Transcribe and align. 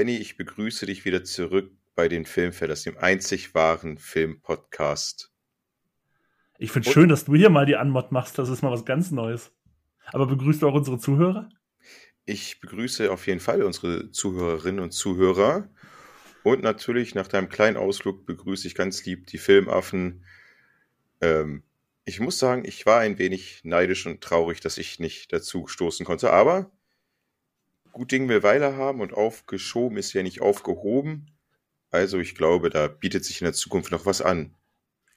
Benny, 0.00 0.16
ich 0.16 0.38
begrüße 0.38 0.86
dich 0.86 1.04
wieder 1.04 1.24
zurück 1.24 1.72
bei 1.94 2.08
den 2.08 2.24
Filmfellers, 2.24 2.84
dem 2.84 2.96
einzig 2.96 3.54
wahren 3.54 3.98
Filmpodcast. 3.98 5.30
Ich 6.56 6.72
finde 6.72 6.90
schön, 6.90 7.10
dass 7.10 7.26
du 7.26 7.34
hier 7.34 7.50
mal 7.50 7.66
die 7.66 7.76
Anmod 7.76 8.10
machst. 8.10 8.38
Das 8.38 8.48
ist 8.48 8.62
mal 8.62 8.72
was 8.72 8.86
ganz 8.86 9.10
Neues. 9.10 9.52
Aber 10.06 10.26
begrüßt 10.26 10.62
du 10.62 10.68
auch 10.68 10.72
unsere 10.72 10.98
Zuhörer? 10.98 11.50
Ich 12.24 12.60
begrüße 12.60 13.12
auf 13.12 13.26
jeden 13.26 13.40
Fall 13.40 13.62
unsere 13.62 14.10
Zuhörerinnen 14.10 14.82
und 14.82 14.92
Zuhörer. 14.92 15.68
Und 16.44 16.62
natürlich 16.62 17.14
nach 17.14 17.28
deinem 17.28 17.50
kleinen 17.50 17.76
Ausflug 17.76 18.24
begrüße 18.24 18.66
ich 18.66 18.74
ganz 18.74 19.04
lieb 19.04 19.26
die 19.26 19.36
Filmaffen. 19.36 20.24
Ähm, 21.20 21.62
ich 22.06 22.20
muss 22.20 22.38
sagen, 22.38 22.64
ich 22.64 22.86
war 22.86 23.00
ein 23.00 23.18
wenig 23.18 23.64
neidisch 23.64 24.06
und 24.06 24.22
traurig, 24.22 24.60
dass 24.60 24.78
ich 24.78 24.98
nicht 24.98 25.30
dazu 25.30 25.66
stoßen 25.66 26.06
konnte. 26.06 26.32
Aber 26.32 26.72
gut 27.92 28.12
Ding 28.12 28.28
will 28.28 28.42
Weile 28.42 28.76
haben 28.76 29.00
und 29.00 29.14
aufgeschoben 29.14 29.98
ist 29.98 30.12
ja 30.12 30.22
nicht 30.22 30.40
aufgehoben. 30.40 31.30
Also 31.90 32.18
ich 32.18 32.34
glaube, 32.34 32.70
da 32.70 32.88
bietet 32.88 33.24
sich 33.24 33.40
in 33.40 33.46
der 33.46 33.54
Zukunft 33.54 33.90
noch 33.90 34.06
was 34.06 34.22
an. 34.22 34.54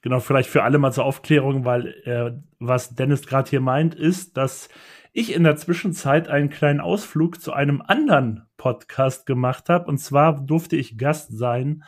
Genau, 0.02 0.20
vielleicht 0.20 0.50
für 0.50 0.62
alle 0.64 0.78
mal 0.78 0.92
zur 0.92 1.06
Aufklärung, 1.06 1.64
weil 1.64 1.94
äh, 2.04 2.32
was 2.58 2.94
Dennis 2.94 3.26
gerade 3.26 3.48
hier 3.48 3.60
meint, 3.60 3.94
ist, 3.94 4.36
dass 4.36 4.68
ich 5.12 5.32
in 5.32 5.44
der 5.44 5.56
Zwischenzeit 5.56 6.28
einen 6.28 6.50
kleinen 6.50 6.80
Ausflug 6.80 7.40
zu 7.40 7.52
einem 7.52 7.80
anderen 7.80 8.42
Podcast 8.56 9.26
gemacht 9.26 9.68
habe. 9.68 9.86
Und 9.86 9.98
zwar 9.98 10.44
durfte 10.44 10.76
ich 10.76 10.98
Gast 10.98 11.36
sein 11.38 11.84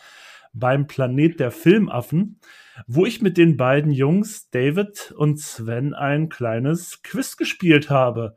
beim 0.54 0.86
Planet 0.86 1.40
der 1.40 1.50
Filmaffen, 1.50 2.40
wo 2.86 3.04
ich 3.04 3.20
mit 3.20 3.36
den 3.36 3.56
beiden 3.56 3.90
Jungs 3.90 4.48
David 4.50 5.12
und 5.16 5.38
Sven 5.38 5.92
ein 5.92 6.28
kleines 6.28 7.02
Quiz 7.02 7.36
gespielt 7.36 7.90
habe. 7.90 8.36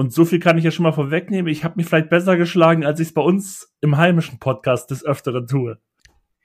Und 0.00 0.14
so 0.14 0.24
viel 0.24 0.40
kann 0.40 0.56
ich 0.56 0.64
ja 0.64 0.70
schon 0.70 0.84
mal 0.84 0.94
vorwegnehmen. 0.94 1.52
Ich 1.52 1.62
habe 1.62 1.74
mich 1.76 1.84
vielleicht 1.84 2.08
besser 2.08 2.38
geschlagen, 2.38 2.86
als 2.86 3.00
ich 3.00 3.08
es 3.08 3.12
bei 3.12 3.20
uns 3.20 3.76
im 3.82 3.98
heimischen 3.98 4.38
Podcast 4.38 4.90
des 4.90 5.04
Öfteren 5.04 5.46
tue. 5.46 5.78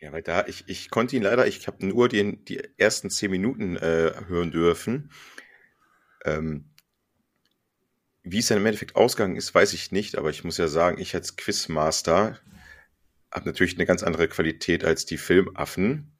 Ja, 0.01 0.11
weil 0.11 0.23
da, 0.23 0.45
ich, 0.45 0.65
ich 0.67 0.89
konnte 0.89 1.15
ihn 1.15 1.21
leider, 1.21 1.47
ich 1.47 1.65
habe 1.65 1.85
nur 1.85 2.09
den, 2.09 2.43
die 2.43 2.61
ersten 2.75 3.09
zehn 3.09 3.31
Minuten 3.31 3.77
äh, 3.77 4.11
hören 4.27 4.51
dürfen. 4.51 5.09
Ähm, 6.25 6.65
wie 8.23 8.39
es 8.39 8.47
dann 8.47 8.57
im 8.57 8.65
Endeffekt 8.65 8.97
ausgegangen 8.97 9.37
ist, 9.37 9.55
weiß 9.55 9.71
ich 9.71 9.89
nicht, 9.93 10.17
aber 10.17 10.31
ich 10.31 10.43
muss 10.43 10.57
ja 10.57 10.67
sagen, 10.67 10.99
ich 10.99 11.15
als 11.15 11.37
Quizmaster 11.37 12.37
habe 13.31 13.45
natürlich 13.45 13.75
eine 13.75 13.85
ganz 13.85 14.03
andere 14.03 14.27
Qualität 14.27 14.83
als 14.83 15.05
die 15.05 15.17
Filmaffen. 15.17 16.11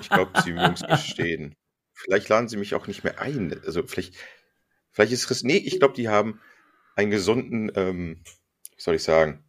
Ich 0.00 0.08
glaube, 0.08 0.32
sie 0.42 0.52
mögen 0.52 0.74
es 0.74 0.82
gestehen. 0.82 1.54
Vielleicht 1.94 2.28
laden 2.28 2.48
sie 2.48 2.56
mich 2.56 2.74
auch 2.74 2.88
nicht 2.88 3.04
mehr 3.04 3.20
ein. 3.20 3.52
Also 3.64 3.84
vielleicht 3.84 4.16
Vielleicht 4.94 5.12
ist 5.12 5.30
es. 5.30 5.42
Nee, 5.42 5.56
ich 5.56 5.78
glaube, 5.78 5.94
die 5.94 6.08
haben 6.08 6.40
einen 6.94 7.10
gesunden, 7.10 7.70
ähm, 7.74 8.20
wie 8.76 8.80
soll 8.80 8.94
ich 8.94 9.02
sagen, 9.02 9.44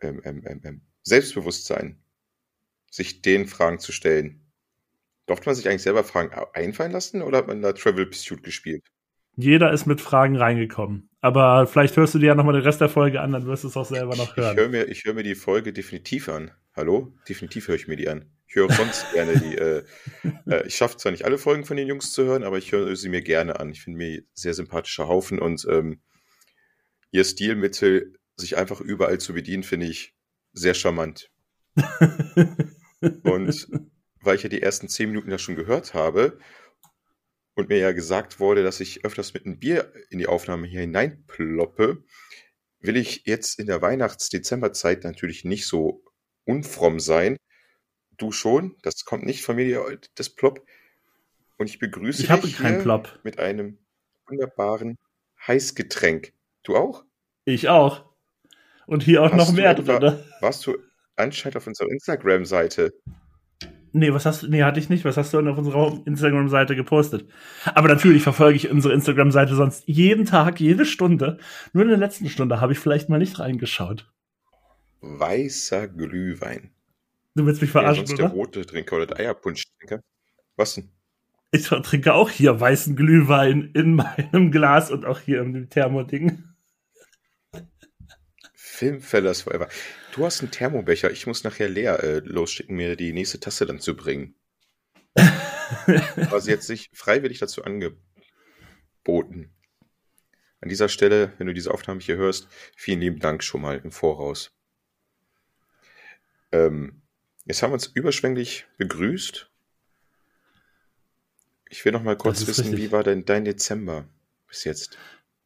ähm, 0.00 0.22
ähm, 0.24 0.42
ähm, 0.46 0.60
ähm, 0.64 0.80
Selbstbewusstsein, 1.02 1.98
sich 2.90 3.20
den 3.20 3.46
Fragen 3.46 3.78
zu 3.78 3.92
stellen. 3.92 4.40
Durfte 5.26 5.46
man 5.46 5.54
sich 5.54 5.68
eigentlich 5.68 5.82
selber 5.82 6.02
Fragen 6.02 6.30
einfallen 6.54 6.92
lassen 6.92 7.20
oder 7.20 7.38
hat 7.38 7.48
man 7.48 7.60
da 7.60 7.72
Travel 7.72 8.06
Pursuit 8.06 8.42
gespielt? 8.42 8.84
Jeder 9.36 9.70
ist 9.72 9.86
mit 9.86 10.00
Fragen 10.00 10.36
reingekommen. 10.36 11.10
Aber 11.20 11.66
vielleicht 11.66 11.96
hörst 11.96 12.14
du 12.14 12.18
dir 12.18 12.28
ja 12.28 12.34
nochmal 12.34 12.54
den 12.54 12.62
Rest 12.62 12.80
der 12.80 12.88
Folge 12.88 13.20
an, 13.20 13.32
dann 13.32 13.46
wirst 13.46 13.64
du 13.64 13.68
es 13.68 13.76
auch 13.76 13.84
selber 13.84 14.16
noch 14.16 14.36
hören. 14.36 14.56
Ich 14.56 14.60
höre 14.60 14.68
mir, 14.68 14.86
hör 14.86 15.14
mir 15.14 15.22
die 15.22 15.34
Folge 15.34 15.72
definitiv 15.74 16.28
an. 16.30 16.50
Hallo? 16.74 17.12
Definitiv 17.28 17.68
höre 17.68 17.76
ich 17.76 17.86
mir 17.86 17.96
die 17.96 18.08
an. 18.08 18.30
Ich 18.48 18.54
höre 18.54 18.72
sonst 18.72 19.12
gerne 19.12 19.38
die. 19.38 19.56
Äh, 19.58 19.84
äh, 20.46 20.66
ich 20.66 20.76
schaffe 20.76 20.96
zwar 20.96 21.12
nicht 21.12 21.26
alle 21.26 21.36
Folgen 21.36 21.64
von 21.64 21.76
den 21.76 21.86
Jungs 21.86 22.12
zu 22.12 22.24
hören, 22.24 22.44
aber 22.44 22.56
ich 22.56 22.72
höre 22.72 22.96
sie 22.96 23.10
mir 23.10 23.20
gerne 23.20 23.60
an. 23.60 23.70
Ich 23.70 23.82
finde 23.82 23.98
mir 23.98 24.22
sehr 24.32 24.54
sympathischer 24.54 25.06
Haufen 25.06 25.38
und 25.38 25.66
ähm, 25.70 26.00
ihr 27.10 27.24
Stilmittel, 27.24 28.14
sich 28.36 28.56
einfach 28.56 28.80
überall 28.80 29.18
zu 29.18 29.34
bedienen, 29.34 29.64
finde 29.64 29.86
ich 29.86 30.14
sehr 30.52 30.74
charmant. 30.74 31.30
und 33.22 33.68
weil 34.22 34.36
ich 34.36 34.42
ja 34.42 34.48
die 34.48 34.62
ersten 34.62 34.88
zehn 34.88 35.10
Minuten 35.10 35.30
ja 35.30 35.38
schon 35.38 35.56
gehört 35.56 35.92
habe 35.92 36.38
und 37.54 37.68
mir 37.68 37.78
ja 37.78 37.92
gesagt 37.92 38.40
wurde, 38.40 38.62
dass 38.62 38.80
ich 38.80 39.04
öfters 39.04 39.34
mit 39.34 39.44
einem 39.44 39.58
Bier 39.58 39.92
in 40.10 40.18
die 40.18 40.26
Aufnahme 40.26 40.66
hier 40.66 40.80
hineinploppe, 40.80 42.04
will 42.80 42.96
ich 42.96 43.24
jetzt 43.26 43.58
in 43.58 43.66
der 43.66 43.82
Weihnachts-Dezemberzeit 43.82 45.04
natürlich 45.04 45.44
nicht 45.44 45.66
so 45.66 46.04
unfromm 46.44 47.00
sein 47.00 47.36
Du 48.18 48.32
schon, 48.32 48.76
das 48.82 49.04
kommt 49.04 49.24
nicht 49.24 49.42
von 49.42 49.56
mir, 49.56 49.98
das 50.16 50.28
Plop. 50.28 50.64
Und 51.56 51.70
ich 51.70 51.78
begrüße 51.78 52.22
ich 52.22 52.40
dich 52.40 52.56
Plop. 52.56 53.18
mit 53.22 53.38
einem 53.38 53.78
wunderbaren 54.26 54.98
Heißgetränk. 55.46 56.32
Du 56.62 56.76
auch? 56.76 57.04
Ich 57.44 57.68
auch. 57.68 58.04
Und 58.86 59.02
hier 59.02 59.22
auch 59.22 59.32
hast 59.32 59.38
noch 59.38 59.52
mehr 59.52 59.70
etwa, 59.70 59.98
drin. 59.98 60.18
Warst 60.40 60.66
du 60.66 60.76
anscheinend 61.16 61.56
auf 61.56 61.66
unserer 61.66 61.90
Instagram-Seite? 61.90 62.92
Nee, 63.92 64.12
was 64.12 64.26
hast 64.26 64.42
du, 64.42 64.48
nee, 64.48 64.62
hatte 64.62 64.80
ich 64.80 64.88
nicht. 64.88 65.04
Was 65.04 65.16
hast 65.16 65.32
du 65.32 65.38
denn 65.38 65.48
auf 65.48 65.58
unserer 65.58 66.00
Instagram-Seite 66.04 66.76
gepostet? 66.76 67.28
Aber 67.64 67.88
natürlich 67.88 68.22
verfolge 68.22 68.56
ich 68.56 68.70
unsere 68.70 68.94
Instagram-Seite 68.94 69.54
sonst 69.54 69.84
jeden 69.86 70.24
Tag, 70.24 70.60
jede 70.60 70.84
Stunde. 70.84 71.38
Nur 71.72 71.84
in 71.84 71.90
der 71.90 71.98
letzten 71.98 72.28
Stunde 72.28 72.60
habe 72.60 72.72
ich 72.72 72.78
vielleicht 72.78 73.08
mal 73.08 73.18
nicht 73.18 73.38
reingeschaut. 73.38 74.10
Weißer 75.00 75.88
Glühwein. 75.88 76.70
Du 77.34 77.46
willst 77.46 77.60
mich 77.60 77.70
verarschen, 77.70 78.04
ja, 78.04 78.06
sonst 78.06 78.20
oder? 78.20 78.28
der 78.28 78.36
rote 78.36 78.66
Trinker 78.66 78.96
oder 78.96 79.06
der 79.06 79.18
Eierpunsch-Trinker. 79.18 80.02
Was 80.56 80.74
denn? 80.74 80.90
Ich 81.50 81.66
trinke 81.68 82.12
auch 82.12 82.30
hier 82.30 82.60
weißen 82.60 82.94
Glühwein 82.94 83.70
in 83.74 83.94
meinem 83.94 84.50
Glas 84.50 84.90
und 84.90 85.06
auch 85.06 85.20
hier 85.20 85.40
im 85.40 85.70
Thermoding. 85.70 86.44
Filmfellers 88.54 89.42
Forever. 89.42 89.68
Du 90.12 90.24
hast 90.24 90.40
einen 90.40 90.50
Thermobecher. 90.50 91.10
Ich 91.10 91.26
muss 91.26 91.44
nachher 91.44 91.68
leer 91.68 92.02
äh, 92.02 92.18
losschicken, 92.18 92.76
mir 92.76 92.96
die 92.96 93.12
nächste 93.12 93.40
Tasse 93.40 93.66
dann 93.66 93.80
zu 93.80 93.96
bringen. 93.96 94.34
Sie 95.16 96.50
jetzt 96.50 96.66
sich 96.66 96.90
freiwillig 96.92 97.38
dazu 97.38 97.64
angeboten. 97.64 99.54
An 100.60 100.68
dieser 100.68 100.88
Stelle, 100.88 101.32
wenn 101.38 101.46
du 101.46 101.54
diese 101.54 101.72
Aufnahme 101.72 102.00
hier 102.00 102.16
hörst, 102.16 102.48
vielen 102.76 103.00
lieben 103.00 103.20
Dank 103.20 103.42
schon 103.42 103.62
mal 103.62 103.78
im 103.78 103.90
Voraus. 103.90 104.52
Ähm, 106.52 107.02
Jetzt 107.48 107.62
haben 107.62 107.70
wir 107.70 107.74
uns 107.74 107.86
überschwänglich 107.86 108.66
begrüßt. 108.76 109.50
Ich 111.70 111.82
will 111.82 111.92
noch 111.92 112.02
mal 112.02 112.16
kurz 112.16 112.46
wissen, 112.46 112.66
richtig. 112.66 112.78
wie 112.78 112.92
war 112.92 113.02
denn 113.02 113.24
dein 113.24 113.46
Dezember 113.46 114.04
bis 114.46 114.64
jetzt? 114.64 114.98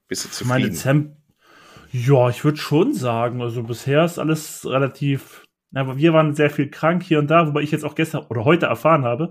Bist 0.08 0.24
du 0.24 0.28
zufrieden? 0.28 0.48
Mein 0.48 0.62
Dezember. 0.62 1.16
Ja, 1.92 2.28
ich 2.28 2.44
würde 2.44 2.58
schon 2.58 2.92
sagen, 2.92 3.40
also 3.40 3.62
bisher 3.62 4.04
ist 4.04 4.18
alles 4.18 4.66
relativ. 4.66 5.46
Aber 5.74 5.96
wir 5.96 6.12
waren 6.12 6.34
sehr 6.34 6.50
viel 6.50 6.70
krank 6.70 7.04
hier 7.04 7.20
und 7.20 7.28
da, 7.28 7.46
wobei 7.46 7.62
ich 7.62 7.70
jetzt 7.70 7.84
auch 7.84 7.94
gestern 7.94 8.26
oder 8.26 8.44
heute 8.44 8.66
erfahren 8.66 9.04
habe, 9.04 9.30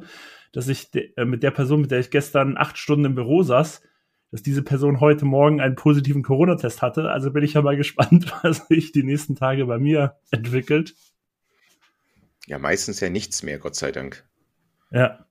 dass 0.54 0.70
ich 0.70 0.92
de, 0.92 1.14
äh, 1.18 1.26
mit 1.26 1.44
der 1.44 1.52
Person, 1.52 1.82
mit 1.82 1.92
der 1.92 2.00
ich 2.00 2.10
gestern 2.10 2.58
acht 2.58 2.78
Stunden 2.78 3.06
im 3.06 3.16
Büro 3.16 3.44
saß, 3.44 3.82
dass 4.32 4.44
diese 4.44 4.64
Person 4.64 5.02
heute 5.02 5.26
Morgen 5.26 5.60
einen 5.60 5.76
positiven 5.76 6.24
Corona-Test 6.24 6.82
hatte. 6.82 7.10
Also 7.10 7.32
bin 7.32 7.44
ich 7.44 7.54
ja 7.54 7.62
mal 7.62 7.76
gespannt, 7.76 8.34
was 8.44 8.68
sich 8.68 8.94
die 8.94 9.04
nächsten 9.04 9.36
Tage 9.36 9.66
bei 9.66 9.78
mir 9.78 10.16
entwickelt. 10.32 10.96
Ja, 12.52 12.60
meistens 12.60 13.00
ja 13.00 13.10
nichts 13.10 13.44
mehr, 13.44 13.60
Gott 13.60 13.78
sei 13.78 13.94
Dank. 13.94 14.26
Ja. 14.92 15.26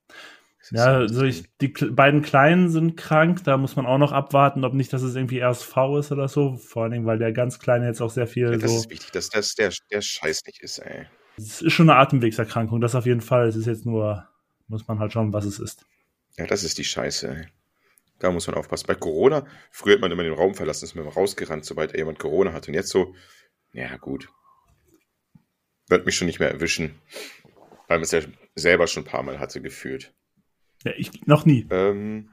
Ja, 0.70 0.84
also 0.86 1.22
ich, 1.22 1.44
die 1.60 1.68
beiden 1.68 2.22
Kleinen 2.22 2.70
sind 2.70 2.96
krank, 2.96 3.44
da 3.44 3.58
muss 3.58 3.76
man 3.76 3.84
auch 3.84 3.98
noch 3.98 4.12
abwarten, 4.12 4.64
ob 4.64 4.72
nicht, 4.72 4.90
dass 4.94 5.02
es 5.02 5.16
irgendwie 5.16 5.40
RSV 5.42 5.76
ist 5.98 6.12
oder 6.12 6.28
so. 6.28 6.56
Vor 6.56 6.84
allem, 6.84 7.04
weil 7.04 7.18
der 7.18 7.32
ganz 7.32 7.58
Kleine 7.58 7.86
jetzt 7.86 8.00
auch 8.00 8.08
sehr 8.08 8.26
viel. 8.26 8.50
Ja, 8.50 8.56
das 8.56 8.70
so 8.70 8.76
ist 8.78 8.90
wichtig, 8.90 9.10
dass 9.10 9.28
das 9.28 9.54
der, 9.54 9.70
der 9.90 10.00
Scheiß 10.00 10.46
nicht 10.46 10.62
ist, 10.62 10.78
ey. 10.78 11.08
Es 11.36 11.60
ist 11.60 11.74
schon 11.74 11.90
eine 11.90 11.98
Atemwegserkrankung, 11.98 12.80
das 12.80 12.94
auf 12.94 13.04
jeden 13.04 13.20
Fall. 13.20 13.48
Es 13.48 13.56
ist 13.56 13.66
jetzt 13.66 13.84
nur, 13.84 14.26
muss 14.68 14.88
man 14.88 14.98
halt 14.98 15.12
schauen, 15.12 15.34
was 15.34 15.44
es 15.44 15.58
ist. 15.58 15.84
Ja, 16.38 16.46
das 16.46 16.64
ist 16.64 16.78
die 16.78 16.84
Scheiße, 16.84 17.28
ey. 17.28 17.48
Da 18.18 18.30
muss 18.30 18.46
man 18.46 18.56
aufpassen. 18.56 18.86
Bei 18.86 18.94
Corona, 18.94 19.46
früher 19.70 19.94
hat 19.94 20.00
man 20.00 20.10
immer 20.10 20.22
den 20.22 20.32
Raum 20.32 20.54
verlassen, 20.54 20.86
ist 20.86 20.94
man 20.94 21.06
rausgerannt, 21.06 21.66
sobald 21.66 21.94
jemand 21.94 22.18
Corona 22.18 22.54
hat. 22.54 22.66
Und 22.66 22.72
jetzt 22.72 22.88
so, 22.88 23.14
ja, 23.74 23.94
gut, 23.98 24.30
wird 25.90 26.06
mich 26.06 26.16
schon 26.16 26.26
nicht 26.26 26.40
mehr 26.40 26.50
erwischen, 26.50 26.98
weil 27.88 27.98
man 27.98 28.02
es 28.02 28.12
ja 28.12 28.20
selber 28.54 28.86
schon 28.86 29.02
ein 29.02 29.06
paar 29.06 29.22
Mal 29.22 29.38
hatte, 29.38 29.60
gefühlt. 29.60 30.14
Ja, 30.84 30.92
ich 30.96 31.26
noch 31.26 31.44
nie. 31.44 31.66
Ähm, 31.70 32.30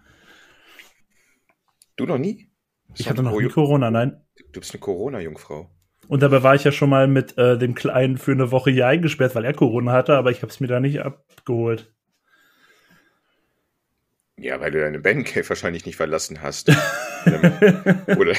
du 1.96 2.06
noch 2.06 2.18
nie? 2.18 2.50
Ich 2.96 3.10
hatte 3.10 3.24
noch 3.24 3.38
nie 3.38 3.50
Corona, 3.50 3.92
nein. 3.92 4.22
Du 4.54 4.60
bist 4.60 4.74
eine 4.74 4.80
Corona-Jungfrau. 4.80 5.70
Und 6.08 6.24
dabei 6.24 6.42
war 6.42 6.56
ich 6.56 6.64
ja 6.64 6.72
schon 6.72 6.90
mal 6.90 7.08
mit 7.08 7.38
äh, 7.38 7.58
dem 7.58 7.76
Kleinen 7.76 8.18
für 8.18 8.32
eine 8.32 8.52
Woche 8.52 8.72
hier 8.72 8.88
eingesperrt, 8.88 9.36
weil 9.36 9.44
er 9.44 9.54
Corona 9.54 9.92
hatte, 9.92 10.16
aber 10.16 10.32
ich 10.32 10.42
habe 10.42 10.52
es 10.52 10.60
mir 10.60 10.68
da 10.68 10.80
nicht 10.80 11.02
abgeholt. 11.02 11.92
Ja, 14.40 14.62
weil 14.62 14.72
du 14.72 14.80
deine 14.80 15.00
Bandcave 15.00 15.50
wahrscheinlich 15.50 15.86
nicht 15.86 15.96
verlassen 15.96 16.42
hast. 16.42 16.70
Oder 18.18 18.36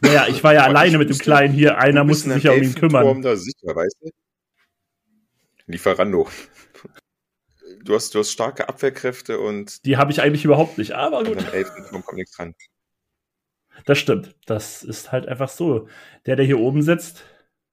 naja, 0.00 0.26
ich 0.28 0.42
war 0.44 0.54
ja 0.54 0.64
alleine 0.64 0.98
mit 0.98 1.10
dem 1.10 1.18
Kleinen 1.18 1.52
hier. 1.52 1.78
Einer 1.78 2.04
musste 2.04 2.32
sich 2.32 2.44
ja 2.44 2.52
um 2.52 2.62
ihn 2.62 2.74
kümmern. 2.74 3.22
Da 3.22 3.36
sicher, 3.36 3.74
weißt 3.74 3.96
du? 4.00 4.10
Lieferando. 5.66 6.28
Du 7.82 7.94
hast, 7.94 8.14
du 8.14 8.18
hast 8.18 8.30
starke 8.30 8.68
Abwehrkräfte 8.68 9.38
und. 9.38 9.84
Die 9.84 9.96
habe 9.96 10.10
ich 10.10 10.20
eigentlich 10.20 10.44
überhaupt 10.44 10.78
nicht, 10.78 10.92
aber 10.92 11.24
gut. 11.24 11.38
Am 11.38 11.52
Elfenturm 11.52 12.04
kommt 12.04 12.18
nichts 12.18 12.36
dran. 12.36 12.54
Das 13.84 13.98
stimmt. 13.98 14.34
Das 14.46 14.82
ist 14.82 15.12
halt 15.12 15.28
einfach 15.28 15.48
so. 15.48 15.88
Der, 16.24 16.36
der 16.36 16.44
hier 16.44 16.58
oben 16.58 16.82
sitzt, 16.82 17.24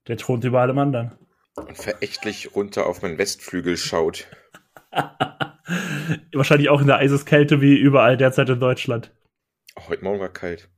der 0.07 0.17
thront 0.17 0.43
über 0.43 0.61
allem 0.61 0.77
anderen. 0.77 1.17
Und 1.55 1.77
verächtlich 1.77 2.55
runter 2.55 2.87
auf 2.87 3.01
meinen 3.01 3.17
Westflügel 3.17 3.77
schaut. 3.77 4.27
Wahrscheinlich 6.33 6.69
auch 6.69 6.81
in 6.81 6.87
der 6.87 6.97
Eiseskälte 6.97 7.61
wie 7.61 7.75
überall 7.75 8.17
derzeit 8.17 8.49
in 8.49 8.59
Deutschland. 8.59 9.11
Heute 9.87 10.03
Morgen 10.03 10.19
war 10.19 10.29
kalt. 10.29 10.69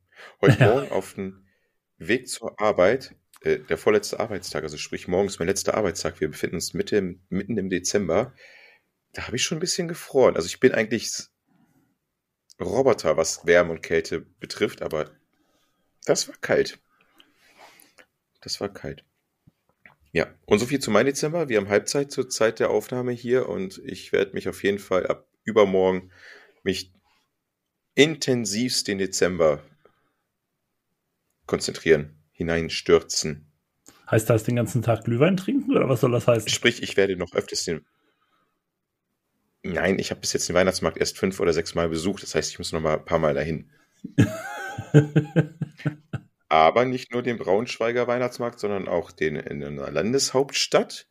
Heute 0.42 0.60
ja. 0.60 0.74
Morgen 0.74 0.92
auf 0.92 1.14
dem 1.14 1.48
Weg 1.98 2.28
zur 2.28 2.60
Arbeit, 2.60 3.16
äh, 3.42 3.60
der 3.60 3.78
vorletzte 3.78 4.20
Arbeitstag, 4.20 4.64
also 4.64 4.78
sprich 4.78 5.08
morgens 5.08 5.40
mein 5.40 5.48
letzter 5.48 5.76
Arbeitstag, 5.76 6.20
wir 6.20 6.30
befinden 6.30 6.56
uns 6.56 6.74
Mitte, 6.74 7.16
mitten 7.30 7.58
im 7.58 7.70
Dezember, 7.70 8.34
da 9.14 9.28
habe 9.28 9.38
ich 9.38 9.44
schon 9.44 9.58
ein 9.58 9.62
bisschen 9.62 9.88
gefroren. 9.88 10.36
Also 10.36 10.48
ich 10.48 10.60
bin 10.60 10.74
eigentlich 10.74 11.10
Roboter, 12.60 13.18
was 13.18 13.46
Wärme 13.46 13.72
und 13.72 13.82
Kälte 13.82 14.22
betrifft, 14.22 14.82
aber 14.82 15.12
das 16.06 16.28
war 16.28 16.36
kalt. 16.42 16.80
Das 18.42 18.62
war 18.62 18.70
kalt. 18.70 19.04
Ja, 20.12 20.34
und 20.46 20.60
so 20.60 20.66
viel 20.66 20.80
zu 20.80 20.92
meinem 20.92 21.08
Dezember. 21.08 21.50
Wir 21.50 21.58
haben 21.58 21.68
Halbzeit 21.68 22.12
zur 22.12 22.30
Zeit 22.30 22.60
der 22.60 22.70
Aufnahme 22.70 23.12
hier 23.12 23.50
und 23.50 23.82
ich 23.84 24.14
werde 24.14 24.34
mich 24.34 24.48
auf 24.48 24.64
jeden 24.64 24.80
Fall 24.80 25.08
ab 25.08 25.28
übermorgen 25.44 26.12
mich 26.64 26.92
intensivst 27.94 28.88
den 28.88 28.98
Dezember 28.98 29.64
konzentrieren, 31.46 32.18
hineinstürzen. 32.32 33.52
Heißt 34.10 34.30
das 34.30 34.44
den 34.44 34.56
ganzen 34.56 34.82
Tag 34.82 35.04
Glühwein 35.04 35.38
trinken 35.38 35.76
oder 35.76 35.90
was 35.90 36.02
soll 36.02 36.12
das 36.12 36.28
heißen? 36.28 36.50
Sprich, 36.50 36.84
ich 36.84 36.96
werde 36.98 37.16
noch 37.16 37.34
öfters 37.34 37.64
den. 37.64 37.86
Nein, 39.64 39.98
ich 39.98 40.12
habe 40.12 40.22
bis 40.22 40.34
jetzt 40.34 40.48
den 40.48 40.56
Weihnachtsmarkt 40.56 40.98
erst 40.98 41.18
fünf 41.18 41.40
oder 41.40 41.52
sechs 41.52 41.74
Mal 41.74 41.90
besucht. 41.90 42.22
Das 42.22 42.36
heißt, 42.36 42.52
ich 42.52 42.60
muss 42.60 42.72
noch 42.72 42.82
mal 42.82 43.00
ein 43.00 43.06
paar 43.06 43.18
Mal 43.18 43.34
dahin. 43.34 43.72
Aber 46.50 46.86
nicht 46.86 47.12
nur 47.12 47.24
den 47.24 47.38
Braunschweiger 47.38 48.08
Weihnachtsmarkt, 48.08 48.60
sondern 48.60 48.88
auch 48.88 49.12
den 49.12 49.36
in 49.36 49.60
der 49.60 49.92
Landeshauptstadt 49.92 51.08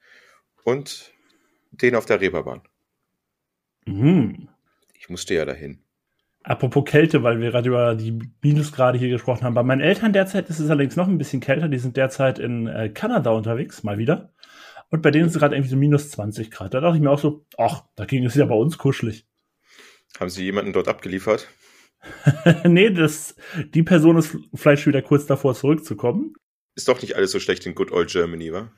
und 0.63 1.13
den 1.73 1.97
auf 1.97 2.07
der 2.07 2.21
Reeperbahn. 2.21 2.63
Mhm. 3.87 4.49
Ich 4.95 5.09
musste 5.09 5.35
ja 5.35 5.45
dahin. 5.45 5.84
Apropos 6.45 6.85
Kälte, 6.85 7.23
weil 7.23 7.41
wir 7.41 7.51
gerade 7.51 7.69
über 7.69 7.95
die 7.95 8.19
Minusgrade 8.43 8.99
hier 8.99 9.09
gesprochen 9.09 9.45
haben. 9.45 9.55
Bei 9.55 9.63
meinen 9.63 9.81
Eltern 9.81 10.13
derzeit 10.13 10.51
ist 10.51 10.59
es 10.59 10.69
allerdings 10.69 10.95
noch 10.95 11.09
ein 11.09 11.17
bisschen 11.17 11.41
kälter. 11.41 11.69
Die 11.69 11.79
sind 11.79 11.97
derzeit 11.97 12.39
in 12.39 12.67
äh, 12.67 12.91
Kanada 12.91 13.31
unterwegs, 13.31 13.83
mal 13.83 13.97
wieder. 13.97 14.35
Und 14.91 15.01
bei 15.01 15.11
denen 15.11 15.27
ist 15.27 15.35
es 15.35 15.41
gerade 15.41 15.57
irgendwie 15.57 15.71
so 15.71 15.77
minus 15.77 16.11
20 16.11 16.51
Grad. 16.51 16.75
Da 16.75 16.81
dachte 16.81 16.97
ich 16.97 17.03
mir 17.03 17.11
auch 17.11 17.19
so, 17.19 17.47
ach, 17.57 17.85
da 17.97 18.05
ging 18.05 18.27
es 18.27 18.35
ja 18.35 18.45
bei 18.45 18.55
uns 18.55 18.77
kuschelig. 18.77 19.27
Haben 20.21 20.29
Sie 20.29 20.45
jemanden 20.45 20.75
dort 20.75 20.87
abgeliefert? 20.87 21.49
nee, 22.65 22.91
das, 22.91 23.35
die 23.73 23.83
Person 23.83 24.19
ist 24.19 24.37
vielleicht 24.53 24.83
schon 24.83 24.93
wieder 24.93 25.03
kurz 25.03 25.25
davor 25.25 25.55
zurückzukommen. 25.55 26.35
Ist 26.77 26.89
doch 26.89 27.01
nicht 27.01 27.17
alles 27.17 27.33
so 27.33 27.41
schlecht 27.41 27.65
in 27.65 27.75
Good 27.75 27.91
Old 27.91 28.11
Germany, 28.11 28.53
wa? 28.53 28.71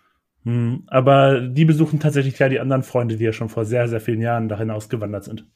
Hm, 0.45 0.85
aber 0.87 1.41
die 1.41 1.65
besuchen 1.65 1.99
tatsächlich 1.99 2.39
ja 2.39 2.49
die 2.49 2.61
anderen 2.61 2.85
Freunde, 2.85 3.17
die 3.17 3.25
ja 3.25 3.33
schon 3.33 3.49
vor 3.49 3.65
sehr, 3.65 3.89
sehr 3.89 4.01
vielen 4.01 4.21
Jahren 4.21 4.49
dahin 4.49 4.71
ausgewandert 4.71 5.25
sind. 5.25 5.51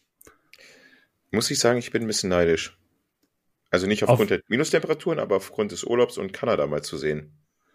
Muss 1.30 1.50
ich 1.50 1.58
sagen, 1.58 1.78
ich 1.78 1.90
bin 1.90 2.02
ein 2.02 2.06
bisschen 2.06 2.30
neidisch. 2.30 2.76
Also 3.70 3.86
nicht 3.86 4.02
aufgrund 4.02 4.32
Auf 4.32 4.38
der 4.38 4.40
Minustemperaturen, 4.48 5.18
aber 5.20 5.36
aufgrund 5.36 5.72
des 5.72 5.84
Urlaubs 5.84 6.18
und 6.18 6.32
Kanada 6.32 6.66
mal 6.66 6.82
zu 6.82 6.96
sehen. 6.96 7.32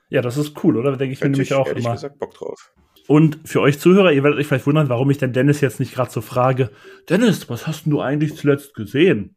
Ja, 0.10 0.22
das 0.22 0.38
ist 0.38 0.64
cool, 0.64 0.78
oder? 0.78 0.98
Denke 0.98 1.14
ich 1.14 1.22
mir 1.22 1.30
nämlich 1.30 1.54
auch 1.54 1.68
ehrlich 1.68 1.86
immer. 1.86 1.94
gesagt 1.94 2.20
Bock 2.20 2.34
drauf. 2.34 2.74
Und 3.08 3.40
für 3.46 3.62
euch 3.62 3.80
Zuhörer, 3.80 4.12
ihr 4.12 4.24
werdet 4.24 4.40
euch 4.40 4.48
vielleicht 4.48 4.68
wundern, 4.68 4.90
warum 4.90 5.10
ich 5.10 5.18
denn 5.18 5.34
Dennis 5.34 5.62
jetzt 5.62 5.80
nicht 5.80 5.94
gerade 5.94 6.12
so 6.12 6.22
frage. 6.22 6.72
Dennis, 7.10 7.50
was 7.50 7.68
hast 7.68 7.86
du 7.86 8.02
eigentlich 8.02 8.36
zuletzt 8.36 8.74
gesehen? 8.74 9.36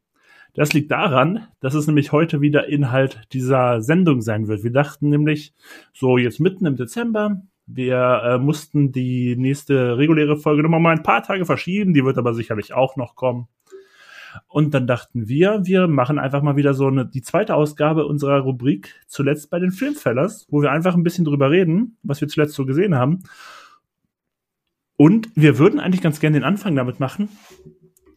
Das 0.54 0.72
liegt 0.72 0.90
daran, 0.90 1.46
dass 1.60 1.74
es 1.74 1.86
nämlich 1.86 2.10
heute 2.10 2.40
wieder 2.40 2.66
Inhalt 2.66 3.20
dieser 3.32 3.82
Sendung 3.82 4.22
sein 4.22 4.48
wird. 4.48 4.64
Wir 4.64 4.72
dachten 4.72 5.10
nämlich, 5.10 5.52
so 5.92 6.18
jetzt 6.18 6.40
mitten 6.40 6.66
im 6.66 6.76
Dezember, 6.76 7.42
wir 7.66 8.22
äh, 8.24 8.38
mussten 8.38 8.90
die 8.92 9.36
nächste 9.36 9.98
reguläre 9.98 10.38
Folge 10.38 10.62
nochmal 10.62 10.80
mal 10.80 10.96
ein 10.96 11.02
paar 11.02 11.22
Tage 11.22 11.44
verschieben, 11.44 11.92
die 11.92 12.04
wird 12.04 12.16
aber 12.16 12.32
sicherlich 12.32 12.72
auch 12.72 12.96
noch 12.96 13.14
kommen. 13.14 13.46
Und 14.46 14.74
dann 14.74 14.86
dachten 14.86 15.28
wir, 15.28 15.60
wir 15.64 15.88
machen 15.88 16.18
einfach 16.18 16.42
mal 16.42 16.56
wieder 16.56 16.74
so 16.74 16.86
eine, 16.86 17.06
die 17.06 17.22
zweite 17.22 17.54
Ausgabe 17.54 18.06
unserer 18.06 18.40
Rubrik 18.40 18.94
zuletzt 19.06 19.50
bei 19.50 19.58
den 19.58 19.70
Filmfellers, 19.70 20.46
wo 20.50 20.62
wir 20.62 20.70
einfach 20.70 20.94
ein 20.94 21.02
bisschen 21.02 21.24
drüber 21.24 21.50
reden, 21.50 21.96
was 22.02 22.20
wir 22.20 22.28
zuletzt 22.28 22.54
so 22.54 22.66
gesehen 22.66 22.94
haben. 22.94 23.22
Und 24.96 25.28
wir 25.34 25.58
würden 25.58 25.80
eigentlich 25.80 26.02
ganz 26.02 26.20
gerne 26.20 26.38
den 26.38 26.44
Anfang 26.44 26.74
damit 26.74 26.98
machen, 26.98 27.28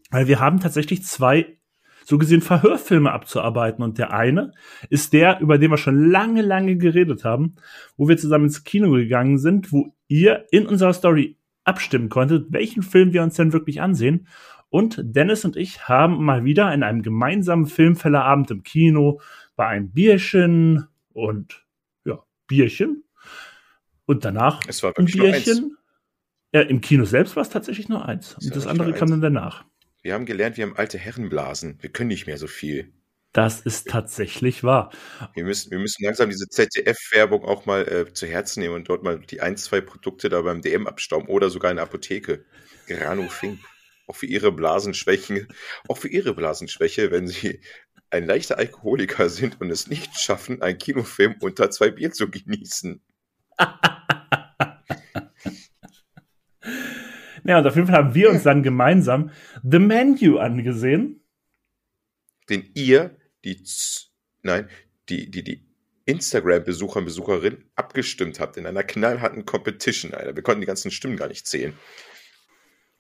weil 0.10 0.28
wir 0.28 0.40
haben 0.40 0.60
tatsächlich 0.60 1.04
zwei 1.04 1.58
so 2.04 2.18
gesehen 2.18 2.42
Verhörfilme 2.42 3.12
abzuarbeiten. 3.12 3.84
Und 3.84 3.98
der 3.98 4.12
eine 4.14 4.54
ist 4.90 5.14
der, 5.14 5.40
über 5.40 5.58
den 5.58 5.72
wir 5.72 5.78
schon 5.78 6.10
lange, 6.10 6.42
lange 6.42 6.78
geredet 6.78 7.24
haben, 7.24 7.56
wo 7.98 8.08
wir 8.08 8.18
zusammen 8.18 8.46
ins 8.46 8.64
Kino 8.64 8.92
gegangen 8.92 9.38
sind, 9.38 9.72
wo 9.72 9.96
ihr 10.08 10.46
in 10.52 10.66
unserer 10.66 10.94
Story 10.94 11.38
abstimmen 11.64 12.10
konntet, 12.10 12.52
welchen 12.52 12.82
Film 12.82 13.14
wir 13.14 13.24
uns 13.24 13.36
denn 13.36 13.54
wirklich 13.54 13.82
ansehen. 13.82 14.28
Und 14.72 15.02
Dennis 15.04 15.44
und 15.44 15.58
ich 15.58 15.90
haben 15.90 16.24
mal 16.24 16.46
wieder 16.46 16.74
in 16.74 16.82
einem 16.82 17.02
gemeinsamen 17.02 17.68
Filmfellerabend 17.68 18.52
im 18.52 18.64
Kino 18.64 19.20
bei 19.58 19.68
einem 19.68 19.92
Bierchen 19.92 20.88
und 21.10 21.66
ja, 22.06 22.24
Bierchen. 22.48 23.04
Und 24.06 24.24
danach 24.24 24.62
es 24.68 24.82
war 24.82 24.94
ein 24.98 25.06
Bierchen. 25.06 25.78
Ja, 26.54 26.62
im 26.62 26.80
Kino 26.80 27.04
selbst 27.04 27.36
war 27.36 27.44
es 27.44 27.50
tatsächlich 27.50 27.90
nur 27.90 28.06
eins. 28.06 28.36
und 28.42 28.56
das 28.56 28.66
andere 28.66 28.94
kam 28.94 29.10
dann 29.10 29.22
danach. 29.22 29.66
Wir 30.04 30.14
haben 30.14 30.26
gelernt, 30.26 30.56
wir 30.56 30.66
haben 30.66 30.78
alte 30.78 30.98
Herrenblasen. 30.98 31.78
Wir 31.82 31.92
können 31.92 32.08
nicht 32.08 32.26
mehr 32.26 32.38
so 32.38 32.48
viel. 32.48 32.94
Das 33.34 33.60
ist 33.62 33.90
tatsächlich 33.90 34.64
wahr. 34.64 34.92
Wir 35.34 35.44
müssen, 35.44 35.72
wir 35.72 35.80
müssen 35.80 36.04
langsam 36.04 36.30
diese 36.30 36.48
ZDF-Werbung 36.48 37.44
auch 37.44 37.66
mal 37.66 37.88
äh, 37.88 38.14
zu 38.14 38.26
Herzen 38.26 38.62
nehmen 38.62 38.76
und 38.76 38.90
dort 38.90 39.04
mal 39.04 39.20
die 39.20 39.42
ein, 39.42 39.58
zwei 39.58 39.82
Produkte 39.82 40.30
da 40.30 40.42
beim 40.42 40.62
DM 40.62 40.88
abstauben 40.88 41.28
oder 41.28 41.50
sogar 41.50 41.72
in 41.72 41.78
der 41.78 41.86
Apotheke. 41.86 42.46
Grano 42.88 43.28
Fink. 43.28 43.60
Auch 44.12 44.18
für 44.18 44.26
ihre 44.26 44.52
Blasenschwächen, 44.52 45.48
auch 45.88 45.98
für 45.98 46.10
ihre 46.10 46.34
Blasenschwäche, 46.34 47.12
wenn 47.12 47.28
sie 47.28 47.62
ein 48.10 48.26
leichter 48.26 48.58
Alkoholiker 48.58 49.30
sind 49.30 49.62
und 49.62 49.70
es 49.70 49.88
nicht 49.88 50.20
schaffen, 50.20 50.62
einen 50.62 50.78
Kinofilm 50.78 51.36
unter 51.40 51.72
zwei 51.72 51.92
Bier 51.92 52.12
zu 52.12 52.30
genießen. 52.30 53.02
Ja, 57.44 57.58
und 57.58 57.66
auf 57.66 57.76
jeden 57.76 57.88
Fall 57.88 57.96
haben 57.96 58.14
wir 58.14 58.30
uns 58.30 58.44
dann 58.44 58.62
gemeinsam 58.62 59.32
The 59.64 59.80
Menu 59.80 60.38
angesehen. 60.38 61.24
Den 62.50 62.70
ihr, 62.76 63.18
die, 63.44 63.60
nein, 64.44 64.70
die, 65.10 65.32
die, 65.32 65.44
die 65.44 65.66
Instagram-Besucher 66.06 67.00
und 67.00 67.06
Besucherinnen 67.06 67.66
abgestimmt 67.76 68.40
habt 68.40 68.58
in 68.58 68.68
einer 68.68 68.84
knallharten 68.84 69.46
Competition, 69.46 70.14
Alter. 70.14 70.36
Wir 70.36 70.44
konnten 70.44 70.62
die 70.62 70.68
ganzen 70.68 70.92
Stimmen 70.92 71.18
gar 71.18 71.30
nicht 71.30 71.48
zählen. 71.48 71.74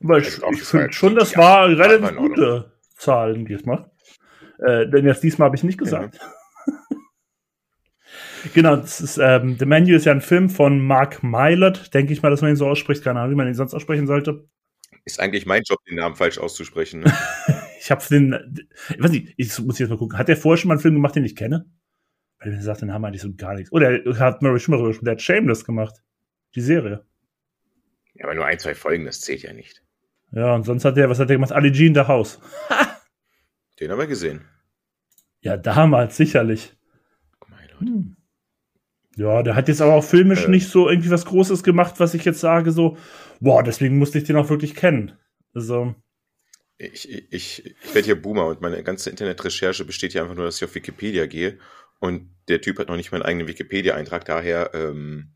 Weil 0.01 0.21
ich, 0.21 0.41
ich 0.51 0.63
finde 0.63 0.91
schon, 0.93 1.15
das 1.15 1.35
war 1.37 1.67
relativ 1.67 2.15
gute 2.17 2.71
Zahlen 2.95 3.45
diesmal. 3.45 3.91
Äh, 4.59 4.87
denn 4.87 5.05
jetzt 5.05 5.23
diesmal 5.23 5.47
habe 5.47 5.55
ich 5.55 5.63
nicht 5.63 5.79
gesagt. 5.79 6.19
Ja. 6.19 6.33
Genau, 8.55 8.75
das 8.75 9.01
ist, 9.01 9.19
ähm, 9.19 9.55
The 9.59 9.67
Menu 9.67 9.95
ist 9.95 10.05
ja 10.05 10.11
ein 10.11 10.21
Film 10.21 10.49
von 10.49 10.79
Mark 10.79 11.21
Mylott, 11.21 11.93
denke 11.93 12.11
ich 12.11 12.23
mal, 12.23 12.31
dass 12.31 12.41
man 12.41 12.49
ihn 12.49 12.55
so 12.55 12.67
ausspricht. 12.67 13.03
Keine 13.03 13.19
Ahnung, 13.19 13.33
wie 13.33 13.35
man 13.35 13.47
ihn 13.47 13.53
sonst 13.53 13.75
aussprechen 13.75 14.07
sollte. 14.07 14.47
Ist 15.05 15.19
eigentlich 15.19 15.45
mein 15.45 15.63
Job, 15.63 15.79
den 15.85 15.97
Namen 15.97 16.15
falsch 16.15 16.39
auszusprechen. 16.39 17.01
Ne? 17.01 17.13
ich 17.79 17.91
habe 17.91 18.03
den, 18.09 18.65
ich 18.89 19.01
weiß 19.01 19.11
nicht, 19.11 19.33
ich 19.37 19.59
muss 19.59 19.79
jetzt 19.79 19.89
mal 19.89 19.97
gucken. 19.97 20.17
Hat 20.17 20.27
der 20.27 20.37
vorher 20.37 20.57
schon 20.57 20.69
mal 20.69 20.75
einen 20.75 20.81
Film 20.81 20.95
gemacht, 20.95 21.15
den 21.15 21.25
ich 21.25 21.35
kenne? 21.35 21.65
Weil 22.39 22.53
er 22.53 22.61
sagt, 22.61 22.81
den 22.81 22.91
haben 22.91 23.01
wir 23.01 23.07
eigentlich 23.07 23.21
so 23.21 23.33
gar 23.33 23.53
nichts. 23.53 23.71
Oder 23.71 24.03
er 24.05 24.19
hat 24.19 24.41
Murray 24.41 24.59
schon 24.59 24.75
mal 24.75 24.81
drüber 24.81 24.97
der 25.03 25.11
hat 25.11 25.21
Shameless 25.21 25.65
gemacht. 25.65 26.01
Die 26.55 26.61
Serie. 26.61 27.05
Ja, 28.15 28.25
aber 28.25 28.35
nur 28.35 28.45
ein, 28.45 28.59
zwei 28.59 28.75
Folgen, 28.75 29.05
das 29.05 29.21
zählt 29.21 29.43
ja 29.43 29.53
nicht. 29.53 29.83
Ja, 30.31 30.55
und 30.55 30.63
sonst 30.63 30.85
hat 30.85 30.97
er, 30.97 31.09
was 31.09 31.19
hat 31.19 31.29
er 31.29 31.35
gemacht? 31.35 31.51
Ali 31.51 31.71
G 31.71 31.87
in 31.87 31.95
the 31.95 32.01
House. 32.01 32.39
den 33.79 33.91
haben 33.91 33.99
wir 33.99 34.07
gesehen. 34.07 34.41
Ja, 35.41 35.57
damals, 35.57 36.17
sicherlich. 36.17 36.73
Hm. 37.79 38.15
Ja, 39.17 39.43
der 39.43 39.55
hat 39.55 39.67
jetzt 39.67 39.81
aber 39.81 39.93
auch 39.93 40.03
filmisch 40.03 40.45
äh, 40.45 40.49
nicht 40.49 40.69
so 40.69 40.89
irgendwie 40.89 41.11
was 41.11 41.25
Großes 41.25 41.63
gemacht, 41.63 41.95
was 41.99 42.13
ich 42.13 42.23
jetzt 42.23 42.39
sage, 42.39 42.71
so, 42.71 42.97
boah, 43.39 43.61
deswegen 43.61 43.97
musste 43.97 44.19
ich 44.19 44.23
den 44.23 44.37
auch 44.37 44.49
wirklich 44.49 44.75
kennen. 44.75 45.13
Also. 45.53 45.95
Ich, 46.77 47.09
ich, 47.09 47.65
ich 47.65 47.75
werde 47.93 48.05
hier 48.05 48.21
Boomer 48.21 48.47
und 48.47 48.61
meine 48.61 48.81
ganze 48.83 49.09
Internetrecherche 49.09 49.85
besteht 49.85 50.13
hier 50.13 50.21
einfach 50.21 50.35
nur, 50.35 50.45
dass 50.45 50.57
ich 50.57 50.63
auf 50.63 50.73
Wikipedia 50.73 51.25
gehe 51.25 51.59
und 51.99 52.29
der 52.47 52.61
Typ 52.61 52.79
hat 52.79 52.87
noch 52.87 52.95
nicht 52.95 53.11
meinen 53.11 53.21
eigenen 53.21 53.47
Wikipedia-Eintrag, 53.47 54.25
daher. 54.25 54.71
Ähm 54.73 55.33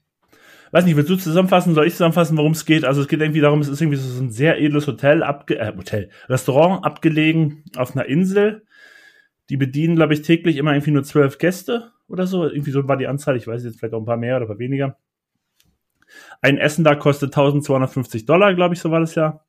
Weiß 0.76 0.84
nicht, 0.84 0.98
willst 0.98 1.10
du 1.10 1.16
zusammenfassen, 1.16 1.74
soll 1.74 1.88
ich 1.88 1.94
zusammenfassen, 1.94 2.36
worum 2.36 2.52
es 2.52 2.66
geht? 2.66 2.84
Also 2.84 3.00
es 3.00 3.08
geht 3.08 3.22
irgendwie 3.22 3.40
darum, 3.40 3.62
es 3.62 3.70
ist 3.70 3.80
irgendwie 3.80 3.98
so 3.98 4.22
ein 4.22 4.30
sehr 4.30 4.60
edles 4.60 4.86
Hotel, 4.88 5.24
abge 5.24 5.58
äh, 5.58 5.74
Hotel, 5.74 6.10
Restaurant 6.28 6.84
abgelegen 6.84 7.64
auf 7.78 7.96
einer 7.96 8.08
Insel. 8.08 8.66
Die 9.50 9.56
bedienen, 9.56 9.96
glaube 9.96 10.14
ich, 10.14 10.22
täglich 10.22 10.58
immer 10.58 10.74
irgendwie 10.74 10.92
nur 10.92 11.04
zwölf 11.04 11.38
Gäste 11.38 11.94
oder 12.10 12.28
so. 12.28 12.44
Irgendwie 12.44 12.72
so 12.72 12.86
war 12.90 12.98
die 12.98 13.08
Anzahl, 13.08 13.38
ich 13.38 13.48
weiß 13.48 13.64
jetzt 13.64 13.80
vielleicht 13.80 13.94
auch 13.94 14.02
ein 14.02 14.06
paar 14.06 14.18
mehr 14.18 14.36
oder 14.36 14.48
ein 14.48 14.50
paar 14.50 14.60
weniger. 14.60 14.98
Ein 16.42 16.58
Essen 16.58 16.84
da 16.84 16.94
kostet 16.96 17.30
1250 17.30 18.26
Dollar, 18.26 18.54
glaube 18.54 18.74
ich, 18.74 18.82
so 18.82 18.92
war 18.92 19.00
das 19.00 19.16
ja. 19.16 19.46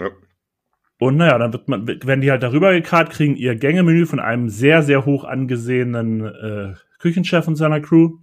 ja. 0.00 0.08
Und 0.98 1.18
naja, 1.18 1.36
dann 1.36 1.52
wird 1.52 1.68
man, 1.68 1.86
werden 1.86 2.22
die 2.22 2.30
halt 2.30 2.42
darüber 2.42 2.72
gekarrt, 2.72 3.10
kriegen 3.10 3.36
ihr 3.36 3.56
Gängemenü 3.56 4.06
von 4.06 4.20
einem 4.20 4.48
sehr, 4.48 4.82
sehr 4.82 5.04
hoch 5.04 5.24
angesehenen 5.24 6.24
äh, 6.24 6.74
Küchenchef 6.98 7.46
und 7.46 7.56
seiner 7.56 7.82
Crew. 7.82 8.20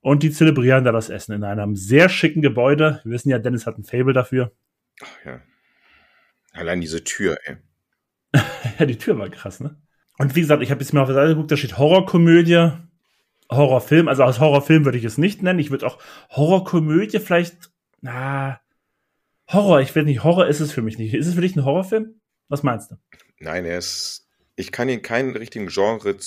Und 0.00 0.22
die 0.22 0.30
zelebrieren 0.30 0.84
da 0.84 0.92
das 0.92 1.10
Essen 1.10 1.34
in 1.34 1.44
einem 1.44 1.76
sehr 1.76 2.08
schicken 2.08 2.40
Gebäude. 2.42 3.00
Wir 3.04 3.12
wissen 3.12 3.28
ja, 3.28 3.38
Dennis 3.38 3.66
hat 3.66 3.78
ein 3.78 3.84
Fable 3.84 4.14
dafür. 4.14 4.52
Ach 5.02 5.24
ja. 5.26 5.40
Allein 6.52 6.80
diese 6.80 7.04
Tür, 7.04 7.36
ey. 7.44 7.56
ja, 8.78 8.86
die 8.86 8.98
Tür 8.98 9.18
war 9.18 9.28
krass, 9.28 9.60
ne? 9.60 9.76
Und 10.18 10.36
wie 10.36 10.40
gesagt, 10.40 10.62
ich 10.62 10.70
habe 10.70 10.80
jetzt 10.80 10.92
mal 10.92 11.00
auf 11.00 11.08
der 11.08 11.14
Seite 11.14 11.30
geguckt, 11.30 11.50
da 11.50 11.56
steht 11.56 11.78
Horrorkomödie, 11.78 12.72
Horrorfilm. 13.50 14.08
Also 14.08 14.22
als 14.24 14.40
Horrorfilm 14.40 14.84
würde 14.84 14.98
ich 14.98 15.04
es 15.04 15.18
nicht 15.18 15.42
nennen. 15.42 15.58
Ich 15.58 15.70
würde 15.70 15.86
auch 15.86 15.98
Horrorkomödie 16.30 17.20
vielleicht, 17.20 17.70
na, 18.00 18.60
Horror, 19.48 19.80
ich 19.80 19.94
weiß 19.96 20.04
nicht, 20.04 20.22
Horror 20.22 20.46
ist 20.46 20.60
es 20.60 20.72
für 20.72 20.82
mich 20.82 20.98
nicht. 20.98 21.14
Ist 21.14 21.26
es 21.26 21.34
für 21.34 21.40
dich 21.40 21.56
ein 21.56 21.64
Horrorfilm? 21.64 22.20
Was 22.48 22.62
meinst 22.62 22.90
du? 22.90 22.96
Nein, 23.38 23.64
er 23.64 23.78
ist, 23.78 24.28
ich 24.56 24.72
kann 24.72 24.88
ihn 24.88 25.02
keinen 25.02 25.36
richtigen 25.36 25.68
Genre 25.68 26.18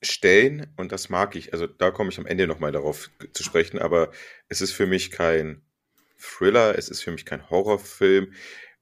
zustellen 0.00 0.72
und 0.76 0.92
das 0.92 1.08
mag 1.08 1.36
ich. 1.36 1.52
Also 1.52 1.66
da 1.66 1.90
komme 1.90 2.10
ich 2.10 2.18
am 2.18 2.26
Ende 2.26 2.46
nochmal 2.46 2.72
darauf 2.72 3.10
zu 3.32 3.42
sprechen, 3.42 3.78
aber 3.78 4.12
es 4.48 4.60
ist 4.60 4.72
für 4.72 4.86
mich 4.86 5.10
kein 5.10 5.62
Thriller, 6.18 6.76
es 6.78 6.88
ist 6.88 7.02
für 7.02 7.10
mich 7.10 7.24
kein 7.24 7.48
Horrorfilm. 7.50 8.32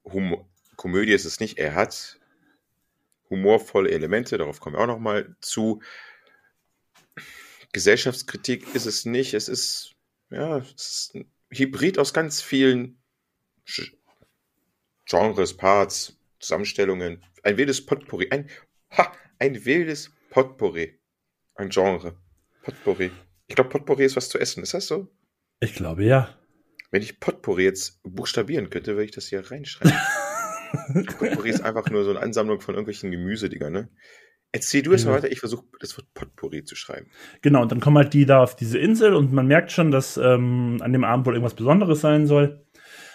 Humor, 0.05 0.49
Komödie 0.77 1.13
ist 1.13 1.25
es 1.25 1.41
nicht. 1.41 1.59
Er 1.59 1.75
hat 1.75 2.21
humorvolle 3.31 3.91
Elemente, 3.91 4.39
darauf 4.39 4.61
kommen 4.61 4.77
wir 4.77 4.81
auch 4.81 4.87
nochmal 4.87 5.37
zu. 5.41 5.83
Gesellschaftskritik 7.73 8.75
ist 8.75 8.87
es 8.87 9.05
nicht. 9.05 9.35
Es 9.35 9.49
ist, 9.49 9.95
ja, 10.31 10.59
es 10.59 10.71
ist 10.73 11.15
ein 11.15 11.31
Hybrid 11.51 11.99
aus 11.99 12.13
ganz 12.13 12.41
vielen 12.41 12.99
Genres, 15.07 15.57
Parts, 15.57 16.17
Zusammenstellungen. 16.39 17.25
Ein 17.43 17.57
wildes 17.57 17.85
Potpourri. 17.85 18.29
Ein, 18.31 18.49
ha, 18.97 19.13
ein 19.39 19.65
wildes 19.65 20.13
Potpourri. 20.31 20.99
Ein 21.55 21.69
Genre. 21.71 22.17
Potpourri. 22.63 23.11
Ich 23.47 23.55
glaube, 23.55 23.71
Potpourri 23.71 24.05
ist 24.05 24.17
was 24.17 24.29
zu 24.29 24.39
essen. 24.39 24.63
Ist 24.63 24.75
das 24.75 24.87
so? 24.87 25.09
Ich 25.61 25.75
glaube, 25.75 26.05
ja. 26.05 26.29
Wenn 26.91 27.03
ich 27.03 27.21
Potpourri 27.21 27.65
jetzt 27.65 28.01
buchstabieren 28.03 28.71
könnte, 28.71 28.93
würde 28.93 29.05
ich 29.05 29.11
das 29.11 29.27
hier 29.27 29.51
reinschreiben. 29.51 29.97
Potpourri 31.19 31.51
ist 31.51 31.63
einfach 31.63 31.89
nur 31.91 32.05
so 32.05 32.11
eine 32.11 32.21
Ansammlung 32.21 32.61
von 32.61 32.75
irgendwelchen 32.75 33.11
Gemüsedingern, 33.11 33.73
ne? 33.73 33.89
Erzähl 34.53 34.83
du 34.83 34.93
es 34.93 35.05
mal 35.05 35.15
weiter, 35.15 35.33
ich 35.33 35.41
versuche 35.41 35.65
das 35.81 35.97
Wort 35.99 36.15
Potpourri 36.15 36.63
zu 36.63 36.77
schreiben. 36.77 37.11
Genau, 37.43 37.61
und 37.61 37.73
dann 37.73 37.81
kommen 37.81 37.99
halt 37.99 38.15
die 38.15 38.25
da 38.25 38.41
auf 38.41 38.55
diese 38.55 38.79
Insel 38.79 39.15
und 39.15 39.33
man 39.33 39.49
merkt 39.49 39.73
schon, 39.73 39.91
dass 39.91 40.17
ähm, 40.17 40.79
an 40.81 40.93
dem 40.93 41.03
Abend 41.03 41.27
wohl 41.27 41.35
irgendwas 41.35 41.57
Besonderes 41.57 42.01
sein 42.01 42.29
soll. 42.29 42.65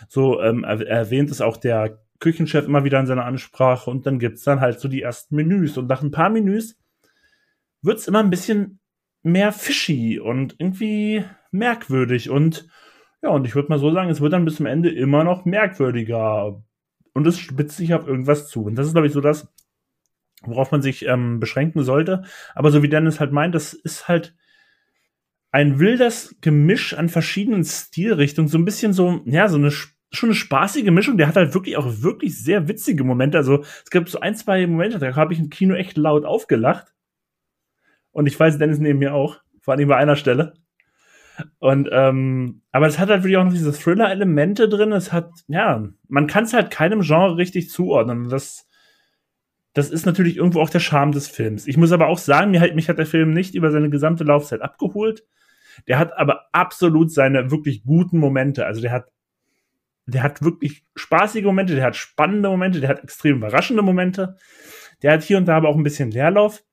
So 0.10 0.42
ähm, 0.42 0.66
er, 0.66 0.86
erwähnt 0.86 1.32
es 1.32 1.40
auch 1.40 1.56
der 1.56 2.04
Küchenchef 2.20 2.66
immer 2.66 2.84
wieder 2.84 3.00
in 3.00 3.08
seiner 3.08 3.24
Ansprache 3.24 3.90
und 3.90 4.06
dann 4.06 4.20
gibt's 4.20 4.44
dann 4.44 4.60
halt 4.60 4.82
so 4.82 4.90
die 4.90 5.02
ersten 5.02 5.38
Menüs. 5.38 5.78
Und 5.78 5.88
nach 5.88 6.02
ein 6.02 6.12
paar 6.12 6.30
Menüs 6.30 6.78
wird's 7.82 8.08
immer 8.08 8.20
ein 8.20 8.30
bisschen 8.30 8.80
mehr 9.24 9.52
fishy 9.52 10.20
und 10.20 10.56
irgendwie 10.60 11.26
merkwürdig. 11.52 12.30
Und 12.30 12.68
ja, 13.22 13.30
und 13.30 13.46
ich 13.46 13.56
würde 13.56 13.70
mal 13.70 13.80
so 13.80 13.92
sagen, 13.92 14.10
es 14.10 14.22
wird 14.22 14.34
dann 14.34 14.46
bis 14.46 14.56
zum 14.56 14.66
Ende 14.66 14.90
immer 14.90 15.24
noch 15.24 15.46
merkwürdiger. 15.46 16.64
Und 17.14 17.28
es 17.28 17.40
spitzt 17.40 17.78
sich 17.78 17.94
auf 17.94 18.08
irgendwas 18.08 18.48
zu. 18.48 18.64
Und 18.64 18.76
das 18.76 18.88
ist, 18.88 18.94
glaube 18.94 19.08
ich, 19.08 19.14
so 19.14 19.22
das, 19.22 19.52
worauf 20.44 20.72
man 20.72 20.82
sich 20.82 21.06
ähm, 21.06 21.40
beschränken 21.40 21.84
sollte. 21.84 22.24
Aber 22.56 22.72
so 22.72 22.82
wie 22.82 22.90
Dennis 22.90 23.20
halt 23.20 23.32
meint, 23.32 23.56
das 23.56 23.74
ist 23.74 24.08
halt 24.08 24.36
ein 25.52 25.80
wildes 25.80 26.38
Gemisch 26.42 26.94
an 26.94 27.10
verschiedenen 27.10 27.64
Stilrichtungen, 27.64 28.48
so 28.48 28.58
ein 28.58 28.66
bisschen 28.66 28.94
so, 28.94 29.22
ja, 29.26 29.48
so 29.48 29.58
eine 29.58 29.72
schon 30.12 30.30
eine 30.30 30.36
spaßige 30.36 30.90
Mischung. 30.92 31.18
Der 31.18 31.28
hat 31.28 31.36
halt 31.36 31.54
wirklich 31.54 31.78
auch 31.78 32.02
wirklich 32.02 32.42
sehr 32.42 32.68
witzige 32.68 33.04
Momente. 33.04 33.38
Also 33.38 33.64
es 33.84 33.90
gibt 33.90 34.10
so 34.10 34.20
ein, 34.20 34.36
zwei 34.36 34.66
Momente, 34.66 35.00
da 35.00 35.16
habe 35.16 35.34
ich 35.34 35.40
im 35.40 35.50
Kino 35.50 35.76
echt 35.76 35.98
laut 35.98 36.26
aufgelacht. 36.26 36.94
Und 38.20 38.26
ich 38.26 38.38
weiß, 38.38 38.58
Dennis 38.58 38.80
neben 38.80 39.00
mir 39.00 39.14
auch, 39.14 39.38
vor 39.62 39.74
allem 39.74 39.88
bei 39.88 39.96
einer 39.96 40.18
Stelle. 40.18 40.52
Und 41.60 41.88
ähm, 41.90 42.64
aber 42.74 42.86
es 42.86 43.00
hat 43.00 43.08
halt 43.08 43.24
wirklich 43.24 43.38
auch 43.38 43.46
noch 43.46 43.54
diese 43.54 43.72
Thriller-Elemente 43.72 44.68
drin. 44.68 44.92
Es 44.92 45.14
hat, 45.14 45.32
ja, 45.48 45.88
man 46.10 46.28
kann 46.28 46.44
es 46.44 46.52
halt 46.52 46.70
keinem 46.70 47.00
Genre 47.00 47.38
richtig 47.38 47.70
zuordnen. 47.70 48.28
Das, 48.28 48.68
das 49.72 49.90
ist 49.90 50.06
natürlich 50.06 50.36
irgendwo 50.36 50.60
auch 50.60 50.70
der 50.70 50.82
Charme 50.82 51.14
des 51.14 51.30
Films. 51.30 51.66
Ich 51.66 51.78
muss 51.78 51.94
aber 51.94 52.08
auch 52.08 52.18
sagen, 52.18 52.52
mir 52.52 52.60
halt, 52.60 52.76
mich 52.76 52.90
hat 52.90 52.98
der 52.98 53.06
Film 53.06 53.32
nicht 53.32 53.56
über 53.56 53.72
seine 53.72 53.90
gesamte 53.90 54.26
Laufzeit 54.26 54.62
abgeholt. 54.62 55.24
Der 55.88 55.98
hat 55.98 56.12
aber 56.18 56.50
absolut 56.52 57.14
seine 57.14 57.52
wirklich 57.52 57.86
guten 57.86 58.18
Momente. 58.18 58.66
Also 58.66 58.82
der 58.82 58.92
hat, 58.92 59.06
der 60.08 60.24
hat 60.24 60.42
wirklich 60.42 60.84
spaßige 60.94 61.46
Momente, 61.46 61.74
der 61.74 61.86
hat 61.86 61.96
spannende 61.96 62.50
Momente, 62.50 62.82
der 62.82 62.90
hat 62.90 63.02
extrem 63.02 63.38
überraschende 63.38 63.82
Momente. 63.82 64.36
Der 65.04 65.14
hat 65.14 65.24
hier 65.24 65.38
und 65.38 65.46
da 65.46 65.56
aber 65.56 65.70
auch 65.70 65.78
ein 65.78 65.84
bisschen 65.84 66.12
Leerlauf. 66.12 66.66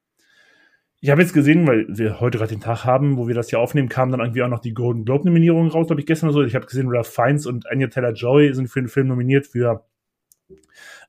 Ich 1.01 1.11
habe 1.11 1.21
jetzt 1.21 1.35
gesehen, 1.35 1.67
weil 1.67 1.87
wir 1.89 2.21
heute 2.21 2.39
gerade 2.39 2.55
den 2.55 2.61
Tag 2.61 2.85
haben, 2.85 3.17
wo 3.19 3.29
wir 3.29 3.35
das 3.35 3.51
hier 3.51 3.61
aufnehmen, 3.61 3.89
kam 3.89 4.11
dann 4.11 4.21
irgendwie 4.21 4.43
auch 4.43 4.49
noch 4.49 4.61
die 4.61 4.73
Golden 4.73 5.05
Globe 5.05 5.27
Nominierung 5.27 5.69
raus, 5.69 5.87
glaube 5.87 6.01
ich, 6.01 6.07
gestern 6.07 6.31
oder 6.31 6.35
so. 6.35 6.45
Ich 6.45 6.55
habe 6.55 6.67
gesehen, 6.67 6.89
Ralph 6.89 7.09
Fiennes 7.09 7.47
und 7.47 7.71
Anya 7.71 7.89
Taylor-Joy 7.89 8.55
sind 8.55 8.69
für 8.69 8.81
den 8.81 8.89
Film 8.89 9.09
nominiert 9.09 9.47
für 9.47 9.87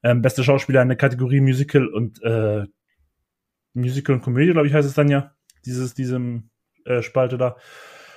ähm, 0.03 0.21
beste 0.21 0.43
Schauspieler 0.43 0.81
in 0.81 0.89
der 0.89 0.97
Kategorie 0.97 1.39
Musical 1.39 1.87
und 1.87 2.21
äh, 2.21 2.65
Musical 3.73 4.15
und 4.15 4.21
Komödie, 4.21 4.51
glaube 4.51 4.67
ich, 4.67 4.73
heißt 4.73 4.87
es 4.87 4.93
dann 4.93 5.09
ja. 5.09 5.33
Dieses, 5.65 5.93
diesem 5.93 6.49
äh, 6.85 7.01
Spalte 7.01 7.37
da. 7.37 7.57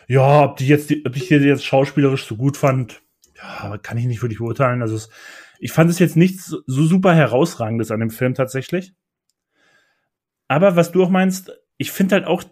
Ja, 0.06 0.44
ob 0.44 0.56
die 0.56 0.66
jetzt, 0.66 0.90
die, 0.90 1.04
ob 1.06 1.16
ich 1.16 1.28
die 1.28 1.34
jetzt 1.36 1.64
schauspielerisch 1.64 2.26
so 2.26 2.36
gut 2.36 2.56
fand, 2.56 3.02
ja, 3.36 3.78
kann 3.78 3.98
ich 3.98 4.06
nicht 4.06 4.22
wirklich 4.22 4.38
beurteilen. 4.38 4.82
Also 4.82 4.96
es, 4.96 5.08
ich 5.58 5.72
fand 5.72 5.90
es 5.90 5.98
jetzt 5.98 6.16
nichts 6.16 6.46
so, 6.46 6.58
so 6.66 6.84
super 6.84 7.14
herausragendes 7.14 7.90
an 7.90 8.00
dem 8.00 8.10
Film 8.10 8.34
tatsächlich. 8.34 8.94
Aber 10.50 10.74
was 10.74 10.90
du 10.90 11.04
auch 11.04 11.10
meinst, 11.10 11.52
ich 11.76 11.92
finde 11.92 12.16
halt 12.16 12.24
auch, 12.24 12.42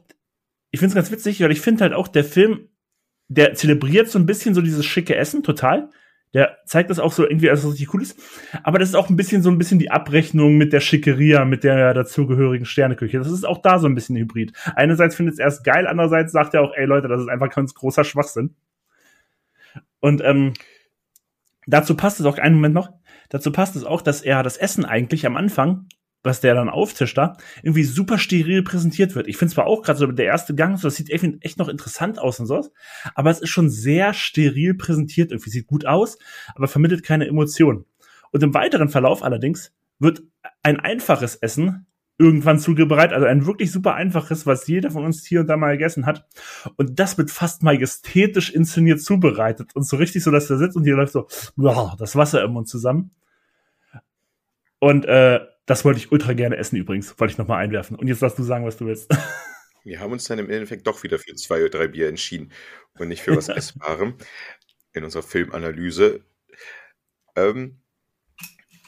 ich 0.71 0.79
finde 0.79 0.91
es 0.91 0.95
ganz 0.95 1.11
witzig, 1.11 1.41
weil 1.41 1.51
ich 1.51 1.61
finde 1.61 1.83
halt 1.83 1.95
auch, 1.95 2.07
der 2.07 2.23
Film, 2.23 2.69
der 3.27 3.55
zelebriert 3.55 4.09
so 4.09 4.21
ein 4.21 4.27
bisschen 4.27 4.55
so 4.55 4.61
dieses 4.61 4.87
schicke 4.87 5.17
Essen 5.17 5.43
total. 5.43 5.91
Der 6.33 6.59
zeigt 6.65 6.91
das 6.91 7.01
auch 7.01 7.11
so 7.11 7.25
irgendwie, 7.25 7.51
als 7.51 7.67
richtig 7.67 7.93
cool 7.93 8.03
ist. 8.03 8.17
Aber 8.63 8.79
das 8.79 8.91
ist 8.91 8.95
auch 8.95 9.11
ein 9.11 9.17
bisschen 9.17 9.43
so 9.43 9.51
ein 9.51 9.59
bisschen 9.59 9.81
die 9.81 9.91
Abrechnung 9.91 10.57
mit 10.57 10.73
der 10.73 10.79
Schickeria, 10.79 11.45
mit 11.45 11.65
der 11.65 11.93
dazugehörigen 11.93 12.67
Sterneküche. 12.67 13.19
Das 13.19 13.33
ist 13.33 13.45
auch 13.45 13.63
da 13.63 13.81
so 13.81 13.89
ein 13.89 13.97
bisschen 13.97 14.15
Hybrid. 14.15 14.53
Einerseits 14.77 15.17
findet 15.17 15.33
es 15.33 15.41
erst 15.41 15.65
geil, 15.65 15.89
andererseits 15.89 16.31
sagt 16.31 16.55
er 16.55 16.63
auch, 16.63 16.75
ey 16.77 16.87
Leute, 16.87 17.09
das 17.09 17.21
ist 17.21 17.29
einfach 17.29 17.51
ganz 17.51 17.75
großer 17.75 18.05
Schwachsinn. 18.05 18.55
Und 19.99 20.23
ähm, 20.23 20.55
dazu 21.67 21.97
passt 21.97 22.21
es 22.21 22.27
auch, 22.27 22.39
einen 22.39 22.55
Moment 22.55 22.77
noch, 22.77 22.93
dazu 23.29 23.51
passt 23.51 23.75
es 23.75 23.83
auch, 23.83 24.03
dass 24.03 24.23
er 24.23 24.45
das 24.45 24.57
Essen 24.57 24.85
eigentlich 24.85 25.27
am 25.27 25.37
Anfang 25.37 25.89
was 26.23 26.41
der 26.41 26.55
dann 26.55 26.69
auftischt 26.69 27.17
da, 27.17 27.37
irgendwie 27.63 27.85
super 27.85 28.19
steril 28.19 28.63
präsentiert 28.63 29.15
wird. 29.15 29.29
Ich 29.29 29.37
finde 29.37 29.55
zwar 29.55 29.67
auch 29.67 29.83
gerade 29.83 29.99
so 29.99 30.07
der 30.07 30.27
erste 30.27 30.55
Gang, 30.55 30.77
so, 30.77 30.89
das 30.89 30.97
sieht 30.97 31.11
echt 31.11 31.59
noch 31.59 31.69
interessant 31.69 32.19
aus 32.19 32.41
und 32.41 32.47
so, 32.47 32.69
aber 33.15 33.31
es 33.31 33.41
ist 33.41 33.51
schon 33.51 33.71
sehr 33.71 34.15
steril 34.15 34.75
präsentiert. 34.75 35.31
Irgendwie 35.31 35.51
sieht 35.51 35.67
gut 35.67 35.87
aus, 35.87 36.19
aber 36.55 36.69
vermittelt 36.69 37.03
keine 37.03 37.27
Emotionen. 37.27 37.85
Und 38.31 38.43
im 38.43 38.55
weiteren 38.55 38.89
Verlauf 38.89 39.23
allerdings 39.23 39.73
wird 39.99 40.23
ein 40.63 40.81
einfaches 40.81 41.37
Essen 41.37 41.87
irgendwann 42.19 42.59
zubereitet, 42.59 43.15
also 43.15 43.27
ein 43.27 43.47
wirklich 43.47 43.71
super 43.71 43.95
einfaches, 43.95 44.45
was 44.45 44.67
jeder 44.67 44.91
von 44.91 45.05
uns 45.05 45.25
hier 45.25 45.41
und 45.41 45.47
da 45.47 45.57
mal 45.57 45.73
gegessen 45.73 46.05
hat. 46.05 46.27
Und 46.77 46.99
das 46.99 47.17
wird 47.17 47.31
fast 47.31 47.63
majestätisch 47.63 48.51
inszeniert 48.51 49.01
zubereitet 49.01 49.75
und 49.77 49.85
so 49.85 49.97
richtig 49.97 50.25
so, 50.25 50.33
dass 50.33 50.49
der 50.49 50.59
sitzt 50.59 50.77
und 50.77 50.83
hier 50.83 50.97
läuft 50.97 51.13
so 51.13 51.29
boah, 51.57 51.95
das 51.97 52.17
Wasser 52.17 52.43
im 52.43 52.53
Mund 52.53 52.69
zusammen. 52.69 53.13
Und 54.81 55.07
äh, 55.07 55.41
das 55.69 55.85
wollte 55.85 56.01
ich 56.01 56.11
ultra 56.11 56.33
gerne 56.33 56.57
essen 56.57 56.77
übrigens, 56.77 57.21
wollte 57.21 57.33
ich 57.33 57.39
nochmal 57.39 57.63
einwerfen. 57.63 57.95
Und 57.97 58.09
jetzt 58.09 58.23
darfst 58.23 58.39
du 58.39 58.43
sagen, 58.43 58.65
was 58.65 58.79
du 58.79 58.87
willst. 58.87 59.11
Wir 59.85 60.01
haben 60.01 60.13
uns 60.13 60.25
dann 60.25 60.39
im 60.39 60.51
Endeffekt 60.51 60.87
doch 60.87 61.03
wieder 61.03 61.19
für 61.19 61.35
zwei 61.35 61.61
oder 61.61 61.69
drei 61.69 61.89
Bier 61.89 62.09
entschieden 62.09 62.53
und 62.99 63.09
nicht 63.09 63.23
für 63.23 63.37
was 63.37 63.49
Essbarem 63.49 64.17
in 64.93 65.05
unserer 65.05 65.23
Filmanalyse. 65.23 66.25
Ähm, 67.37 67.83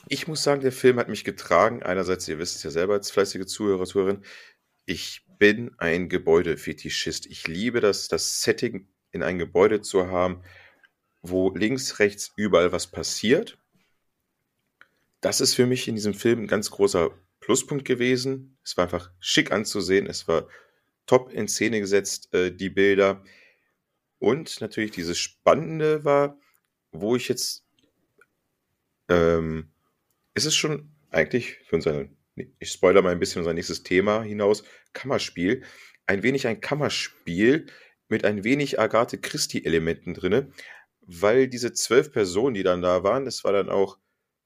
ich 0.09 0.27
muss 0.27 0.43
sagen, 0.43 0.63
der 0.63 0.73
Film 0.73 0.99
hat 0.99 1.11
mich 1.11 1.23
getragen. 1.23 1.83
Einerseits, 1.83 2.27
ihr 2.29 2.39
wisst 2.39 2.57
es 2.57 2.63
ja 2.63 2.71
selber 2.71 2.95
als 2.95 3.11
fleißige 3.11 3.47
Zuhörer, 3.47 3.85
Zuhörerin, 3.85 4.25
ich 4.87 5.27
bin 5.39 5.73
ein 5.77 6.09
Gebäudefetischist. 6.09 7.27
Ich 7.27 7.47
liebe 7.47 7.81
das, 7.81 8.09
das 8.09 8.43
Setting 8.43 8.89
in 9.13 9.23
ein 9.23 9.39
Gebäude 9.39 9.83
zu 9.83 10.09
haben, 10.09 10.43
wo 11.21 11.55
links, 11.55 11.99
rechts 11.99 12.33
überall 12.37 12.73
was 12.73 12.91
passiert 12.91 13.60
das 15.21 15.41
ist 15.41 15.55
für 15.55 15.67
mich 15.67 15.89
in 15.89 15.95
diesem 15.95 16.15
Film 16.15 16.41
ein 16.41 16.47
ganz 16.47 16.71
großer 16.71 17.11
Pluspunkt 17.41 17.85
gewesen. 17.85 18.59
Es 18.65 18.77
war 18.77 18.85
einfach 18.85 19.11
schick 19.21 19.53
anzusehen, 19.53 20.07
es 20.07 20.29
war 20.29 20.49
top 21.07 21.33
in 21.33 21.49
Szene 21.49 21.81
gesetzt, 21.81 22.33
äh, 22.35 22.53
die 22.55 22.71
Bilder. 22.71 23.23
Und 24.19 24.61
natürlich 24.61 24.93
dieses 24.93 25.19
Spannende 25.19 26.05
war, 26.05 26.39
wo 26.93 27.17
ich 27.17 27.29
jetzt, 27.29 27.65
ähm, 29.09 29.71
es 30.35 30.45
ist 30.45 30.57
schon 30.57 30.93
eigentlich 31.11 31.59
für 31.67 31.77
unser, 31.77 32.07
ich 32.37 32.71
spoilere 32.71 33.03
mal 33.03 33.13
ein 33.13 33.19
bisschen 33.19 33.41
unser 33.41 33.55
nächstes 33.55 33.83
Thema 33.83 34.23
hinaus, 34.23 34.63
Kammerspiel, 34.93 35.65
ein 36.07 36.23
wenig 36.23 36.47
ein 36.47 36.61
Kammerspiel 36.61 37.67
mit 38.09 38.25
ein 38.25 38.45
wenig 38.45 38.79
Agathe 38.79 39.19
Christie-Elementen 39.19 40.15
drinne, 40.15 40.53
weil 41.01 41.49
diese 41.49 41.73
zwölf 41.73 42.13
Personen, 42.13 42.55
die 42.55 42.63
dann 42.63 42.83
da 42.83 43.03
waren, 43.03 43.25
das 43.25 43.45
war 43.45 43.53
dann 43.53 43.69
auch 43.69 43.99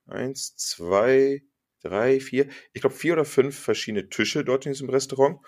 eins, 0.06 0.56
zwei, 0.56 1.42
drei, 1.82 2.20
vier, 2.20 2.48
ich 2.72 2.80
glaube 2.80 2.96
vier 2.96 3.14
oder 3.14 3.24
fünf 3.24 3.58
verschiedene 3.58 4.08
Tische 4.08 4.44
dort 4.44 4.66
in 4.66 4.72
diesem 4.72 4.90
Restaurant. 4.90 5.40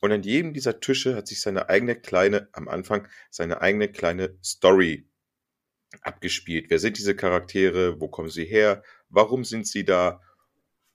Und 0.00 0.10
an 0.10 0.22
jedem 0.22 0.52
dieser 0.52 0.80
Tische 0.80 1.14
hat 1.14 1.28
sich 1.28 1.40
seine 1.40 1.68
eigene 1.68 1.94
kleine, 1.94 2.48
am 2.52 2.68
Anfang, 2.68 3.06
seine 3.30 3.60
eigene 3.60 3.88
kleine 3.88 4.36
Story 4.42 5.06
abgespielt. 6.00 6.66
Wer 6.70 6.78
sind 6.78 6.98
diese 6.98 7.14
Charaktere? 7.14 8.00
Wo 8.00 8.08
kommen 8.08 8.30
sie 8.30 8.44
her? 8.44 8.82
Warum 9.10 9.44
sind 9.44 9.66
sie 9.66 9.84
da? 9.84 10.20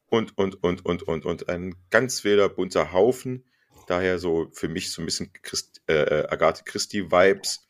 Und, 0.10 0.38
und, 0.38 0.62
und, 0.64 0.86
und, 0.86 1.04
und, 1.04 1.26
und. 1.26 1.50
Ein 1.50 1.76
ganz 1.90 2.24
wilder, 2.24 2.50
bunter 2.50 2.92
Haufen. 2.92 3.46
Daher 3.88 4.20
so 4.20 4.50
für 4.52 4.68
mich 4.68 4.92
so 4.92 5.02
ein 5.02 5.06
bisschen 5.06 5.32
Christ, 5.42 5.82
äh, 5.88 5.94
äh 5.94 6.28
Agathe 6.28 6.64
Christie-Vibes, 6.66 7.68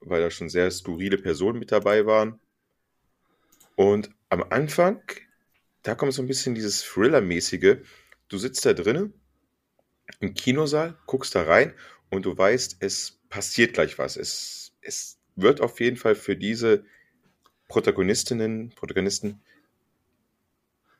weil 0.00 0.22
da 0.22 0.30
schon 0.30 0.48
sehr 0.48 0.70
skurrile 0.70 1.18
Personen 1.18 1.58
mit 1.58 1.72
dabei 1.72 2.06
waren. 2.06 2.40
Und 3.76 4.10
am 4.28 4.42
Anfang, 4.50 5.02
da 5.82 5.94
kommt 5.94 6.12
so 6.12 6.22
ein 6.22 6.28
bisschen 6.28 6.54
dieses 6.54 6.82
Thriller-mäßige. 6.82 7.78
Du 8.28 8.38
sitzt 8.38 8.64
da 8.66 8.72
drinnen 8.72 9.14
im 10.20 10.34
Kinosaal, 10.34 10.98
guckst 11.06 11.34
da 11.34 11.42
rein 11.42 11.74
und 12.10 12.24
du 12.24 12.36
weißt, 12.36 12.76
es 12.80 13.20
passiert 13.28 13.74
gleich 13.74 13.98
was. 13.98 14.16
Es, 14.16 14.72
es 14.80 15.18
wird 15.36 15.60
auf 15.60 15.80
jeden 15.80 15.96
Fall 15.96 16.14
für 16.14 16.36
diese 16.36 16.84
Protagonistinnen, 17.68 18.70
Protagonisten 18.70 19.40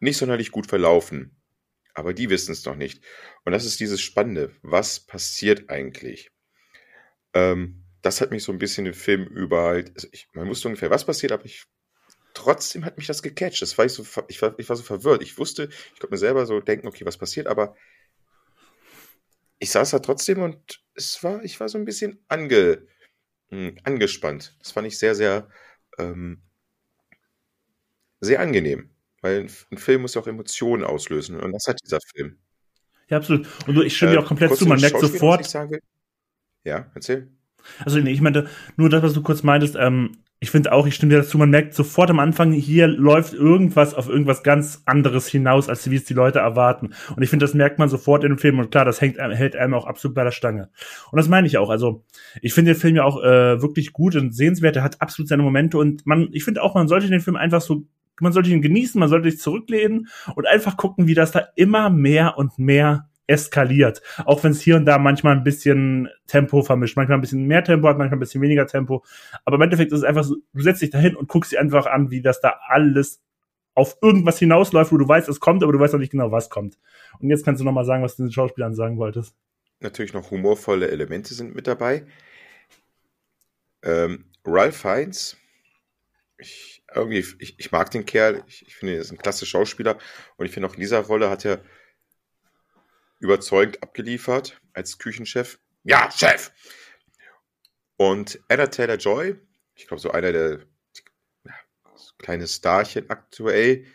nicht 0.01 0.19
sonderlich 0.19 0.53
gut 0.53 0.67
verlaufen. 0.67 1.35
Aber 1.95 2.15
die 2.15 2.31
wissen 2.31 2.53
es 2.53 2.65
noch 2.65 2.77
nicht. 2.77 3.03
Und 3.45 3.53
das 3.53 3.65
ist 3.65 3.81
dieses 3.81 4.01
Spannende. 4.01 4.53
Was 4.63 5.01
passiert 5.01 5.69
eigentlich? 5.69 6.31
Ähm, 7.35 7.83
das 8.03 8.21
hat 8.21 8.31
mich 8.31 8.45
so 8.45 8.53
ein 8.53 8.59
bisschen 8.59 8.87
im 8.87 8.95
Film 8.95 9.27
über, 9.27 9.71
also 9.71 10.07
ich, 10.13 10.29
man 10.33 10.49
wusste 10.49 10.69
ungefähr, 10.69 10.91
was 10.91 11.05
passiert, 11.05 11.33
aber 11.33 11.45
ich, 11.45 11.65
trotzdem 12.39 12.85
hat 12.85 12.97
mich 12.97 13.07
das 13.07 13.23
gecatcht. 13.23 13.61
Das 13.63 13.77
war 13.77 13.85
ich, 13.85 13.93
so, 13.93 14.05
ich, 14.29 14.41
war, 14.41 14.59
ich 14.59 14.69
war 14.69 14.77
so 14.77 14.83
verwirrt. 14.83 15.23
Ich 15.23 15.39
wusste, 15.39 15.69
ich 15.95 16.01
konnte 16.01 16.15
mir 16.15 16.19
selber 16.19 16.47
so 16.47 16.61
denken, 16.61 16.87
okay, 16.87 17.05
was 17.05 17.19
passiert, 17.19 17.49
aber 17.49 17.75
ich 19.59 19.71
saß 19.71 19.91
da 19.91 19.99
trotzdem 19.99 20.41
und 20.41 20.81
es 20.95 21.23
war, 21.25 21.43
ich 21.43 21.59
war 21.59 21.69
so 21.69 21.79
ein 21.79 21.85
bisschen 21.85 22.25
ange, 22.29 22.87
mh, 23.51 23.69
hm, 23.69 23.77
angespannt. 23.83 24.57
Das 24.61 24.71
fand 24.71 24.87
ich 24.87 24.99
sehr, 24.99 25.17
sehr, 25.17 25.49
ähm, 25.99 26.43
sehr 28.21 28.41
angenehm. 28.41 28.91
Weil 29.21 29.41
ein, 29.41 29.51
ein 29.73 29.79
Film 29.79 30.03
muss 30.03 30.15
ja 30.15 30.21
auch 30.21 30.29
Emotionen 30.29 30.85
auslösen 30.85 31.41
und 31.41 31.53
das 31.53 31.67
hat 31.67 31.81
dieser 31.83 31.99
Film. 32.15 32.39
Ja, 33.09 33.17
absolut. 33.17 33.49
Und 33.67 33.75
du, 33.75 33.83
ich 33.83 33.97
stimme 33.97 34.13
äh, 34.13 34.15
dir 34.15 34.23
auch 34.23 34.29
komplett 34.29 34.55
zu, 34.55 34.67
man 34.67 34.81
merkt 34.81 35.01
sofort. 35.01 35.53
Ja, 36.63 36.91
erzähl. 36.95 37.33
Also 37.85 37.99
nee, 37.99 38.13
ich 38.13 38.21
meinte, 38.21 38.49
nur 38.77 38.91
das, 38.91 39.03
was 39.03 39.13
du 39.13 39.23
kurz 39.23 39.43
meintest, 39.43 39.75
ähm, 39.77 40.23
ich 40.41 40.51
finde 40.51 40.73
auch, 40.73 40.87
ich 40.87 40.95
stimme 40.95 41.11
dir 41.11 41.19
dazu, 41.19 41.37
man 41.37 41.51
merkt 41.51 41.75
sofort 41.75 42.11
am 42.11 42.21
Anfang, 42.21 42.53
hier 42.53 42.87
läuft 42.87 43.35
irgendwas 43.35 43.95
auf 43.95 44.09
irgendwas 44.09 44.45
ganz 44.45 44.83
anderes 44.85 45.27
hinaus, 45.27 45.69
als 45.69 45.91
wie 45.91 45.97
es 45.97 46.05
die 46.05 46.15
Leute 46.15 46.39
erwarten. 46.39 46.91
Und 47.17 47.23
ich 47.23 47.31
finde, 47.31 47.45
das 47.45 47.55
merkt 47.55 47.81
man 47.81 47.89
sofort 47.89 48.23
in 48.23 48.31
dem 48.31 48.39
Film 48.39 48.61
und 48.61 48.71
klar, 48.71 48.85
das 48.85 49.01
hängt, 49.01 49.19
hält 49.19 49.57
einem 49.57 49.75
auch 49.75 49.87
absolut 49.87 50.15
bei 50.15 50.23
der 50.23 50.31
Stange. 50.31 50.71
Und 51.11 51.17
das 51.17 51.29
meine 51.29 51.49
ich 51.49 51.59
auch. 51.59 51.71
Also, 51.71 52.05
ich 52.41 52.55
finde 52.55 52.73
den 52.73 52.81
Film 52.81 52.95
ja 52.95 53.05
auch 53.05 53.21
äh, 53.21 53.61
wirklich 53.61 53.93
gut 53.93 54.15
und 54.15 54.33
sehenswert, 54.33 54.77
er 54.77 54.85
hat 54.85 55.01
absolut 55.01 55.29
seine 55.29 55.43
Momente 55.43 55.77
und 55.77 56.07
man, 56.07 56.29
ich 56.31 56.45
finde 56.45 56.63
auch, 56.63 56.75
man 56.75 56.87
sollte 56.87 57.09
den 57.09 57.21
Film 57.21 57.37
einfach 57.37 57.61
so, 57.61 57.83
man 58.21 58.33
sollte 58.33 58.51
ihn 58.51 58.63
genießen, 58.63 58.99
man 58.99 59.09
sollte 59.09 59.31
sich 59.31 59.41
zurücklehnen 59.41 60.09
und 60.37 60.47
einfach 60.47 60.77
gucken, 60.77 61.09
wie 61.09 61.15
das 61.15 61.33
da 61.33 61.49
immer 61.57 61.91
mehr 61.91 62.39
und 62.39 62.59
mehr 62.59 63.09
eskaliert. 63.29 64.03
Auch 64.25 64.43
wenn 64.43 64.53
es 64.53 64.61
hier 64.61 64.75
und 64.77 64.87
da 64.87 64.99
manchmal 64.99 65.37
ein 65.37 65.45
bisschen 65.45 66.09
Tempo 66.27 66.63
vermischt. 66.63 66.97
Manchmal 66.97 67.19
ein 67.19 67.21
bisschen 67.21 67.47
mehr 67.47 67.63
Tempo 67.63 67.87
hat, 67.87 67.99
manchmal 67.99 68.17
ein 68.17 68.21
bisschen 68.21 68.41
weniger 68.43 68.67
Tempo. 68.67 69.05
Aber 69.45 69.57
im 69.57 69.63
Endeffekt 69.63 69.93
ist 69.93 69.99
es 69.99 70.05
einfach 70.05 70.25
so, 70.25 70.37
du 70.53 70.63
setzt 70.63 70.83
dich 70.83 70.91
dahin 70.91 71.15
und 71.15 71.29
guckst 71.29 71.53
dir 71.53 71.61
einfach 71.61 71.87
an, 71.87 72.11
wie 72.11 72.23
das 72.23 72.41
da 72.41 72.59
alles 72.67 73.21
auf 73.75 73.97
irgendwas 74.03 74.41
hinausläuft, 74.41 74.91
wo 74.91 74.97
du 74.97 75.07
weißt, 75.07 75.29
es 75.29 75.39
kommt, 75.39 75.63
aber 75.63 75.73
du 75.73 75.79
weißt 75.79 75.93
noch 75.93 76.01
nicht 76.01 76.11
genau, 76.11 76.33
was 76.33 76.51
kommt. 76.51 76.79
Und 77.21 77.31
jetzt 77.31 77.45
kannst 77.45 77.61
du 77.61 77.65
noch 77.65 77.73
mal 77.73 77.85
sagen, 77.85 78.03
was 78.03 78.17
du 78.17 78.25
den 78.25 78.33
Schauspielern 78.33 78.75
sagen 78.75 78.99
wolltest. 78.99 79.37
Natürlich 79.81 80.13
noch 80.13 80.33
humorvolle 80.33 80.91
Elemente 80.91 81.33
sind 81.35 81.55
mit 81.55 81.69
dabei. 81.69 82.05
Ähm, 83.83 84.25
Ralph 84.45 84.79
Fiennes, 84.79 85.37
ich, 86.39 86.83
irgendwie, 86.93 87.25
ich, 87.39 87.55
ich 87.59 87.71
mag 87.71 87.91
den 87.91 88.05
Kerl, 88.05 88.43
ich, 88.49 88.67
ich 88.67 88.75
finde, 88.75 88.95
er 88.95 89.01
ist 89.03 89.13
ein 89.13 89.19
klasse 89.19 89.47
Schauspieler 89.47 89.99
und 90.37 90.47
ich 90.47 90.53
finde 90.53 90.69
auch 90.69 90.75
in 90.75 90.81
dieser 90.81 91.01
Rolle 91.01 91.31
hat 91.31 91.45
er 91.45 91.61
überzeugend 93.19 93.83
abgeliefert 93.83 94.61
als 94.73 94.99
Küchenchef. 94.99 95.59
Ja, 95.85 96.11
Chef! 96.11 96.53
Und 97.97 98.41
Anna 98.49 98.67
Taylor-Joy, 98.67 99.37
ich 99.75 99.87
glaube, 99.87 100.01
so 100.01 100.11
einer 100.11 100.33
der 100.33 100.61
ja, 101.45 101.55
so 101.97 102.13
kleine 102.19 102.47
Starchen 102.47 103.11
aktuell. 103.11 103.87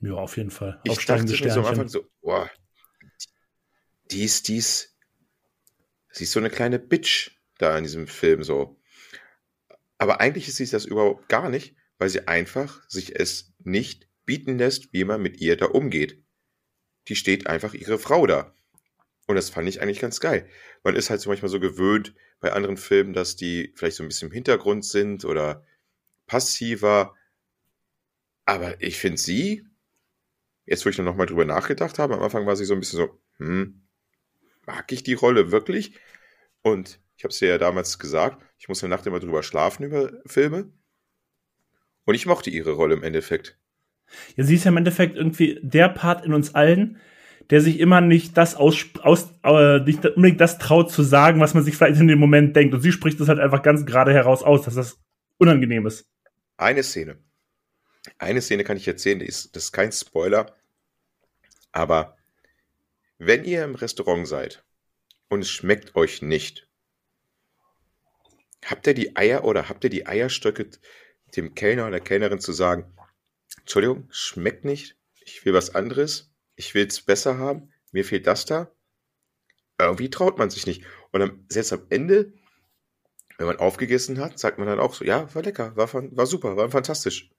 Ja, 0.00 0.14
auf 0.14 0.36
jeden 0.36 0.50
Fall. 0.50 0.80
Ich 0.84 1.04
dachte 1.06 1.24
mir 1.24 1.52
so 1.52 1.60
am 1.60 1.66
Anfang 1.66 1.88
so, 1.88 2.06
boah, 2.20 2.50
die 4.10 4.24
ist, 4.24 4.48
die 4.48 4.58
ist, 4.58 4.96
sie 6.10 6.24
ist 6.24 6.32
so 6.32 6.40
eine 6.40 6.50
kleine 6.50 6.78
Bitch 6.78 7.30
da 7.58 7.76
in 7.76 7.84
diesem 7.84 8.06
Film 8.06 8.42
so. 8.42 8.80
Aber 9.98 10.20
eigentlich 10.20 10.48
ist 10.48 10.56
sie 10.56 10.68
das 10.68 10.84
überhaupt 10.84 11.28
gar 11.28 11.48
nicht, 11.48 11.74
weil 11.98 12.08
sie 12.08 12.28
einfach 12.28 12.82
sich 12.88 13.18
es 13.18 13.54
nicht 13.58 14.08
bieten 14.26 14.58
lässt, 14.58 14.92
wie 14.92 15.04
man 15.04 15.22
mit 15.22 15.40
ihr 15.40 15.56
da 15.56 15.66
umgeht. 15.66 16.22
Die 17.08 17.16
steht 17.16 17.46
einfach 17.46 17.72
ihre 17.72 17.98
Frau 17.98 18.26
da. 18.26 18.54
Und 19.26 19.34
das 19.36 19.50
fand 19.50 19.68
ich 19.68 19.82
eigentlich 19.82 20.00
ganz 20.00 20.20
geil. 20.20 20.48
Man 20.84 20.94
ist 20.94 21.10
halt 21.10 21.20
so 21.20 21.30
manchmal 21.30 21.48
so 21.48 21.58
gewöhnt 21.58 22.14
bei 22.40 22.52
anderen 22.52 22.76
Filmen, 22.76 23.12
dass 23.12 23.36
die 23.36 23.72
vielleicht 23.74 23.96
so 23.96 24.04
ein 24.04 24.08
bisschen 24.08 24.28
im 24.28 24.34
Hintergrund 24.34 24.84
sind 24.84 25.24
oder 25.24 25.64
passiver. 26.26 27.14
Aber 28.44 28.80
ich 28.80 28.98
finde 28.98 29.18
sie, 29.18 29.66
jetzt 30.64 30.84
wo 30.84 30.90
ich 30.90 30.98
noch 30.98 31.16
mal 31.16 31.26
drüber 31.26 31.44
nachgedacht 31.44 31.98
habe, 31.98 32.14
am 32.14 32.22
Anfang 32.22 32.46
war 32.46 32.56
sie 32.56 32.64
so 32.64 32.74
ein 32.74 32.80
bisschen 32.80 32.98
so, 32.98 33.20
hm, 33.38 33.82
mag 34.66 34.90
ich 34.92 35.02
die 35.02 35.14
Rolle 35.14 35.50
wirklich? 35.50 35.98
Und 36.62 37.00
ich 37.16 37.24
habe 37.24 37.32
es 37.32 37.38
dir 37.38 37.48
ja 37.48 37.58
damals 37.58 37.98
gesagt, 37.98 38.44
ich 38.58 38.68
muss 38.68 38.82
eine 38.82 38.94
Nacht 38.94 39.06
immer 39.06 39.20
drüber 39.20 39.42
schlafen 39.42 39.84
über 39.84 40.12
Filme. 40.26 40.72
Und 42.04 42.14
ich 42.14 42.26
mochte 42.26 42.50
ihre 42.50 42.72
Rolle 42.72 42.94
im 42.94 43.02
Endeffekt. 43.02 43.58
Ja, 44.36 44.44
sie 44.44 44.54
ist 44.54 44.64
ja 44.64 44.70
im 44.70 44.76
Endeffekt 44.76 45.16
irgendwie 45.16 45.58
der 45.62 45.88
Part 45.88 46.24
in 46.24 46.32
uns 46.32 46.54
allen, 46.54 47.00
der 47.50 47.60
sich 47.60 47.78
immer 47.78 48.00
nicht 48.00 48.36
das 48.36 48.54
aus, 48.54 48.76
aus 49.02 49.30
äh, 49.44 49.80
nicht 49.80 50.04
unbedingt 50.04 50.40
das 50.40 50.58
traut 50.58 50.90
zu 50.90 51.02
sagen, 51.02 51.40
was 51.40 51.54
man 51.54 51.62
sich 51.62 51.76
vielleicht 51.76 52.00
in 52.00 52.08
dem 52.08 52.18
Moment 52.18 52.56
denkt. 52.56 52.74
Und 52.74 52.80
sie 52.80 52.92
spricht 52.92 53.20
das 53.20 53.28
halt 53.28 53.38
einfach 53.38 53.62
ganz 53.62 53.86
gerade 53.86 54.12
heraus 54.12 54.42
aus, 54.42 54.62
dass 54.62 54.74
das 54.74 54.98
unangenehm 55.38 55.86
ist. 55.86 56.06
Eine 56.56 56.82
Szene. 56.82 57.18
Eine 58.18 58.40
Szene 58.40 58.64
kann 58.64 58.76
ich 58.76 58.88
erzählen, 58.88 59.18
die 59.18 59.26
ist, 59.26 59.54
das 59.54 59.64
ist 59.64 59.72
kein 59.72 59.92
Spoiler. 59.92 60.54
Aber 61.72 62.16
wenn 63.18 63.44
ihr 63.44 63.64
im 63.64 63.74
Restaurant 63.74 64.26
seid 64.26 64.64
und 65.28 65.40
es 65.40 65.50
schmeckt 65.50 65.94
euch 65.94 66.22
nicht, 66.22 66.68
habt 68.64 68.86
ihr 68.86 68.94
die 68.94 69.16
Eier 69.16 69.44
oder 69.44 69.68
habt 69.68 69.84
ihr 69.84 69.90
die 69.90 70.06
Eierstöcke 70.06 70.68
dem 71.36 71.54
Kellner 71.54 71.86
oder 71.86 72.00
Kellnerin 72.00 72.40
zu 72.40 72.52
sagen, 72.52 72.92
Entschuldigung, 73.58 74.08
schmeckt 74.10 74.64
nicht, 74.64 74.96
ich 75.20 75.44
will 75.44 75.54
was 75.54 75.74
anderes? 75.74 76.32
Ich 76.56 76.74
will 76.74 76.86
es 76.86 77.00
besser 77.00 77.38
haben, 77.38 77.72
mir 77.92 78.04
fehlt 78.04 78.26
das 78.26 78.44
da. 78.44 78.70
Irgendwie 79.78 80.10
traut 80.10 80.38
man 80.38 80.50
sich 80.50 80.66
nicht. 80.66 80.84
Und 81.12 81.20
dann, 81.20 81.44
selbst 81.48 81.72
am 81.72 81.86
Ende, 81.90 82.32
wenn 83.38 83.46
man 83.46 83.58
aufgegessen 83.58 84.18
hat, 84.18 84.38
sagt 84.38 84.58
man 84.58 84.66
dann 84.66 84.80
auch 84.80 84.94
so, 84.94 85.04
ja, 85.04 85.32
war 85.34 85.42
lecker, 85.42 85.76
war, 85.76 85.92
war 85.92 86.26
super, 86.26 86.56
war 86.56 86.70
fantastisch. 86.70 87.30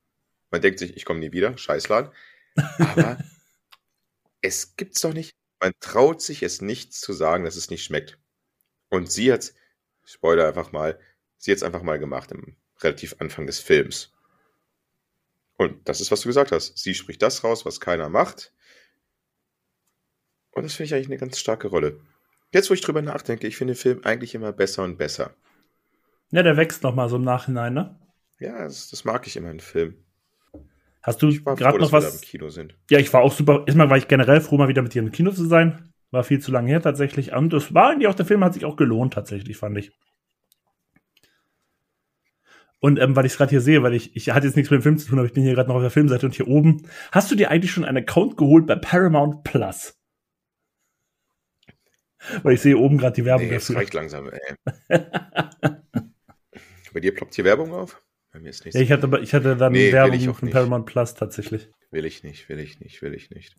Man 0.52 0.62
denkt 0.62 0.80
sich, 0.80 0.96
ich 0.96 1.04
komme 1.04 1.20
nie 1.20 1.32
wieder, 1.32 1.58
Scheißladen. 1.58 2.12
Aber 2.78 3.18
es 4.42 4.76
gibt's 4.76 5.02
doch 5.02 5.14
nicht. 5.14 5.32
Man 5.60 5.74
traut 5.80 6.22
sich 6.22 6.44
es 6.44 6.62
nicht 6.62 6.94
zu 6.94 7.14
sagen, 7.14 7.44
dass 7.44 7.56
es 7.56 7.72
nicht 7.72 7.84
schmeckt. 7.84 8.20
Und 8.90 9.12
sie 9.12 9.34
hat, 9.34 9.54
Spoiler 10.06 10.48
einfach 10.48 10.72
mal, 10.72 11.00
sie 11.38 11.52
hat 11.52 11.58
es 11.58 11.64
einfach 11.64 11.82
mal 11.82 12.00
gemacht 12.00 12.32
im 12.32 12.56
relativ 12.80 13.16
Anfang 13.20 13.48
des 13.48 13.60
Films. 13.60 14.14
Und 15.58 15.90
das 15.90 16.00
ist, 16.00 16.12
was 16.12 16.22
du 16.22 16.30
gesagt 16.30 16.52
hast. 16.52 16.78
Sie 16.78 16.94
spricht 16.94 17.22
das 17.22 17.44
raus, 17.44 17.66
was 17.66 17.80
keiner 17.80 18.10
macht. 18.10 18.54
Und 20.58 20.64
das 20.64 20.74
finde 20.74 20.88
ich 20.88 20.94
eigentlich 20.96 21.08
eine 21.08 21.18
ganz 21.18 21.38
starke 21.40 21.68
Rolle. 21.68 22.00
Jetzt, 22.52 22.70
wo 22.70 22.74
ich 22.74 22.82
drüber 22.82 23.02
nachdenke, 23.02 23.48
ich 23.48 23.58
finde 23.58 23.74
den 23.74 23.80
Film 23.80 24.02
eigentlich 24.04 24.34
immer 24.34 24.52
besser 24.52 24.84
und 24.84 24.98
besser. 24.98 25.32
Ja, 26.32 26.44
der 26.44 26.58
wächst 26.58 26.84
nochmal 26.84 27.10
so 27.10 27.18
im 27.18 27.24
Nachhinein, 27.24 27.74
ne? 27.74 28.00
Ja, 28.40 28.64
das, 28.64 28.90
das 28.90 29.06
mag 29.06 29.28
ich 29.28 29.36
immer 29.36 29.52
in 29.52 29.60
Filmen. 29.60 30.04
Hast 31.04 31.22
du 31.22 31.30
gerade 31.30 31.78
noch 31.78 31.92
was? 31.92 32.16
im 32.16 32.22
Kino 32.22 32.50
sind. 32.50 32.76
Ja, 32.90 33.00
ich 33.00 33.14
war 33.14 33.22
auch 33.22 33.32
super. 33.32 33.64
Erstmal 33.66 33.90
war 33.90 33.98
ich 33.98 34.08
generell 34.08 34.42
froh, 34.42 34.58
mal 34.58 34.68
wieder 34.68 34.82
mit 34.82 34.94
dir 34.94 35.02
im 35.02 35.12
Kino 35.12 35.32
zu 35.32 35.46
sein. 35.46 35.94
War 36.12 36.24
viel 36.24 36.40
zu 36.40 36.52
lange 36.52 36.70
her 36.70 36.82
tatsächlich. 36.82 37.34
Und 37.34 37.54
es 37.54 37.74
war 37.74 37.92
eigentlich 37.92 38.08
auch, 38.08 38.16
der 38.16 38.26
Film 38.26 38.44
hat 38.44 38.54
sich 38.54 38.66
auch 38.66 38.76
gelohnt 38.76 39.14
tatsächlich, 39.14 39.58
fand 39.58 39.78
ich. 39.78 39.92
Und 42.80 43.00
ähm, 43.00 43.16
weil 43.16 43.26
ich 43.26 43.34
es 43.34 43.38
gerade 43.38 43.50
hier 43.52 43.62
sehe, 43.62 43.84
weil 43.84 43.94
ich, 43.94 44.16
ich 44.16 44.32
hatte 44.32 44.46
jetzt 44.46 44.56
nichts 44.56 44.70
mit 44.70 44.80
dem 44.80 44.84
Film 44.84 44.98
zu 44.98 45.08
tun, 45.08 45.20
aber 45.20 45.28
ich 45.28 45.34
bin 45.34 45.44
hier 45.44 45.56
gerade 45.56 45.70
noch 45.70 45.76
auf 45.76 45.82
der 45.82 45.92
Filmseite 45.92 46.26
und 46.26 46.36
hier 46.36 46.48
oben. 46.48 46.88
Hast 47.12 47.32
du 47.32 47.36
dir 47.36 47.52
eigentlich 47.52 47.72
schon 47.72 47.86
einen 47.86 47.98
Account 47.98 48.38
geholt 48.38 48.68
bei 48.68 48.76
Paramount 48.76 49.44
Plus? 49.44 49.97
Weil 52.44 52.54
ich 52.54 52.62
sehe 52.62 52.78
oben 52.78 52.98
gerade 52.98 53.16
die 53.16 53.26
Werbung 53.26 53.48
nee, 53.48 53.54
dafür. 53.54 53.76
Das 53.76 53.82
reicht 53.82 53.94
langsam, 53.94 54.30
ey. 54.30 55.00
Bei 56.94 57.00
dir 57.00 57.14
ploppt 57.14 57.36
hier 57.36 57.46
Werbung 57.46 57.74
auf? 57.74 58.02
Bei 58.32 58.40
mir 58.40 58.50
ist 58.50 58.66
nichts. 58.66 58.78
Ja, 58.78 58.84
ich 58.84 58.92
hatte, 58.92 59.20
ich 59.22 59.34
hatte 59.34 59.56
dann 59.56 59.72
Nee, 59.72 59.92
Werbung 59.92 60.34
von. 60.34 60.50
Paramount 60.50 60.86
Plus 60.86 61.16
tatsächlich. 61.16 61.70
Will 61.92 62.06
ich 62.06 62.24
nicht, 62.24 62.50
will 62.50 62.60
ich 62.60 62.80
nicht, 62.80 63.02
will 63.02 63.14
ich 63.14 63.30
nicht. 63.30 63.56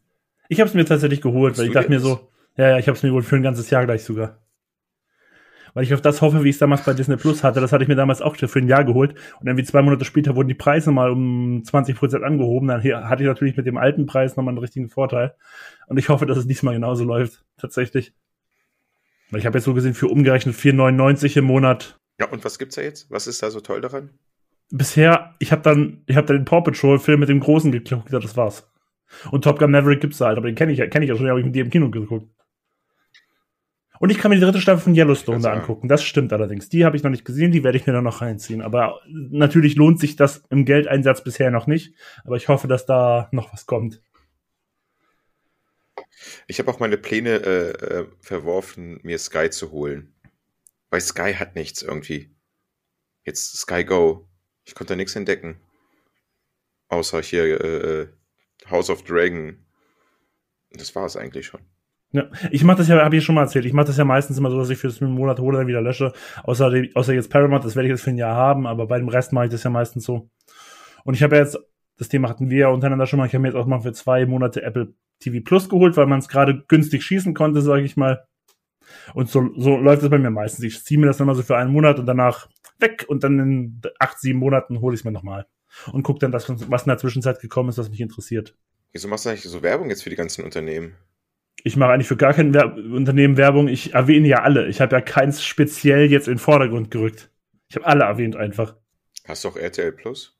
Ich 0.48 0.60
habe 0.60 0.68
es 0.68 0.74
mir 0.74 0.84
tatsächlich 0.84 1.20
geholt, 1.20 1.52
Hast 1.52 1.58
weil 1.58 1.66
ich 1.66 1.72
dachte 1.72 1.88
mir 1.88 1.96
jetzt? 1.96 2.04
so, 2.04 2.30
ja, 2.56 2.70
ja, 2.70 2.78
ich 2.78 2.88
habe 2.88 2.96
es 2.96 3.02
mir 3.02 3.10
geholt 3.10 3.24
für 3.24 3.36
ein 3.36 3.42
ganzes 3.42 3.70
Jahr 3.70 3.84
gleich 3.84 4.02
sogar. 4.02 4.42
Weil 5.74 5.84
ich 5.84 5.94
auf 5.94 6.00
das 6.00 6.22
hoffe, 6.22 6.42
wie 6.42 6.48
ich 6.48 6.56
es 6.56 6.58
damals 6.58 6.84
bei 6.84 6.94
Disney 6.94 7.16
Plus 7.16 7.44
hatte. 7.44 7.60
Das 7.60 7.72
hatte 7.72 7.84
ich 7.84 7.88
mir 7.88 7.94
damals 7.94 8.22
auch 8.22 8.36
für 8.36 8.58
ein 8.58 8.68
Jahr 8.68 8.84
geholt. 8.84 9.14
Und 9.40 9.46
irgendwie 9.46 9.64
zwei 9.64 9.82
Monate 9.82 10.04
später 10.04 10.34
wurden 10.34 10.48
die 10.48 10.54
Preise 10.54 10.90
mal 10.90 11.10
um 11.10 11.62
20% 11.62 12.22
angehoben. 12.22 12.68
Dann 12.68 12.80
hier 12.80 13.08
hatte 13.08 13.22
ich 13.22 13.28
natürlich 13.28 13.56
mit 13.56 13.66
dem 13.66 13.76
alten 13.76 14.06
Preis 14.06 14.36
nochmal 14.36 14.52
einen 14.52 14.58
richtigen 14.58 14.88
Vorteil. 14.88 15.34
Und 15.86 15.98
ich 15.98 16.08
hoffe, 16.08 16.26
dass 16.26 16.38
es 16.38 16.46
diesmal 16.46 16.74
genauso 16.74 17.04
läuft. 17.04 17.44
Tatsächlich. 17.58 18.12
Weil 19.30 19.40
ich 19.40 19.46
habe 19.46 19.58
jetzt 19.58 19.64
so 19.64 19.74
gesehen, 19.74 19.94
für 19.94 20.08
umgerechnet 20.08 20.54
4,99 20.54 21.38
im 21.38 21.44
Monat. 21.44 21.98
Ja, 22.18 22.28
und 22.28 22.44
was 22.44 22.58
gibt's 22.58 22.76
da 22.76 22.82
jetzt? 22.82 23.10
Was 23.10 23.26
ist 23.26 23.42
da 23.42 23.50
so 23.50 23.60
toll 23.60 23.80
daran? 23.80 24.10
Bisher, 24.70 25.34
ich 25.38 25.52
habe 25.52 25.62
dann, 25.62 26.02
ich 26.06 26.16
habe 26.16 26.26
dann 26.26 26.38
den 26.38 26.44
Paw 26.44 26.62
Patrol 26.62 26.98
Film 26.98 27.20
mit 27.20 27.28
dem 27.28 27.40
Großen 27.40 27.72
geguckt. 27.72 28.10
Ja, 28.10 28.18
das 28.18 28.36
war's. 28.36 28.70
Und 29.30 29.44
Top 29.44 29.58
Gun 29.58 29.70
Maverick 29.70 30.00
gibt's 30.00 30.18
da 30.18 30.26
halt, 30.26 30.38
aber 30.38 30.48
den 30.48 30.54
kenne 30.54 30.72
ich 30.72 30.78
ja, 30.78 30.86
kenne 30.86 31.04
ich 31.04 31.08
ja 31.08 31.16
schon, 31.16 31.24
den 31.24 31.30
habe 31.30 31.40
ich 31.40 31.46
mit 31.46 31.54
dir 31.54 31.64
im 31.64 31.70
Kino 31.70 31.90
geguckt. 31.90 32.28
Und 34.00 34.10
ich 34.10 34.18
kann 34.18 34.30
mir 34.30 34.36
die 34.36 34.42
dritte 34.42 34.60
Staffel 34.60 34.80
von 34.80 34.94
Yellowstone 34.94 35.40
da 35.40 35.52
angucken. 35.52 35.88
Das 35.88 36.04
stimmt 36.04 36.32
allerdings. 36.32 36.68
Die 36.68 36.84
habe 36.84 36.96
ich 36.96 37.02
noch 37.02 37.10
nicht 37.10 37.24
gesehen, 37.24 37.50
die 37.50 37.64
werde 37.64 37.78
ich 37.78 37.86
mir 37.86 37.92
dann 37.92 38.04
noch 38.04 38.20
reinziehen. 38.20 38.62
Aber 38.62 39.00
natürlich 39.08 39.74
lohnt 39.74 39.98
sich 39.98 40.14
das 40.14 40.44
im 40.50 40.64
Geldeinsatz 40.64 41.24
bisher 41.24 41.50
noch 41.50 41.66
nicht. 41.66 41.94
Aber 42.24 42.36
ich 42.36 42.48
hoffe, 42.48 42.68
dass 42.68 42.86
da 42.86 43.28
noch 43.32 43.52
was 43.52 43.66
kommt. 43.66 44.00
Ich 46.46 46.58
habe 46.58 46.70
auch 46.70 46.80
meine 46.80 46.98
Pläne 46.98 47.36
äh, 47.36 47.70
äh, 47.70 48.06
verworfen, 48.20 49.00
mir 49.02 49.18
Sky 49.18 49.50
zu 49.50 49.70
holen. 49.70 50.14
Weil 50.90 51.00
Sky 51.00 51.34
hat 51.34 51.54
nichts 51.54 51.82
irgendwie. 51.82 52.34
Jetzt 53.24 53.56
Sky 53.58 53.84
Go. 53.84 54.28
Ich 54.64 54.74
konnte 54.74 54.96
nichts 54.96 55.16
entdecken. 55.16 55.60
Außer 56.88 57.20
hier 57.22 57.60
äh, 57.60 58.00
äh, 58.02 58.08
House 58.70 58.90
of 58.90 59.02
Dragon. 59.04 59.64
Das 60.70 60.94
war 60.94 61.06
es 61.06 61.16
eigentlich 61.16 61.46
schon. 61.46 61.60
Ja, 62.12 62.30
ich 62.50 62.64
mache 62.64 62.78
das 62.78 62.88
ja, 62.88 63.02
habe 63.04 63.16
ich 63.16 63.24
schon 63.24 63.34
mal 63.34 63.42
erzählt, 63.42 63.66
ich 63.66 63.74
mache 63.74 63.88
das 63.88 63.98
ja 63.98 64.04
meistens 64.04 64.38
immer 64.38 64.50
so, 64.50 64.58
dass 64.58 64.70
ich 64.70 64.78
für 64.78 64.88
einen 64.88 65.12
Monat 65.12 65.40
hole, 65.40 65.58
dann 65.58 65.66
wieder 65.66 65.82
lösche. 65.82 66.14
Außer, 66.42 66.72
außer 66.94 67.12
jetzt 67.12 67.28
Paramount, 67.28 67.64
das 67.64 67.76
werde 67.76 67.88
ich 67.88 67.90
jetzt 67.90 68.02
für 68.02 68.10
ein 68.10 68.16
Jahr 68.16 68.34
haben, 68.34 68.66
aber 68.66 68.86
bei 68.86 68.98
dem 68.98 69.08
Rest 69.08 69.32
mache 69.34 69.46
ich 69.46 69.50
das 69.50 69.62
ja 69.62 69.70
meistens 69.70 70.04
so. 70.04 70.30
Und 71.04 71.14
ich 71.14 71.22
habe 71.22 71.36
ja 71.36 71.42
jetzt, 71.42 71.58
das 71.98 72.08
Thema 72.08 72.28
hatten 72.28 72.48
wir 72.48 72.58
ja 72.58 72.68
untereinander 72.68 73.06
schon 73.06 73.18
mal, 73.18 73.26
ich 73.26 73.34
habe 73.34 73.42
mir 73.42 73.48
jetzt 73.48 73.56
auch 73.56 73.66
mal 73.66 73.80
für 73.80 73.92
zwei 73.92 74.24
Monate 74.24 74.62
Apple 74.62 74.94
TV 75.20 75.44
Plus 75.44 75.68
geholt, 75.68 75.96
weil 75.96 76.06
man 76.06 76.20
es 76.20 76.28
gerade 76.28 76.64
günstig 76.68 77.02
schießen 77.02 77.34
konnte, 77.34 77.60
sage 77.60 77.82
ich 77.82 77.96
mal. 77.96 78.24
Und 79.14 79.28
so, 79.28 79.50
so 79.56 79.76
läuft 79.76 80.02
es 80.02 80.08
bei 80.08 80.18
mir 80.18 80.30
meistens. 80.30 80.64
Ich 80.64 80.84
ziehe 80.84 80.98
mir 80.98 81.06
das 81.06 81.18
dann 81.18 81.26
mal 81.26 81.34
so 81.34 81.42
für 81.42 81.56
einen 81.56 81.72
Monat 81.72 81.98
und 81.98 82.06
danach 82.06 82.48
weg 82.78 83.04
und 83.08 83.24
dann 83.24 83.38
in 83.38 83.82
acht, 83.98 84.18
sieben 84.20 84.38
Monaten 84.38 84.80
hole 84.80 84.94
ich 84.94 85.00
es 85.00 85.04
mir 85.04 85.12
nochmal. 85.12 85.46
Und 85.92 86.02
gucke 86.02 86.20
dann, 86.20 86.32
das, 86.32 86.48
was 86.48 86.82
in 86.82 86.88
der 86.88 86.98
Zwischenzeit 86.98 87.40
gekommen 87.40 87.68
ist, 87.68 87.78
was 87.78 87.90
mich 87.90 88.00
interessiert. 88.00 88.56
Wieso 88.92 89.08
machst 89.08 89.26
du 89.26 89.30
eigentlich 89.30 89.42
so 89.42 89.62
Werbung 89.62 89.90
jetzt 89.90 90.04
für 90.04 90.10
die 90.10 90.16
ganzen 90.16 90.44
Unternehmen? 90.44 90.94
Ich 91.64 91.76
mache 91.76 91.92
eigentlich 91.92 92.08
für 92.08 92.16
gar 92.16 92.32
kein 92.32 92.54
Wer 92.54 92.76
Unternehmen 92.76 93.36
Werbung. 93.36 93.68
Ich 93.68 93.92
erwähne 93.92 94.28
ja 94.28 94.42
alle. 94.42 94.68
Ich 94.68 94.80
habe 94.80 94.94
ja 94.94 95.02
keins 95.02 95.42
speziell 95.42 96.10
jetzt 96.10 96.28
in 96.28 96.34
den 96.34 96.38
Vordergrund 96.38 96.90
gerückt. 96.90 97.30
Ich 97.68 97.76
habe 97.76 97.86
alle 97.86 98.04
erwähnt 98.04 98.36
einfach. 98.36 98.76
Hast 99.26 99.44
du 99.44 99.48
auch 99.48 99.56
RTL 99.56 99.92
Plus? 99.92 100.37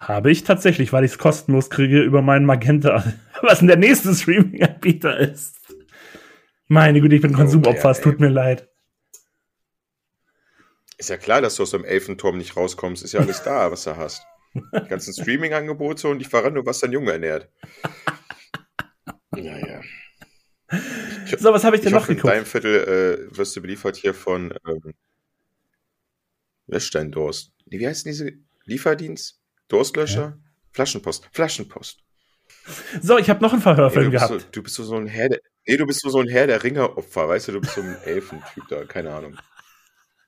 Habe 0.00 0.30
ich 0.30 0.44
tatsächlich, 0.44 0.92
weil 0.92 1.04
ich 1.04 1.12
es 1.12 1.18
kostenlos 1.18 1.70
kriege 1.70 2.02
über 2.02 2.20
meinen 2.22 2.44
Magenta. 2.46 3.04
Was 3.42 3.58
denn 3.60 3.68
der 3.68 3.76
nächste 3.76 4.14
Streaming-Anbieter 4.14 5.18
ist. 5.18 5.56
Meine 6.66 7.00
Güte, 7.00 7.16
ich 7.16 7.22
bin 7.22 7.34
Oh, 7.34 7.38
Konsumopfer, 7.38 7.84
ja, 7.84 7.90
es 7.90 8.00
tut 8.00 8.20
mir 8.20 8.28
leid. 8.28 8.68
Ist 10.98 11.10
ja 11.10 11.16
klar, 11.16 11.40
dass 11.42 11.56
du 11.56 11.62
aus 11.64 11.70
dem 11.70 11.84
Elfenturm 11.84 12.38
nicht 12.38 12.56
rauskommst. 12.56 13.02
Ist 13.02 13.12
ja 13.12 13.20
alles 13.20 13.42
da, 13.42 13.70
was 13.70 13.84
du 13.84 13.96
hast. 13.96 14.22
Die 14.54 14.88
ganzen 14.88 15.12
Streaming-Angebote 15.12 16.08
und 16.08 16.20
ich 16.20 16.28
verrate 16.28 16.54
nur, 16.54 16.66
was 16.66 16.78
dein 16.80 16.92
Junge 16.92 17.12
ernährt. 17.12 17.50
Naja. 19.32 19.80
So, 21.38 21.52
was 21.52 21.64
habe 21.64 21.76
ich 21.76 21.82
Ich 21.82 21.84
denn 21.84 21.92
noch 21.92 22.02
hoffe, 22.02 22.12
in 22.12 22.16
geguckt? 22.16 22.34
deinem 22.34 22.46
Viertel 22.46 23.28
äh, 23.32 23.36
wirst 23.36 23.56
du 23.56 23.60
beliefert 23.62 23.96
hier 23.96 24.14
von 24.14 24.54
ähm, 24.66 24.94
Löschstein-Durst. 26.68 27.52
Nee, 27.66 27.78
wie 27.80 27.86
heißt 27.88 28.06
denn 28.06 28.12
diese 28.12 28.32
Lieferdienst? 28.64 29.40
Durstlöscher? 29.68 30.38
Flaschenpost. 30.72 31.28
Flaschenpost. 31.32 32.00
So, 33.00 33.18
ich 33.18 33.28
habe 33.30 33.42
noch 33.42 33.52
einen 33.52 33.62
Verhörfilm 33.62 34.10
bist 34.10 34.26
so, 34.28 34.34
gehabt. 34.36 34.56
du 34.56 34.62
bist 34.62 34.74
so 34.76 34.96
ein 34.96 35.06
Herr 35.06 35.28
der, 35.28 35.40
nee, 35.66 35.76
du 35.76 35.86
bist 35.86 36.00
so 36.00 36.18
ein 36.20 36.28
Herr 36.28 36.46
der 36.46 36.62
Ringe-Opfer, 36.62 37.28
weißt 37.28 37.48
du, 37.48 37.52
du 37.52 37.60
bist 37.60 37.74
so 37.74 37.82
ein 37.82 37.96
Elfentyp 38.04 38.64
da, 38.68 38.84
keine 38.84 39.12
Ahnung. 39.12 39.36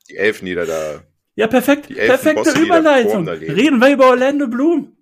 Die 0.08 0.16
Elfen, 0.16 0.46
die 0.46 0.54
da, 0.54 0.64
da 0.64 1.02
Ja, 1.34 1.46
perfekt. 1.46 1.88
Perfekte 1.88 2.58
Überleitung. 2.60 3.28
Reden 3.28 3.80
wir 3.80 3.92
über 3.92 4.10
Orlando 4.10 4.46
Bloom. 4.48 4.96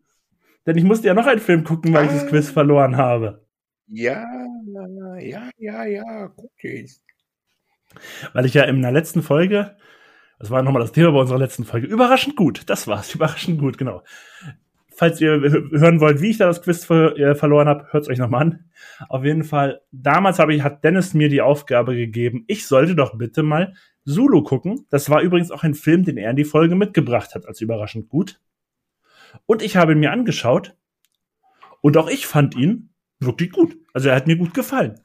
Denn 0.66 0.78
ich 0.78 0.84
musste 0.84 1.06
ja 1.08 1.14
noch 1.14 1.26
einen 1.26 1.40
Film 1.40 1.62
gucken, 1.64 1.92
weil 1.92 2.06
ich 2.06 2.12
das 2.12 2.24
Ah. 2.24 2.28
Quiz 2.28 2.50
verloren 2.50 2.96
habe. 2.96 3.46
ja, 3.88 4.24
ja, 5.20 5.50
ja, 5.58 5.84
ja, 5.84 6.28
guck 6.34 6.50
jetzt. 6.62 7.02
Weil 8.32 8.46
ich 8.46 8.54
ja 8.54 8.64
in 8.64 8.80
der 8.82 8.92
letzten 8.92 9.22
Folge, 9.22 9.76
das 10.44 10.50
war 10.50 10.62
nochmal 10.62 10.82
das 10.82 10.92
Thema 10.92 11.10
bei 11.12 11.20
unserer 11.20 11.38
letzten 11.38 11.64
Folge, 11.64 11.86
überraschend 11.86 12.36
gut. 12.36 12.64
Das 12.66 12.86
war's, 12.86 13.14
überraschend 13.14 13.58
gut, 13.58 13.78
genau. 13.78 14.02
Falls 14.94 15.18
ihr 15.22 15.36
hö- 15.36 15.70
hören 15.80 16.00
wollt, 16.00 16.20
wie 16.20 16.28
ich 16.30 16.36
da 16.36 16.46
das 16.46 16.60
Quiz 16.60 16.84
ver 16.84 17.16
äh, 17.18 17.34
verloren 17.34 17.66
habe, 17.66 17.86
hört's 17.92 18.08
euch 18.08 18.18
nochmal 18.18 18.42
an. 18.42 18.64
Auf 19.08 19.24
jeden 19.24 19.42
Fall, 19.42 19.80
damals 19.90 20.38
ich, 20.38 20.62
hat 20.62 20.84
Dennis 20.84 21.14
mir 21.14 21.30
die 21.30 21.40
Aufgabe 21.40 21.96
gegeben, 21.96 22.44
ich 22.46 22.66
sollte 22.66 22.94
doch 22.94 23.16
bitte 23.16 23.42
mal 23.42 23.72
Zulu 24.04 24.42
gucken. 24.42 24.86
Das 24.90 25.08
war 25.08 25.22
übrigens 25.22 25.50
auch 25.50 25.62
ein 25.62 25.74
Film, 25.74 26.04
den 26.04 26.18
er 26.18 26.28
in 26.30 26.36
die 26.36 26.44
Folge 26.44 26.74
mitgebracht 26.74 27.34
hat, 27.34 27.46
als 27.46 27.62
überraschend 27.62 28.10
gut. 28.10 28.38
Und 29.46 29.62
ich 29.62 29.76
habe 29.76 29.92
ihn 29.92 29.98
mir 30.00 30.12
angeschaut 30.12 30.76
und 31.80 31.96
auch 31.96 32.10
ich 32.10 32.26
fand 32.26 32.54
ihn 32.54 32.90
wirklich 33.18 33.50
gut. 33.50 33.76
Also 33.94 34.10
er 34.10 34.16
hat 34.16 34.26
mir 34.26 34.36
gut 34.36 34.52
gefallen. 34.52 35.00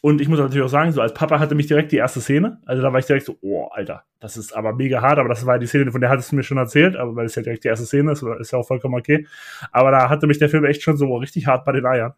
Und 0.00 0.20
ich 0.20 0.28
muss 0.28 0.38
natürlich 0.38 0.64
auch 0.64 0.70
sagen, 0.70 0.92
so 0.92 1.00
als 1.00 1.14
Papa 1.14 1.38
hatte 1.38 1.54
mich 1.54 1.66
direkt 1.66 1.92
die 1.92 1.96
erste 1.96 2.20
Szene. 2.20 2.60
Also 2.66 2.82
da 2.82 2.92
war 2.92 2.98
ich 2.98 3.06
direkt 3.06 3.26
so, 3.26 3.36
oh, 3.40 3.68
Alter, 3.68 4.04
das 4.20 4.36
ist 4.36 4.54
aber 4.54 4.72
mega 4.72 5.02
hart, 5.02 5.18
aber 5.18 5.28
das 5.28 5.46
war 5.46 5.58
die 5.58 5.66
Szene, 5.66 5.92
von 5.92 6.00
der 6.00 6.10
hattest 6.10 6.32
du 6.32 6.36
mir 6.36 6.42
schon 6.42 6.58
erzählt, 6.58 6.96
aber 6.96 7.16
weil 7.16 7.26
es 7.26 7.34
ja 7.34 7.42
direkt 7.42 7.64
die 7.64 7.68
erste 7.68 7.86
Szene 7.86 8.12
ist, 8.12 8.22
ist 8.22 8.52
ja 8.52 8.58
auch 8.58 8.66
vollkommen 8.66 8.94
okay. 8.94 9.26
Aber 9.72 9.90
da 9.90 10.08
hatte 10.08 10.26
mich 10.26 10.38
der 10.38 10.48
Film 10.48 10.64
echt 10.64 10.82
schon 10.82 10.96
so 10.96 11.16
richtig 11.16 11.46
hart 11.46 11.64
bei 11.64 11.72
den 11.72 11.86
Eiern. 11.86 12.14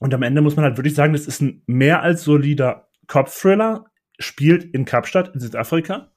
Und 0.00 0.14
am 0.14 0.22
Ende 0.22 0.40
muss 0.40 0.56
man 0.56 0.64
halt 0.64 0.78
wirklich 0.78 0.94
sagen, 0.94 1.12
das 1.12 1.26
ist 1.26 1.42
ein 1.42 1.62
mehr 1.66 2.02
als 2.02 2.24
solider 2.24 2.88
Cop-Thriller, 3.06 3.84
spielt 4.18 4.64
in 4.64 4.84
Kapstadt 4.84 5.34
in 5.34 5.40
Südafrika 5.40 6.10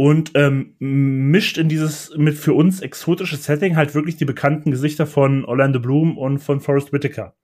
und 0.00 0.32
ähm, 0.34 0.76
mischt 0.78 1.58
in 1.58 1.68
dieses 1.68 2.16
mit 2.16 2.38
für 2.38 2.54
uns 2.54 2.80
exotische 2.80 3.36
Setting 3.36 3.76
halt 3.76 3.94
wirklich 3.94 4.16
die 4.16 4.24
bekannten 4.24 4.70
Gesichter 4.70 5.06
von 5.06 5.44
Orlando 5.44 5.78
Bloom 5.78 6.16
und 6.16 6.38
von 6.38 6.60
Forrest 6.60 6.90
Whitaker. 6.90 7.34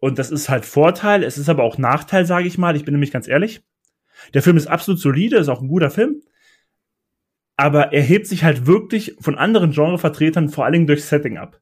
Und 0.00 0.18
das 0.18 0.30
ist 0.30 0.48
halt 0.48 0.64
Vorteil, 0.64 1.24
es 1.24 1.38
ist 1.38 1.48
aber 1.48 1.64
auch 1.64 1.78
Nachteil, 1.78 2.24
sage 2.24 2.46
ich 2.46 2.58
mal. 2.58 2.76
Ich 2.76 2.84
bin 2.84 2.94
nämlich 2.94 3.10
ganz 3.10 3.26
ehrlich. 3.26 3.62
Der 4.34 4.42
Film 4.42 4.56
ist 4.56 4.66
absolut 4.66 5.00
solide, 5.00 5.36
ist 5.36 5.48
auch 5.48 5.60
ein 5.60 5.68
guter 5.68 5.90
Film. 5.90 6.22
Aber 7.56 7.92
er 7.92 8.02
hebt 8.02 8.26
sich 8.26 8.44
halt 8.44 8.66
wirklich 8.66 9.16
von 9.20 9.36
anderen 9.36 9.72
Genrevertretern 9.72 10.48
vor 10.48 10.64
allen 10.64 10.74
Dingen 10.74 10.86
durch 10.86 11.04
Setting 11.04 11.38
ab. 11.38 11.60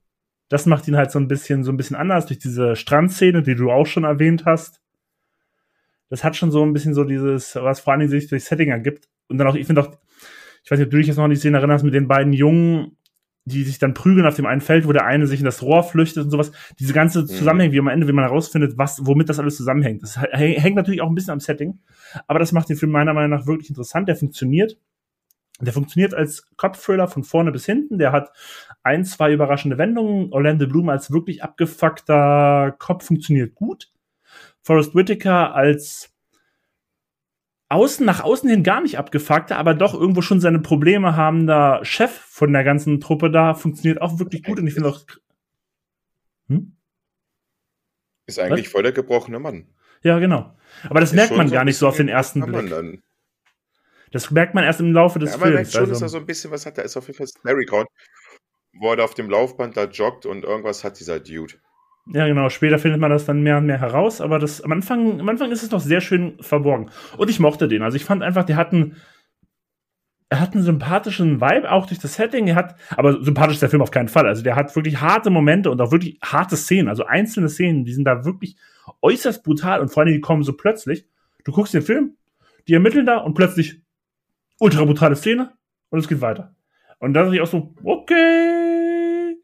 Das 0.48 0.66
macht 0.66 0.86
ihn 0.86 0.96
halt 0.96 1.10
so 1.10 1.18
ein 1.18 1.28
bisschen, 1.28 1.64
so 1.64 1.72
ein 1.72 1.76
bisschen 1.76 1.96
anders 1.96 2.26
durch 2.26 2.38
diese 2.38 2.76
Strandszene, 2.76 3.42
die 3.42 3.54
du 3.54 3.70
auch 3.70 3.86
schon 3.86 4.04
erwähnt 4.04 4.44
hast. 4.44 4.80
Das 6.08 6.22
hat 6.22 6.36
schon 6.36 6.50
so 6.50 6.62
ein 6.62 6.72
bisschen 6.72 6.94
so 6.94 7.04
dieses, 7.04 7.56
was 7.56 7.80
vor 7.80 7.92
allen 7.92 8.00
Dingen 8.00 8.10
sich 8.10 8.28
durch 8.28 8.44
Setting 8.44 8.68
ergibt. 8.68 9.08
Und 9.28 9.38
dann 9.38 9.48
auch, 9.48 9.54
ich 9.54 9.66
finde 9.66 9.82
auch, 9.82 9.96
ich 10.62 10.70
weiß 10.70 10.78
nicht, 10.78 10.86
ob 10.86 10.90
du 10.90 10.98
dich 10.98 11.06
jetzt 11.06 11.16
noch 11.16 11.24
an 11.24 11.30
die 11.30 11.36
Szene 11.36 11.56
erinnerst 11.58 11.84
mit 11.84 11.94
den 11.94 12.08
beiden 12.08 12.32
Jungen, 12.32 12.95
die 13.48 13.62
sich 13.62 13.78
dann 13.78 13.94
prügeln 13.94 14.26
auf 14.26 14.34
dem 14.34 14.44
einen 14.44 14.60
Feld, 14.60 14.86
wo 14.88 14.92
der 14.92 15.06
eine 15.06 15.26
sich 15.28 15.38
in 15.38 15.44
das 15.44 15.62
Rohr 15.62 15.84
flüchtet 15.84 16.24
und 16.24 16.30
sowas. 16.30 16.50
Diese 16.80 16.92
ganze 16.92 17.26
Zusammenhänge, 17.26 17.72
wie 17.72 17.78
am 17.78 17.86
Ende, 17.86 18.08
wie 18.08 18.12
man 18.12 18.24
herausfindet, 18.24 18.76
was, 18.76 19.06
womit 19.06 19.28
das 19.28 19.38
alles 19.38 19.56
zusammenhängt. 19.56 20.02
Das 20.02 20.18
häng- 20.18 20.58
hängt 20.58 20.74
natürlich 20.74 21.00
auch 21.00 21.08
ein 21.08 21.14
bisschen 21.14 21.32
am 21.32 21.38
Setting. 21.40 21.78
Aber 22.26 22.40
das 22.40 22.50
macht 22.50 22.68
den 22.68 22.76
Film 22.76 22.90
meiner 22.90 23.14
Meinung 23.14 23.38
nach 23.38 23.46
wirklich 23.46 23.68
interessant. 23.70 24.08
Der 24.08 24.16
funktioniert. 24.16 24.76
Der 25.60 25.72
funktioniert 25.72 26.12
als 26.12 26.50
Cop-Thriller 26.56 27.08
von 27.08 27.22
vorne 27.22 27.52
bis 27.52 27.64
hinten. 27.64 27.98
Der 27.98 28.10
hat 28.10 28.30
ein, 28.82 29.04
zwei 29.04 29.32
überraschende 29.32 29.78
Wendungen. 29.78 30.32
Orlando 30.32 30.66
Bloom 30.66 30.88
als 30.88 31.12
wirklich 31.12 31.42
abgefuckter 31.44 32.74
Cop 32.78 33.04
funktioniert 33.04 33.54
gut. 33.54 33.92
Forrest 34.60 34.96
Whitaker 34.96 35.54
als 35.54 36.12
außen, 37.68 38.06
nach 38.06 38.22
außen 38.22 38.48
hin 38.48 38.62
gar 38.62 38.80
nicht 38.80 38.98
abgefuckter, 38.98 39.56
aber 39.58 39.74
doch 39.74 39.94
irgendwo 39.94 40.22
schon 40.22 40.40
seine 40.40 40.60
Probleme 40.60 41.16
habender 41.16 41.80
Chef 41.84 42.10
von 42.12 42.52
der 42.52 42.64
ganzen 42.64 43.00
Truppe 43.00 43.30
da 43.30 43.54
funktioniert 43.54 44.00
auch 44.00 44.18
wirklich 44.18 44.42
gut 44.44 44.58
und 44.58 44.66
ich 44.66 44.74
finde 44.74 44.90
auch, 44.90 45.00
hm? 46.48 46.76
Ist 48.26 48.38
eigentlich 48.38 48.68
voll 48.68 48.82
der 48.82 48.92
gebrochene 48.92 49.38
Mann. 49.38 49.66
ja, 50.02 50.18
genau. 50.18 50.56
Aber 50.88 51.00
das 51.00 51.10
Ist 51.10 51.16
merkt 51.16 51.36
man 51.36 51.50
gar 51.50 51.64
nicht 51.64 51.76
so 51.76 51.88
auf 51.88 51.96
den 51.96 52.08
ersten 52.08 52.44
Blick. 52.44 53.00
Das 54.12 54.30
merkt 54.30 54.54
man 54.54 54.64
erst 54.64 54.80
im 54.80 54.92
Laufe 54.92 55.18
des 55.18 55.32
Ja, 55.32 55.38
man 55.38 55.52
merkt 55.54 55.70
Films. 55.70 55.74
schon, 55.74 55.88
dass 55.90 56.00
er 56.00 56.04
Also, 56.04 56.18
so 56.18 56.18
ein 56.18 56.26
bisschen 56.26 56.50
was 56.50 56.66
hat. 56.66 56.78
Da 56.78 56.82
ist 56.82 56.96
auf 56.96 57.06
jeden 57.08 57.18
Fall 57.18 57.26
Larry 57.42 57.64
Ground, 57.64 57.88
wo 58.74 58.90
er 58.90 58.96
da 58.96 59.04
auf 59.04 59.14
dem 59.14 59.28
Laufband 59.30 59.76
da 59.76 59.84
joggt 59.84 60.26
und 60.26 60.44
irgendwas 60.44 60.84
hat 60.84 60.98
dieser 61.00 61.18
Dude. 61.20 61.54
Ja, 62.12 62.26
genau. 62.26 62.48
Später 62.50 62.78
findet 62.78 63.00
man 63.00 63.10
das 63.10 63.24
dann 63.24 63.42
mehr 63.42 63.58
und 63.58 63.66
mehr 63.66 63.80
heraus, 63.80 64.20
aber 64.20 64.38
das, 64.38 64.60
am 64.60 64.72
Anfang, 64.72 65.20
am 65.20 65.28
Anfang 65.28 65.50
ist 65.50 65.62
es 65.62 65.70
noch 65.70 65.80
sehr 65.80 66.00
schön 66.00 66.36
verborgen. 66.40 66.90
Und 67.16 67.30
ich 67.30 67.40
mochte 67.40 67.66
den. 67.66 67.82
Also 67.82 67.96
ich 67.96 68.04
fand 68.04 68.22
einfach, 68.22 68.44
der 68.44 68.56
hat 68.56 68.72
einen, 68.72 68.96
er 70.28 70.40
hat 70.40 70.54
einen 70.54 70.62
sympathischen 70.62 71.40
Vibe, 71.40 71.70
auch 71.70 71.86
durch 71.86 71.98
das 71.98 72.14
Setting. 72.14 72.46
Er 72.46 72.54
hat, 72.54 72.76
aber 72.96 73.22
sympathisch 73.22 73.54
ist 73.54 73.62
der 73.62 73.70
Film 73.70 73.82
auf 73.82 73.90
keinen 73.90 74.08
Fall. 74.08 74.26
Also 74.26 74.42
der 74.42 74.54
hat 74.54 74.74
wirklich 74.76 75.00
harte 75.00 75.30
Momente 75.30 75.70
und 75.70 75.80
auch 75.80 75.90
wirklich 75.90 76.18
harte 76.22 76.56
Szenen. 76.56 76.88
Also 76.88 77.06
einzelne 77.06 77.48
Szenen, 77.48 77.84
die 77.84 77.92
sind 77.92 78.04
da 78.04 78.24
wirklich 78.24 78.56
äußerst 79.02 79.42
brutal 79.42 79.80
und 79.80 79.88
vor 79.88 80.02
allem 80.02 80.12
die 80.12 80.20
kommen 80.20 80.44
so 80.44 80.52
plötzlich. 80.52 81.06
Du 81.44 81.52
guckst 81.52 81.74
den 81.74 81.82
Film, 81.82 82.16
die 82.68 82.74
ermitteln 82.74 83.06
da 83.06 83.18
und 83.18 83.34
plötzlich 83.34 83.82
ultra 84.60 84.84
brutale 84.84 85.16
Szene 85.16 85.52
und 85.90 85.98
es 85.98 86.08
geht 86.08 86.20
weiter. 86.20 86.54
Und 86.98 87.14
da 87.14 87.22
dachte 87.22 87.34
ich 87.34 87.40
auch 87.40 87.46
so, 87.46 87.74
okay. 87.82 89.36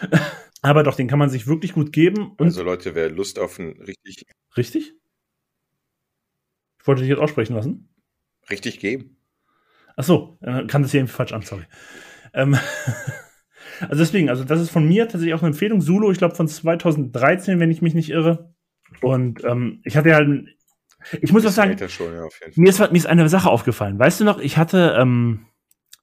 aber 0.62 0.82
doch, 0.82 0.96
den 0.96 1.08
kann 1.08 1.18
man 1.18 1.30
sich 1.30 1.46
wirklich 1.46 1.72
gut 1.72 1.92
geben. 1.92 2.34
also 2.38 2.62
Leute, 2.62 2.94
wer 2.94 3.10
Lust 3.10 3.38
auf 3.38 3.58
ein 3.58 3.80
richtig... 3.80 4.24
Richtig? 4.56 4.94
Ich 6.80 6.86
wollte 6.86 7.02
dich 7.02 7.10
jetzt 7.10 7.20
aussprechen 7.20 7.54
lassen. 7.54 7.88
Richtig 8.50 8.80
geben. 8.80 9.16
Ach 9.96 10.04
so, 10.04 10.38
äh, 10.40 10.66
kann 10.66 10.82
das 10.82 10.92
hier 10.92 11.00
irgendwie 11.00 11.14
falsch 11.14 11.32
an, 11.32 11.42
sorry. 11.42 11.64
Ähm, 12.32 12.56
also 13.80 13.96
deswegen, 13.96 14.30
also 14.30 14.44
das 14.44 14.60
ist 14.60 14.70
von 14.70 14.86
mir 14.86 15.04
tatsächlich 15.04 15.34
auch 15.34 15.42
eine 15.42 15.48
Empfehlung. 15.48 15.80
Solo, 15.80 16.10
ich 16.10 16.18
glaube 16.18 16.34
von 16.34 16.48
2013, 16.48 17.60
wenn 17.60 17.70
ich 17.70 17.82
mich 17.82 17.94
nicht 17.94 18.10
irre. 18.10 18.54
Und 19.02 19.44
ähm, 19.44 19.80
ich 19.84 19.96
hatte 19.96 20.10
ja, 20.10 20.16
halt, 20.16 20.48
ich 21.20 21.32
muss 21.32 21.44
was 21.44 21.54
sagen, 21.54 21.76
schon, 21.88 22.14
ja, 22.14 22.26
mir, 22.54 22.70
ist, 22.70 22.78
mir 22.78 22.96
ist 22.96 23.06
eine 23.06 23.28
Sache 23.28 23.50
aufgefallen. 23.50 23.98
Weißt 23.98 24.20
du 24.20 24.24
noch, 24.24 24.38
ich 24.38 24.56
hatte 24.56 24.96
ähm, 24.98 25.47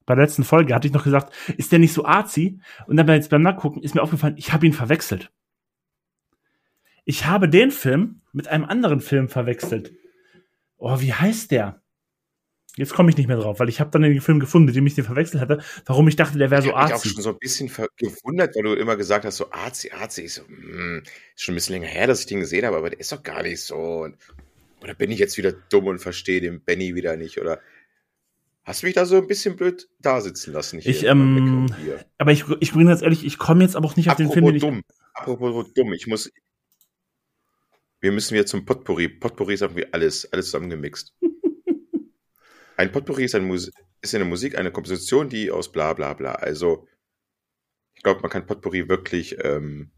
bei 0.06 0.14
der 0.14 0.24
letzten 0.24 0.44
Folge, 0.44 0.74
hatte 0.74 0.86
ich 0.86 0.94
noch 0.94 1.04
gesagt, 1.04 1.34
ist 1.56 1.72
der 1.72 1.78
nicht 1.78 1.92
so 1.92 2.04
arzi? 2.04 2.60
Und 2.86 2.96
dann 2.96 3.08
jetzt 3.08 3.30
beim 3.30 3.42
Nachgucken 3.42 3.82
ist 3.82 3.94
mir 3.94 4.02
aufgefallen, 4.02 4.36
ich 4.38 4.52
habe 4.52 4.66
ihn 4.66 4.72
verwechselt. 4.72 5.32
Ich 7.04 7.26
habe 7.26 7.48
den 7.48 7.70
Film 7.70 8.22
mit 8.32 8.48
einem 8.48 8.64
anderen 8.64 9.00
Film 9.00 9.28
verwechselt. 9.28 9.92
Oh, 10.78 11.00
wie 11.00 11.12
heißt 11.12 11.50
der? 11.50 11.82
Jetzt 12.76 12.92
komme 12.92 13.08
ich 13.08 13.16
nicht 13.16 13.26
mehr 13.26 13.38
drauf, 13.38 13.58
weil 13.58 13.70
ich 13.70 13.80
habe 13.80 13.90
dann 13.90 14.02
den 14.02 14.20
Film 14.20 14.38
gefunden, 14.38 14.66
mit 14.66 14.76
dem 14.76 14.86
ich 14.86 14.94
den 14.94 15.04
verwechselt 15.04 15.40
hatte, 15.40 15.62
warum 15.86 16.08
ich 16.08 16.16
dachte, 16.16 16.36
der 16.36 16.50
wäre 16.50 16.60
so 16.60 16.74
arzi. 16.74 16.76
Ich 16.76 16.92
habe 16.92 16.92
mich 16.92 17.00
auch 17.00 17.14
schon 17.14 17.22
so 17.22 17.30
ein 17.30 17.38
bisschen 17.38 17.88
gewundert, 17.96 18.54
weil 18.54 18.62
du 18.64 18.74
immer 18.74 18.96
gesagt 18.96 19.24
hast, 19.24 19.38
so 19.38 19.50
arzi, 19.50 19.92
arzi. 19.92 20.22
Ich 20.22 20.34
so, 20.34 20.42
hm, 20.46 21.02
ist 21.34 21.42
schon 21.42 21.54
ein 21.54 21.56
bisschen 21.56 21.74
länger 21.74 21.86
her, 21.86 22.06
dass 22.06 22.20
ich 22.20 22.26
den 22.26 22.40
gesehen 22.40 22.66
habe, 22.66 22.76
aber 22.76 22.90
der 22.90 23.00
ist 23.00 23.12
doch 23.12 23.22
gar 23.22 23.42
nicht 23.42 23.62
so. 23.62 23.76
Und, 23.76 24.16
oder 24.82 24.94
bin 24.94 25.10
ich 25.10 25.18
jetzt 25.18 25.38
wieder 25.38 25.52
dumm 25.52 25.86
und 25.86 26.00
verstehe 26.00 26.42
den 26.42 26.60
Benny 26.60 26.94
wieder 26.94 27.16
nicht? 27.16 27.40
Oder 27.40 27.60
hast 28.66 28.82
du 28.82 28.86
mich 28.86 28.94
da 28.94 29.06
so 29.06 29.16
ein 29.16 29.26
bisschen 29.26 29.56
blöd 29.56 29.88
da 30.00 30.20
sitzen 30.20 30.52
lassen? 30.52 30.80
Ich, 30.84 31.04
ähm, 31.04 31.66
aber 32.18 32.32
ich, 32.32 32.44
ich 32.60 32.72
bin 32.72 32.88
jetzt 32.88 33.02
ehrlich, 33.02 33.24
ich 33.24 33.38
komme 33.38 33.62
jetzt 33.62 33.76
aber 33.76 33.86
auch 33.86 33.96
nicht 33.96 34.10
auf 34.10 34.16
den 34.16 34.30
Film, 34.30 34.58
dumm. 34.58 34.82
Apropos 35.14 35.72
dumm, 35.72 35.92
ich 35.94 36.06
muss, 36.06 36.30
wir 38.00 38.12
müssen 38.12 38.34
wieder 38.34 38.44
zum 38.44 38.66
Potpourri. 38.66 39.08
Potpourri 39.08 39.54
ist 39.54 39.62
irgendwie 39.62 39.90
alles, 39.92 40.30
alles 40.32 40.46
zusammengemixt. 40.46 41.14
Ein 42.76 42.92
Potpourri 42.92 43.24
ist, 43.24 43.34
ein 43.34 43.50
ist 43.50 44.14
eine 44.14 44.26
Musik, 44.26 44.58
eine 44.58 44.70
Komposition, 44.70 45.30
die 45.30 45.50
aus 45.50 45.72
bla 45.72 45.94
bla 45.94 46.12
bla. 46.12 46.32
Also, 46.32 46.86
ich 47.94 48.02
glaube, 48.02 48.20
man 48.20 48.30
kann 48.30 48.46
Potpourri 48.46 48.86
wirklich 48.90 49.38
ähm, 49.42 49.92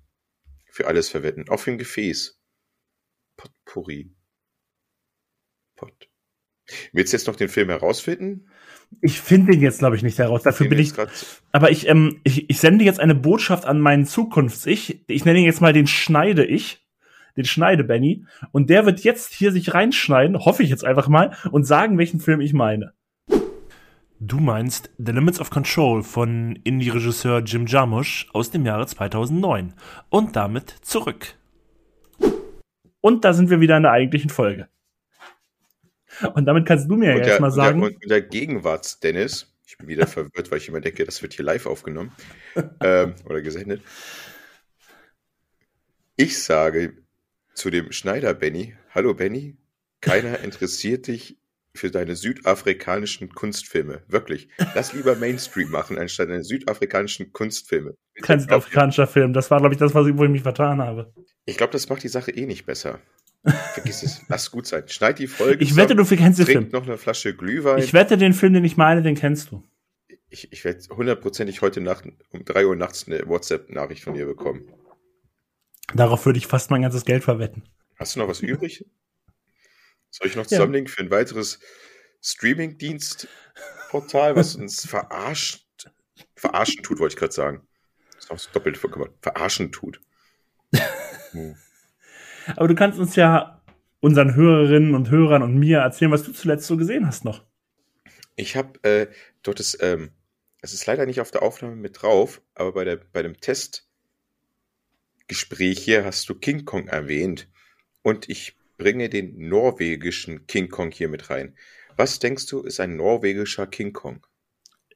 für 0.70 0.87
alles 0.87 1.09
verwenden. 1.09 1.48
Auch 1.48 1.59
für 1.59 1.72
ein 1.72 1.78
Gefäß. 1.78 2.38
Potpourri. 3.37 4.14
Pot. 5.74 6.09
Willst 6.92 7.12
du 7.12 7.16
jetzt 7.16 7.26
noch 7.26 7.35
den 7.35 7.48
Film 7.48 7.68
herausfinden? 7.68 8.48
Ich 9.01 9.20
finde 9.20 9.53
den 9.53 9.61
jetzt, 9.61 9.79
glaube 9.79 9.96
ich, 9.96 10.03
nicht 10.03 10.18
heraus. 10.18 10.42
Dafür 10.42 10.68
bin 10.68 10.79
ich. 10.79 10.92
Aber 11.53 11.70
ich, 11.70 11.88
ähm, 11.88 12.20
ich, 12.24 12.51
ich 12.51 12.59
sende 12.59 12.85
jetzt 12.85 13.01
eine 13.01 13.14
Botschaft 13.14 13.64
an 13.64 13.81
meinen 13.81 14.07
Zukunfts-Ich. 14.07 15.05
Ich 15.07 15.24
nenne 15.24 15.38
ihn 15.38 15.44
jetzt 15.44 15.61
mal 15.61 15.72
den 15.72 15.87
Schneide-Ich 15.87 16.85
den 17.38 17.46
Schneide 17.46 17.85
Benny. 17.85 18.27
Und 18.53 18.68
der 18.68 18.85
wird 18.85 19.01
jetzt 19.01 19.33
hier 19.33 19.53
sich 19.53 19.72
reinschneiden, 19.72 20.44
hoffe 20.44 20.62
ich 20.62 20.68
jetzt 20.70 20.85
einfach 20.85 21.09
mal, 21.09 21.35
und 21.51 21.64
sagen, 21.64 21.96
welchen 21.96 22.20
Film 22.20 22.40
ich 22.40 22.53
meine. 22.53 22.92
Du 24.20 24.40
meinst 24.40 24.90
The 24.98 25.12
Limits 25.12 25.40
of 25.40 25.48
Control 25.48 26.03
von 26.03 26.59
Indie-Regisseur 26.64 27.38
Jim 27.38 27.66
Jarmusch 27.66 28.29
aus 28.33 28.51
dem 28.51 28.66
Jahre 28.66 28.87
2009. 28.87 29.74
Und 30.11 30.35
damit 30.35 30.70
zurück. 30.83 31.37
Und 33.01 33.24
da 33.24 33.33
sind 33.33 33.48
wir 33.48 33.61
wieder 33.61 33.77
in 33.77 33.85
der 33.85 33.92
eigentlichen 33.92 34.29
Folge. 34.29 34.68
Und 36.35 36.46
damit 36.46 36.66
kannst 36.66 36.88
du 36.88 36.96
mir 36.96 37.14
und 37.14 37.20
ja 37.20 37.26
jetzt 37.26 37.40
mal 37.40 37.50
sagen. 37.50 37.83
Und 37.83 38.02
der, 38.02 38.20
der 38.20 38.22
Gegenwarts, 38.22 39.00
Dennis, 39.00 39.52
ich 39.66 39.76
bin 39.78 39.88
wieder 39.88 40.07
verwirrt, 40.07 40.50
weil 40.50 40.59
ich 40.59 40.68
immer 40.68 40.81
denke, 40.81 41.04
das 41.04 41.22
wird 41.22 41.35
hier 41.35 41.44
live 41.44 41.66
aufgenommen 41.66 42.12
ähm, 42.81 43.14
oder 43.24 43.40
gesendet. 43.42 43.83
Ich 46.16 46.42
sage, 46.42 46.94
zu 47.54 47.70
dem 47.70 47.92
Schneider 47.92 48.35
Benny. 48.35 48.74
Hallo 48.94 49.14
Benny, 49.14 49.57
keiner 50.00 50.40
interessiert 50.44 51.07
dich 51.07 51.38
für 51.74 51.90
deine 51.90 52.16
südafrikanischen 52.16 53.28
Kunstfilme. 53.31 54.02
Wirklich. 54.09 54.48
Lass 54.74 54.92
lieber 54.92 55.14
Mainstream 55.14 55.70
machen, 55.70 55.98
anstatt 55.98 56.28
deine 56.28 56.42
südafrikanischen 56.42 57.33
Kunstfilme. 57.33 57.94
Kein 58.22 58.40
südafrikanischer 58.40 59.07
Film. 59.07 59.33
Das 59.33 59.50
war, 59.50 59.61
glaube 59.61 59.74
ich, 59.74 59.78
das, 59.78 59.94
was 59.94 60.07
ich, 60.07 60.16
wo 60.16 60.24
ich 60.24 60.31
mich 60.31 60.42
vertan 60.42 60.81
habe. 60.81 61.12
Ich 61.44 61.57
glaube, 61.57 61.72
das 61.72 61.88
macht 61.88 62.02
die 62.02 62.09
Sache 62.09 62.33
eh 62.33 62.46
nicht 62.46 62.66
besser. 62.66 63.00
Vergiss 63.44 64.03
es. 64.03 64.22
Lass 64.29 64.51
gut 64.51 64.66
sein. 64.66 64.88
Schneid 64.88 65.18
die 65.18 65.27
Folge. 65.27 65.62
Ich 65.62 65.77
wette, 65.77 65.94
du 65.94 66.05
kennst 66.05 66.40
den 66.40 66.46
Film. 66.46 66.68
noch 66.70 66.87
eine 66.87 66.98
Flasche 66.98 67.35
Glühwein. 67.35 67.79
Ich 67.79 67.92
wette, 67.92 68.18
den 68.18 68.35
Film, 68.35 68.53
den 68.53 68.64
ich 68.64 68.77
meine, 68.77 69.03
den 69.03 69.14
kennst 69.14 69.51
du. 69.51 69.62
Ich, 70.31 70.53
ich 70.53 70.64
werde 70.64 70.83
hundertprozentig 70.90 71.62
heute 71.62 71.81
Nacht 71.81 72.05
um 72.31 72.44
drei 72.44 72.66
Uhr 72.66 72.77
nachts 72.77 73.07
eine 73.07 73.27
WhatsApp-Nachricht 73.27 74.05
von 74.05 74.12
dir 74.14 74.27
bekommen. 74.27 74.70
Darauf 75.94 76.27
würde 76.27 76.38
ich 76.38 76.46
fast 76.46 76.70
mein 76.70 76.83
ganzes 76.83 77.07
Geld 77.07 77.24
verwetten. 77.24 77.62
Hast 77.96 78.14
du 78.14 78.20
noch 78.20 78.29
was 78.29 78.40
übrig? 78.40 78.85
Soll 80.11 80.27
ich 80.27 80.37
noch 80.37 80.46
zusammenlegen 80.46 80.87
ja. 80.87 80.92
für 80.92 81.03
ein 81.03 81.11
weiteres 81.11 81.59
Streaming-Dienst-Portal, 82.20 84.37
was 84.37 84.57
uns 84.57 84.87
verarscht, 84.87 85.64
verarschen 86.35 86.83
tut, 86.83 86.98
wollte 86.98 87.14
ich 87.14 87.18
gerade 87.18 87.33
sagen. 87.33 87.66
Das 88.14 88.24
ist 88.24 88.31
auch 88.31 88.38
so 88.38 88.51
doppelt 88.53 88.77
vorgekommen. 88.77 89.14
Verarschen 89.22 89.72
tut. 89.72 90.03
Hm. 91.33 91.57
Aber 92.56 92.68
du 92.68 92.74
kannst 92.74 92.98
uns 92.98 93.16
ja 93.16 93.62
unseren 94.00 94.34
Hörerinnen 94.34 94.94
und 94.94 95.11
Hörern 95.11 95.42
und 95.42 95.58
mir 95.58 95.78
erzählen, 95.78 96.11
was 96.11 96.22
du 96.22 96.32
zuletzt 96.32 96.66
so 96.66 96.76
gesehen 96.76 97.06
hast 97.06 97.24
noch. 97.24 97.44
Ich 98.37 98.56
habe 98.56 98.82
äh, 98.84 99.08
dort 99.42 99.61
ist, 99.61 99.78
ähm, 99.82 100.11
es 100.62 100.72
ist 100.72 100.87
leider 100.87 101.06
nicht 101.06 101.20
auf 101.20 101.30
der 101.30 101.42
Aufnahme 101.42 101.76
mit 101.76 102.02
drauf, 102.02 102.40
aber 102.54 102.72
bei, 102.72 102.84
der, 102.84 102.96
bei 102.96 103.22
dem 103.22 103.40
Test 103.40 103.88
Gespräch 105.26 105.80
hier 105.80 106.04
hast 106.04 106.28
du 106.28 106.34
King 106.34 106.64
Kong 106.64 106.88
erwähnt 106.88 107.48
und 108.02 108.28
ich 108.28 108.56
bringe 108.78 109.08
den 109.08 109.48
norwegischen 109.48 110.46
King 110.46 110.68
Kong 110.68 110.90
hier 110.90 111.08
mit 111.08 111.30
rein. 111.30 111.56
Was 111.96 112.18
denkst 112.18 112.46
du, 112.46 112.62
ist 112.62 112.80
ein 112.80 112.96
norwegischer 112.96 113.66
King 113.66 113.92
Kong? 113.92 114.24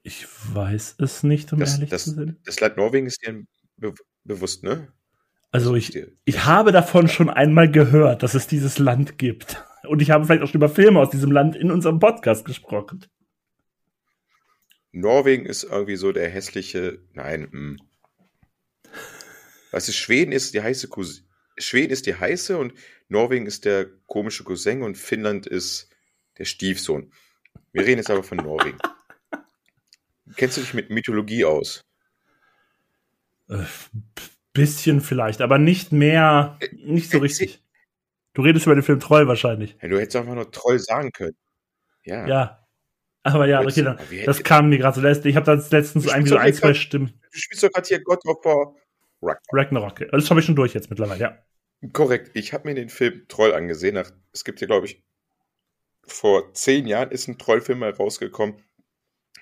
Ich 0.01 0.25
weiß 0.53 0.95
es 0.99 1.23
nicht, 1.23 1.53
um 1.53 1.59
das, 1.59 1.75
ehrlich 1.75 1.89
das, 1.89 2.05
zu 2.05 2.11
sein. 2.11 2.37
Das 2.45 2.59
Land 2.59 2.77
Norwegen 2.77 3.07
ist 3.07 3.25
dir 3.25 3.45
be 3.77 3.93
bewusst, 4.23 4.63
ne? 4.63 4.91
Also 5.53 5.75
ich, 5.75 5.95
ich 6.25 6.45
habe 6.45 6.71
davon 6.71 7.07
schon 7.07 7.29
einmal 7.29 7.69
gehört, 7.69 8.23
dass 8.23 8.33
es 8.33 8.47
dieses 8.47 8.79
Land 8.79 9.19
gibt. 9.19 9.63
Und 9.87 10.01
ich 10.01 10.09
habe 10.09 10.25
vielleicht 10.25 10.41
auch 10.41 10.47
schon 10.47 10.59
über 10.59 10.67
Filme 10.67 10.99
aus 10.99 11.11
diesem 11.11 11.31
Land 11.31 11.55
in 11.55 11.69
unserem 11.69 11.99
Podcast 11.99 12.43
gesprochen. 12.43 13.05
Norwegen 14.91 15.45
ist 15.45 15.63
irgendwie 15.63 15.95
so 15.95 16.11
der 16.11 16.27
hässliche, 16.27 16.99
nein, 17.13 17.49
mh. 17.51 17.51
Hm. 17.51 17.77
Weißt 19.71 19.87
du, 19.87 19.91
Schweden 19.91 20.31
ist 20.31 20.55
die 20.55 20.61
heiße 20.61 20.87
Cousin. 20.87 21.25
Schweden 21.57 21.93
ist 21.93 22.07
die 22.07 22.15
heiße 22.15 22.57
und 22.57 22.73
Norwegen 23.07 23.45
ist 23.45 23.65
der 23.65 23.85
komische 24.07 24.43
Cousin 24.43 24.81
und 24.81 24.97
Finnland 24.97 25.45
ist 25.45 25.89
der 26.39 26.45
Stiefsohn. 26.45 27.11
Wir 27.71 27.83
reden 27.83 27.99
jetzt 27.99 28.09
aber 28.09 28.23
von 28.23 28.37
Norwegen. 28.37 28.79
Kennst 30.35 30.57
du 30.57 30.61
dich 30.61 30.73
mit 30.73 30.89
Mythologie 30.89 31.45
aus? 31.45 31.85
Äh, 33.49 33.65
bisschen 34.53 35.01
vielleicht, 35.01 35.41
aber 35.41 35.57
nicht 35.57 35.91
mehr, 35.91 36.57
nicht 36.73 37.11
so 37.11 37.19
richtig. 37.19 37.61
Du 38.33 38.41
redest 38.41 38.65
über 38.65 38.75
den 38.75 38.83
Film 38.83 38.99
Troll 38.99 39.27
wahrscheinlich. 39.27 39.75
Ja, 39.81 39.89
du 39.89 39.99
hättest 39.99 40.15
einfach 40.15 40.35
nur 40.35 40.51
Troll 40.51 40.79
sagen 40.79 41.11
können. 41.11 41.35
Ja. 42.03 42.27
Ja. 42.27 42.67
Aber 43.23 43.47
ja, 43.47 43.61
okay, 43.61 43.83
dann, 43.83 43.97
das 44.25 44.43
kam 44.43 44.69
mir 44.69 44.77
gerade 44.77 44.99
so. 44.99 45.27
Ich 45.27 45.35
habe 45.35 45.45
da 45.45 45.53
letztens 45.53 46.05
irgendwie 46.05 46.29
so 46.29 46.37
ein, 46.37 46.53
zwei 46.53 46.73
Stimmen. 46.73 47.13
Du 47.31 47.37
spielst 47.37 47.63
doch 47.63 47.71
gerade 47.71 47.87
hier 47.87 48.03
God 48.03 48.25
of 48.25 48.43
War 48.43 48.75
Ragnarok. 49.21 49.53
Ragnarok. 49.53 50.11
Das 50.11 50.29
habe 50.29 50.41
ich 50.41 50.45
schon 50.45 50.55
durch 50.55 50.73
jetzt 50.73 50.89
mittlerweile, 50.89 51.21
ja. 51.21 51.37
Korrekt. 51.93 52.31
Ich 52.33 52.53
habe 52.53 52.67
mir 52.67 52.75
den 52.75 52.89
Film 52.89 53.25
Troll 53.29 53.53
angesehen. 53.53 54.01
Es 54.33 54.43
gibt 54.43 54.59
ja, 54.59 54.67
glaube 54.67 54.87
ich, 54.87 55.01
vor 56.05 56.53
zehn 56.53 56.85
Jahren 56.85 57.11
ist 57.11 57.29
ein 57.29 57.37
Trollfilm 57.37 57.79
mal 57.79 57.91
rausgekommen. 57.91 58.61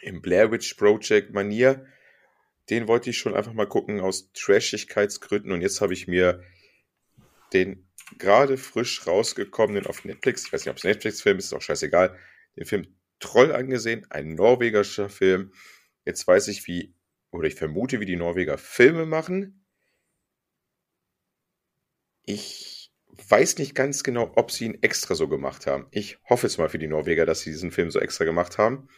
Im 0.01 0.21
Blair 0.21 0.51
Witch 0.51 0.75
Project 0.75 1.33
Manier. 1.33 1.85
Den 2.71 2.87
wollte 2.87 3.11
ich 3.11 3.19
schon 3.19 3.35
einfach 3.35 3.53
mal 3.53 3.67
gucken 3.67 3.99
aus 3.99 4.31
Trashigkeitsgründen. 4.33 5.51
Und 5.51 5.61
jetzt 5.61 5.81
habe 5.81 5.93
ich 5.93 6.07
mir 6.07 6.43
den 7.53 7.87
gerade 8.17 8.57
frisch 8.57 9.05
rausgekommenen 9.05 9.85
auf 9.85 10.05
Netflix, 10.05 10.45
ich 10.45 10.53
weiß 10.53 10.65
nicht, 10.65 10.71
ob 10.71 10.77
es 10.77 10.83
Netflix-Film 10.83 11.37
ist, 11.37 11.45
ist 11.45 11.53
auch 11.53 11.61
scheißegal, 11.61 12.17
den 12.57 12.65
Film 12.65 12.87
Troll 13.19 13.53
angesehen, 13.53 14.07
ein 14.09 14.33
norwegischer 14.35 15.09
Film. 15.09 15.53
Jetzt 16.05 16.25
weiß 16.27 16.47
ich, 16.47 16.65
wie, 16.67 16.95
oder 17.31 17.47
ich 17.47 17.55
vermute, 17.55 17.99
wie 17.99 18.05
die 18.05 18.15
Norweger 18.15 18.57
Filme 18.57 19.05
machen. 19.05 19.65
Ich 22.23 22.91
weiß 23.29 23.57
nicht 23.59 23.75
ganz 23.75 24.03
genau, 24.03 24.31
ob 24.35 24.51
sie 24.51 24.65
ihn 24.65 24.81
extra 24.81 25.15
so 25.15 25.27
gemacht 25.27 25.67
haben. 25.67 25.87
Ich 25.91 26.17
hoffe 26.29 26.47
es 26.47 26.57
mal 26.57 26.69
für 26.69 26.79
die 26.79 26.87
Norweger, 26.87 27.25
dass 27.25 27.41
sie 27.41 27.51
diesen 27.51 27.71
Film 27.71 27.91
so 27.91 27.99
extra 27.99 28.25
gemacht 28.25 28.57
haben. 28.57 28.89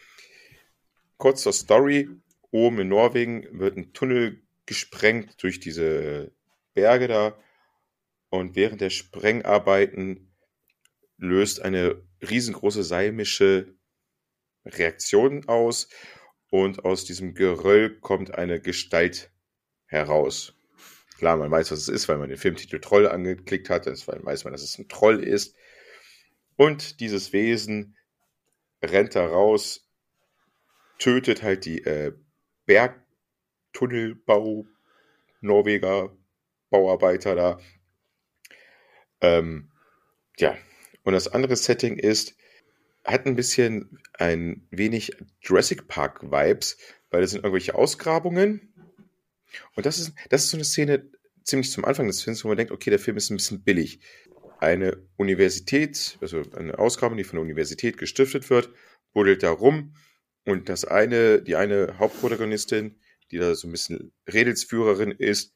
kurz 1.18 1.42
zur 1.42 1.52
Story. 1.52 2.08
Oben 2.54 2.78
in 2.78 2.88
Norwegen 2.88 3.48
wird 3.58 3.76
ein 3.76 3.92
Tunnel 3.94 4.40
gesprengt 4.64 5.42
durch 5.42 5.58
diese 5.58 6.30
Berge 6.72 7.08
da. 7.08 7.36
Und 8.28 8.54
während 8.54 8.80
der 8.80 8.90
Sprengarbeiten 8.90 10.32
löst 11.16 11.60
eine 11.60 12.00
riesengroße 12.22 12.84
seimische 12.84 13.74
Reaktion 14.64 15.48
aus. 15.48 15.88
Und 16.48 16.84
aus 16.84 17.04
diesem 17.04 17.34
Geröll 17.34 17.98
kommt 17.98 18.36
eine 18.36 18.60
Gestalt 18.60 19.32
heraus. 19.86 20.54
Klar, 21.18 21.36
man 21.36 21.50
weiß, 21.50 21.72
was 21.72 21.80
es 21.80 21.88
ist, 21.88 22.08
weil 22.08 22.18
man 22.18 22.28
den 22.28 22.38
Filmtitel 22.38 22.78
Troll 22.78 23.08
angeklickt 23.08 23.68
hat. 23.68 23.86
Deswegen 23.86 24.24
weiß 24.24 24.44
man, 24.44 24.52
dass 24.52 24.62
es 24.62 24.78
ein 24.78 24.88
Troll 24.88 25.24
ist. 25.24 25.56
Und 26.54 27.00
dieses 27.00 27.32
Wesen 27.32 27.96
rennt 28.80 29.16
da 29.16 29.26
raus, 29.26 29.90
tötet 31.00 31.42
halt 31.42 31.64
die 31.64 31.82
äh, 31.82 32.12
Bergtunnelbau 32.66 34.66
Norweger 35.40 36.16
Bauarbeiter 36.70 37.36
da. 37.36 37.60
Ähm, 39.20 39.70
ja, 40.38 40.56
und 41.04 41.12
das 41.12 41.28
andere 41.28 41.56
Setting 41.56 41.98
ist, 41.98 42.36
hat 43.04 43.26
ein 43.26 43.36
bisschen 43.36 43.98
ein 44.14 44.66
wenig 44.70 45.12
Jurassic 45.40 45.86
Park 45.86 46.22
Vibes, 46.22 46.78
weil 47.10 47.20
das 47.20 47.30
sind 47.30 47.44
irgendwelche 47.44 47.74
Ausgrabungen. 47.74 48.72
Und 49.76 49.86
das 49.86 49.98
ist, 49.98 50.14
das 50.30 50.44
ist 50.44 50.50
so 50.50 50.56
eine 50.56 50.64
Szene 50.64 51.10
ziemlich 51.44 51.70
zum 51.70 51.84
Anfang 51.84 52.06
des 52.06 52.22
Films, 52.22 52.42
wo 52.44 52.48
man 52.48 52.56
denkt, 52.56 52.72
okay, 52.72 52.90
der 52.90 52.98
Film 52.98 53.18
ist 53.18 53.30
ein 53.30 53.36
bisschen 53.36 53.62
billig. 53.62 54.00
Eine 54.58 54.96
Universität, 55.16 56.16
also 56.22 56.42
eine 56.56 56.78
Ausgrabung, 56.78 57.18
die 57.18 57.24
von 57.24 57.36
der 57.36 57.42
Universität 57.42 57.98
gestiftet 57.98 58.48
wird, 58.48 58.70
buddelt 59.12 59.42
da 59.42 59.50
rum 59.50 59.94
und 60.46 60.68
das 60.68 60.84
eine, 60.84 61.42
die 61.42 61.56
eine 61.56 61.98
Hauptprotagonistin, 61.98 63.00
die 63.30 63.38
da 63.38 63.54
so 63.54 63.68
ein 63.68 63.72
bisschen 63.72 64.12
Redelsführerin 64.30 65.10
ist, 65.10 65.54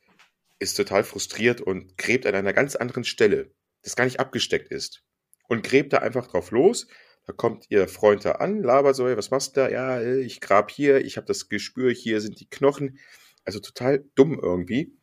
ist 0.59 0.77
total 0.77 1.05
frustriert 1.05 1.61
und 1.61 1.97
gräbt 1.99 2.27
an 2.27 2.35
einer 2.35 2.53
ganz 2.53 2.75
anderen 2.75 3.05
Stelle, 3.05 3.53
das 3.83 3.97
gar 3.97 4.05
nicht 4.05 4.21
abgesteckt 4.21 4.71
ist. 4.71 5.03
Und 5.47 5.63
gräbt 5.63 5.93
da 5.93 5.99
einfach 5.99 6.27
drauf 6.27 6.51
los. 6.51 6.89
Da 7.27 7.33
kommt 7.33 7.67
ihr 7.69 7.89
Freund 7.89 8.25
da 8.25 8.33
an, 8.33 8.63
labert 8.63 8.97
so, 8.97 9.05
was 9.05 9.31
machst 9.31 9.57
du 9.57 9.61
da? 9.61 9.71
Ja, 9.71 10.03
ich 10.03 10.41
grab 10.41 10.71
hier, 10.71 11.05
ich 11.05 11.17
habe 11.17 11.27
das 11.27 11.49
Gespür, 11.49 11.93
hier 11.93 12.21
sind 12.21 12.41
die 12.41 12.49
Knochen. 12.49 12.99
Also 13.45 13.61
total 13.61 14.05
dumm 14.15 14.39
irgendwie. 14.43 14.97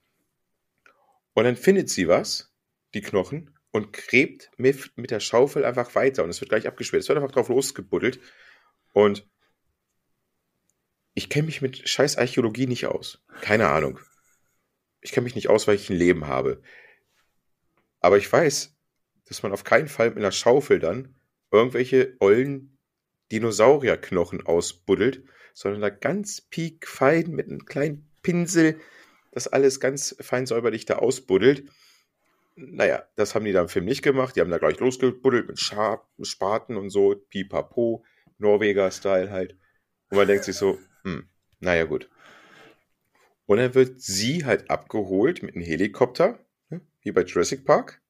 Und 1.34 1.44
dann 1.46 1.56
findet 1.56 1.90
sie 1.90 2.08
was, 2.08 2.52
die 2.94 3.02
Knochen, 3.02 3.56
und 3.76 3.92
gräbt 3.92 4.52
mit, 4.56 4.92
mit 4.96 5.12
der 5.12 5.20
Schaufel 5.20 5.66
einfach 5.66 5.96
weiter. 5.96 6.24
Und 6.24 6.30
es 6.30 6.40
wird 6.40 6.50
gleich 6.50 6.66
abgesperrt. 6.66 7.04
Es 7.04 7.10
wird 7.10 7.18
einfach 7.18 7.34
drauf 7.34 7.50
losgebuddelt. 7.50 8.22
Und 8.94 9.28
ich 11.16 11.30
kenne 11.30 11.46
mich 11.46 11.62
mit 11.62 11.88
scheiß 11.88 12.18
Archäologie 12.18 12.68
nicht 12.68 12.86
aus. 12.86 13.26
Keine 13.42 13.70
Ahnung. 13.70 14.00
Ich 15.02 15.12
kenne 15.12 15.24
mich 15.24 15.36
nicht 15.36 15.50
aus, 15.50 15.66
weil 15.66 15.76
ich 15.76 15.90
ein 15.90 15.96
Leben 15.96 16.28
habe. 16.28 16.62
Aber 18.02 18.18
ich 18.18 18.32
weiß, 18.32 18.76
dass 19.26 19.42
man 19.42 19.54
auf 19.54 19.64
keinen 19.64 19.88
Fall 19.88 20.10
mit 20.10 20.18
einer 20.18 20.34
Schaufel 20.34 20.80
dann 20.80 21.16
irgendwelche 21.52 22.16
ollen 22.20 22.78
Dinosaurierknochen 23.32 24.46
ausbuddelt, 24.46 25.24
sondern 25.54 25.82
da 25.82 25.90
ganz 25.90 26.42
piekfein 26.42 27.32
mit 27.32 27.48
einem 27.48 27.66
kleinen 27.66 28.12
Pinsel 28.22 28.80
das 29.32 29.48
alles 29.48 29.80
ganz 29.80 30.16
fein 30.20 30.46
säuberlich 30.46 30.86
da 30.86 30.98
ausbuddelt. 30.98 31.70
Naja, 32.56 33.04
das 33.16 33.36
haben 33.36 33.46
die 33.46 33.52
da 33.52 33.62
im 33.62 33.70
Film 33.70 33.86
nicht 33.86 34.02
gemacht. 34.02 34.36
Die 34.36 34.42
haben 34.42 34.52
da 34.52 34.58
gleich 34.58 34.80
losgebuddelt 34.80 35.48
mit 35.48 35.60
Schab, 35.60 36.10
Spaten 36.22 36.78
und 36.78 36.90
so, 36.90 37.16
pipapo, 37.30 38.04
Norweger-Style 38.38 39.32
halt. 39.32 39.58
Und 40.10 40.18
man 40.18 40.28
denkt 40.28 40.46
sich 40.46 40.56
so, 40.56 40.80
hm, 41.06 41.30
naja, 41.60 41.84
gut. 41.86 42.10
Und 43.46 43.58
dann 43.60 43.76
wird 43.76 44.02
sie 44.02 44.44
halt 44.44 44.70
abgeholt 44.72 45.44
mit 45.44 45.56
einem 45.56 45.64
Helikopter, 45.64 46.40
ne, 46.70 46.82
wie 47.02 47.12
bei 47.12 47.22
Jurassic 47.22 47.64
Park. 47.64 48.02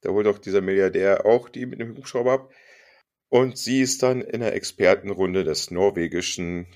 Da 0.00 0.10
holt 0.10 0.26
auch 0.26 0.38
dieser 0.38 0.62
Milliardär 0.62 1.26
auch 1.26 1.48
die 1.48 1.66
mit 1.66 1.80
dem 1.80 1.96
Hubschrauber 1.96 2.32
ab. 2.32 2.52
Und 3.28 3.58
sie 3.58 3.82
ist 3.82 4.02
dann 4.02 4.22
in 4.22 4.40
der 4.40 4.54
Expertenrunde 4.54 5.44
des 5.44 5.70
norwegischen 5.70 6.66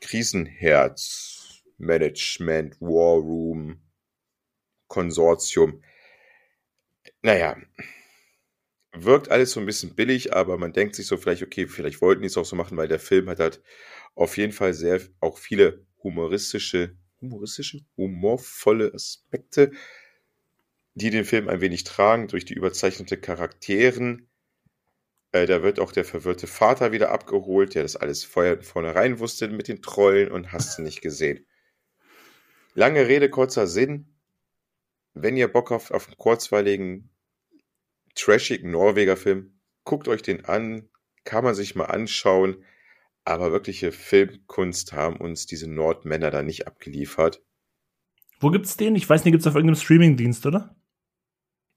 Krisenherz 0.00 1.62
Management, 1.76 2.80
War 2.80 3.18
Room, 3.18 3.82
Konsortium. 4.88 5.82
Naja, 7.20 7.56
wirkt 8.94 9.30
alles 9.30 9.50
so 9.50 9.60
ein 9.60 9.66
bisschen 9.66 9.94
billig, 9.94 10.34
aber 10.34 10.56
man 10.56 10.72
denkt 10.72 10.94
sich 10.94 11.06
so 11.06 11.16
vielleicht, 11.16 11.42
okay, 11.42 11.66
vielleicht 11.66 12.00
wollten 12.00 12.22
die 12.22 12.28
es 12.28 12.36
auch 12.36 12.44
so 12.44 12.56
machen, 12.56 12.76
weil 12.76 12.88
der 12.88 13.00
Film 13.00 13.28
hat 13.28 13.40
halt 13.40 13.60
auf 14.14 14.36
jeden 14.36 14.52
Fall 14.52 14.74
sehr, 14.74 15.00
auch 15.20 15.38
viele 15.38 15.86
humoristische, 16.02 16.96
humoristische, 17.20 17.80
humorvolle 17.96 18.92
Aspekte, 18.94 19.72
die 20.94 21.10
den 21.10 21.24
Film 21.24 21.48
ein 21.48 21.60
wenig 21.60 21.84
tragen 21.84 22.28
durch 22.28 22.44
die 22.44 22.54
überzeichnete 22.54 23.16
Charakteren. 23.16 24.28
Äh, 25.32 25.46
da 25.46 25.62
wird 25.62 25.80
auch 25.80 25.90
der 25.90 26.04
verwirrte 26.04 26.46
Vater 26.46 26.92
wieder 26.92 27.10
abgeholt, 27.10 27.74
der 27.74 27.82
das 27.82 27.96
alles 27.96 28.24
vorher 28.24 28.62
vornherein 28.62 29.18
wusste 29.18 29.48
mit 29.48 29.66
den 29.68 29.82
Trollen 29.82 30.30
und 30.30 30.52
hast 30.52 30.78
nicht 30.78 31.00
gesehen. 31.00 31.46
Lange 32.74 33.08
Rede, 33.08 33.30
kurzer 33.30 33.66
Sinn. 33.66 34.14
Wenn 35.14 35.36
ihr 35.36 35.48
Bock 35.48 35.70
habt 35.70 35.92
auf 35.92 36.06
einen 36.06 36.16
kurzweiligen, 36.16 37.10
trashigen 38.14 38.70
Norweger 38.70 39.16
Film, 39.16 39.60
guckt 39.84 40.08
euch 40.08 40.22
den 40.22 40.44
an, 40.44 40.88
kann 41.24 41.44
man 41.44 41.54
sich 41.54 41.74
mal 41.74 41.86
anschauen. 41.86 42.64
Aber 43.24 43.52
wirkliche 43.52 43.92
Filmkunst 43.92 44.92
haben 44.92 45.16
uns 45.16 45.46
diese 45.46 45.68
Nordmänner 45.68 46.30
da 46.30 46.42
nicht 46.42 46.66
abgeliefert. 46.66 47.42
Wo 48.40 48.50
gibt's 48.50 48.76
den? 48.76 48.96
Ich 48.96 49.08
weiß 49.08 49.24
nicht, 49.24 49.32
gibt's 49.32 49.46
auf 49.46 49.54
irgendeinem 49.54 49.80
Streamingdienst, 49.80 50.44
oder? 50.44 50.76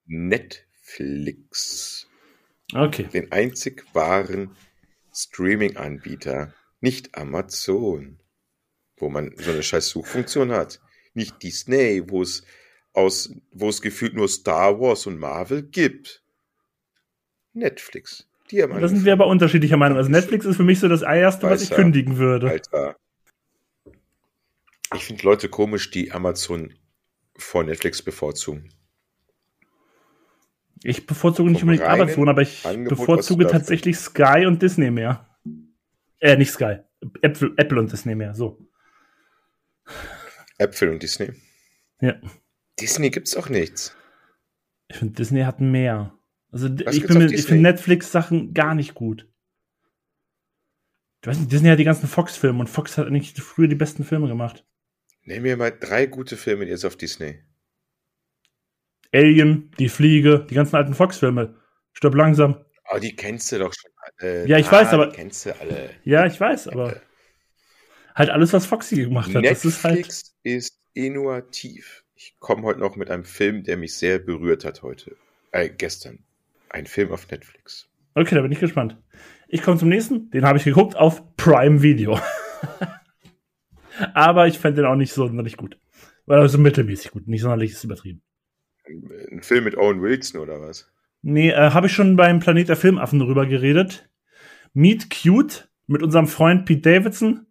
Netflix. 0.05 2.07
Okay. 2.73 3.03
Den 3.03 3.31
einzig 3.31 3.86
wahren 3.93 4.55
Streaming-Anbieter, 5.13 6.53
nicht 6.81 7.15
Amazon, 7.15 8.19
wo 8.97 9.10
man 9.10 9.33
so 9.38 9.51
eine 9.51 9.63
scheiß 9.63 9.89
Suchfunktion 9.89 10.51
hat 10.51 10.81
nicht 11.17 11.43
Disney, 11.43 12.03
wo 12.07 12.21
es 12.21 12.43
aus, 12.93 13.33
wo 13.51 13.67
es 13.67 13.81
gefühlt 13.81 14.13
nur 14.13 14.29
Star 14.29 14.79
Wars 14.79 15.05
und 15.07 15.17
Marvel 15.17 15.63
gibt. 15.63 16.23
Netflix. 17.51 18.26
Die 18.51 18.63
haben 18.63 18.79
da 18.79 18.88
sind 18.88 19.03
wir 19.03 19.13
aber 19.13 19.27
unterschiedlicher 19.27 19.77
Meinung. 19.77 19.97
Also 19.97 20.10
Netflix 20.10 20.45
ist 20.45 20.55
für 20.55 20.63
mich 20.63 20.79
so 20.79 20.88
das 20.88 21.01
erste, 21.01 21.49
was 21.49 21.62
ich 21.62 21.69
kündigen 21.69 22.17
würde. 22.17 22.49
Alter. 22.49 22.95
Ich 24.95 25.03
finde 25.03 25.23
Leute 25.23 25.49
komisch, 25.49 25.91
die 25.91 26.12
Amazon 26.12 26.73
vor 27.38 27.63
Netflix 27.63 28.01
bevorzugen. 28.01 28.69
Ich 30.83 31.05
bevorzuge 31.07 31.49
nicht 31.51 31.63
unbedingt 31.63 31.88
Amazon, 31.88 32.29
aber 32.29 32.41
ich 32.41 32.65
Angebot, 32.65 32.97
bevorzuge 32.97 33.47
tatsächlich 33.47 33.97
Sky 33.97 34.45
und 34.45 34.62
Disney 34.62 34.91
mehr. 34.91 35.27
Äh, 36.19 36.38
nicht 36.38 36.51
Sky. 36.51 36.77
Apple, 37.21 37.53
Apple 37.57 37.79
und 37.79 37.91
Disney 37.91 38.15
mehr, 38.15 38.33
so. 38.33 38.60
Äpfel 40.57 40.89
und 40.89 41.03
Disney. 41.03 41.33
Ja. 42.01 42.15
Disney 42.79 43.10
gibt's 43.10 43.36
auch 43.36 43.49
nichts. 43.49 43.95
Ich 44.88 44.97
finde, 44.97 45.15
Disney 45.15 45.41
hat 45.41 45.60
mehr. 45.60 46.16
Also 46.51 46.69
Was 46.86 46.95
ich, 46.95 47.03
ich 47.03 47.45
finde 47.45 47.63
Netflix-Sachen 47.63 48.53
gar 48.53 48.73
nicht 48.73 48.93
gut. 48.93 49.27
Ich 51.21 51.27
weiß 51.27 51.39
nicht, 51.39 51.51
Disney 51.51 51.69
hat 51.69 51.79
die 51.79 51.83
ganzen 51.83 52.07
Fox-Filme 52.07 52.60
und 52.60 52.67
Fox 52.67 52.97
hat 52.97 53.07
eigentlich 53.07 53.33
früher 53.33 53.67
die 53.67 53.75
besten 53.75 54.04
Filme 54.04 54.27
gemacht. 54.27 54.65
Nehmen 55.23 55.45
wir 55.45 55.58
mal 55.58 55.71
drei 55.71 56.06
gute 56.06 56.37
Filme 56.37 56.65
jetzt 56.65 56.85
auf 56.85 56.95
Disney. 56.95 57.39
Alien, 59.13 59.71
Die 59.79 59.89
Fliege, 59.89 60.45
die 60.50 60.56
ganzen 60.56 60.75
alten 60.75 60.93
Fox-Filme. 60.93 61.56
Stopp 61.93 62.15
langsam. 62.15 62.63
Oh, 62.89 63.00
die 63.00 63.15
kennst 63.15 63.52
du 63.52 63.60
doch 63.60 63.73
schon 63.73 63.91
alle. 63.98 64.48
Ja, 64.48 64.58
ich 64.58 64.67
ah, 64.67 64.71
weiß, 64.71 64.93
aber. 64.93 65.08
Die 65.08 65.15
kennst 65.15 65.45
du 65.45 65.60
alle. 65.60 65.89
Ja, 66.04 66.25
ich 66.25 66.39
weiß, 66.39 66.69
aber 66.69 67.02
halt 68.15 68.29
alles, 68.29 68.54
was 68.54 68.65
Foxy 68.65 68.95
gemacht 68.95 69.33
hat. 69.33 69.41
Netflix 69.41 69.65
ist, 69.65 69.83
halt 69.83 70.21
ist 70.43 70.79
innovativ. 70.93 72.04
Ich 72.15 72.35
komme 72.39 72.63
heute 72.63 72.79
noch 72.79 72.95
mit 72.95 73.12
einem 73.12 73.25
Film, 73.25 73.63
der 73.63 73.77
mich 73.77 73.93
sehr 73.95 74.19
berührt 74.19 74.65
hat 74.65 74.81
heute. 74.81 75.15
Äh, 75.52 75.69
gestern. 75.69 76.19
Ein 76.78 76.86
Film 76.86 77.12
auf 77.12 77.28
Netflix. 77.32 77.90
Okay, 78.13 78.36
da 78.36 78.42
bin 78.44 78.52
ich 78.52 78.60
gespannt. 78.60 79.02
Ich 79.48 79.63
komme 79.63 79.80
zum 79.80 79.90
nächsten. 79.90 80.30
Den 80.30 80.46
habe 80.46 80.60
ich 80.60 80.63
geguckt 80.63 80.96
auf 80.96 81.36
Prime 81.36 81.82
Video. 81.82 82.19
Aber 84.13 84.46
ich 84.46 84.60
fände 84.60 84.84
den 84.84 84.92
auch 84.92 84.96
nicht 84.96 85.12
sonderlich 85.12 85.58
gut. 85.58 85.80
Weil 86.28 86.38
er 86.38 86.48
so 86.50 86.60
mittelmäßig 86.60 87.10
gut. 87.10 87.28
Nicht 87.28 87.42
sonderlich 87.42 87.71
ist 87.71 87.84
übertrieben. 87.84 88.21
Ein, 88.86 89.42
Film 89.42 89.63
mit 89.63 89.75
Owen 89.75 90.04
Wilson 90.04 90.40
oder 90.40 90.62
was? 90.62 90.88
Nee, 91.23 91.50
äh, 91.50 91.71
habe 91.71 91.88
ich 91.88 91.94
schon 91.94 92.15
beim 92.15 92.42
Planet 92.42 92.69
der 92.69 92.75
Filmaffen 92.75 93.17
darüber 93.17 93.48
geredet. 93.48 94.08
Meet 94.73 95.10
Cute 95.10 95.71
mit 95.88 96.04
unserem 96.04 96.28
Freund 96.28 96.65
Pete 96.65 96.82
Davidson 96.82 97.48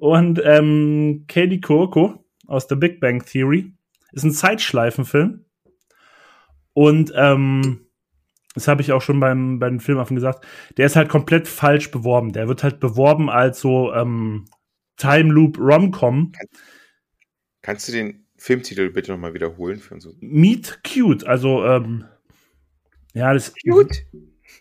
und 0.00 0.42
ähm, 0.44 1.26
Katie 1.28 1.60
Coco 1.60 2.26
aus 2.48 2.66
The 2.68 2.74
Big 2.74 2.98
Bang 2.98 3.24
Theory 3.24 3.72
ist 4.10 4.24
ein 4.24 4.32
Zeitschleifenfilm. 4.32 5.44
Und 6.72 7.12
ähm, 7.14 7.83
das 8.54 8.68
habe 8.68 8.80
ich 8.80 8.92
auch 8.92 9.02
schon 9.02 9.20
beim, 9.20 9.58
beim 9.58 9.80
Filmaffen 9.80 10.14
gesagt, 10.14 10.46
der 10.76 10.86
ist 10.86 10.96
halt 10.96 11.08
komplett 11.08 11.48
falsch 11.48 11.90
beworben. 11.90 12.32
Der 12.32 12.48
wird 12.48 12.62
halt 12.62 12.80
beworben 12.80 13.28
als 13.28 13.60
so 13.60 13.92
ähm, 13.92 14.46
Time 14.96 15.32
Loop 15.32 15.58
Rom-Com. 15.58 16.32
Kannst 17.62 17.88
du 17.88 17.92
den 17.92 18.26
Filmtitel 18.36 18.90
bitte 18.90 19.12
nochmal 19.12 19.34
wiederholen? 19.34 19.80
Für 19.80 19.94
uns? 19.94 20.08
Meet 20.20 20.80
Cute, 20.84 21.26
also 21.26 21.64
ähm, 21.64 22.04
ja, 23.12 23.32
das. 23.32 23.52
Cute? 23.54 24.06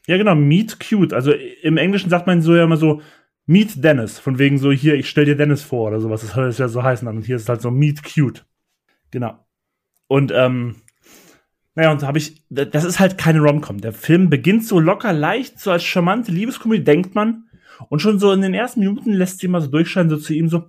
Ja, 0.08 0.18
genau, 0.18 0.36
Meet 0.36 0.80
Cute. 0.80 1.14
Also 1.14 1.32
im 1.32 1.78
Englischen 1.78 2.10
sagt 2.10 2.26
man 2.26 2.42
so 2.42 2.56
ja 2.56 2.64
immer 2.64 2.78
so 2.78 3.02
Meet 3.46 3.84
Dennis, 3.84 4.20
von 4.20 4.40
wegen 4.40 4.58
so 4.58 4.72
hier, 4.72 4.96
ich 4.96 5.10
stell 5.10 5.26
dir 5.26 5.36
Dennis 5.36 5.62
vor 5.62 5.90
oder 5.90 6.00
sowas. 6.00 6.22
Das 6.22 6.32
soll 6.32 6.52
ja 6.52 6.68
so 6.68 6.82
heißen. 6.82 7.08
Und 7.08 7.26
hier 7.26 7.36
ist 7.36 7.44
es 7.44 7.50
halt 7.50 7.62
so 7.62 7.70
Meet 7.70 8.04
Cute. 8.04 8.46
Genau. 9.12 9.46
Und 10.08 10.32
ähm, 10.34 10.78
naja, 11.76 11.92
und 11.92 12.04
da 12.04 12.08
habe 12.08 12.20
ich, 12.20 12.44
das 12.50 12.84
ist 12.84 13.00
halt 13.00 13.18
keine 13.18 13.40
Rom-Com. 13.40 13.82
Der 13.82 13.94
Film 13.94 14.30
beginnt 14.30 14.66
so 14.66 14.80
locker 14.80 15.12
leicht, 15.12 15.60
so 15.60 15.72
als 15.72 15.84
charmante 15.84 16.32
Liebeskomödie, 16.32 16.84
denkt 16.84 17.16
man. 17.16 17.46
Und 17.90 18.00
schon 18.00 18.20
so 18.20 18.32
in 18.32 18.42
den 18.42 18.54
ersten 18.54 18.82
Minuten 18.82 19.14
lässt 19.14 19.40
sie 19.40 19.48
mal 19.48 19.62
so 19.62 19.70
durchscheinen, 19.70 20.10
so 20.10 20.18
zu 20.18 20.34
ihm 20.34 20.50
so, 20.50 20.66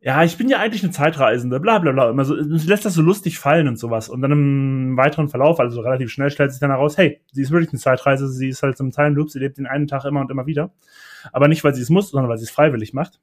ja, 0.00 0.22
ich 0.22 0.36
bin 0.36 0.48
ja 0.48 0.58
eigentlich 0.58 0.84
eine 0.84 0.92
Zeitreisende, 0.92 1.58
bla 1.58 1.78
bla 1.78 1.92
bla. 1.92 2.10
Immer 2.10 2.24
so, 2.24 2.34
lässt 2.34 2.84
das 2.84 2.94
so 2.94 3.02
lustig 3.02 3.38
fallen 3.38 3.66
und 3.66 3.78
sowas. 3.78 4.08
Und 4.08 4.20
dann 4.20 4.30
im 4.30 4.96
weiteren 4.96 5.28
Verlauf, 5.28 5.58
also 5.58 5.80
relativ 5.80 6.10
schnell, 6.10 6.30
stellt 6.30 6.52
sich 6.52 6.60
dann 6.60 6.70
heraus, 6.70 6.98
hey, 6.98 7.22
sie 7.32 7.42
ist 7.42 7.50
wirklich 7.50 7.70
eine 7.70 7.80
Zeitreise, 7.80 8.28
sie 8.28 8.48
ist 8.50 8.62
halt 8.62 8.76
so 8.76 8.84
im 8.84 8.92
Time 8.92 9.16
Loop, 9.16 9.30
sie 9.30 9.38
lebt 9.38 9.56
den 9.56 9.66
einen 9.66 9.88
Tag 9.88 10.04
immer 10.04 10.20
und 10.20 10.30
immer 10.30 10.46
wieder. 10.46 10.70
Aber 11.32 11.48
nicht, 11.48 11.64
weil 11.64 11.74
sie 11.74 11.82
es 11.82 11.90
muss, 11.90 12.10
sondern 12.10 12.28
weil 12.28 12.38
sie 12.38 12.44
es 12.44 12.50
freiwillig 12.50 12.92
macht. 12.92 13.20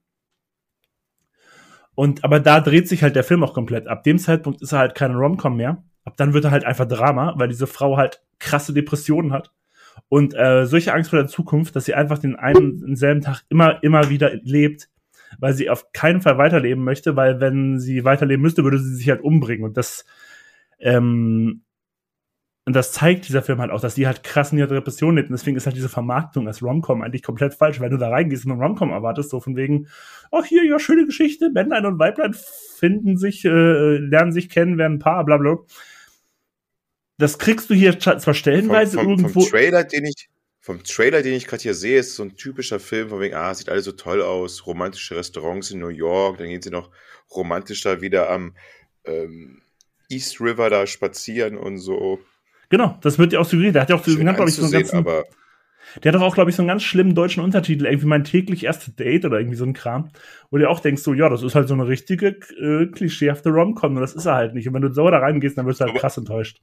Und 1.96 2.24
aber 2.24 2.40
da 2.40 2.60
dreht 2.60 2.90
sich 2.90 3.04
halt 3.04 3.16
der 3.16 3.24
Film 3.24 3.44
auch 3.44 3.54
komplett. 3.54 3.88
Ab 3.88 4.04
dem 4.04 4.18
Zeitpunkt 4.18 4.62
ist 4.62 4.72
er 4.72 4.80
halt 4.80 4.96
keine 4.96 5.16
Rom-Com 5.16 5.56
mehr. 5.56 5.84
Ab 6.06 6.18
dann 6.18 6.34
wird 6.34 6.46
er 6.46 6.52
halt 6.52 6.66
einfach 6.66 6.88
Drama, 6.88 7.34
weil 7.38 7.48
diese 7.48 7.68
Frau 7.68 7.98
halt 7.98 8.22
krasse 8.40 8.74
Depressionen 8.74 9.32
hat 9.32 9.52
und 10.10 10.34
äh, 10.36 10.66
solche 10.66 10.94
Angst 10.94 11.10
vor 11.12 11.20
der 11.20 11.28
Zukunft, 11.28 11.76
dass 11.76 11.86
sie 11.86 11.94
einfach 11.94 12.20
den 12.20 12.36
einen 12.36 12.80
denselben 12.80 13.22
Tag 13.22 13.44
immer 13.50 13.82
immer 13.84 14.10
wieder 14.10 14.34
lebt, 14.44 14.90
weil 15.40 15.54
sie 15.54 15.70
auf 15.70 15.92
keinen 15.94 16.22
Fall 16.22 16.38
weiterleben 16.38 16.84
möchte, 16.84 17.16
weil 17.16 17.40
wenn 17.40 17.80
sie 17.80 18.04
weiterleben 18.04 18.42
müsste, 18.42 18.64
würde 18.64 18.80
sie 18.80 18.96
sich 18.96 19.10
halt 19.10 19.22
umbringen 19.22 19.66
und 19.66 19.78
das 19.78 20.06
ähm, 20.80 21.64
und 22.66 22.76
das 22.78 22.94
zeigt 22.94 23.28
dieser 23.28 23.42
Film 23.42 23.60
halt 23.60 23.72
auch, 23.72 23.82
dass 23.82 23.96
die 23.96 24.08
halt 24.08 24.24
krass 24.24 24.54
in 24.54 24.58
ihrer 24.58 24.74
Depression 24.74 25.16
lebt. 25.16 25.30
Und 25.30 25.34
deswegen 25.34 25.58
ist 25.58 25.66
halt 25.66 25.76
diese 25.76 25.90
Vermarktung 25.90 26.48
als 26.48 26.64
Romcom 26.64 27.02
eigentlich 27.02 27.24
komplett 27.24 27.54
falsch, 27.54 27.82
weil 27.82 27.90
du 27.90 27.98
da 27.98 28.08
reingehst 28.08 28.46
und 28.46 28.54
einen 28.54 28.62
Romcom 28.62 28.92
erwartest, 28.92 29.32
so 29.32 29.42
von 29.42 29.58
wegen, 29.58 29.88
ach 30.32 30.46
hier, 30.46 30.66
ja, 30.66 30.80
schöne 30.80 31.06
Geschichte, 31.06 31.50
Männlein 31.50 31.86
und 31.86 32.00
Weiblein 32.00 32.34
finden 32.34 33.18
sich, 33.18 33.44
äh, 33.44 33.98
lernen 33.98 34.32
sich 34.32 34.50
kennen, 34.50 34.78
werden 34.78 34.94
ein 34.94 35.00
Paar, 35.00 35.26
bla 35.26 35.38
bla. 35.38 35.58
Das 37.18 37.38
kriegst 37.38 37.70
du 37.70 37.74
hier 37.74 38.00
zwar 38.00 38.34
stellenweise 38.34 38.98
vom, 38.98 39.04
vom, 39.04 39.12
irgendwo. 39.12 39.42
Vom 39.42 39.50
Trailer, 39.50 39.84
den 39.84 40.06
ich, 40.06 40.30
vom 40.60 40.84
Trailer, 40.84 41.22
den 41.22 41.34
ich 41.34 41.46
gerade 41.48 41.62
hier 41.62 41.74
sehe, 41.76 42.00
ist 42.00 42.16
so 42.16 42.24
ein 42.24 42.36
typischer 42.36 42.80
Film, 42.80 43.10
von 43.10 43.20
wegen, 43.20 43.36
ah, 43.36 43.54
sieht 43.54 43.70
alles 43.70 43.86
so 43.86 43.92
toll 43.92 44.22
aus, 44.22 44.66
romantische 44.66 45.16
Restaurants 45.16 45.72
in 45.72 45.80
New 45.80 45.90
York, 45.90 46.38
dann 46.38 46.48
gehen 46.48 46.62
sie 46.62 46.72
noch 46.72 46.90
romantischer 47.36 48.02
wieder 48.02 48.30
am 48.30 48.56
ähm, 49.06 49.62
East 50.10 50.40
River 50.42 50.70
da 50.70 50.88
spazieren 50.88 51.58
und 51.58 51.78
so. 51.78 52.20
Genau, 52.70 52.98
das 53.02 53.20
wird 53.20 53.34
ja 53.34 53.40
auch 53.40 53.46
suggeriert. 53.46 53.76
Der 53.76 53.84
hat 53.84 53.90
ja 53.90 53.96
auch, 53.96 54.04
Schön 54.04 54.28
hat, 54.28 54.36
glaube 54.36 54.50
ich, 54.50 54.56
so 54.56 54.64
einen 54.64 54.72
ganzen, 54.72 54.98
aber 54.98 55.26
der 56.04 56.12
hat 56.12 56.20
doch 56.20 56.26
auch, 56.26 56.34
glaube 56.34 56.50
ich, 56.50 56.56
so 56.56 56.62
einen 56.62 56.70
ganz 56.70 56.84
schlimmen 56.84 57.14
deutschen 57.14 57.44
Untertitel, 57.44 57.86
irgendwie 57.86 58.08
mein 58.08 58.24
täglich 58.24 58.64
erstes 58.64 58.96
Date 58.96 59.26
oder 59.26 59.40
irgendwie 59.40 59.58
so 59.58 59.66
ein 59.66 59.74
Kram, 59.74 60.10
wo 60.50 60.58
du 60.58 60.70
auch 60.70 60.80
denkst, 60.80 61.04
so, 61.04 61.14
ja, 61.14 61.30
das 61.30 61.44
ist 61.44 61.56
halt 61.56 61.68
so 61.68 61.74
eine 61.74 61.88
richtige, 61.88 62.28
äh, 62.28 62.88
klischeehafte 62.88 63.50
Rom-Com 63.50 63.96
und 63.96 64.02
das 64.02 64.16
ist 64.16 64.26
er 64.26 64.36
halt 64.36 64.54
nicht. 64.56 64.68
Und 64.68 64.74
wenn 64.74 64.82
du 64.82 64.92
sauer 64.92 65.12
da 65.12 65.20
reingehst, 65.20 65.58
dann 65.58 65.66
wirst 65.68 65.82
du 65.82 65.86
halt 65.86 65.92
Aber- 65.92 66.00
krass 66.00 66.18
enttäuscht. 66.18 66.62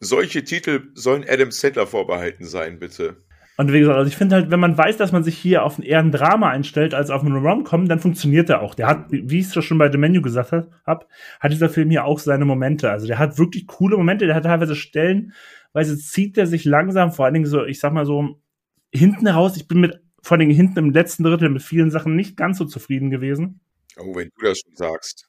Solche 0.00 0.42
Titel 0.44 0.88
sollen 0.94 1.24
Adam 1.28 1.50
Sandler 1.50 1.86
vorbehalten 1.86 2.44
sein, 2.44 2.78
bitte. 2.78 3.22
Und 3.58 3.74
wie 3.74 3.80
gesagt, 3.80 3.98
also 3.98 4.08
ich 4.08 4.16
finde 4.16 4.36
halt, 4.36 4.50
wenn 4.50 4.58
man 4.58 4.78
weiß, 4.78 4.96
dass 4.96 5.12
man 5.12 5.22
sich 5.22 5.36
hier 5.36 5.64
auf 5.64 5.78
ein 5.78 5.82
eher 5.82 5.98
ein 5.98 6.10
Drama 6.10 6.48
einstellt 6.48 6.94
als 6.94 7.10
auf 7.10 7.22
einen 7.22 7.36
Rom-Com, 7.36 7.88
dann 7.88 7.98
funktioniert 7.98 8.48
der 8.48 8.62
auch. 8.62 8.74
Der 8.74 8.86
hat, 8.86 9.10
wie 9.10 9.38
ich 9.38 9.54
es 9.54 9.64
schon 9.64 9.76
bei 9.76 9.92
The 9.92 9.98
Menu 9.98 10.22
gesagt 10.22 10.52
habe, 10.52 11.06
hat 11.40 11.52
dieser 11.52 11.68
Film 11.68 11.90
hier 11.90 12.06
auch 12.06 12.18
seine 12.18 12.46
Momente. 12.46 12.90
Also 12.90 13.06
der 13.06 13.18
hat 13.18 13.36
wirklich 13.38 13.66
coole 13.66 13.98
Momente, 13.98 14.26
der 14.26 14.34
hat 14.34 14.44
teilweise 14.44 14.74
Stellen, 14.74 15.34
weil 15.74 15.84
zieht 15.84 16.38
er 16.38 16.46
sich 16.46 16.64
langsam, 16.64 17.12
vor 17.12 17.26
allen 17.26 17.34
Dingen 17.34 17.46
so, 17.46 17.66
ich 17.66 17.80
sag 17.80 17.92
mal 17.92 18.06
so, 18.06 18.40
hinten 18.92 19.28
raus, 19.28 19.58
ich 19.58 19.68
bin 19.68 19.80
mit, 19.80 20.00
vor 20.22 20.36
allen 20.36 20.48
Dingen 20.48 20.56
hinten 20.56 20.78
im 20.78 20.90
letzten 20.90 21.24
Drittel 21.24 21.50
mit 21.50 21.62
vielen 21.62 21.90
Sachen 21.90 22.16
nicht 22.16 22.38
ganz 22.38 22.56
so 22.56 22.64
zufrieden 22.64 23.10
gewesen. 23.10 23.60
Oh, 23.98 24.16
wenn 24.16 24.30
du 24.38 24.46
das 24.46 24.60
schon 24.60 24.74
sagst. 24.74 25.28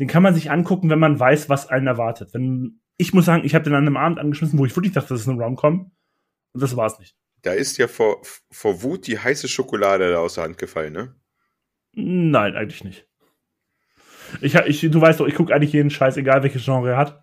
Den 0.00 0.08
kann 0.08 0.22
man 0.22 0.34
sich 0.34 0.50
angucken, 0.50 0.88
wenn 0.88 0.98
man 0.98 1.20
weiß, 1.20 1.50
was 1.50 1.68
einen 1.68 1.86
erwartet. 1.86 2.30
Wenn, 2.32 2.80
ich 3.02 3.12
muss 3.12 3.24
sagen, 3.26 3.44
ich 3.44 3.54
habe 3.54 3.64
den 3.64 3.74
an 3.74 3.86
einem 3.86 3.96
Abend 3.96 4.18
angeschmissen, 4.18 4.58
wo 4.58 4.64
ich 4.64 4.74
wirklich 4.76 4.92
dachte, 4.92 5.08
das 5.10 5.22
ist 5.22 5.26
ein 5.26 5.40
Rom-Com. 5.40 5.92
Und 6.54 6.62
das 6.62 6.76
war's 6.76 6.98
nicht. 6.98 7.16
Da 7.42 7.52
ist 7.52 7.76
ja 7.76 7.88
vor, 7.88 8.22
vor 8.50 8.82
Wut 8.82 9.06
die 9.06 9.18
heiße 9.18 9.48
Schokolade 9.48 10.10
da 10.10 10.18
aus 10.18 10.34
der 10.34 10.44
Hand 10.44 10.58
gefallen, 10.58 10.92
ne? 10.92 11.14
Nein, 11.94 12.54
eigentlich 12.54 12.84
nicht. 12.84 13.06
Ich, 14.40 14.54
ich, 14.54 14.80
du 14.80 15.00
weißt 15.00 15.20
doch, 15.20 15.26
ich 15.26 15.34
gucke 15.34 15.54
eigentlich 15.54 15.72
jeden 15.72 15.90
Scheiß, 15.90 16.16
egal 16.16 16.42
welches 16.42 16.64
Genre 16.64 16.90
er 16.90 16.96
hat. 16.96 17.22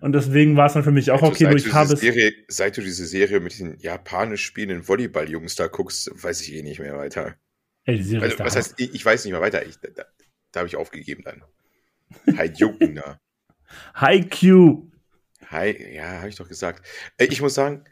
Und 0.00 0.12
deswegen 0.12 0.56
war 0.56 0.66
es 0.66 0.74
dann 0.74 0.84
für 0.84 0.92
mich 0.92 1.10
auch 1.10 1.22
Also 1.22 1.32
okay, 1.32 1.44
seit 1.44 1.52
du 1.54 1.56
ich 1.68 1.72
habe 1.72 1.84
diese 1.88 1.94
es. 1.94 2.00
Serie, 2.00 2.32
seit 2.48 2.76
du 2.76 2.82
diese 2.82 3.06
Serie 3.06 3.40
mit 3.40 3.58
den 3.58 3.78
japanisch 3.78 4.44
spielenden 4.44 4.86
Volleyball-Jungs 4.86 5.54
da 5.54 5.68
guckst, 5.68 6.10
weiß 6.12 6.42
ich 6.42 6.54
eh 6.54 6.62
nicht 6.62 6.78
mehr 6.80 6.96
weiter. 6.98 7.36
Ey, 7.84 7.96
die 7.96 8.02
Serie 8.02 8.30
Also, 8.30 8.44
was 8.44 8.56
heißt, 8.56 8.74
ich, 8.78 8.94
ich 8.94 9.04
weiß 9.04 9.24
nicht 9.24 9.32
mehr 9.32 9.40
weiter. 9.40 9.64
Ich, 9.64 9.78
da 9.78 9.88
da, 9.94 10.04
da 10.52 10.60
habe 10.60 10.68
ich 10.68 10.76
aufgegeben 10.76 11.22
dann. 11.24 11.42
Da. 12.26 13.20
Haikyuu. 13.94 14.90
Hi, 15.50 15.94
ja, 15.94 16.18
habe 16.18 16.28
ich 16.28 16.36
doch 16.36 16.48
gesagt. 16.48 16.86
Äh, 17.18 17.26
Ich 17.26 17.40
muss 17.40 17.54
sagen, 17.54 17.84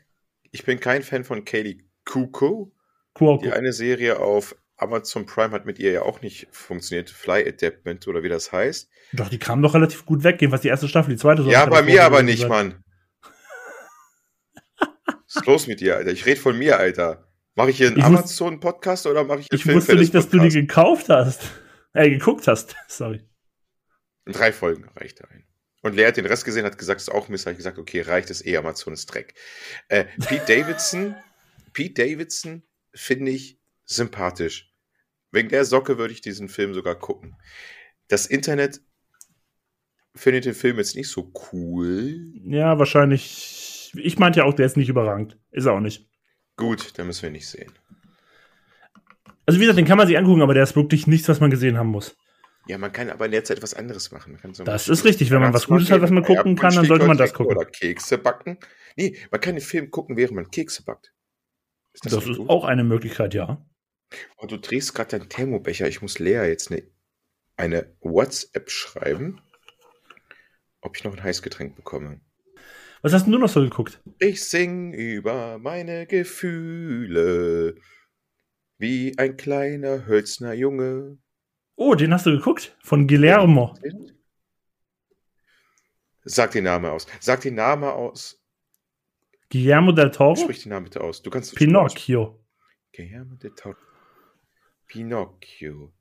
ich 0.50 0.64
bin 0.64 0.80
kein 0.80 1.02
Fan 1.02 1.24
von 1.24 1.44
Kaylee 1.44 1.78
Kuko. 2.04 2.72
Kuoko. 3.14 3.44
Die 3.44 3.52
eine 3.52 3.72
Serie 3.72 4.18
auf 4.18 4.56
Amazon 4.76 5.24
Prime 5.26 5.52
hat 5.52 5.66
mit 5.66 5.78
ihr 5.78 5.92
ja 5.92 6.02
auch 6.02 6.20
nicht 6.20 6.48
funktioniert. 6.50 7.10
Fly 7.10 7.46
Adaptment 7.46 8.08
oder 8.08 8.22
wie 8.22 8.28
das 8.28 8.52
heißt. 8.52 8.90
Doch, 9.12 9.28
die 9.28 9.38
kamen 9.38 9.62
doch 9.62 9.74
relativ 9.74 10.04
gut 10.04 10.24
weg, 10.24 10.40
jedenfalls 10.40 10.62
die 10.62 10.68
erste 10.68 10.88
Staffel, 10.88 11.10
die 11.10 11.16
zweite 11.20 11.42
ja, 11.42 11.66
bei 11.66 11.82
mir 11.82 12.04
aber 12.04 12.22
nicht. 12.22 12.48
Mann. 12.48 12.82
Was 14.78 15.36
ist 15.36 15.46
los 15.46 15.66
mit 15.66 15.80
dir, 15.80 15.96
Alter? 15.96 16.10
Ich 16.10 16.26
rede 16.26 16.40
von 16.40 16.58
mir, 16.58 16.78
Alter. 16.78 17.28
Mache 17.56 17.70
ich 17.70 17.76
hier 17.76 17.88
einen 17.88 18.02
Amazon-Podcast 18.02 19.06
oder 19.06 19.24
mache 19.24 19.40
ich 19.40 19.50
einen 19.50 19.60
Ich 19.60 19.66
wusste 19.66 19.94
nicht, 19.94 20.14
dass 20.14 20.28
du 20.28 20.40
die 20.40 20.48
gekauft 20.48 21.08
hast. 21.08 21.42
Äh, 21.92 22.10
geguckt 22.10 22.48
hast. 22.48 22.74
Sorry. 22.88 23.20
Drei 24.26 24.52
Folgen 24.52 24.88
reicht 24.96 25.22
ein. 25.24 25.44
Und 25.84 25.94
Lea 25.96 26.06
hat 26.06 26.16
den 26.16 26.24
Rest 26.24 26.46
gesehen, 26.46 26.64
hat 26.64 26.78
gesagt, 26.78 27.02
es 27.02 27.08
ist 27.08 27.14
auch 27.14 27.28
Mist. 27.28 27.44
Habe 27.44 27.52
ich 27.52 27.58
gesagt, 27.58 27.76
okay, 27.76 28.00
reicht 28.00 28.30
es 28.30 28.42
eh, 28.46 28.56
Amazon 28.56 28.94
ist 28.94 29.04
Dreck. 29.04 29.34
Äh, 29.88 30.06
Pete 30.26 30.42
Davidson, 30.46 31.14
Pete 31.74 32.02
Davidson 32.02 32.62
finde 32.94 33.32
ich 33.32 33.60
sympathisch. 33.84 34.72
Wegen 35.30 35.50
der 35.50 35.66
Socke 35.66 35.98
würde 35.98 36.14
ich 36.14 36.22
diesen 36.22 36.48
Film 36.48 36.72
sogar 36.72 36.94
gucken. 36.94 37.36
Das 38.08 38.24
Internet 38.24 38.80
findet 40.14 40.46
den 40.46 40.54
Film 40.54 40.78
jetzt 40.78 40.96
nicht 40.96 41.10
so 41.10 41.30
cool. 41.52 42.32
Ja, 42.46 42.78
wahrscheinlich. 42.78 43.92
Ich 43.94 44.18
meinte 44.18 44.38
ja 44.38 44.46
auch, 44.46 44.54
der 44.54 44.64
ist 44.64 44.78
nicht 44.78 44.88
überragend. 44.88 45.38
Ist 45.50 45.66
er 45.66 45.74
auch 45.74 45.80
nicht. 45.80 46.08
Gut, 46.56 46.98
dann 46.98 47.08
müssen 47.08 47.24
wir 47.24 47.30
nicht 47.30 47.46
sehen. 47.46 47.72
Also, 49.44 49.60
wie 49.60 49.64
gesagt, 49.64 49.78
den 49.78 49.84
kann 49.84 49.98
man 49.98 50.06
sich 50.06 50.16
angucken, 50.16 50.40
aber 50.40 50.54
der 50.54 50.62
ist 50.62 50.76
wirklich 50.76 51.06
nichts, 51.06 51.28
was 51.28 51.40
man 51.40 51.50
gesehen 51.50 51.76
haben 51.76 51.88
muss. 51.88 52.16
Ja, 52.66 52.78
man 52.78 52.92
kann 52.92 53.10
aber 53.10 53.26
in 53.26 53.32
der 53.32 53.44
Zeit 53.44 53.62
was 53.62 53.74
anderes 53.74 54.10
machen. 54.10 54.38
So 54.52 54.64
Das 54.64 54.88
ist 54.88 55.04
richtig. 55.04 55.30
Wenn 55.30 55.40
man 55.40 55.52
was 55.52 55.66
Gutes 55.66 55.90
hat, 55.90 56.00
was 56.00 56.10
man 56.10 56.24
gucken 56.24 56.56
kann, 56.56 56.74
dann 56.74 56.86
sollte 56.86 57.06
man 57.06 57.18
das 57.18 57.34
gucken. 57.34 57.56
Oder 57.56 57.66
Kekse 57.66 58.16
backen. 58.18 58.58
Nee, 58.96 59.18
man 59.30 59.40
kann 59.40 59.54
den 59.54 59.60
Film 59.60 59.90
gucken, 59.90 60.16
während 60.16 60.34
man 60.36 60.50
Kekse 60.50 60.82
backt. 60.84 61.12
Ist 61.92 62.06
Das, 62.06 62.14
nicht 62.14 62.26
ist 62.28 62.38
gut? 62.38 62.48
auch 62.48 62.64
eine 62.64 62.82
Möglichkeit, 62.84 63.34
ja. 63.34 63.64
Oh, 64.38 64.46
du 64.46 64.56
drehst 64.56 64.94
gerade 64.94 65.18
deinen 65.18 65.28
Thermobecher. 65.28 65.88
Ich 65.88 66.00
muss 66.00 66.18
Lea 66.18 66.44
jetzt 66.46 66.70
eine, 66.70 66.82
eine 67.56 67.94
WhatsApp 68.00 68.70
schreiben, 68.70 69.40
ob 70.80 70.96
ich 70.96 71.04
noch 71.04 71.12
ein 71.12 71.22
Heißgetränk 71.22 71.76
bekomme. 71.76 72.20
Was 73.02 73.12
hast 73.12 73.24
denn 73.24 73.32
du 73.32 73.38
noch 73.38 73.48
so 73.50 73.60
geguckt? 73.60 74.00
Ich 74.18 74.42
sing 74.44 74.94
über 74.94 75.58
meine 75.58 76.06
Gefühle 76.06 77.74
wie 78.78 79.18
ein 79.18 79.36
kleiner 79.36 80.06
hölzner 80.06 80.54
Junge. 80.54 81.18
Oh, 81.76 81.94
den 81.94 82.12
hast 82.12 82.26
du 82.26 82.30
geguckt? 82.30 82.76
Von 82.80 83.06
Guillermo. 83.06 83.74
Sag 86.24 86.52
den 86.52 86.64
Namen 86.64 86.86
aus. 86.86 87.06
Sag 87.20 87.40
den 87.42 87.56
Namen 87.56 87.84
aus. 87.84 88.40
Guillermo 89.50 89.92
del 89.92 90.10
Toro? 90.10 90.36
Sprich 90.36 90.62
den 90.62 90.70
Namen 90.70 90.84
bitte 90.84 91.00
aus. 91.00 91.22
Du 91.22 91.30
kannst 91.30 91.54
Pinocchio. 91.54 92.40
Guillermo 92.92 93.34
del 93.36 93.54
Toro. 93.54 93.76
Pinocchio. 94.86 95.92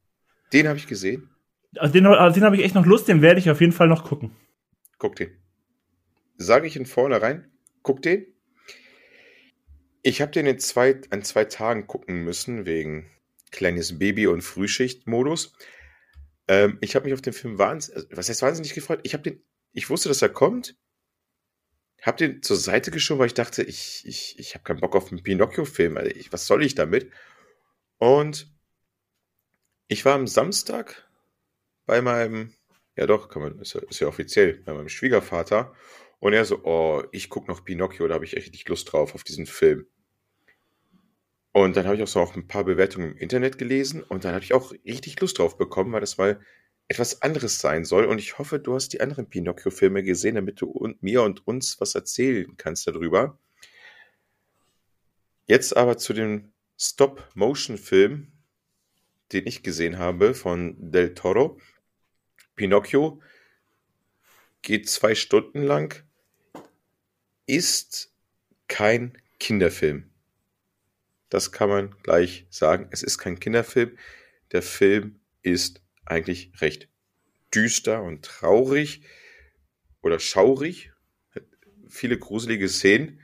Den 0.51 0.67
habe 0.67 0.77
ich 0.77 0.87
gesehen. 0.87 1.29
Also 1.77 1.93
Den, 1.93 2.05
also 2.05 2.35
den 2.35 2.43
habe 2.43 2.55
ich 2.55 2.63
echt 2.63 2.75
noch 2.75 2.85
Lust, 2.85 3.07
den 3.07 3.21
werde 3.21 3.39
ich 3.39 3.49
auf 3.49 3.59
jeden 3.59 3.73
Fall 3.73 3.87
noch 3.87 4.05
gucken. 4.05 4.35
Guck 4.99 5.15
den. 5.15 5.35
Sage 6.37 6.67
ich 6.67 6.75
in 6.75 6.85
vornherein, 6.85 7.51
guck 7.81 8.01
den. 8.01 8.25
Ich 10.03 10.21
habe 10.21 10.31
den 10.31 10.45
in 10.45 10.59
zwei, 10.59 11.01
an 11.09 11.23
zwei 11.23 11.45
Tagen 11.45 11.87
gucken 11.87 12.23
müssen, 12.23 12.65
wegen 12.65 13.09
kleines 13.53 13.97
Baby- 13.97 14.27
und 14.27 14.41
Frühschicht-Modus. 14.41 15.53
Ähm, 16.49 16.77
ich 16.81 16.95
habe 16.95 17.05
mich 17.05 17.13
auf 17.13 17.21
den 17.21 17.33
Film 17.33 17.57
wahnsinnig, 17.57 18.05
was 18.11 18.27
heißt 18.27 18.41
wahnsinnig 18.41 18.73
gefreut? 18.73 18.99
Ich 19.03 19.13
habe 19.13 19.23
den, 19.23 19.41
ich 19.71 19.89
wusste, 19.89 20.09
dass 20.09 20.21
er 20.21 20.29
kommt, 20.29 20.75
hab 22.01 22.17
den 22.17 22.41
zur 22.41 22.57
Seite 22.57 22.91
geschoben, 22.91 23.19
weil 23.19 23.27
ich 23.27 23.33
dachte, 23.33 23.63
ich, 23.63 24.03
ich, 24.05 24.37
ich 24.37 24.55
habe 24.55 24.65
keinen 24.65 24.81
Bock 24.81 24.95
auf 24.95 25.11
einen 25.11 25.23
Pinocchio-Film. 25.23 25.95
Also 25.95 26.11
was 26.31 26.47
soll 26.47 26.63
ich 26.63 26.75
damit? 26.75 27.09
Und 27.97 28.51
ich 29.87 30.03
war 30.03 30.15
am 30.15 30.27
Samstag 30.27 31.07
bei 31.85 32.01
meinem, 32.01 32.53
ja 32.97 33.05
doch, 33.05 33.29
kann 33.29 33.41
man, 33.41 33.59
ist 33.59 33.73
ja, 33.73 33.81
ist 33.89 34.01
ja 34.01 34.07
offiziell, 34.07 34.55
bei 34.65 34.73
meinem 34.73 34.89
Schwiegervater. 34.89 35.73
Und 36.19 36.33
er 36.33 36.45
so, 36.45 36.63
oh, 36.63 37.03
ich 37.11 37.29
gucke 37.29 37.49
noch 37.49 37.63
Pinocchio, 37.63 38.07
da 38.07 38.15
habe 38.15 38.25
ich 38.25 38.35
echt 38.35 38.47
richtig 38.47 38.67
Lust 38.67 38.91
drauf, 38.91 39.15
auf 39.15 39.23
diesen 39.23 39.45
Film. 39.45 39.85
Und 41.53 41.77
dann 41.77 41.85
habe 41.85 41.95
ich 41.95 42.01
auch 42.01 42.07
so 42.07 42.19
auch 42.19 42.35
ein 42.35 42.47
paar 42.47 42.63
Bewertungen 42.63 43.11
im 43.11 43.17
Internet 43.17 43.59
gelesen 43.59 44.01
und 44.01 44.25
dann 44.25 44.33
habe 44.33 44.43
ich 44.43 44.53
auch 44.53 44.71
richtig 44.85 45.19
Lust 45.21 45.37
drauf 45.37 45.55
bekommen, 45.55 45.93
weil 45.93 46.01
das 46.01 46.17
mal 46.17 46.41
etwas 46.87 47.21
anderes 47.21 47.59
sein 47.59 47.85
soll. 47.85 48.05
Und 48.05 48.17
ich 48.17 48.39
hoffe, 48.39 48.59
du 48.59 48.73
hast 48.73 48.89
die 48.89 49.01
anderen 49.01 49.29
Pinocchio-Filme 49.29 50.01
gesehen, 50.03 50.35
damit 50.35 50.59
du 50.61 50.69
und 50.69 51.03
mir 51.03 51.21
und 51.21 51.47
uns 51.47 51.79
was 51.79 51.93
erzählen 51.93 52.57
kannst 52.57 52.87
darüber. 52.87 53.37
Jetzt 55.45 55.77
aber 55.77 55.97
zu 55.99 56.13
dem 56.13 56.53
Stop-Motion-Film, 56.79 58.31
den 59.31 59.47
ich 59.47 59.61
gesehen 59.61 59.99
habe 59.99 60.33
von 60.33 60.75
Del 60.91 61.13
Toro. 61.13 61.59
Pinocchio 62.55 63.21
geht 64.63 64.89
zwei 64.89 65.13
Stunden 65.13 65.61
lang, 65.61 66.03
ist 67.45 68.11
kein 68.67 69.21
Kinderfilm. 69.39 70.12
Das 71.33 71.51
kann 71.51 71.67
man 71.67 71.95
gleich 72.03 72.45
sagen. 72.51 72.89
Es 72.91 73.01
ist 73.01 73.17
kein 73.17 73.39
Kinderfilm. 73.39 73.97
Der 74.51 74.61
Film 74.61 75.19
ist 75.41 75.81
eigentlich 76.05 76.51
recht 76.61 76.89
düster 77.51 78.03
und 78.03 78.23
traurig 78.23 79.01
oder 80.03 80.19
schaurig. 80.19 80.91
Viele 81.89 82.19
gruselige 82.19 82.69
Szenen, 82.69 83.19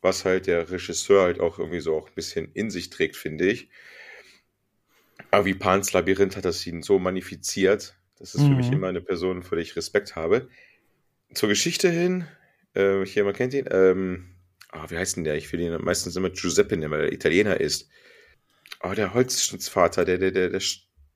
was 0.00 0.24
halt 0.24 0.46
der 0.46 0.70
Regisseur 0.70 1.24
halt 1.24 1.38
auch 1.38 1.58
irgendwie 1.58 1.80
so 1.80 1.98
auch 1.98 2.08
ein 2.08 2.14
bisschen 2.14 2.50
in 2.54 2.70
sich 2.70 2.88
trägt, 2.88 3.14
finde 3.14 3.50
ich. 3.50 3.68
Aber 5.30 5.44
wie 5.44 5.54
Pans 5.54 5.92
Labyrinth 5.92 6.34
hat 6.34 6.46
das 6.46 6.66
ihn 6.66 6.82
so 6.82 6.98
magnifiziert. 6.98 7.94
Das 8.18 8.34
ist 8.34 8.40
mhm. 8.40 8.48
für 8.48 8.54
mich 8.54 8.66
mhm. 8.68 8.72
immer 8.72 8.88
eine 8.88 9.02
Person, 9.02 9.42
vor 9.42 9.56
der 9.56 9.64
ich 9.64 9.76
Respekt 9.76 10.16
habe. 10.16 10.48
Zur 11.34 11.50
Geschichte 11.50 11.90
hin, 11.90 12.26
äh, 12.72 13.04
hier, 13.04 13.24
man 13.24 13.34
kennt 13.34 13.52
ihn, 13.52 13.68
ähm, 13.70 14.37
oh, 14.72 14.84
wie 14.88 14.96
heißt 14.96 15.16
denn 15.16 15.24
der? 15.24 15.36
Ich 15.36 15.52
will 15.52 15.60
ihn 15.60 15.76
meistens 15.82 16.16
immer 16.16 16.30
Giuseppe 16.30 16.76
nennen, 16.76 16.90
weil 16.90 17.04
er 17.06 17.12
Italiener 17.12 17.60
ist. 17.60 17.88
Oh, 18.82 18.92
der 18.92 19.14
Holzschnittsvater, 19.14 20.04
der, 20.04 20.18
der, 20.18 20.30
der, 20.30 20.50
der, 20.50 20.62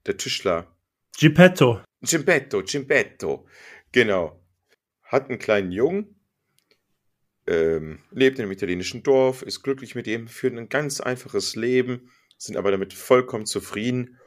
der 0.05 0.17
Tischler. 0.17 0.75
Gippetto. 1.17 1.81
Gimpetto, 2.01 2.63
Gimpetto. 2.63 3.47
Genau. 3.91 4.43
Hat 5.03 5.29
einen 5.29 5.39
kleinen 5.39 5.71
Jungen, 5.71 6.19
ähm, 7.45 7.99
lebt 8.11 8.39
in 8.39 8.43
einem 8.43 8.51
italienischen 8.51 9.03
Dorf, 9.03 9.41
ist 9.43 9.61
glücklich 9.61 9.95
mit 9.95 10.07
ihm, 10.07 10.27
führt 10.27 10.57
ein 10.57 10.69
ganz 10.69 11.01
einfaches 11.01 11.55
Leben, 11.55 12.09
sind 12.37 12.57
aber 12.57 12.71
damit 12.71 12.93
vollkommen 12.93 13.45
zufrieden. 13.45 14.19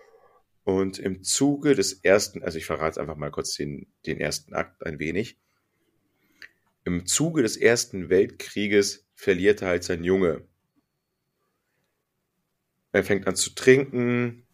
Und 0.65 0.99
im 0.99 1.23
Zuge 1.23 1.75
des 1.75 1.93
ersten, 2.05 2.43
also 2.43 2.59
ich 2.59 2.67
verrate 2.67 3.01
einfach 3.01 3.17
mal 3.17 3.31
kurz 3.31 3.55
den, 3.55 3.87
den 4.07 4.19
ersten 4.19 4.55
Akt 4.55 4.85
ein 4.85 4.99
wenig. 4.99 5.39
Im 6.85 7.07
Zuge 7.07 7.43
des 7.43 7.57
Ersten 7.57 8.11
Weltkrieges 8.11 9.06
verliert 9.17 9.63
er 9.63 9.69
halt 9.69 9.83
sein 9.83 10.05
Junge. 10.05 10.45
Er 12.93 13.03
fängt 13.03 13.27
an 13.27 13.35
zu 13.35 13.51
trinken, 13.51 14.47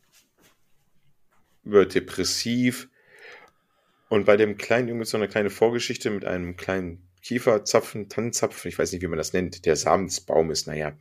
wird 1.62 1.94
depressiv. 1.94 2.88
Und 4.08 4.24
bei 4.24 4.36
dem 4.36 4.56
kleinen 4.56 4.88
Jungen 4.88 5.02
ist 5.02 5.10
so 5.10 5.16
eine 5.16 5.28
kleine 5.28 5.50
Vorgeschichte 5.50 6.10
mit 6.10 6.24
einem 6.24 6.56
kleinen 6.56 7.08
Kieferzapfen, 7.22 8.08
Tannenzapfen, 8.08 8.68
ich 8.68 8.78
weiß 8.78 8.92
nicht, 8.92 9.02
wie 9.02 9.06
man 9.06 9.18
das 9.18 9.32
nennt, 9.32 9.64
der 9.64 9.76
Samen 9.76 10.06
des 10.06 10.20
Baumes, 10.20 10.66
naja. 10.66 10.96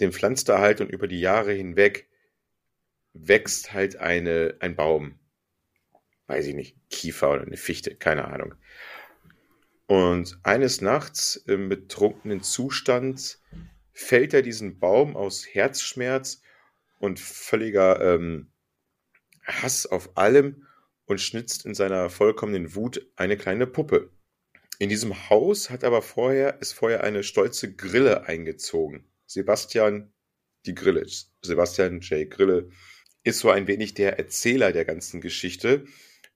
Den 0.00 0.12
pflanzt 0.12 0.48
er 0.48 0.58
halt 0.58 0.80
und 0.80 0.90
über 0.90 1.08
die 1.08 1.20
Jahre 1.20 1.52
hinweg 1.52 2.08
wächst 3.12 3.72
halt 3.72 3.96
eine, 3.96 4.56
ein 4.60 4.76
Baum. 4.76 5.18
Weiß 6.26 6.46
ich 6.46 6.54
nicht, 6.54 6.76
Kiefer 6.90 7.30
oder 7.32 7.42
eine 7.42 7.56
Fichte, 7.56 7.96
keine 7.96 8.26
Ahnung. 8.26 8.54
Und 9.88 10.38
eines 10.42 10.82
Nachts 10.82 11.36
im 11.36 11.70
betrunkenen 11.70 12.42
Zustand 12.42 13.38
fällt 13.94 14.34
er 14.34 14.42
diesen 14.42 14.78
Baum 14.78 15.16
aus 15.16 15.46
Herzschmerz 15.46 16.42
und 16.98 17.18
völliger 17.18 17.98
ähm, 18.00 18.52
Hass 19.44 19.86
auf 19.86 20.18
allem 20.18 20.66
und 21.06 21.22
schnitzt 21.22 21.64
in 21.64 21.74
seiner 21.74 22.10
vollkommenen 22.10 22.74
Wut 22.74 23.10
eine 23.16 23.38
kleine 23.38 23.66
Puppe. 23.66 24.10
In 24.78 24.90
diesem 24.90 25.30
Haus 25.30 25.70
hat 25.70 25.84
aber 25.84 26.02
vorher, 26.02 26.60
ist 26.60 26.74
vorher 26.74 27.02
eine 27.02 27.22
stolze 27.22 27.74
Grille 27.74 28.26
eingezogen. 28.26 29.06
Sebastian, 29.24 30.12
die 30.66 30.74
Grille, 30.74 31.06
Sebastian 31.40 32.00
J. 32.00 32.30
Grille, 32.30 32.68
ist 33.24 33.38
so 33.38 33.48
ein 33.48 33.66
wenig 33.66 33.94
der 33.94 34.18
Erzähler 34.18 34.70
der 34.72 34.84
ganzen 34.84 35.22
Geschichte. 35.22 35.86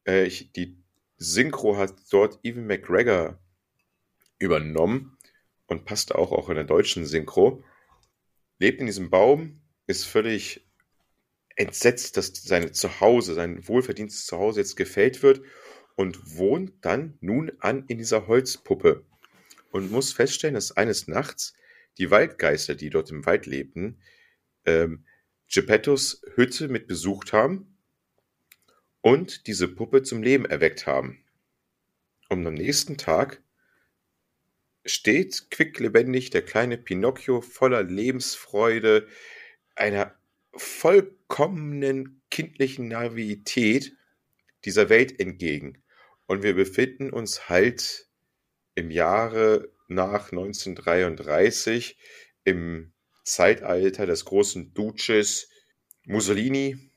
Äh, 0.06 0.24
ich, 0.24 0.52
die 0.52 0.82
Synchro 1.18 1.76
hat 1.76 1.94
dort 2.10 2.40
Evan 2.42 2.66
McGregor 2.66 3.41
übernommen 4.42 5.16
und 5.66 5.84
passt 5.84 6.14
auch, 6.14 6.32
auch 6.32 6.48
in 6.48 6.56
der 6.56 6.64
deutschen 6.64 7.06
Synchro. 7.06 7.64
Lebt 8.58 8.80
in 8.80 8.86
diesem 8.86 9.10
Baum, 9.10 9.62
ist 9.86 10.04
völlig 10.04 10.66
entsetzt, 11.56 12.16
dass 12.16 12.32
sein 12.34 12.72
Zuhause, 12.72 13.34
sein 13.34 13.66
wohlverdientes 13.68 14.26
Zuhause 14.26 14.60
jetzt 14.60 14.76
gefällt 14.76 15.22
wird 15.22 15.42
und 15.96 16.36
wohnt 16.36 16.84
dann 16.84 17.18
nun 17.20 17.52
an 17.60 17.84
in 17.88 17.98
dieser 17.98 18.26
Holzpuppe 18.26 19.04
und 19.70 19.90
muss 19.90 20.12
feststellen, 20.12 20.54
dass 20.54 20.72
eines 20.72 21.08
Nachts 21.08 21.54
die 21.98 22.10
Waldgeister, 22.10 22.74
die 22.74 22.90
dort 22.90 23.10
im 23.10 23.26
Wald 23.26 23.46
lebten, 23.46 24.00
ähm, 24.64 25.04
Geppettos 25.52 26.22
Hütte 26.34 26.68
mit 26.68 26.86
besucht 26.86 27.32
haben 27.34 27.76
und 29.02 29.46
diese 29.46 29.68
Puppe 29.68 30.02
zum 30.02 30.22
Leben 30.22 30.46
erweckt 30.46 30.86
haben. 30.86 31.22
Und 32.30 32.46
am 32.46 32.54
nächsten 32.54 32.96
Tag 32.96 33.42
steht 34.84 35.50
quicklebendig 35.50 36.30
der 36.30 36.42
kleine 36.42 36.78
Pinocchio 36.78 37.40
voller 37.40 37.82
Lebensfreude, 37.82 39.06
einer 39.74 40.14
vollkommenen 40.54 42.22
kindlichen 42.30 42.88
Naivität 42.88 43.96
dieser 44.64 44.88
Welt 44.88 45.18
entgegen. 45.20 45.82
Und 46.26 46.42
wir 46.42 46.54
befinden 46.54 47.10
uns 47.10 47.48
halt 47.48 48.08
im 48.74 48.90
Jahre 48.90 49.70
nach 49.88 50.32
1933 50.32 51.98
im 52.44 52.92
Zeitalter 53.24 54.06
des 54.06 54.24
großen 54.24 54.74
Duces 54.74 55.48
Mussolini. 56.04 56.90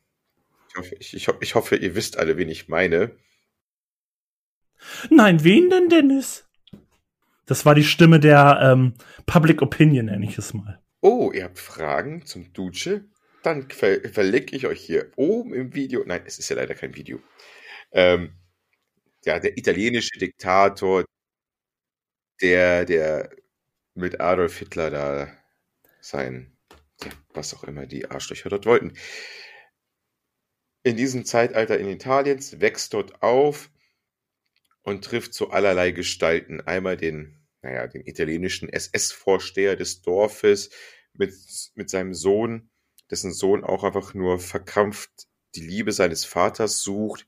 Ich 0.70 0.78
hoffe, 0.78 0.96
ich, 1.00 1.28
ich 1.42 1.56
hoffe, 1.56 1.76
ihr 1.76 1.96
wisst 1.96 2.18
alle, 2.18 2.38
wen 2.38 2.50
ich 2.50 2.68
meine. 2.68 3.16
Nein, 5.10 5.44
wen 5.44 5.70
denn, 5.70 5.90
Dennis? 5.90 6.45
Das 7.46 7.66
war 7.66 7.76
die 7.76 7.84
Stimme 7.84 8.20
der 8.20 8.60
ähm, 8.62 8.94
Public 9.26 9.62
Opinion, 9.62 10.08
nenne 10.08 10.26
ich 10.26 10.38
es 10.38 10.54
mal. 10.54 10.82
Oh, 11.02 11.32
ihr 11.32 11.44
habt 11.44 11.60
Fragen 11.60 12.26
zum 12.26 12.52
Duce? 12.54 13.02
Dann 13.44 13.70
ver 13.70 14.02
verlinke 14.10 14.56
ich 14.56 14.66
euch 14.66 14.82
hier 14.82 15.12
oben 15.16 15.54
im 15.54 15.76
Video. 15.76 16.04
Nein, 16.06 16.24
es 16.26 16.40
ist 16.40 16.50
ja 16.50 16.56
leider 16.56 16.74
kein 16.74 16.96
Video. 16.96 17.22
Ähm, 17.92 18.34
ja, 19.24 19.40
der 19.40 19.58
italienische 19.58 20.18
Diktator, 20.20 21.06
der, 22.42 22.86
der 22.86 23.30
mit 23.94 24.20
Adolf 24.20 24.58
Hitler 24.58 24.90
da 24.90 25.28
sein, 26.02 26.58
ja, 27.04 27.12
was 27.34 27.54
auch 27.54 27.64
immer 27.64 27.86
die 27.86 28.10
Arschlöcher 28.10 28.50
dort 28.50 28.66
wollten. 28.66 28.94
In 30.84 30.98
diesem 30.98 31.26
Zeitalter 31.26 31.80
in 31.80 31.88
Italiens 31.88 32.60
wächst 32.60 32.94
dort 32.94 33.22
auf 33.22 33.70
und 34.86 35.04
trifft 35.04 35.34
zu 35.34 35.50
allerlei 35.50 35.92
Gestalten. 35.92 36.62
Einmal 36.62 36.96
den, 36.96 37.40
naja, 37.64 37.88
den 37.88 38.06
italienischen 38.06 38.70
SS-Vorsteher 38.70 39.76
des 39.76 40.04
Dorfes 40.04 40.70
mit, 41.14 41.34
mit 41.74 41.90
seinem 41.90 42.14
Sohn, 42.14 42.70
dessen 43.10 43.34
Sohn 43.34 43.64
auch 43.64 43.84
einfach 43.84 44.14
nur 44.14 44.40
verkrampft 44.40 45.10
die 45.56 45.66
Liebe 45.66 45.92
seines 45.92 46.24
Vaters 46.24 46.84
sucht. 46.84 47.28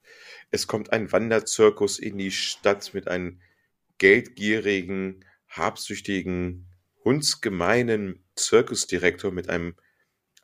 Es 0.52 0.68
kommt 0.68 0.94
ein 0.94 1.12
Wanderzirkus 1.12 1.98
in 1.98 2.20
die 2.20 2.32
Stadt 2.32 2.94
mit 2.94 3.08
einem 3.08 3.42
geldgierigen, 3.98 5.26
habsüchtigen, 5.50 6.68
hundsgemeinen 7.04 8.24
Zirkusdirektor 8.36 9.32
mit 9.32 9.50
einem 9.50 9.76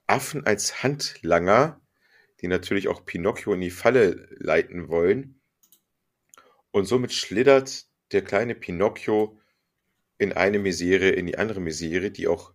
Affen 0.07 0.47
als 0.47 0.81
Handlanger, 0.81 1.79
die 2.41 2.47
natürlich 2.47 2.87
auch 2.87 3.05
Pinocchio 3.05 3.53
in 3.53 3.61
die 3.61 3.69
Falle 3.69 4.27
leiten 4.31 4.87
wollen. 4.87 5.42
Und 6.73 6.85
somit 6.85 7.13
schlittert 7.13 7.87
der 8.11 8.23
kleine 8.23 8.55
Pinocchio 8.55 9.39
in 10.17 10.33
eine 10.33 10.57
Misere, 10.57 11.09
in 11.09 11.27
die 11.27 11.37
andere 11.37 11.59
Misere, 11.59 12.09
die 12.09 12.27
auch 12.27 12.51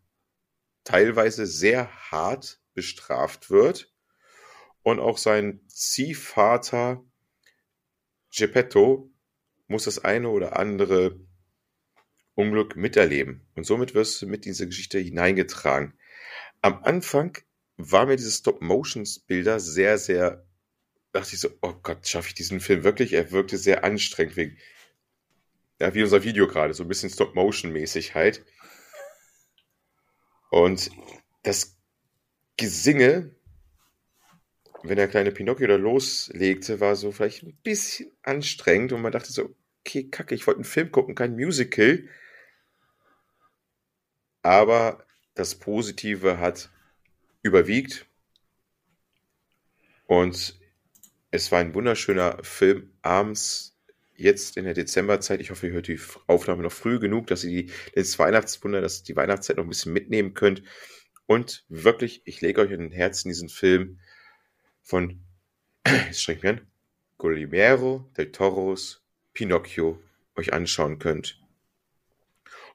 teilweise 0.83 1.47
sehr 1.47 1.89
hart 2.11 2.61
bestraft 2.75 3.49
wird. 3.49 3.95
Und 4.83 4.99
auch 4.99 5.19
sein 5.19 5.61
Ziehvater 5.69 7.05
Geppetto 8.35 9.09
muss 9.69 9.85
das 9.85 10.05
eine 10.05 10.31
oder 10.31 10.59
andere 10.59 11.21
Unglück 12.35 12.75
miterleben. 12.75 13.47
Und 13.55 13.66
somit 13.66 13.95
wirst 13.95 14.21
du 14.21 14.27
mit 14.27 14.45
dieser 14.45 14.66
Geschichte 14.66 14.99
hineingetragen. 14.99 15.97
Am 16.61 16.83
Anfang 16.83 17.39
war 17.77 18.07
mir 18.07 18.16
diese 18.16 18.33
Stop-Motions-Bilder 18.33 19.61
sehr, 19.61 19.97
sehr, 19.97 20.45
dachte 21.12 21.34
ich 21.34 21.40
so, 21.40 21.50
oh 21.62 21.74
Gott, 21.82 22.06
schaffe 22.06 22.28
ich 22.28 22.34
diesen 22.34 22.61
Film 22.61 22.84
wirklich? 22.84 23.12
Er 23.12 23.30
wirkte 23.30 23.59
sehr 23.59 23.84
anstrengend 23.84 24.36
wegen, 24.36 24.59
ja, 25.80 25.94
wie 25.94 26.02
unser 26.02 26.24
Video 26.24 26.46
gerade, 26.46 26.74
so 26.74 26.82
ein 26.82 26.88
bisschen 26.88 27.11
Stop-Motion-mäßig 27.11 28.14
halt. 28.14 28.44
Und 30.50 30.90
das 31.42 31.76
Gesinge, 32.56 33.34
wenn 34.82 34.96
der 34.96 35.09
kleine 35.09 35.32
Pinocchio 35.32 35.66
da 35.66 35.76
loslegte, 35.76 36.80
war 36.80 36.96
so 36.96 37.12
vielleicht 37.12 37.42
ein 37.42 37.56
bisschen 37.62 38.11
anstrengend 38.22 38.92
und 38.92 39.02
man 39.02 39.12
dachte 39.12 39.32
so, 39.32 39.54
okay, 39.80 40.09
kacke, 40.09 40.34
ich 40.34 40.46
wollte 40.46 40.59
einen 40.59 40.64
Film 40.64 40.90
gucken, 40.90 41.14
kein 41.14 41.34
Musical. 41.34 42.09
Aber 44.42 45.06
das 45.34 45.54
Positive 45.54 46.38
hat 46.38 46.70
überwiegt. 47.42 48.06
Und 50.06 50.57
es 51.31 51.53
war 51.53 51.61
ein 51.61 51.74
wunderschöner 51.74 52.39
Film 52.43 52.91
abends, 53.03 53.76
jetzt 54.16 54.57
in 54.57 54.64
der 54.64 54.74
Dezemberzeit. 54.74 55.41
Ich 55.41 55.51
hoffe, 55.51 55.68
ihr 55.68 55.72
hört 55.72 55.89
die 55.89 56.01
Aufnahme 56.26 56.62
noch 56.62 56.72
früh 56.72 56.99
genug, 56.99 57.29
dass 57.29 57.45
ihr 57.45 57.51
die, 57.51 57.72
das 57.95 58.18
Weihnachtswunder, 58.18 58.81
dass 58.81 59.01
ihr 59.01 59.05
die 59.05 59.16
Weihnachtszeit 59.16 59.57
noch 59.57 59.64
ein 59.64 59.68
bisschen 59.68 59.93
mitnehmen 59.93 60.35
könnt. 60.35 60.62
Und 61.26 61.64
wirklich, 61.68 62.22
ich 62.24 62.41
lege 62.41 62.61
euch 62.61 62.70
in 62.70 62.81
den 62.81 62.93
Herzen 62.93 63.29
diesen 63.29 63.49
Film 63.49 64.01
von, 64.83 65.20
jetzt 65.87 66.22
streng 66.22 66.37
mich 66.37 66.47
an, 66.47 66.61
Guillermo 67.18 68.11
del 68.16 68.33
Toros 68.33 69.03
Pinocchio 69.35 70.03
euch 70.37 70.53
anschauen 70.53 70.99
könnt. 70.99 71.41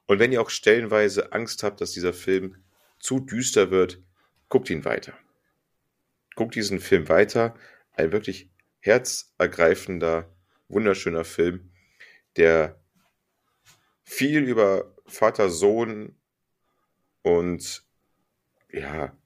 Und 0.06 0.18
wenn 0.18 0.32
ihr 0.32 0.40
auch 0.40 0.50
stellenweise 0.50 1.32
Angst 1.32 1.62
habt, 1.62 1.80
dass 1.80 1.92
dieser 1.92 2.12
Film 2.12 2.56
zu 2.98 3.20
düster 3.20 3.70
wird, 3.70 4.00
guckt 4.48 4.70
ihn 4.70 4.84
weiter. 4.84 5.14
Guckt 6.36 6.54
diesen 6.54 6.80
Film 6.80 7.08
weiter. 7.08 7.54
Ein 7.94 8.12
wirklich 8.12 8.50
herzergreifender, 8.80 10.32
wunderschöner 10.68 11.24
Film, 11.24 11.72
der 12.36 12.80
viel 14.02 14.44
über 14.44 14.94
Vater, 15.06 15.48
Sohn 15.48 16.16
und 17.22 17.84
ja, 18.70 19.16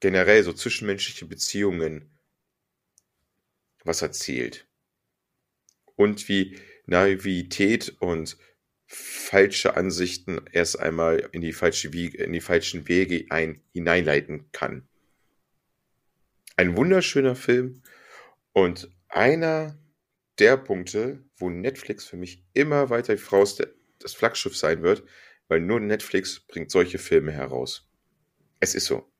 generell 0.00 0.42
so 0.42 0.52
zwischenmenschliche 0.52 1.26
Beziehungen 1.26 2.10
was 3.84 4.02
erzählt. 4.02 4.66
Und 5.96 6.28
wie 6.28 6.58
Naivität 6.86 7.96
und 8.00 8.36
falsche 8.86 9.76
Ansichten 9.76 10.40
erst 10.52 10.78
einmal 10.78 11.28
in 11.32 11.40
die, 11.40 11.52
falsche 11.52 11.92
Wiege, 11.92 12.22
in 12.22 12.32
die 12.32 12.40
falschen 12.40 12.88
Wege 12.88 13.26
ein, 13.30 13.62
hineinleiten 13.72 14.50
kann. 14.52 14.88
Ein 16.56 16.76
wunderschöner 16.76 17.34
Film 17.34 17.82
und 18.52 18.90
einer 19.08 19.78
der 20.38 20.56
Punkte, 20.56 21.24
wo 21.36 21.50
Netflix 21.50 22.04
für 22.04 22.16
mich 22.16 22.44
immer 22.52 22.90
weiter 22.90 23.16
voraus 23.18 23.60
das 23.98 24.14
Flaggschiff 24.14 24.56
sein 24.56 24.82
wird, 24.82 25.04
weil 25.48 25.60
nur 25.60 25.80
Netflix 25.80 26.40
bringt 26.40 26.70
solche 26.70 26.98
Filme 26.98 27.32
heraus. 27.32 27.88
Es 28.60 28.74
ist 28.74 28.86
so. 28.86 29.10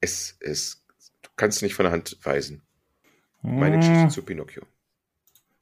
Es 0.00 0.36
ist, 0.40 0.84
du 1.22 1.30
kannst 1.36 1.62
nicht 1.62 1.74
von 1.74 1.84
der 1.84 1.92
Hand 1.92 2.18
weisen. 2.22 2.62
Meine 3.42 3.76
Geschichte 3.76 4.02
hm. 4.02 4.10
zu 4.10 4.22
Pinocchio. 4.22 4.62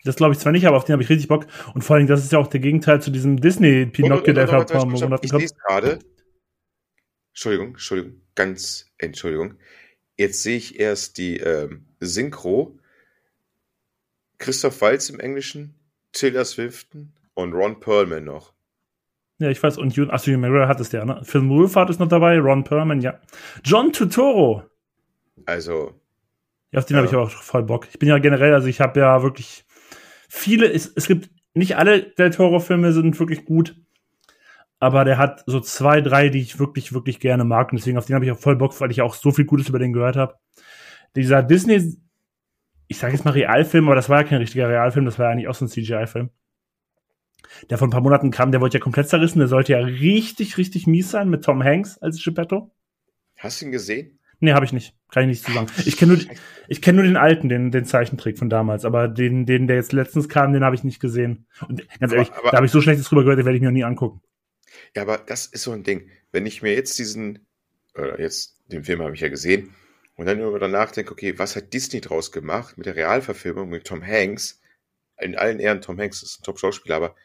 Das 0.04 0.16
glaube 0.16 0.34
ich 0.34 0.38
zwar 0.38 0.52
nicht, 0.52 0.66
aber 0.66 0.76
auf 0.76 0.84
den 0.84 0.92
habe 0.92 1.02
ich 1.02 1.08
richtig 1.08 1.28
Bock. 1.28 1.46
Und 1.74 1.82
vor 1.82 1.96
allem, 1.96 2.06
das 2.06 2.22
ist 2.22 2.32
ja 2.32 2.38
auch 2.38 2.46
der 2.46 2.60
Gegenteil 2.60 3.00
zu 3.00 3.10
diesem 3.10 3.40
Disney-Pinocchio, 3.40 4.34
der 4.34 4.48
kommt. 4.66 5.24
Ich 5.24 5.30
sehe 5.30 5.48
gerade. 5.66 5.98
Entschuldigung, 7.30 7.68
Entschuldigung, 7.68 8.20
ganz 8.34 8.86
Entschuldigung. 8.98 9.58
Jetzt 10.16 10.42
sehe 10.42 10.56
ich 10.56 10.78
erst 10.78 11.18
die 11.18 11.38
ähm, 11.38 11.86
Synchro. 12.00 12.78
Christoph 14.38 14.80
Waltz 14.80 15.10
im 15.10 15.20
Englischen, 15.20 15.74
Tilda 16.12 16.44
Swifton 16.44 17.12
und 17.34 17.52
Ron 17.52 17.80
Perlman 17.80 18.24
noch. 18.24 18.52
Ja, 19.38 19.50
ich 19.50 19.62
weiß. 19.62 19.78
Und 19.78 19.96
Jun, 19.96 20.10
achso, 20.10 20.30
Hugh 20.30 20.38
McGregor 20.38 20.68
hat 20.68 20.80
es 20.80 20.92
ja, 20.92 21.04
ne? 21.04 21.20
Phil 21.24 21.48
Woolfahrt 21.48 21.90
ist 21.90 21.98
noch 21.98 22.08
dabei, 22.08 22.38
Ron 22.38 22.64
Perlman, 22.64 23.00
ja. 23.00 23.20
John 23.64 23.92
Tutoro. 23.92 24.64
Also. 25.46 25.94
Ja, 26.70 26.80
auf 26.80 26.86
den 26.86 26.94
ja. 26.94 26.98
habe 26.98 27.08
ich 27.08 27.14
aber 27.14 27.24
auch 27.24 27.30
voll 27.30 27.62
Bock. 27.62 27.88
Ich 27.90 27.98
bin 27.98 28.08
ja 28.08 28.18
generell, 28.18 28.54
also 28.54 28.68
ich 28.68 28.80
habe 28.80 29.00
ja 29.00 29.22
wirklich 29.22 29.64
viele, 30.28 30.70
es, 30.72 30.92
es 30.94 31.06
gibt 31.06 31.30
nicht 31.54 31.76
alle 31.76 32.02
Del 32.02 32.30
Toro-Filme 32.30 32.92
sind 32.92 33.18
wirklich 33.18 33.44
gut, 33.44 33.76
aber 34.80 35.04
der 35.04 35.18
hat 35.18 35.42
so 35.46 35.60
zwei, 35.60 36.00
drei, 36.00 36.28
die 36.28 36.40
ich 36.40 36.58
wirklich, 36.58 36.92
wirklich 36.92 37.20
gerne 37.20 37.44
mag. 37.44 37.72
Und 37.72 37.78
deswegen 37.78 37.98
auf 37.98 38.06
den 38.06 38.14
habe 38.14 38.24
ich 38.24 38.32
auch 38.32 38.38
voll 38.38 38.56
Bock, 38.56 38.78
weil 38.80 38.90
ich 38.90 39.02
auch 39.02 39.14
so 39.14 39.30
viel 39.30 39.44
Gutes 39.44 39.68
über 39.68 39.78
den 39.78 39.92
gehört 39.92 40.16
habe. 40.16 40.34
Dieser 41.16 41.42
Disney, 41.42 41.96
ich 42.88 42.98
sage 42.98 43.14
jetzt 43.14 43.24
mal 43.24 43.32
Realfilm, 43.32 43.86
aber 43.86 43.94
das 43.94 44.08
war 44.08 44.22
ja 44.22 44.28
kein 44.28 44.38
richtiger 44.38 44.68
Realfilm, 44.68 45.04
das 45.04 45.18
war 45.18 45.26
ja 45.26 45.32
eigentlich 45.32 45.48
auch 45.48 45.54
so 45.54 45.64
ein 45.64 45.68
CGI-Film. 45.68 46.30
Der 47.70 47.78
vor 47.78 47.86
ein 47.86 47.90
paar 47.92 48.00
Monaten 48.00 48.30
kam, 48.30 48.50
der 48.50 48.60
wurde 48.60 48.74
ja 48.74 48.80
komplett 48.80 49.08
zerrissen, 49.08 49.38
der 49.38 49.48
sollte 49.48 49.72
ja 49.72 49.78
richtig, 49.78 50.58
richtig 50.58 50.86
mies 50.86 51.10
sein 51.10 51.28
mit 51.28 51.44
Tom 51.44 51.62
Hanks 51.62 51.98
als 51.98 52.22
Geppetto. 52.22 52.74
Hast 53.38 53.60
du 53.60 53.66
ihn 53.66 53.72
gesehen? 53.72 54.18
Nee, 54.40 54.52
habe 54.52 54.64
ich 54.64 54.72
nicht. 54.72 54.94
Kann 55.10 55.22
ich 55.22 55.28
nicht 55.28 55.44
zu 55.44 55.52
sagen. 55.52 55.68
Ich 55.86 55.96
kenne 55.96 56.14
nur, 56.14 56.22
ich 56.68 56.82
kenn 56.82 56.96
nur 56.96 57.04
den 57.04 57.16
alten, 57.16 57.48
den, 57.48 57.70
den 57.70 57.84
Zeichentrick 57.84 58.38
von 58.38 58.50
damals, 58.50 58.84
aber 58.84 59.08
den, 59.08 59.46
den, 59.46 59.66
der 59.66 59.76
jetzt 59.76 59.92
letztens 59.92 60.28
kam, 60.28 60.52
den 60.52 60.64
habe 60.64 60.74
ich 60.74 60.84
nicht 60.84 61.00
gesehen. 61.00 61.46
Und 61.68 61.82
ganz 62.00 62.12
ehrlich, 62.12 62.32
aber, 62.32 62.50
da 62.50 62.56
habe 62.56 62.66
ich 62.66 62.72
so 62.72 62.80
Schlechtes 62.80 63.08
drüber 63.08 63.22
gehört, 63.22 63.38
den 63.38 63.46
werde 63.46 63.56
ich 63.56 63.62
mir 63.62 63.68
noch 63.68 63.74
nie 63.74 63.84
angucken. 63.84 64.20
Ja, 64.94 65.02
aber 65.02 65.18
das 65.18 65.46
ist 65.46 65.62
so 65.62 65.72
ein 65.72 65.82
Ding. 65.82 66.10
Wenn 66.32 66.46
ich 66.46 66.62
mir 66.62 66.74
jetzt 66.74 66.98
diesen, 66.98 67.46
äh, 67.96 68.20
jetzt, 68.20 68.60
den 68.66 68.84
Film 68.84 69.02
habe 69.02 69.14
ich 69.14 69.20
ja 69.20 69.28
gesehen, 69.28 69.74
und 70.16 70.26
dann 70.26 70.40
über 70.40 70.60
danach 70.60 70.92
denke, 70.92 71.10
okay, 71.10 71.38
was 71.38 71.56
hat 71.56 71.72
Disney 71.72 72.00
draus 72.00 72.30
gemacht 72.30 72.78
mit 72.78 72.86
der 72.86 72.94
Realverfilmung 72.94 73.68
mit 73.68 73.84
Tom 73.84 74.06
Hanks? 74.06 74.60
In 75.18 75.36
allen 75.36 75.58
Ehren, 75.58 75.80
Tom 75.80 75.98
Hanks 75.98 76.22
ist 76.22 76.40
ein 76.40 76.44
Top-Schauspieler, 76.44 76.96
aber 76.96 77.16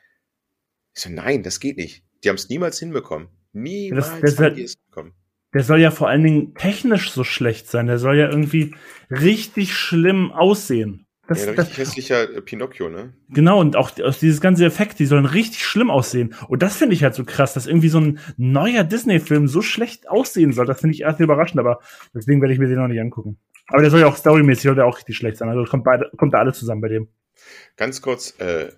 ich 0.95 1.03
so, 1.03 1.09
nein, 1.09 1.43
das 1.43 1.59
geht 1.59 1.77
nicht. 1.77 2.03
Die 2.23 2.29
haben 2.29 2.35
es 2.35 2.49
niemals 2.49 2.79
hinbekommen. 2.79 3.29
Niemals 3.53 4.09
das, 4.09 4.21
das, 4.21 4.39
haben 4.39 4.55
die 4.55 4.63
es 4.63 4.75
bekommen 4.75 5.13
der 5.53 5.63
soll 5.63 5.79
ja 5.79 5.91
vor 5.91 6.07
allen 6.07 6.23
Dingen 6.23 6.53
technisch 6.55 7.11
so 7.11 7.23
schlecht 7.23 7.67
sein. 7.67 7.87
Der 7.87 7.97
soll 7.97 8.17
ja 8.17 8.29
irgendwie 8.29 8.75
richtig 9.09 9.73
schlimm 9.73 10.31
aussehen. 10.31 11.07
Das, 11.29 11.45
ja, 11.45 11.51
ein 11.51 11.59
richtig 11.59 11.77
das, 11.77 11.77
hässlicher 11.77 12.35
äh, 12.35 12.41
Pinocchio, 12.41 12.89
ne? 12.89 13.13
Genau, 13.29 13.59
und 13.59 13.75
auch 13.75 13.91
dieses 13.91 14.41
ganze 14.41 14.65
Effekt, 14.65 14.99
die 14.99 15.05
sollen 15.05 15.25
richtig 15.25 15.63
schlimm 15.63 15.89
aussehen. 15.89 16.35
Und 16.47 16.61
das 16.61 16.75
finde 16.75 16.95
ich 16.95 17.03
halt 17.03 17.15
so 17.15 17.23
krass, 17.23 17.53
dass 17.53 17.67
irgendwie 17.67 17.89
so 17.89 17.99
ein 17.99 18.19
neuer 18.37 18.83
Disney-Film 18.83 19.47
so 19.47 19.61
schlecht 19.61 20.09
aussehen 20.09 20.51
soll. 20.51 20.65
Das 20.65 20.81
finde 20.81 20.95
ich 20.95 21.01
erst 21.01 21.19
überraschend, 21.19 21.59
aber 21.59 21.79
deswegen 22.13 22.41
werde 22.41 22.53
ich 22.53 22.59
mir 22.59 22.67
den 22.67 22.77
noch 22.77 22.87
nicht 22.87 22.99
angucken. 22.99 23.37
Aber 23.67 23.81
der 23.81 23.91
soll 23.91 24.01
ja 24.01 24.07
auch 24.07 24.17
storymäßig 24.17 24.63
soll 24.63 24.75
der 24.75 24.87
auch 24.87 24.97
richtig 24.97 25.15
schlecht 25.15 25.37
sein. 25.37 25.47
Also 25.49 25.63
kommt, 25.65 25.83
beide, 25.83 26.09
kommt 26.17 26.33
da 26.33 26.39
alles 26.39 26.57
zusammen 26.57 26.81
bei 26.81 26.89
dem. 26.89 27.07
Ganz 27.77 28.01
kurz 28.01 28.37
äh, 28.39 28.71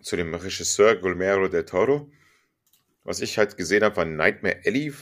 zu 0.00 0.16
dem 0.16 0.32
Regisseur 0.32 0.96
Guillermo 0.96 1.48
del 1.48 1.64
Toro. 1.64 2.10
Was 3.02 3.20
ich 3.20 3.38
halt 3.38 3.56
gesehen 3.56 3.82
habe, 3.82 3.96
war 3.96 4.04
Nightmare 4.04 4.60
Alley 4.64 4.92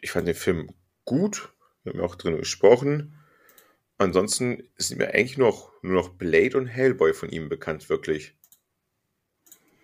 ich 0.00 0.10
fand 0.10 0.28
den 0.28 0.34
Film 0.34 0.70
gut. 1.04 1.52
Wir 1.84 1.92
haben 1.92 2.00
auch 2.00 2.14
drin 2.14 2.36
gesprochen. 2.36 3.17
Ansonsten 3.98 4.62
sind 4.76 4.98
mir 4.98 5.12
eigentlich 5.12 5.38
noch, 5.38 5.72
nur 5.82 5.94
noch 5.94 6.10
Blade 6.10 6.56
und 6.56 6.66
Hellboy 6.66 7.12
von 7.12 7.30
ihm 7.30 7.48
bekannt, 7.48 7.88
wirklich. 7.88 8.34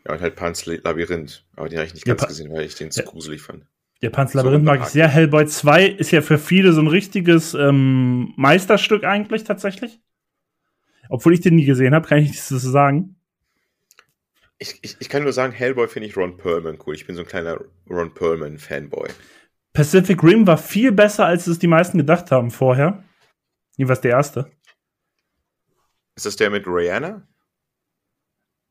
Ja, 0.06 0.14
und 0.14 0.20
halt 0.20 0.36
Pans 0.36 0.66
Labyrinth. 0.66 1.44
Aber 1.56 1.68
den 1.68 1.78
habe 1.78 1.86
ich 1.88 1.94
nicht 1.94 2.06
ganz 2.06 2.22
ja, 2.22 2.28
gesehen, 2.28 2.52
weil 2.52 2.64
ich 2.64 2.76
den 2.76 2.92
zu 2.92 3.00
ja. 3.00 3.06
gruselig 3.06 3.42
fand. 3.42 3.66
Der 4.02 4.10
Pans 4.10 4.34
Labyrinth 4.34 4.64
so 4.64 4.70
mag 4.72 4.80
ich 4.82 4.86
sehr. 4.86 5.08
Hellboy 5.08 5.46
2 5.46 5.86
ist 5.86 6.12
ja 6.12 6.20
für 6.20 6.38
viele 6.38 6.72
so 6.72 6.80
ein 6.80 6.86
richtiges 6.86 7.54
ähm, 7.54 8.32
Meisterstück 8.36 9.02
eigentlich 9.02 9.44
tatsächlich. 9.44 10.00
Obwohl 11.08 11.34
ich 11.34 11.40
den 11.40 11.56
nie 11.56 11.64
gesehen 11.64 11.94
habe, 11.94 12.06
kann 12.06 12.18
ich 12.18 12.28
nichts 12.28 12.48
dazu 12.48 12.70
sagen. 12.70 13.16
Ich, 14.58 14.78
ich, 14.82 14.96
ich, 15.00 15.08
kann 15.08 15.24
nur 15.24 15.32
sagen, 15.32 15.52
Hellboy 15.52 15.88
finde 15.88 16.08
ich 16.08 16.16
Ron 16.16 16.36
Perlman 16.36 16.78
cool. 16.86 16.94
Ich 16.94 17.06
bin 17.06 17.16
so 17.16 17.22
ein 17.22 17.28
kleiner 17.28 17.58
Ron 17.90 18.14
Perlman-Fanboy. 18.14 19.10
Pacific 19.72 20.22
Rim 20.22 20.46
war 20.46 20.56
viel 20.56 20.92
besser, 20.92 21.26
als 21.26 21.48
es 21.48 21.58
die 21.58 21.66
meisten 21.66 21.98
gedacht 21.98 22.30
haben 22.30 22.50
vorher. 22.50 23.02
Jedenfalls 23.76 24.00
der 24.00 24.12
erste. 24.12 24.50
Ist 26.16 26.26
das 26.26 26.36
der 26.36 26.50
mit 26.50 26.66
Rihanna? 26.66 27.26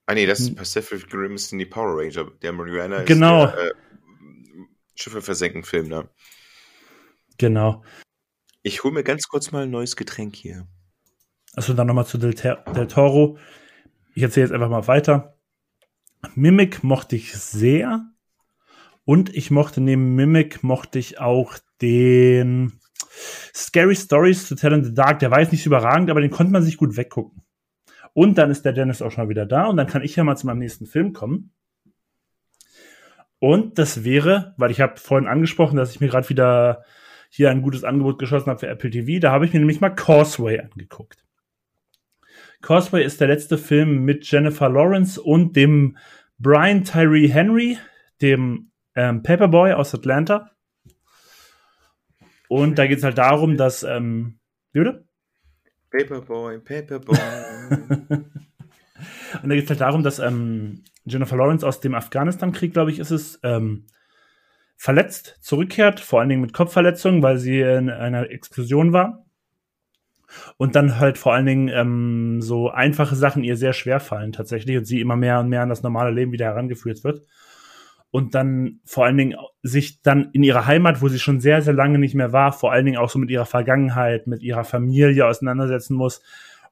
Ah 0.05 0.13
nee, 0.13 0.25
das 0.25 0.39
ist 0.39 0.49
hm. 0.49 0.55
Pacific 0.55 1.13
Rim 1.13 1.37
in 1.51 1.59
die 1.59 1.65
Power 1.65 1.97
Ranger. 1.97 2.31
Der 2.41 2.53
mit 2.53 2.67
Rihanna 2.67 2.97
ist 2.97 3.07
genau. 3.07 3.47
der 3.47 3.71
äh, 3.71 3.73
Schiffe 4.95 5.21
versenken 5.21 5.63
Film 5.63 5.89
da. 5.89 6.09
Genau. 7.37 7.83
Ich 8.61 8.83
hole 8.83 8.93
mir 8.93 9.03
ganz 9.03 9.27
kurz 9.27 9.51
mal 9.51 9.63
ein 9.63 9.71
neues 9.71 9.95
Getränk 9.95 10.35
hier. 10.35 10.67
Achso, 11.55 11.73
dann 11.73 11.87
nochmal 11.87 12.05
zu 12.05 12.17
Del, 12.17 12.33
Del 12.33 12.87
Toro. 12.87 13.37
Ich 14.15 14.23
erzähle 14.23 14.45
jetzt 14.45 14.53
einfach 14.53 14.69
mal 14.69 14.87
weiter. 14.87 15.37
Mimic 16.35 16.83
mochte 16.83 17.15
ich 17.15 17.33
sehr. 17.33 18.05
Und 19.05 19.33
ich 19.35 19.51
mochte 19.51 19.81
neben 19.81 20.15
Mimic, 20.15 20.63
mochte 20.63 20.97
ich 20.97 21.19
auch 21.19 21.57
den 21.81 22.79
Scary 23.53 23.95
Stories 23.95 24.47
to 24.47 24.55
Tell 24.55 24.73
in 24.73 24.83
the 24.83 24.93
Dark. 24.93 25.19
Der 25.19 25.31
war 25.31 25.39
jetzt 25.39 25.51
nicht 25.51 25.63
so 25.63 25.69
überragend, 25.69 26.09
aber 26.09 26.21
den 26.21 26.31
konnte 26.31 26.51
man 26.51 26.63
sich 26.63 26.77
gut 26.77 26.97
weggucken. 26.97 27.41
Und 28.13 28.37
dann 28.37 28.51
ist 28.51 28.63
der 28.63 28.73
Dennis 28.73 29.01
auch 29.01 29.11
schon 29.11 29.29
wieder 29.29 29.45
da 29.45 29.65
und 29.65 29.77
dann 29.77 29.87
kann 29.87 30.03
ich 30.03 30.15
ja 30.15 30.23
mal 30.23 30.37
zu 30.37 30.45
meinem 30.45 30.59
nächsten 30.59 30.85
Film 30.85 31.13
kommen. 31.13 31.51
Und 33.39 33.77
das 33.77 34.03
wäre, 34.03 34.53
weil 34.57 34.71
ich 34.71 34.79
habe 34.79 34.97
vorhin 34.97 35.27
angesprochen, 35.27 35.75
dass 35.75 35.91
ich 35.91 35.99
mir 35.99 36.07
gerade 36.07 36.29
wieder 36.29 36.83
hier 37.29 37.49
ein 37.49 37.63
gutes 37.63 37.83
Angebot 37.83 38.19
geschossen 38.19 38.49
habe 38.49 38.59
für 38.59 38.67
Apple 38.67 38.91
TV, 38.91 39.19
da 39.19 39.31
habe 39.31 39.45
ich 39.45 39.53
mir 39.53 39.59
nämlich 39.59 39.81
mal 39.81 39.89
Causeway 39.89 40.59
angeguckt. 40.59 41.25
Causeway 42.61 43.03
ist 43.03 43.19
der 43.19 43.27
letzte 43.27 43.57
Film 43.57 44.05
mit 44.05 44.29
Jennifer 44.31 44.69
Lawrence 44.69 45.21
und 45.21 45.55
dem 45.55 45.97
Brian 46.37 46.83
Tyree 46.83 47.27
Henry, 47.27 47.77
dem 48.21 48.71
ähm, 48.95 49.23
Paperboy 49.23 49.73
aus 49.73 49.93
Atlanta. 49.93 50.51
Und 52.53 52.77
da 52.77 52.85
geht 52.85 52.99
es 52.99 53.03
halt 53.03 53.17
darum, 53.17 53.57
dass, 53.57 53.81
ähm, 53.81 54.37
wie 54.73 54.79
bitte? 54.81 55.07
Paperboy, 55.89 56.59
Paperboy. 56.59 57.17
und 59.41 59.49
da 59.49 59.55
geht 59.55 59.63
es 59.63 59.69
halt 59.71 59.81
darum, 59.81 60.03
dass 60.03 60.19
ähm, 60.19 60.83
Jennifer 61.03 61.35
Lawrence 61.35 61.65
aus 61.65 61.79
dem 61.79 61.95
Afghanistan-Krieg, 61.95 62.71
glaube 62.71 62.91
ich, 62.91 62.99
ist 62.99 63.09
es, 63.09 63.39
ähm, 63.41 63.87
verletzt 64.77 65.39
zurückkehrt, 65.41 65.99
vor 65.99 66.19
allen 66.19 66.29
Dingen 66.29 66.41
mit 66.43 66.53
Kopfverletzungen, 66.53 67.23
weil 67.23 67.39
sie 67.39 67.59
in 67.59 67.89
einer 67.89 68.29
Explosion 68.29 68.93
war. 68.93 69.25
Und 70.57 70.75
dann 70.75 70.99
halt 70.99 71.17
vor 71.17 71.33
allen 71.33 71.47
Dingen 71.47 71.69
ähm, 71.69 72.39
so 72.39 72.69
einfache 72.69 73.15
Sachen 73.15 73.43
ihr 73.43 73.57
sehr 73.57 73.73
schwer 73.73 73.99
fallen 73.99 74.31
tatsächlich 74.31 74.77
und 74.77 74.85
sie 74.85 75.01
immer 75.01 75.15
mehr 75.15 75.39
und 75.39 75.49
mehr 75.49 75.63
an 75.63 75.69
das 75.69 75.81
normale 75.81 76.11
Leben 76.11 76.31
wieder 76.31 76.45
herangeführt 76.45 77.03
wird. 77.03 77.25
Und 78.13 78.35
dann 78.35 78.79
vor 78.85 79.05
allen 79.05 79.17
Dingen 79.17 79.35
sich 79.63 80.03
dann 80.03 80.29
in 80.33 80.43
ihrer 80.43 80.67
Heimat, 80.67 81.01
wo 81.01 81.07
sie 81.07 81.17
schon 81.17 81.39
sehr, 81.39 81.63
sehr 81.63 81.73
lange 81.73 81.97
nicht 81.97 82.13
mehr 82.13 82.31
war, 82.31 82.53
vor 82.53 82.71
allen 82.71 82.85
Dingen 82.85 82.99
auch 82.99 83.09
so 83.09 83.17
mit 83.17 83.31
ihrer 83.31 83.47
Vergangenheit, 83.47 84.27
mit 84.27 84.43
ihrer 84.43 84.65
Familie 84.65 85.25
auseinandersetzen 85.25 85.95
muss. 85.95 86.21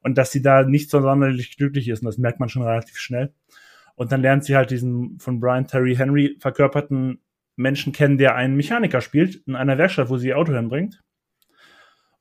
Und 0.03 0.19
dass 0.19 0.31
sie 0.31 0.43
da 0.43 0.61
nicht 0.61 0.91
so 0.91 1.01
sonderlich 1.01 1.57
glücklich 1.57 1.87
ist. 1.87 2.03
Und 2.03 2.05
das 2.05 2.19
merkt 2.19 2.39
man 2.39 2.47
schon 2.47 2.61
relativ 2.61 2.97
schnell. 2.97 3.33
Und 3.95 4.11
dann 4.11 4.21
lernt 4.21 4.45
sie 4.45 4.55
halt 4.55 4.69
diesen 4.69 5.17
von 5.17 5.39
Brian 5.39 5.65
Terry 5.65 5.95
Henry 5.95 6.37
verkörperten 6.39 7.21
Menschen 7.55 7.91
kennen, 7.91 8.19
der 8.19 8.35
einen 8.35 8.55
Mechaniker 8.55 9.01
spielt 9.01 9.37
in 9.47 9.55
einer 9.55 9.79
Werkstatt, 9.79 10.11
wo 10.11 10.17
sie 10.17 10.27
ihr 10.27 10.37
Auto 10.37 10.53
hinbringt. 10.53 11.01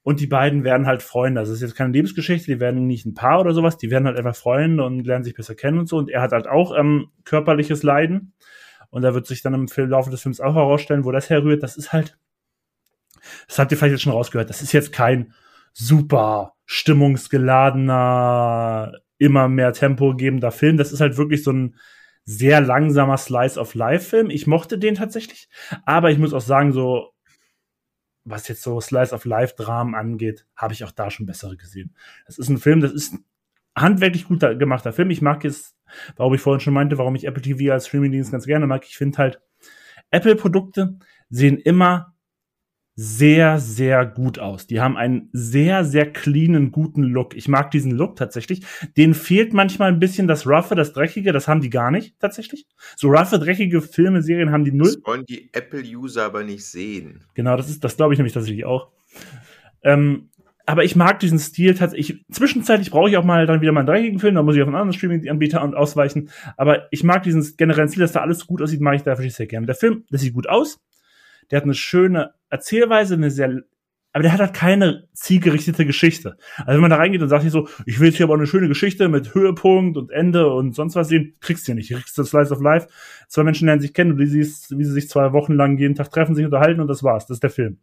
Und 0.02 0.20
die 0.20 0.28
beiden 0.28 0.64
werden 0.64 0.86
halt 0.86 1.02
Freunde. 1.02 1.40
Also 1.40 1.52
es 1.52 1.58
ist 1.58 1.68
jetzt 1.68 1.76
keine 1.76 1.92
Lebensgeschichte, 1.92 2.50
die 2.50 2.58
werden 2.58 2.86
nicht 2.86 3.04
ein 3.04 3.12
Paar 3.12 3.38
oder 3.40 3.52
sowas, 3.52 3.76
die 3.76 3.90
werden 3.90 4.06
halt 4.06 4.16
einfach 4.16 4.34
Freunde 4.34 4.82
und 4.82 5.06
lernen 5.06 5.24
sich 5.24 5.34
besser 5.34 5.54
kennen 5.54 5.78
und 5.78 5.90
so. 5.90 5.98
Und 5.98 6.08
er 6.08 6.22
hat 6.22 6.32
halt 6.32 6.48
auch 6.48 6.74
ähm, 6.74 7.08
körperliches 7.24 7.82
Leiden. 7.82 8.32
Und 8.90 9.02
da 9.02 9.14
wird 9.14 9.26
sich 9.26 9.42
dann 9.42 9.54
im 9.54 9.66
Laufe 9.88 10.10
des 10.10 10.22
Films 10.22 10.40
auch 10.40 10.54
herausstellen, 10.54 11.04
wo 11.04 11.10
das 11.12 11.30
herrührt. 11.30 11.62
Das 11.62 11.76
ist 11.76 11.92
halt, 11.92 12.18
das 13.46 13.58
habt 13.58 13.70
ihr 13.72 13.78
vielleicht 13.78 13.92
jetzt 13.92 14.02
schon 14.02 14.12
rausgehört, 14.12 14.50
das 14.50 14.62
ist 14.62 14.72
jetzt 14.72 14.92
kein 14.92 15.32
super 15.72 16.54
stimmungsgeladener, 16.66 18.92
immer 19.18 19.48
mehr 19.48 19.72
Tempo 19.72 20.16
gebender 20.16 20.50
Film. 20.50 20.76
Das 20.76 20.90
ist 20.92 21.00
halt 21.00 21.16
wirklich 21.16 21.44
so 21.44 21.52
ein 21.52 21.76
sehr 22.24 22.60
langsamer 22.60 23.16
Slice-of-Life-Film. 23.16 24.30
Ich 24.30 24.46
mochte 24.46 24.78
den 24.78 24.94
tatsächlich, 24.94 25.48
aber 25.84 26.10
ich 26.10 26.18
muss 26.18 26.34
auch 26.34 26.40
sagen, 26.40 26.72
so 26.72 27.12
was 28.24 28.48
jetzt 28.48 28.62
so 28.62 28.80
Slice-of-Life-Dramen 28.80 29.94
angeht, 29.94 30.46
habe 30.56 30.74
ich 30.74 30.84
auch 30.84 30.92
da 30.92 31.10
schon 31.10 31.26
bessere 31.26 31.56
gesehen. 31.56 31.94
Das 32.26 32.38
ist 32.38 32.48
ein 32.48 32.58
Film, 32.58 32.80
das 32.80 32.92
ist 32.92 33.14
handwerklich 33.74 34.26
gut 34.26 34.40
gemachter 34.40 34.92
Film. 34.92 35.10
Ich 35.10 35.22
mag 35.22 35.44
jetzt, 35.44 35.74
warum 36.16 36.34
ich 36.34 36.40
vorhin 36.40 36.60
schon 36.60 36.74
meinte, 36.74 36.98
warum 36.98 37.14
ich 37.14 37.26
Apple 37.26 37.42
TV 37.42 37.72
als 37.72 37.86
Streaming-Dienst 37.88 38.32
ganz 38.32 38.46
gerne 38.46 38.66
mag. 38.66 38.84
Ich 38.86 38.96
finde 38.96 39.18
halt, 39.18 39.40
Apple-Produkte 40.10 40.98
sehen 41.28 41.58
immer 41.58 42.14
sehr, 43.02 43.58
sehr 43.58 44.04
gut 44.04 44.38
aus. 44.38 44.66
Die 44.66 44.80
haben 44.80 44.96
einen 44.96 45.30
sehr, 45.32 45.84
sehr 45.84 46.12
cleanen, 46.12 46.70
guten 46.70 47.02
Look. 47.02 47.34
Ich 47.34 47.48
mag 47.48 47.70
diesen 47.70 47.92
Look 47.92 48.16
tatsächlich. 48.16 48.62
Den 48.96 49.14
fehlt 49.14 49.54
manchmal 49.54 49.90
ein 49.90 50.00
bisschen 50.00 50.28
das 50.28 50.46
Roughe, 50.46 50.74
das 50.74 50.92
Dreckige. 50.92 51.32
Das 51.32 51.48
haben 51.48 51.62
die 51.62 51.70
gar 51.70 51.90
nicht, 51.90 52.18
tatsächlich. 52.20 52.66
So 52.96 53.08
roughe, 53.08 53.38
dreckige 53.38 53.80
Filme, 53.80 54.22
Serien 54.22 54.52
haben 54.52 54.64
die 54.64 54.72
null. 54.72 54.96
Das 54.96 55.06
wollen 55.06 55.24
die 55.24 55.48
Apple-User 55.52 56.24
aber 56.24 56.44
nicht 56.44 56.66
sehen. 56.66 57.24
Genau, 57.34 57.56
das 57.56 57.70
ist, 57.70 57.82
das 57.82 57.96
glaube 57.96 58.12
ich 58.12 58.18
nämlich 58.18 58.34
tatsächlich 58.34 58.66
auch. 58.66 58.90
Ähm, 59.82 60.29
aber 60.70 60.84
ich 60.84 60.94
mag 60.94 61.18
diesen 61.18 61.38
Stil 61.38 61.74
tatsächlich. 61.74 62.24
Zwischenzeitlich 62.30 62.90
brauche 62.90 63.10
ich 63.10 63.16
auch 63.16 63.24
mal 63.24 63.44
dann 63.46 63.60
wieder 63.60 63.72
mal 63.72 63.80
einen 63.80 63.88
dreckigen 63.88 64.20
Film, 64.20 64.36
da 64.36 64.42
muss 64.42 64.54
ich 64.54 64.62
auf 64.62 64.68
einen 64.68 64.76
anderen 64.76 64.92
Streaming-Anbieter 64.92 65.62
ausweichen. 65.76 66.30
Aber 66.56 66.86
ich 66.92 67.02
mag 67.02 67.24
diesen 67.24 67.56
generellen 67.56 67.88
Stil, 67.88 68.02
dass 68.02 68.12
da 68.12 68.20
alles 68.20 68.46
gut 68.46 68.62
aussieht, 68.62 68.80
mag 68.80 68.94
ich 68.94 69.02
da 69.02 69.16
sehr 69.16 69.46
gerne. 69.46 69.66
Der 69.66 69.74
Film, 69.74 70.04
der 70.10 70.20
sieht 70.20 70.34
gut 70.34 70.48
aus. 70.48 70.80
Der 71.50 71.56
hat 71.56 71.64
eine 71.64 71.74
schöne 71.74 72.34
Erzählweise, 72.50 73.14
eine 73.14 73.32
sehr, 73.32 73.62
aber 74.12 74.22
der 74.22 74.32
hat 74.32 74.38
halt 74.38 74.54
keine 74.54 75.08
zielgerichtete 75.12 75.84
Geschichte. 75.84 76.36
Also 76.58 76.74
wenn 76.74 76.80
man 76.80 76.90
da 76.90 76.96
reingeht 76.96 77.22
und 77.22 77.28
sagt 77.28 77.42
hier 77.42 77.50
so, 77.50 77.68
ich 77.86 77.98
will 77.98 78.06
jetzt 78.06 78.18
hier 78.18 78.26
aber 78.26 78.34
eine 78.34 78.46
schöne 78.46 78.68
Geschichte 78.68 79.08
mit 79.08 79.34
Höhepunkt 79.34 79.96
und 79.96 80.12
Ende 80.12 80.52
und 80.52 80.76
sonst 80.76 80.94
was 80.94 81.08
sehen, 81.08 81.34
kriegst 81.40 81.66
du 81.66 81.72
ja 81.72 81.76
nicht. 81.76 81.90
Du 81.90 81.96
kriegst 81.96 82.16
das 82.16 82.28
Slice 82.28 82.52
of 82.52 82.60
Life. 82.60 82.86
Zwei 83.28 83.42
Menschen 83.42 83.66
lernen 83.66 83.82
sich 83.82 83.92
kennen 83.92 84.12
und 84.12 84.18
du 84.18 84.26
siehst, 84.26 84.78
wie 84.78 84.84
sie 84.84 84.92
sich 84.92 85.08
zwei 85.08 85.32
Wochen 85.32 85.54
lang 85.54 85.78
jeden 85.78 85.96
Tag 85.96 86.12
treffen, 86.12 86.36
sich 86.36 86.44
unterhalten 86.44 86.80
und 86.80 86.88
das 86.88 87.02
war's. 87.02 87.26
Das 87.26 87.36
ist 87.36 87.42
der 87.42 87.50
Film. 87.50 87.78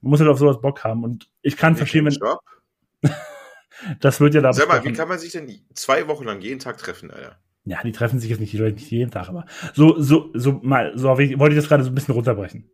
Man 0.00 0.10
muss 0.10 0.20
halt 0.20 0.30
auf 0.30 0.38
sowas 0.38 0.60
Bock 0.60 0.84
haben 0.84 1.04
und 1.04 1.30
ich 1.42 1.56
kann 1.56 1.72
ich 1.72 1.78
verstehen, 1.78 2.06
wenn, 2.06 3.10
das 4.00 4.20
wird 4.20 4.34
ja 4.34 4.40
da 4.40 4.52
Sag 4.52 4.68
mal, 4.68 4.84
wie 4.84 4.92
kann 4.92 5.08
man 5.08 5.18
sich 5.18 5.32
denn 5.32 5.50
zwei 5.74 6.06
Wochen 6.08 6.24
lang 6.24 6.40
jeden 6.40 6.58
Tag 6.60 6.78
treffen, 6.78 7.10
Alter? 7.10 7.38
Ja, 7.64 7.82
die 7.82 7.92
treffen 7.92 8.18
sich 8.18 8.30
jetzt 8.30 8.40
nicht, 8.40 8.52
die 8.52 8.58
Leute 8.58 8.74
nicht 8.74 8.90
jeden 8.90 9.10
Tag, 9.10 9.28
aber 9.28 9.44
so, 9.74 10.00
so, 10.00 10.30
so 10.34 10.60
mal, 10.62 10.92
so 10.96 11.08
wollte 11.08 11.48
ich 11.50 11.56
das 11.56 11.68
gerade 11.68 11.84
so 11.84 11.90
ein 11.90 11.94
bisschen 11.94 12.14
runterbrechen. 12.14 12.70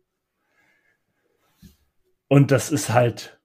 Und 2.29 2.51
das 2.51 2.71
ist 2.71 2.89
halt, 2.89 3.39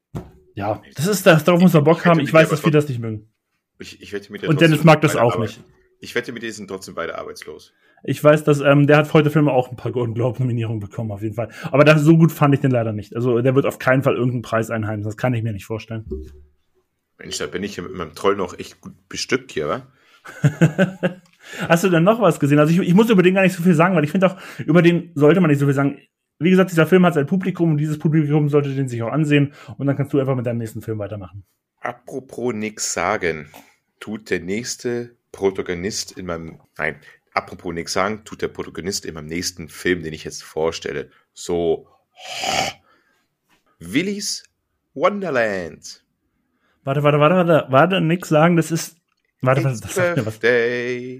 ja, 0.54 0.82
das 0.94 1.06
ist 1.06 1.26
das, 1.26 1.44
darauf 1.44 1.60
muss 1.60 1.72
man 1.72 1.84
Bock 1.84 2.04
haben. 2.04 2.20
Ich 2.20 2.32
weiß, 2.32 2.48
dass 2.48 2.60
viele 2.60 2.72
das 2.72 2.88
nicht 2.88 3.00
mögen. 3.00 3.32
Ich, 3.78 4.00
ich 4.00 4.12
wette 4.12 4.30
mit 4.32 4.44
Und 4.44 4.60
Dennis 4.60 4.84
mag 4.84 5.00
das 5.00 5.16
auch 5.16 5.34
Arbeit. 5.34 5.50
nicht. 5.50 5.60
Ich 6.00 6.14
wette 6.14 6.32
mit 6.32 6.42
dir 6.42 6.52
sind 6.52 6.68
trotzdem 6.68 6.94
beide 6.94 7.16
arbeitslos. 7.16 7.72
Ich 8.04 8.22
weiß, 8.22 8.44
dass 8.44 8.60
ähm, 8.60 8.86
der 8.86 8.96
hat 8.98 9.12
heute 9.12 9.30
Filme 9.30 9.52
auch 9.52 9.70
ein 9.70 9.76
paar 9.76 9.92
Golden 9.92 10.14
Globe 10.14 10.40
Nominierungen 10.40 10.80
bekommen, 10.80 11.12
auf 11.12 11.22
jeden 11.22 11.34
Fall. 11.34 11.48
Aber 11.70 11.84
das, 11.84 12.02
so 12.02 12.16
gut 12.16 12.32
fand 12.32 12.54
ich 12.54 12.60
den 12.60 12.70
leider 12.70 12.92
nicht. 12.92 13.14
Also 13.14 13.40
der 13.40 13.54
wird 13.54 13.66
auf 13.66 13.78
keinen 13.78 14.02
Fall 14.02 14.14
irgendeinen 14.14 14.42
Preis 14.42 14.70
einheimsen. 14.70 15.04
Das 15.04 15.16
kann 15.16 15.34
ich 15.34 15.42
mir 15.42 15.52
nicht 15.52 15.66
vorstellen. 15.66 16.04
Mensch, 17.18 17.38
da 17.38 17.46
bin 17.46 17.62
ich 17.62 17.80
mit 17.80 17.94
meinem 17.94 18.14
Troll 18.14 18.36
noch 18.36 18.58
echt 18.58 18.80
gut 18.80 18.94
bestückt 19.08 19.52
hier, 19.52 19.68
wa? 19.68 19.86
Hast 21.68 21.84
du 21.84 21.88
denn 21.88 22.04
noch 22.04 22.20
was 22.20 22.40
gesehen? 22.40 22.58
Also 22.58 22.72
ich, 22.72 22.88
ich 22.88 22.94
muss 22.94 23.10
über 23.10 23.22
den 23.22 23.34
gar 23.34 23.42
nicht 23.42 23.54
so 23.54 23.62
viel 23.62 23.74
sagen, 23.74 23.94
weil 23.94 24.04
ich 24.04 24.10
finde 24.10 24.28
auch, 24.28 24.36
über 24.58 24.82
den 24.82 25.10
sollte 25.14 25.40
man 25.40 25.50
nicht 25.50 25.60
so 25.60 25.66
viel 25.66 25.74
sagen 25.74 25.98
wie 26.42 26.50
gesagt, 26.50 26.70
dieser 26.70 26.86
Film 26.86 27.06
hat 27.06 27.14
sein 27.14 27.26
Publikum 27.26 27.72
und 27.72 27.78
dieses 27.78 27.98
Publikum 27.98 28.48
sollte 28.48 28.74
den 28.74 28.88
sich 28.88 29.02
auch 29.02 29.12
ansehen 29.12 29.52
und 29.78 29.86
dann 29.86 29.96
kannst 29.96 30.12
du 30.12 30.18
einfach 30.18 30.34
mit 30.34 30.46
deinem 30.46 30.58
nächsten 30.58 30.82
Film 30.82 30.98
weitermachen. 30.98 31.44
Apropos 31.80 32.54
nix 32.54 32.92
sagen, 32.92 33.48
tut 34.00 34.30
der 34.30 34.40
nächste 34.40 35.16
Protagonist 35.30 36.12
in 36.18 36.26
meinem, 36.26 36.60
nein, 36.76 36.96
apropos 37.34 37.72
nix 37.72 37.92
sagen, 37.92 38.24
tut 38.24 38.42
der 38.42 38.48
Protagonist 38.48 39.04
in 39.04 39.14
meinem 39.14 39.26
nächsten 39.26 39.68
Film, 39.68 40.02
den 40.02 40.12
ich 40.12 40.24
jetzt 40.24 40.42
vorstelle, 40.42 41.10
so 41.32 41.88
Willy's 43.78 44.44
Wonderland. 44.94 46.04
Warte, 46.84 47.02
warte, 47.02 47.18
warte, 47.18 47.34
warte, 47.36 47.66
warte, 47.70 48.00
nix 48.00 48.28
sagen, 48.28 48.56
das 48.56 48.70
ist 48.70 48.96
Warte, 49.44 49.64
was, 49.64 49.80
das 49.80 49.94
sagt 49.96 50.16
mir 50.16 50.24
was. 50.24 50.36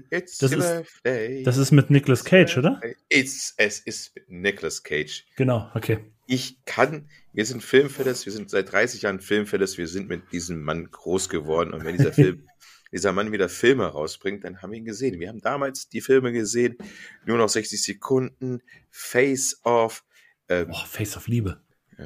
It's 0.09 0.37
das, 0.37 0.53
ist, 0.53 1.45
das 1.45 1.57
ist 1.57 1.71
mit 1.71 1.89
Nicolas 1.89 2.23
Cage, 2.23 2.57
oder? 2.57 2.79
It's, 3.09 3.53
es 3.57 3.79
ist 3.79 4.15
mit 4.15 4.29
Nicolas 4.29 4.81
Cage. 4.81 5.25
Genau, 5.35 5.69
okay. 5.73 5.99
Ich 6.25 6.57
kann, 6.65 7.09
wir 7.33 7.45
sind 7.45 7.63
Filmfelles, 7.63 8.25
wir 8.25 8.33
sind 8.33 8.49
seit 8.49 8.71
30 8.71 9.01
Jahren 9.01 9.19
Filmfelles, 9.19 9.77
wir 9.77 9.87
sind 9.87 10.07
mit 10.07 10.31
diesem 10.31 10.61
Mann 10.61 10.89
groß 10.89 11.29
geworden 11.29 11.73
und 11.73 11.83
wenn 11.83 11.97
dieser 11.97 12.13
Film, 12.13 12.47
dieser 12.91 13.11
Mann 13.11 13.31
wieder 13.31 13.49
Filme 13.49 13.85
rausbringt, 13.85 14.43
dann 14.43 14.61
haben 14.61 14.71
wir 14.71 14.77
ihn 14.77 14.85
gesehen. 14.85 15.19
Wir 15.19 15.29
haben 15.29 15.41
damals 15.41 15.89
die 15.89 16.01
Filme 16.01 16.31
gesehen, 16.31 16.77
nur 17.25 17.37
noch 17.37 17.49
60 17.49 17.81
Sekunden, 17.81 18.61
Face 18.89 19.59
Off. 19.63 20.03
Ähm, 20.47 20.67
oh, 20.71 20.85
Face 20.85 21.17
of 21.17 21.27
Liebe. 21.27 21.59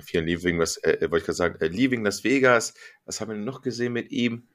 Vielen 0.03 0.25
Leaving, 0.25 0.59
was, 0.59 0.77
äh, 0.77 0.97
wollte 1.01 1.17
ich 1.17 1.23
gerade 1.25 1.33
sagen, 1.33 1.61
äh, 1.61 1.67
Leaving 1.67 2.03
Las 2.03 2.23
Vegas. 2.23 2.73
Was 3.05 3.21
haben 3.21 3.29
wir 3.29 3.37
noch 3.37 3.61
gesehen 3.61 3.93
mit 3.93 4.11
ihm? 4.11 4.47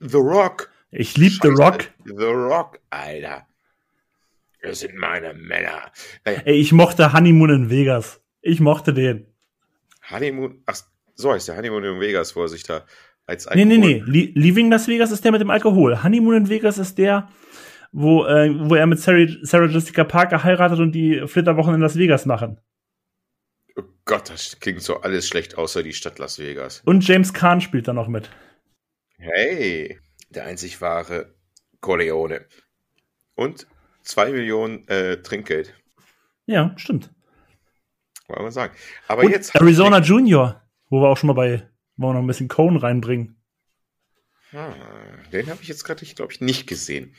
The 0.00 0.16
Rock. 0.16 0.70
Ich 0.90 1.16
liebe 1.16 1.36
The 1.42 1.48
Rock. 1.48 1.90
The 2.04 2.24
Rock, 2.24 2.80
Alter. 2.90 3.46
Das 4.62 4.80
sind 4.80 4.94
meine 4.96 5.34
Männer. 5.34 5.90
Naja. 6.24 6.42
Ey, 6.44 6.56
ich 6.56 6.72
mochte 6.72 7.12
Honeymoon 7.12 7.50
in 7.50 7.70
Vegas. 7.70 8.21
Ich 8.42 8.60
mochte 8.60 8.92
den. 8.92 9.26
Honeymoon, 10.10 10.62
ach, 10.66 10.80
so 11.14 11.32
heißt 11.32 11.48
der 11.48 11.56
Honeymoon 11.56 11.84
in 11.84 12.00
Vegas, 12.00 12.36
wo 12.36 12.42
er 12.42 12.48
sich 12.48 12.64
da 12.64 12.84
als 13.24 13.46
Alkohol... 13.46 13.66
Nee, 13.66 13.78
nee, 13.78 14.02
nee. 14.04 14.32
Leaving 14.34 14.70
Las 14.70 14.88
Vegas 14.88 15.12
ist 15.12 15.24
der 15.24 15.32
mit 15.32 15.40
dem 15.40 15.50
Alkohol. 15.50 16.02
Honeymoon 16.02 16.34
in 16.34 16.48
Vegas 16.48 16.78
ist 16.78 16.98
der, 16.98 17.28
wo, 17.92 18.24
äh, 18.24 18.52
wo 18.68 18.74
er 18.74 18.86
mit 18.86 18.98
Sarah, 18.98 19.26
Sarah 19.42 19.66
Jessica 19.66 20.02
Parker 20.02 20.42
heiratet 20.42 20.80
und 20.80 20.92
die 20.92 21.22
Flitterwochen 21.26 21.74
in 21.74 21.80
Las 21.80 21.96
Vegas 21.96 22.26
machen. 22.26 22.58
Oh 23.76 23.82
Gott, 24.04 24.28
das 24.28 24.58
klingt 24.58 24.82
so 24.82 25.00
alles 25.00 25.28
schlecht, 25.28 25.56
außer 25.56 25.84
die 25.84 25.92
Stadt 25.92 26.18
Las 26.18 26.38
Vegas. 26.38 26.82
Und 26.84 27.06
James 27.06 27.32
Caan 27.32 27.60
spielt 27.60 27.86
da 27.86 27.92
noch 27.92 28.08
mit. 28.08 28.28
Hey, 29.18 30.00
der 30.30 30.46
einzig 30.46 30.80
wahre 30.80 31.32
Corleone. 31.80 32.46
Und 33.36 33.68
zwei 34.02 34.30
Millionen 34.32 34.88
äh, 34.88 35.22
Trinkgeld. 35.22 35.74
Ja, 36.46 36.74
stimmt. 36.76 37.10
Wollen 38.32 38.46
wir 38.46 38.52
sagen. 38.52 38.74
Aber 39.08 39.24
Und 39.24 39.30
jetzt. 39.30 39.54
Arizona 39.54 40.00
Junior, 40.00 40.62
wo 40.88 41.00
wir 41.02 41.08
auch 41.08 41.16
schon 41.16 41.28
mal 41.28 41.34
bei, 41.34 41.68
wo 41.96 42.08
wir 42.08 42.14
noch 42.14 42.20
ein 42.20 42.26
bisschen 42.26 42.48
Cone 42.48 42.82
reinbringen. 42.82 43.36
Ah, 44.52 44.74
den 45.32 45.48
habe 45.48 45.62
ich 45.62 45.68
jetzt 45.68 45.84
gerade, 45.84 46.04
glaube 46.04 46.32
ich, 46.32 46.40
nicht 46.40 46.66
gesehen. 46.66 47.14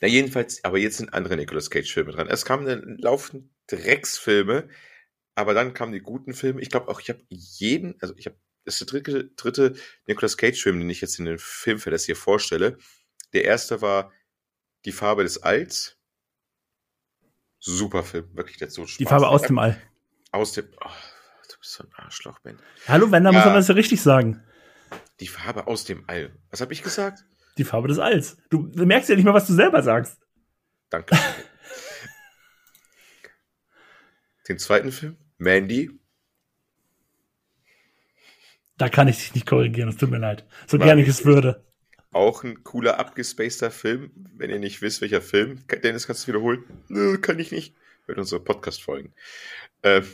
Na, 0.00 0.08
jedenfalls, 0.08 0.62
aber 0.64 0.78
jetzt 0.78 0.98
sind 0.98 1.14
andere 1.14 1.36
Nicolas 1.36 1.70
Cage-Filme 1.70 2.12
dran. 2.12 2.28
Es 2.28 2.44
kamen 2.44 2.66
dann 2.66 2.98
laufend 2.98 3.50
Drecksfilme, 3.68 4.68
aber 5.34 5.54
dann 5.54 5.72
kamen 5.72 5.92
die 5.92 6.00
guten 6.00 6.34
Filme. 6.34 6.60
Ich 6.60 6.68
glaube 6.68 6.88
auch, 6.88 7.00
ich 7.00 7.08
habe 7.08 7.22
jeden, 7.30 7.94
also 8.00 8.14
ich 8.16 8.26
habe, 8.26 8.36
das 8.64 8.80
ist 8.80 8.92
der 8.92 9.00
dritte, 9.00 9.30
dritte 9.36 9.74
Nicolas 10.06 10.36
Cage-Film, 10.36 10.78
den 10.78 10.90
ich 10.90 11.00
jetzt 11.00 11.18
in 11.18 11.24
den 11.24 11.38
Filmfest 11.38 12.04
hier 12.06 12.16
vorstelle. 12.16 12.76
Der 13.32 13.44
erste 13.44 13.80
war 13.80 14.12
Die 14.84 14.92
Farbe 14.92 15.22
des 15.22 15.42
Alls. 15.42 15.98
Super 17.58 18.02
Film, 18.02 18.28
wirklich, 18.36 18.58
der 18.58 18.70
so 18.70 18.86
Spaß. 18.86 18.98
Die 18.98 19.06
Farbe 19.06 19.28
aus 19.28 19.42
dem 19.42 19.58
All. 19.58 19.80
Aus 20.32 20.52
dem, 20.52 20.66
oh, 20.82 20.88
du 21.50 21.58
bist 21.58 21.72
so 21.72 21.84
ein 21.84 21.90
Arschloch, 21.94 22.38
Ben. 22.40 22.58
Hallo, 22.88 23.10
wenn, 23.10 23.22
dann 23.22 23.34
ja, 23.34 23.38
muss 23.38 23.46
man 23.46 23.54
das 23.56 23.68
ja 23.68 23.74
richtig 23.74 24.00
sagen. 24.00 24.42
Die 25.20 25.28
Farbe 25.28 25.66
aus 25.66 25.84
dem 25.84 26.04
All. 26.08 26.32
Was 26.50 26.62
habe 26.62 26.72
ich 26.72 26.82
gesagt? 26.82 27.26
Die 27.58 27.64
Farbe 27.64 27.88
des 27.88 27.98
Alls. 27.98 28.38
Du, 28.48 28.70
merkst 28.74 29.10
ja 29.10 29.16
nicht 29.16 29.26
mal, 29.26 29.34
was 29.34 29.46
du 29.46 29.52
selber 29.52 29.82
sagst. 29.82 30.18
Danke. 30.88 31.16
Den 34.48 34.58
zweiten 34.58 34.90
Film, 34.90 35.18
Mandy. 35.36 35.90
Da 38.78 38.88
kann 38.88 39.08
ich 39.08 39.18
dich 39.18 39.34
nicht 39.34 39.46
korrigieren, 39.46 39.90
es 39.90 39.98
tut 39.98 40.10
mir 40.10 40.18
leid. 40.18 40.46
So 40.66 40.78
War 40.78 40.86
gerne 40.86 41.02
ich 41.02 41.08
es 41.08 41.26
würde. 41.26 41.64
Auch 42.10 42.42
ein 42.42 42.64
cooler, 42.64 42.98
abgespaceter 42.98 43.70
Film. 43.70 44.10
Wenn 44.34 44.48
ihr 44.50 44.58
nicht 44.58 44.80
wisst, 44.80 45.02
welcher 45.02 45.20
Film, 45.20 45.62
Dennis, 45.82 46.06
kannst 46.06 46.24
du 46.24 46.28
wiederholen? 46.28 46.64
Nö, 46.88 47.18
kann 47.18 47.38
ich 47.38 47.52
nicht. 47.52 47.76
Wird 48.06 48.18
unsere 48.18 48.42
Podcast 48.42 48.82
folgen. 48.82 49.14
Ähm, 49.82 50.04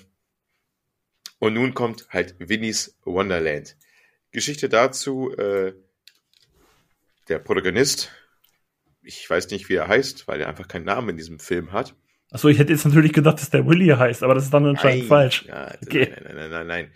und 1.39 1.55
nun 1.55 1.75
kommt 1.75 2.09
halt 2.11 2.37
Winnie's 2.39 2.99
Wonderland. 3.05 3.77
Geschichte 4.31 4.69
dazu, 4.69 5.33
äh, 5.37 5.73
der 7.29 7.39
Protagonist, 7.39 8.11
ich 9.03 9.29
weiß 9.29 9.51
nicht, 9.51 9.69
wie 9.69 9.75
er 9.75 9.89
heißt, 9.89 10.29
weil 10.29 10.41
er 10.41 10.49
einfach 10.49 10.69
keinen 10.69 10.85
Namen 10.85 11.11
in 11.11 11.17
diesem 11.17 11.39
Film 11.39 11.73
hat. 11.73 11.95
Achso, 12.31 12.49
ich 12.49 12.59
hätte 12.59 12.73
jetzt 12.73 12.85
natürlich 12.85 13.13
gedacht, 13.13 13.41
dass 13.41 13.51
der 13.51 13.67
Willy 13.67 13.89
heißt, 13.89 14.23
aber 14.23 14.35
das 14.35 14.45
ist 14.45 14.53
dann 14.53 14.67
anscheinend 14.67 15.01
nein, 15.01 15.09
falsch. 15.09 15.45
Ja, 15.47 15.75
okay. 15.83 16.11
Nein, 16.11 16.23
nein, 16.25 16.37
nein, 16.37 16.51
nein, 16.51 16.67
nein. 16.67 16.93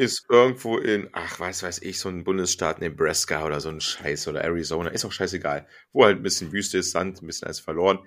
Ist 0.00 0.24
irgendwo 0.30 0.78
in, 0.78 1.10
ach, 1.12 1.40
was 1.40 1.62
weiß 1.62 1.82
ich, 1.82 1.98
so 1.98 2.08
ein 2.08 2.24
Bundesstaat, 2.24 2.80
Nebraska 2.80 3.44
oder 3.44 3.60
so 3.60 3.68
ein 3.68 3.82
Scheiß 3.82 4.28
oder 4.28 4.42
Arizona, 4.42 4.88
ist 4.88 5.04
auch 5.04 5.12
scheißegal. 5.12 5.66
Wo 5.92 6.06
halt 6.06 6.16
ein 6.16 6.22
bisschen 6.22 6.52
Wüste 6.52 6.78
ist, 6.78 6.92
Sand, 6.92 7.20
ein 7.20 7.26
bisschen 7.26 7.44
alles 7.44 7.60
verloren. 7.60 7.98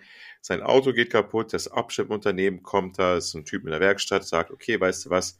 Sein 0.41 0.63
Auto 0.63 0.91
geht 0.91 1.11
kaputt, 1.11 1.53
das 1.53 1.67
Abschleppunternehmen 1.67 2.63
kommt 2.63 2.97
da, 2.97 3.17
ist 3.17 3.35
ein 3.35 3.45
Typ 3.45 3.65
in 3.65 3.69
der 3.69 3.79
Werkstatt, 3.79 4.25
sagt, 4.25 4.49
okay, 4.49 4.79
weißt 4.81 5.05
du 5.05 5.09
was, 5.11 5.39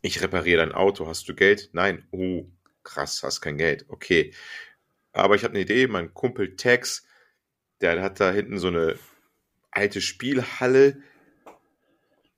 ich 0.00 0.22
repariere 0.22 0.64
dein 0.64 0.72
Auto, 0.72 1.08
hast 1.08 1.28
du 1.28 1.34
Geld? 1.34 1.70
Nein. 1.72 2.06
Oh, 2.12 2.46
krass, 2.84 3.24
hast 3.24 3.40
kein 3.40 3.58
Geld. 3.58 3.86
Okay. 3.88 4.32
Aber 5.12 5.34
ich 5.34 5.42
habe 5.42 5.54
eine 5.54 5.62
Idee, 5.64 5.88
mein 5.88 6.14
Kumpel 6.14 6.54
Tex, 6.54 7.04
der 7.80 8.00
hat 8.00 8.20
da 8.20 8.30
hinten 8.30 8.60
so 8.60 8.68
eine 8.68 8.96
alte 9.72 10.00
Spielhalle. 10.00 11.02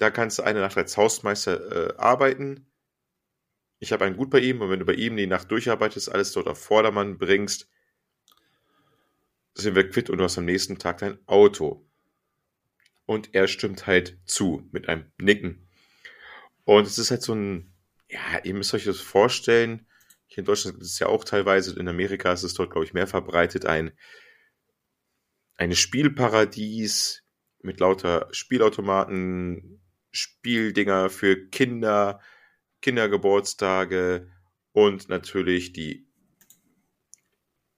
Da 0.03 0.11
kannst 0.11 0.41
du 0.41 0.43
eine 0.43 0.59
Nacht 0.59 0.77
als 0.77 0.97
Hausmeister 0.97 1.91
äh, 1.91 1.97
arbeiten. 1.97 2.67
Ich 3.79 3.93
habe 3.93 4.05
einen 4.05 4.17
gut 4.17 4.31
bei 4.31 4.41
ihm 4.41 4.61
und 4.61 4.69
wenn 4.69 4.81
du 4.81 4.85
bei 4.85 4.95
ihm 4.95 5.17
die 5.17 5.29
Nacht 5.29 5.49
durcharbeitest, 5.49 6.11
alles 6.11 6.33
dort 6.33 6.49
auf 6.49 6.61
Vordermann 6.61 7.19
bringst, 7.19 7.71
sind 9.55 9.77
wir 9.77 9.89
quitt 9.89 10.11
und 10.11 10.19
du 10.19 10.25
hast 10.25 10.39
am 10.39 10.45
nächsten 10.45 10.81
Tag 10.81 10.99
dein 10.99 11.25
Auto. 11.29 11.89
Und 13.07 13.33
er 13.33 13.47
stimmt 13.47 13.87
halt 13.87 14.19
zu 14.25 14.69
mit 14.73 14.89
einem 14.89 15.05
Nicken. 15.19 15.69
Und 16.65 16.89
es 16.89 16.99
ist 16.99 17.13
halt 17.13 17.23
so 17.23 17.37
ein, 17.37 17.73
ja, 18.09 18.41
ihr 18.43 18.55
müsst 18.55 18.75
euch 18.75 18.87
das 18.87 19.01
vorstellen. 19.01 19.87
Hier 20.27 20.39
in 20.39 20.47
Deutschland 20.47 20.79
gibt 20.79 20.87
es 20.87 20.99
ja 20.99 21.07
auch 21.07 21.23
teilweise, 21.23 21.79
in 21.79 21.87
Amerika 21.87 22.33
ist 22.33 22.43
es 22.43 22.55
dort, 22.55 22.73
glaube 22.73 22.87
ich, 22.87 22.93
mehr 22.93 23.07
verbreitet, 23.07 23.67
ein, 23.67 23.93
eine 25.55 25.77
Spielparadies 25.77 27.23
mit 27.61 27.79
lauter 27.79 28.27
Spielautomaten, 28.33 29.79
Spieldinger 30.13 31.11
für 31.11 31.49
Kinder, 31.49 32.21
Kindergeburtstage 32.83 34.31
und 34.73 35.09
natürlich 35.09 35.73
die 35.73 36.07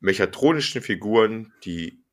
mechatronischen 0.00 0.82
Figuren, 0.82 1.52
die 1.64 2.04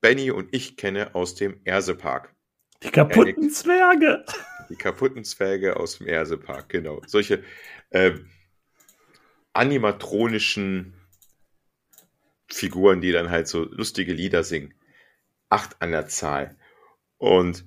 Benny 0.00 0.30
und 0.30 0.54
ich 0.54 0.76
kenne 0.76 1.14
aus 1.14 1.34
dem 1.34 1.60
Ersepark. 1.64 2.34
Die 2.82 2.90
kaputten 2.90 3.50
Zwerge. 3.50 4.24
Die 4.68 4.76
kaputten 4.76 5.24
Zwerge 5.24 5.76
aus 5.76 5.98
dem 5.98 6.06
Ersepark, 6.06 6.68
genau. 6.68 7.02
Solche 7.06 7.42
äh, 7.90 8.18
animatronischen 9.54 10.94
Figuren, 12.48 13.00
die 13.00 13.12
dann 13.12 13.30
halt 13.30 13.48
so 13.48 13.64
lustige 13.64 14.12
Lieder 14.12 14.44
singen. 14.44 14.74
Acht 15.48 15.80
an 15.80 15.92
der 15.92 16.06
Zahl. 16.08 16.56
Und 17.16 17.64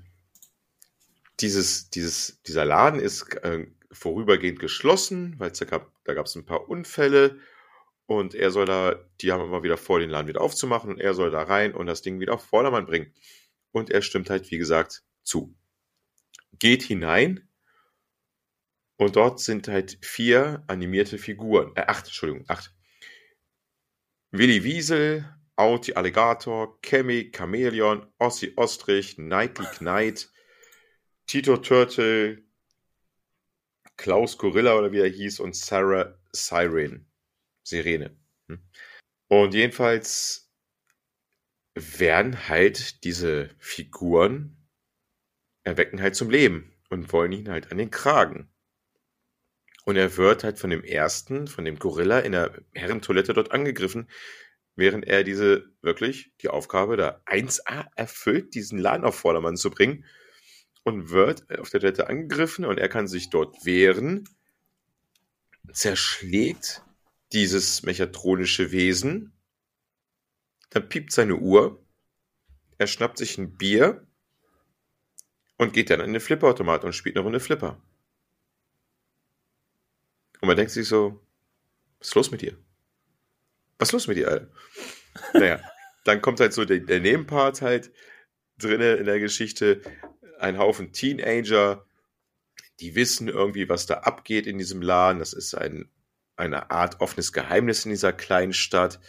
dieses, 1.39 1.89
dieses, 1.89 2.41
dieser 2.43 2.65
Laden 2.65 2.99
ist 2.99 3.33
äh, 3.43 3.67
vorübergehend 3.91 4.59
geschlossen, 4.59 5.35
weil 5.39 5.51
da 5.51 5.65
gab, 5.65 5.91
da 6.03 6.13
gab 6.13 6.25
es 6.25 6.35
ein 6.35 6.45
paar 6.45 6.69
Unfälle 6.69 7.39
und 8.05 8.35
er 8.35 8.51
soll 8.51 8.65
da, 8.65 8.95
die 9.21 9.31
haben 9.31 9.43
immer 9.43 9.63
wieder 9.63 9.77
vor, 9.77 9.99
den 9.99 10.09
Laden 10.09 10.27
wieder 10.27 10.41
aufzumachen 10.41 10.91
und 10.91 10.99
er 10.99 11.13
soll 11.13 11.31
da 11.31 11.43
rein 11.43 11.73
und 11.73 11.88
das 11.88 12.01
Ding 12.01 12.19
wieder 12.19 12.33
auf 12.33 12.43
Vordermann 12.43 12.85
bringen. 12.85 13.13
Und 13.71 13.89
er 13.89 14.01
stimmt 14.01 14.29
halt, 14.29 14.49
wie 14.49 14.57
gesagt, 14.57 15.03
zu. 15.23 15.55
Geht 16.57 16.83
hinein 16.83 17.47
und 18.97 19.15
dort 19.15 19.39
sind 19.39 19.67
halt 19.67 19.97
vier 20.01 20.63
animierte 20.67 21.17
Figuren. 21.17 21.71
Äh, 21.75 21.81
acht, 21.88 22.05
Entschuldigung, 22.05 22.45
acht. 22.47 22.73
Willi 24.31 24.63
Wiesel, 24.63 25.25
Auti 25.55 25.93
Alligator, 25.93 26.79
Kemi 26.81 27.31
Chameleon, 27.31 28.05
Ossi 28.17 28.53
Ostrich, 28.55 29.17
Nightly 29.17 29.65
Knight, 29.77 30.29
Tito 31.28 31.57
Turtle, 31.57 32.41
Klaus 33.97 34.38
Gorilla 34.38 34.78
oder 34.78 34.93
wie 34.93 35.01
er 35.01 35.09
hieß 35.09 35.41
und 35.41 35.57
Sarah 35.57 36.17
Siren. 36.32 37.05
Sirene. 37.63 38.15
Hm. 38.47 38.59
Und 39.28 39.53
jedenfalls 39.53 40.49
werden 41.75 42.47
halt 42.47 43.03
diese 43.03 43.49
Figuren 43.59 44.55
erwecken 45.63 46.01
halt 46.01 46.15
zum 46.15 46.30
Leben 46.30 46.73
und 46.89 47.11
wollen 47.11 47.34
ihn 47.34 47.49
halt 47.49 47.73
an 47.73 47.78
den 47.78 47.91
Kragen. 47.91 48.49
Und 49.84 49.97
er 49.97 50.15
wird 50.15 50.45
halt 50.45 50.59
von 50.59 50.69
dem 50.69 50.84
ersten, 50.84 51.47
von 51.47 51.65
dem 51.65 51.78
Gorilla 51.78 52.19
in 52.19 52.32
der 52.32 52.53
Herrentoilette 52.73 53.34
dort 53.34 53.51
angegriffen, 53.51 54.09
während 54.78 55.05
er 55.05 55.25
diese 55.25 55.69
wirklich 55.82 56.32
die 56.41 56.47
Aufgabe 56.47 56.95
da 56.95 57.21
1A 57.25 57.88
erfüllt, 57.97 58.55
diesen 58.55 58.80
Laden 58.80 59.03
auf 59.03 59.15
Vordermann 59.15 59.57
zu 59.57 59.69
bringen 59.69 60.05
und 60.88 61.09
wird 61.09 61.49
auf 61.59 61.69
der 61.69 61.81
Toilette 61.81 62.07
angegriffen 62.07 62.63
und 62.63 62.77
er 62.77 62.88
kann 62.88 63.09
sich 63.09 63.29
dort 63.29 63.65
wehren, 63.65 64.23
zerschlägt 65.69 66.81
dieses 67.33 67.83
mechatronische 67.83 68.71
Wesen, 68.71 69.33
dann 70.69 70.88
piept 70.88 71.11
seine 71.11 71.35
Uhr, 71.35 71.85
er 72.77 72.88
schnappt 72.88 73.17
sich 73.17 73.38
ein 73.38 73.57
Bier 73.57 74.07
und 75.57 75.73
geht 75.73 75.89
dann 75.89 75.99
an 75.99 76.13
den 76.13 76.21
Flipperautomat 76.21 76.85
und 76.85 76.93
spielt 76.93 77.17
eine 77.17 77.23
Runde 77.23 77.41
Flipper. 77.41 77.81
Und 80.39 80.47
man 80.47 80.55
denkt 80.55 80.71
sich 80.71 80.88
so, 80.88 81.19
was 81.99 82.07
ist 82.07 82.15
los 82.15 82.31
mit 82.31 82.41
dir? 82.41 82.57
Was 83.77 83.89
ist 83.89 83.93
los 83.93 84.07
mit 84.07 84.15
dir, 84.15 84.29
Alter? 84.29 84.49
naja, 85.33 85.61
dann 86.05 86.21
kommt 86.21 86.39
halt 86.39 86.53
so 86.53 86.63
der, 86.63 86.79
der 86.79 87.01
Nebenpart 87.01 87.61
halt 87.61 87.91
drinne 88.57 88.93
in 88.93 89.05
der 89.05 89.19
Geschichte. 89.19 89.81
Ein 90.39 90.57
Haufen 90.57 90.91
Teenager, 90.91 91.85
die 92.79 92.95
wissen 92.95 93.27
irgendwie, 93.27 93.69
was 93.69 93.85
da 93.85 93.95
abgeht 93.99 94.47
in 94.47 94.57
diesem 94.57 94.81
Laden. 94.81 95.19
Das 95.19 95.33
ist 95.33 95.55
ein, 95.55 95.89
eine 96.35 96.71
Art 96.71 97.01
offenes 97.01 97.33
Geheimnis 97.33 97.85
in 97.85 97.91
dieser 97.91 98.13
kleinen 98.13 98.53
Stadt 98.53 98.99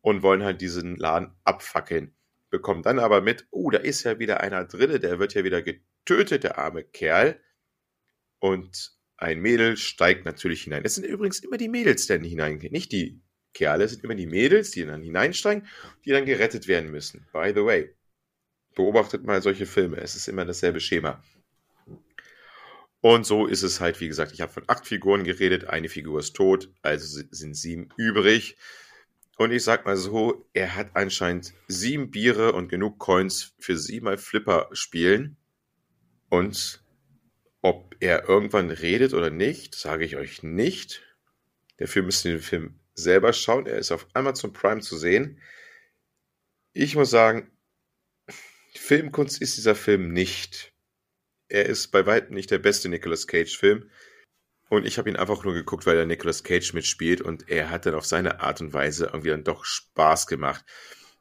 und 0.00 0.22
wollen 0.22 0.42
halt 0.42 0.60
diesen 0.60 0.96
Laden 0.96 1.32
abfackeln 1.44 2.14
bekommt 2.52 2.86
dann 2.86 3.00
aber 3.00 3.22
mit, 3.22 3.48
oh, 3.50 3.70
da 3.70 3.78
ist 3.78 4.04
ja 4.04 4.20
wieder 4.20 4.40
einer 4.40 4.64
drinne, 4.64 5.00
der 5.00 5.18
wird 5.18 5.34
ja 5.34 5.42
wieder 5.42 5.62
getötet, 5.62 6.44
der 6.44 6.58
arme 6.58 6.84
Kerl. 6.84 7.40
Und 8.38 8.92
ein 9.16 9.40
Mädel 9.40 9.76
steigt 9.76 10.24
natürlich 10.24 10.62
hinein. 10.62 10.84
Es 10.84 10.94
sind 10.94 11.04
übrigens 11.04 11.40
immer 11.40 11.56
die 11.56 11.68
Mädels, 11.68 12.06
die 12.06 12.12
dann 12.12 12.22
hineingehen, 12.22 12.72
nicht 12.72 12.92
die 12.92 13.20
Kerle, 13.54 13.84
es 13.84 13.92
sind 13.92 14.04
immer 14.04 14.14
die 14.14 14.26
Mädels, 14.26 14.70
die 14.70 14.84
dann 14.84 15.02
hineinsteigen, 15.02 15.66
die 16.04 16.10
dann 16.10 16.26
gerettet 16.26 16.68
werden 16.68 16.90
müssen. 16.90 17.26
By 17.32 17.52
the 17.54 17.64
way, 17.64 17.94
beobachtet 18.74 19.24
mal 19.24 19.42
solche 19.42 19.66
Filme, 19.66 19.98
es 19.98 20.14
ist 20.14 20.28
immer 20.28 20.44
dasselbe 20.44 20.80
Schema. 20.80 21.22
Und 23.00 23.26
so 23.26 23.46
ist 23.46 23.62
es 23.62 23.80
halt, 23.80 24.00
wie 24.00 24.06
gesagt, 24.08 24.32
ich 24.32 24.40
habe 24.40 24.52
von 24.52 24.64
acht 24.68 24.86
Figuren 24.86 25.24
geredet, 25.24 25.64
eine 25.64 25.88
Figur 25.88 26.20
ist 26.20 26.34
tot, 26.34 26.70
also 26.82 27.22
sind 27.30 27.54
sieben 27.54 27.88
übrig. 27.96 28.56
Und 29.36 29.50
ich 29.50 29.64
sag 29.64 29.86
mal 29.86 29.96
so, 29.96 30.48
er 30.52 30.76
hat 30.76 30.90
anscheinend 30.94 31.52
sieben 31.66 32.10
Biere 32.10 32.52
und 32.52 32.68
genug 32.68 33.00
Coins 33.00 33.54
für 33.58 33.76
siebenmal 33.76 34.18
Flipper 34.18 34.68
spielen. 34.72 35.36
Und 36.28 36.84
ob 37.60 37.96
er 38.00 38.28
irgendwann 38.28 38.70
redet 38.70 39.14
oder 39.14 39.30
nicht, 39.30 39.74
sage 39.74 40.04
ich 40.04 40.16
euch 40.16 40.42
nicht. 40.42 41.02
Dafür 41.78 42.02
müsst 42.02 42.24
ihr 42.24 42.32
den 42.32 42.40
Film 42.40 42.78
selber 42.94 43.32
schauen. 43.32 43.66
Er 43.66 43.78
ist 43.78 43.90
auf 43.90 44.06
Amazon 44.14 44.52
Prime 44.52 44.80
zu 44.80 44.96
sehen. 44.96 45.40
Ich 46.72 46.94
muss 46.94 47.10
sagen, 47.10 47.50
Filmkunst 48.74 49.40
ist 49.40 49.56
dieser 49.56 49.74
Film 49.74 50.12
nicht. 50.12 50.72
Er 51.48 51.66
ist 51.66 51.88
bei 51.88 52.06
weitem 52.06 52.34
nicht 52.34 52.50
der 52.50 52.58
beste 52.58 52.88
Nicolas 52.88 53.26
Cage-Film. 53.26 53.90
Und 54.68 54.86
ich 54.86 54.96
habe 54.96 55.10
ihn 55.10 55.16
einfach 55.16 55.44
nur 55.44 55.52
geguckt, 55.52 55.84
weil 55.84 55.98
er 55.98 56.06
Nicolas 56.06 56.44
Cage 56.44 56.72
mitspielt 56.72 57.20
und 57.20 57.50
er 57.50 57.68
hat 57.68 57.84
dann 57.84 57.94
auf 57.94 58.06
seine 58.06 58.40
Art 58.40 58.62
und 58.62 58.72
Weise 58.72 59.04
irgendwie 59.04 59.28
dann 59.28 59.44
doch 59.44 59.66
Spaß 59.66 60.26
gemacht. 60.26 60.64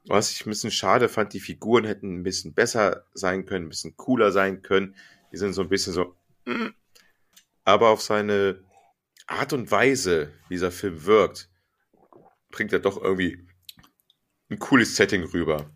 Was 0.06 0.32
ich 0.32 0.45
ein 0.45 0.49
bisschen 0.49 0.72
schade 0.72 1.10
fand, 1.10 1.34
die 1.34 1.41
Figuren 1.41 1.84
hätten 1.84 2.20
ein 2.20 2.24
bisschen 2.24 2.54
besser 2.54 3.06
sein 3.14 3.45
können, 3.45 3.66
ein 3.66 3.70
bisschen 3.70 3.97
cooler 3.97 4.32
sein 4.32 4.62
können. 4.62 4.95
Die 5.34 5.38
sind 5.38 5.52
so 5.52 5.62
ein 5.62 5.70
bisschen 5.70 5.91
so. 5.91 6.16
Mm. 6.45 6.70
Aber 7.66 7.89
auf 7.89 8.02
seine 8.02 8.64
Art 9.28 9.52
und 9.52 9.70
Weise, 9.70 10.32
wie 10.47 10.56
dieser 10.56 10.72
Film 10.72 11.06
wirkt, 11.06 11.49
bringt 12.52 12.72
er 12.72 12.80
doch 12.80 13.02
irgendwie 13.02 13.45
ein 14.49 14.60
cooles 14.60 14.95
Setting 14.95 15.24
rüber. 15.24 15.70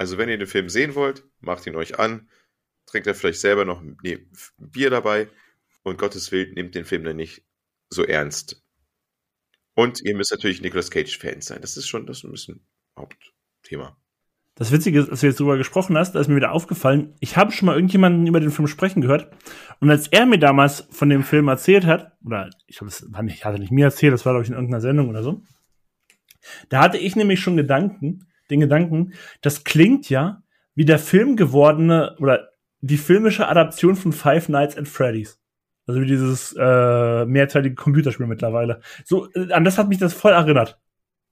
Also 0.00 0.16
wenn 0.16 0.30
ihr 0.30 0.38
den 0.38 0.46
Film 0.46 0.70
sehen 0.70 0.94
wollt, 0.94 1.24
macht 1.40 1.66
ihn 1.66 1.76
euch 1.76 1.98
an, 1.98 2.26
trinkt 2.86 3.06
er 3.06 3.14
vielleicht 3.14 3.38
selber 3.38 3.66
noch 3.66 3.82
ein 3.82 3.98
Bier 4.56 4.88
dabei 4.88 5.28
und 5.82 5.98
Gottes 5.98 6.32
Willen 6.32 6.54
nehmt 6.54 6.74
den 6.74 6.86
Film 6.86 7.04
dann 7.04 7.16
nicht 7.16 7.44
so 7.90 8.06
ernst. 8.06 8.64
Und 9.74 10.00
ihr 10.00 10.16
müsst 10.16 10.30
natürlich 10.30 10.62
Nicolas 10.62 10.90
Cage-Fans 10.90 11.44
sein. 11.44 11.60
Das 11.60 11.76
ist 11.76 11.86
schon 11.86 12.06
das 12.06 12.16
ist 12.16 12.24
ein 12.24 12.30
bisschen 12.30 12.66
Hauptthema. 12.98 13.94
Das 14.54 14.72
Witzige 14.72 15.00
ist, 15.00 15.10
als 15.10 15.20
du 15.20 15.26
jetzt 15.26 15.38
drüber 15.38 15.58
gesprochen 15.58 15.98
hast, 15.98 16.14
da 16.14 16.20
ist 16.20 16.28
mir 16.28 16.36
wieder 16.36 16.52
aufgefallen, 16.52 17.14
ich 17.20 17.36
habe 17.36 17.52
schon 17.52 17.66
mal 17.66 17.74
irgendjemanden 17.74 18.26
über 18.26 18.40
den 18.40 18.52
Film 18.52 18.68
sprechen 18.68 19.02
gehört. 19.02 19.30
Und 19.80 19.90
als 19.90 20.08
er 20.08 20.24
mir 20.24 20.38
damals 20.38 20.86
von 20.90 21.10
dem 21.10 21.24
Film 21.24 21.48
erzählt 21.48 21.84
hat, 21.84 22.16
oder 22.24 22.48
ich 22.66 22.78
glaube, 22.78 22.90
nicht, 23.22 23.44
hat 23.44 23.52
er 23.52 23.58
nicht 23.58 23.70
mir 23.70 23.84
erzählt, 23.84 24.14
das 24.14 24.24
war, 24.24 24.32
glaube 24.32 24.44
ich, 24.44 24.48
in 24.48 24.54
irgendeiner 24.54 24.80
Sendung 24.80 25.10
oder 25.10 25.22
so, 25.22 25.42
da 26.70 26.80
hatte 26.80 26.96
ich 26.96 27.16
nämlich 27.16 27.40
schon 27.40 27.58
Gedanken, 27.58 28.26
den 28.50 28.60
Gedanken, 28.60 29.14
das 29.40 29.64
klingt 29.64 30.08
ja 30.10 30.42
wie 30.74 30.84
der 30.84 30.98
Film 30.98 31.36
gewordene 31.36 32.16
oder 32.18 32.50
die 32.80 32.96
filmische 32.96 33.46
Adaption 33.48 33.96
von 33.96 34.12
Five 34.12 34.48
Nights 34.48 34.76
at 34.76 34.88
Freddy's. 34.88 35.38
Also 35.86 36.00
wie 36.00 36.06
dieses 36.06 36.54
äh, 36.58 37.24
mehrteilige 37.24 37.74
Computerspiel 37.74 38.26
mittlerweile. 38.26 38.80
So, 39.04 39.30
äh, 39.32 39.52
an 39.52 39.64
das 39.64 39.76
hat 39.76 39.88
mich 39.88 39.98
das 39.98 40.14
voll 40.14 40.32
erinnert. 40.32 40.78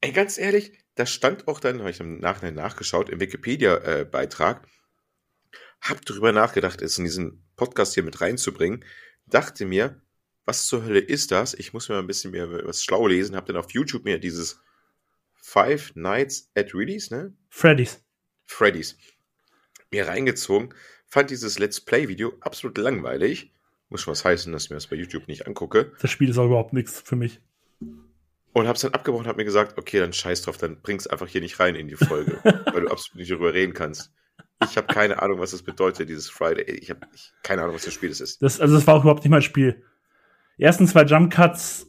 Ey, 0.01 0.12
ganz 0.12 0.39
ehrlich, 0.39 0.73
da 0.95 1.07
stand 1.07 1.49
auch 1.49 1.61
dann, 1.61 1.79
habe 1.81 1.91
ich 1.91 2.01
im 2.01 2.19
Nachhinein 2.19 2.55
nachgeschaut, 2.55 3.09
im 3.09 3.21
Wikipedia-Beitrag, 3.21 4.64
äh, 4.64 5.57
hab 5.81 6.05
darüber 6.05 6.33
nachgedacht, 6.33 6.83
es 6.83 6.99
in 6.99 7.05
diesen 7.05 7.45
Podcast 7.57 7.95
hier 7.95 8.03
mit 8.03 8.21
reinzubringen, 8.21 8.85
dachte 9.27 9.64
mir, 9.64 10.01
was 10.45 10.66
zur 10.66 10.85
Hölle 10.85 11.01
ist 11.01 11.31
das? 11.31 11.55
Ich 11.55 11.73
muss 11.73 11.89
mir 11.89 11.97
mal 11.97 12.01
ein 12.01 12.07
bisschen 12.07 12.31
mehr 12.31 12.51
was 12.66 12.83
schlau 12.83 13.07
lesen, 13.07 13.37
hab 13.37 13.47
dann 13.47 13.57
auf 13.57 13.71
YouTube 13.71 14.05
mir 14.05 14.19
dieses 14.19 14.61
Five 15.53 15.92
Nights 15.94 16.51
at 16.57 16.70
Freddy's, 16.70 17.11
ne? 17.11 17.32
Freddy's. 17.49 18.03
Freddy's. 18.46 18.96
Mir 19.90 20.07
reingezogen, 20.07 20.74
fand 21.07 21.30
dieses 21.30 21.59
Let's 21.59 21.80
Play-Video 21.80 22.34
absolut 22.40 22.76
langweilig 22.78 23.53
muss 23.88 24.03
schon 24.03 24.12
was 24.12 24.24
heißen, 24.24 24.53
dass 24.53 24.64
ich 24.64 24.70
mir 24.70 24.76
das 24.76 24.86
bei 24.86 24.96
YouTube 24.96 25.28
nicht 25.28 25.46
angucke. 25.46 25.92
Das 26.01 26.11
Spiel 26.11 26.28
ist 26.28 26.38
auch 26.38 26.46
überhaupt 26.46 26.72
nichts 26.72 27.01
für 27.01 27.16
mich. 27.16 27.40
Und 28.53 28.66
hab's 28.66 28.80
dann 28.80 28.92
abgebrochen 28.94 29.24
und 29.24 29.28
hab 29.28 29.36
mir 29.36 29.44
gesagt, 29.44 29.78
okay, 29.78 30.01
dann 30.01 30.12
scheiß 30.12 30.42
drauf, 30.42 30.57
dann 30.57 30.80
bring's 30.80 31.07
einfach 31.07 31.28
hier 31.28 31.40
nicht 31.40 31.61
rein 31.61 31.74
in 31.74 31.86
die 31.86 31.96
Folge, 31.96 32.38
weil 32.72 32.82
du 32.82 32.88
absolut 32.88 33.16
nicht 33.16 33.30
darüber 33.30 33.55
reden 33.55 33.72
kannst. 33.72 34.12
Ich 34.64 34.76
habe 34.76 34.88
keine 34.88 35.22
Ahnung, 35.22 35.38
was 35.38 35.53
das 35.53 35.62
bedeutet, 35.62 36.09
dieses 36.09 36.28
Friday. 36.28 36.64
Ich 36.64 36.90
habe 36.90 37.01
keine 37.42 37.62
Ahnung, 37.62 37.76
was 37.76 37.84
das 37.84 37.94
Spiel 37.94 38.09
das 38.09 38.20
ist. 38.20 38.42
Das, 38.42 38.61
also 38.61 38.74
das 38.74 38.86
war 38.86 38.96
auch 38.96 39.03
überhaupt 39.03 39.22
nicht 39.22 39.30
mein 39.30 39.42
Spiel. 39.42 39.84
Die 40.59 40.64
ersten 40.64 40.88
zwei 40.88 41.05
Jump 41.05 41.32
Cuts, 41.32 41.86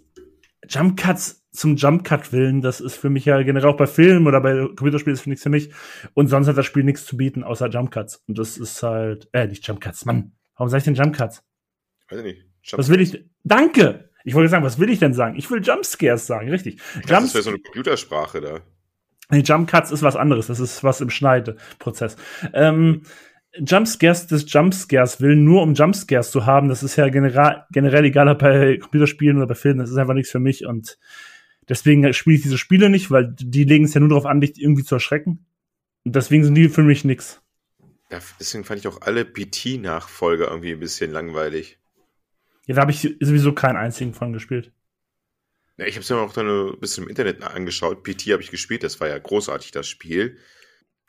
Jump 0.67 0.99
Cuts 0.99 1.38
zum 1.51 1.75
Jump 1.75 2.03
Cut 2.03 2.31
willen, 2.31 2.61
das 2.61 2.79
ist 2.79 2.95
für 2.95 3.09
mich 3.09 3.25
ja 3.25 3.41
generell 3.41 3.69
auch 3.69 3.77
bei 3.77 3.87
Filmen 3.87 4.27
oder 4.27 4.41
bei 4.41 4.53
Computerspielen 4.53 5.15
ist 5.15 5.21
für 5.21 5.29
nichts 5.29 5.43
für 5.43 5.49
mich. 5.49 5.71
Und 6.13 6.27
sonst 6.27 6.47
hat 6.47 6.57
das 6.57 6.65
Spiel 6.65 6.83
nichts 6.83 7.05
zu 7.05 7.17
bieten, 7.17 7.43
außer 7.43 7.69
Jump 7.69 7.91
Cuts. 7.91 8.23
Und 8.27 8.37
das 8.37 8.57
ist 8.57 8.83
halt, 8.83 9.29
äh, 9.33 9.47
nicht 9.47 9.67
Jump 9.67 9.81
Cuts, 9.81 10.05
Mann. 10.05 10.33
Warum 10.55 10.69
sag 10.69 10.79
ich 10.79 10.83
denn 10.83 10.95
Jump 10.95 11.15
Cuts? 11.15 11.43
Weiß 12.09 12.19
ich 12.19 12.25
nicht. 12.25 12.45
Jump 12.63 12.79
was 12.79 12.89
will 12.89 13.01
ich? 13.01 13.25
Danke! 13.43 14.09
Ich 14.23 14.35
wollte 14.35 14.49
sagen, 14.49 14.63
was 14.63 14.79
will 14.79 14.89
ich 14.89 14.99
denn 14.99 15.13
sagen? 15.13 15.37
Ich 15.37 15.49
will 15.49 15.63
Jumpscares 15.63 16.27
sagen, 16.27 16.49
richtig. 16.49 16.75
Ich 16.95 17.05
dachte, 17.05 17.23
das 17.23 17.33
wäre 17.33 17.43
so 17.43 17.49
eine 17.51 17.59
Computersprache 17.59 18.41
da. 18.41 18.59
Nee, 19.31 19.39
Jump 19.39 19.69
Cuts 19.69 19.91
ist 19.91 20.03
was 20.03 20.15
anderes. 20.15 20.47
Das 20.47 20.59
ist 20.59 20.83
was 20.83 21.01
im 21.01 21.09
Schneideprozess. 21.09 22.17
Ähm, 22.53 23.03
Jumpscares 23.57 24.27
des 24.27 24.51
Jumpscares 24.51 25.21
will, 25.21 25.35
nur 25.35 25.61
um 25.61 25.73
Jumpscares 25.73 26.31
zu 26.31 26.45
haben. 26.45 26.69
Das 26.69 26.83
ist 26.83 26.95
ja 26.95 27.09
generell, 27.09 27.63
generell 27.71 28.05
egal, 28.05 28.27
ob 28.27 28.39
bei 28.39 28.77
Computerspielen 28.77 29.37
oder 29.37 29.47
bei 29.47 29.55
Filmen. 29.55 29.79
Das 29.79 29.89
ist 29.89 29.97
einfach 29.97 30.13
nichts 30.13 30.31
für 30.31 30.39
mich. 30.39 30.65
Und 30.65 30.97
deswegen 31.69 32.11
spiele 32.13 32.35
ich 32.35 32.41
diese 32.41 32.57
Spiele 32.57 32.89
nicht, 32.89 33.11
weil 33.11 33.33
die 33.37 33.63
legen 33.63 33.85
es 33.85 33.93
ja 33.93 33.99
nur 33.99 34.09
darauf 34.09 34.25
an, 34.25 34.41
dich 34.41 34.59
irgendwie 34.59 34.83
zu 34.83 34.95
erschrecken. 34.95 35.45
Und 36.03 36.15
deswegen 36.15 36.43
sind 36.43 36.55
die 36.55 36.69
für 36.69 36.83
mich 36.83 37.05
nix. 37.05 37.41
Ja, 38.11 38.19
deswegen 38.39 38.63
fand 38.63 38.79
ich 38.79 38.87
auch 38.87 39.01
alle 39.01 39.23
PT-Nachfolger 39.23 40.49
irgendwie 40.49 40.71
ein 40.71 40.79
bisschen 40.79 41.11
langweilig. 41.11 41.77
Ja, 42.65 42.75
da 42.75 42.81
habe 42.81 42.91
ich 42.91 43.01
sowieso 43.19 43.53
keinen 43.53 43.77
einzigen 43.77 44.13
von 44.13 44.33
gespielt. 44.33 44.71
Ja, 45.77 45.85
ich 45.85 45.95
habe 45.95 46.01
es 46.01 46.09
mir 46.09 46.17
auch 46.17 46.33
dann 46.33 46.47
ein 46.47 46.79
bisschen 46.79 47.03
im 47.03 47.09
Internet 47.09 47.43
angeschaut. 47.43 48.03
PT 48.03 48.31
habe 48.31 48.41
ich 48.41 48.51
gespielt, 48.51 48.83
das 48.83 48.99
war 48.99 49.07
ja 49.07 49.17
großartig, 49.17 49.71
das 49.71 49.87
Spiel. 49.87 50.37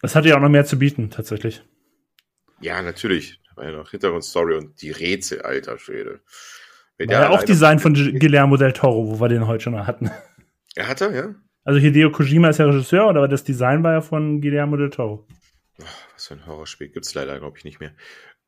Das 0.01 0.15
hatte 0.15 0.29
ja 0.29 0.37
auch 0.37 0.41
noch 0.41 0.49
mehr 0.49 0.65
zu 0.65 0.79
bieten, 0.79 1.11
tatsächlich. 1.11 1.63
Ja, 2.61 2.81
natürlich. 2.83 3.41
Da 3.49 3.57
war 3.57 3.65
ja 3.65 3.73
noch 3.73 3.91
Hintergrundstory 3.91 4.57
und 4.57 4.81
die 4.81 4.91
Rätsel, 4.91 5.43
alter 5.43 5.79
Schwede. 5.79 6.21
War 6.99 7.07
ja 7.07 7.31
auch 7.31 7.43
Design 7.43 7.79
von 7.79 7.95
Guillermo 7.95 8.57
del 8.57 8.73
Toro, 8.73 9.09
wo 9.09 9.21
wir 9.21 9.29
den 9.29 9.47
heute 9.47 9.65
schon 9.65 9.73
mal 9.73 9.87
hatten. 9.87 10.11
Er 10.77 10.89
hatte, 10.89 11.13
ja? 11.15 11.35
Also 11.65 11.79
Hideo 11.79 12.11
Kojima 12.11 12.49
ist 12.49 12.59
ja 12.59 12.67
Regisseur, 12.67 13.09
aber 13.09 13.29
das 13.29 13.45
Design 13.45 13.83
war 13.83 13.93
ja 13.93 14.01
von 14.01 14.41
Guillermo 14.41 14.77
del 14.77 14.91
Toro. 14.91 15.27
was 16.15 16.27
für 16.27 16.35
ein 16.35 16.47
Horrorspiel. 16.47 16.89
Gibt 16.89 17.07
es 17.07 17.15
leider, 17.15 17.39
glaube 17.39 17.59
ich, 17.59 17.65
nicht 17.65 17.81
mehr. 17.81 17.93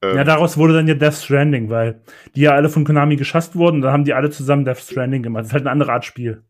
Ähm, 0.03 0.16
ja, 0.16 0.25
daraus 0.25 0.57
wurde 0.57 0.75
dann 0.75 0.89
ja 0.89 0.95
Death 0.95 1.14
Stranding, 1.14 1.70
weil 1.70 2.03
die 2.35 2.43
ja 2.43 2.53
alle 2.53 2.68
von 2.68 2.85
Konami 2.85 3.16
geschasst 3.16 3.55
wurden 3.55 3.77
und 3.77 3.83
dann 3.83 3.93
haben 3.93 4.05
die 4.05 4.14
alle 4.14 4.31
zusammen 4.31 4.64
Death 4.64 4.79
Stranding 4.81 5.23
gemacht. 5.23 5.43
Das 5.43 5.49
ist 5.49 5.53
halt 5.53 5.62
eine 5.62 5.70
andere 5.70 5.93
Art 5.93 6.05
Spiel. 6.05 6.43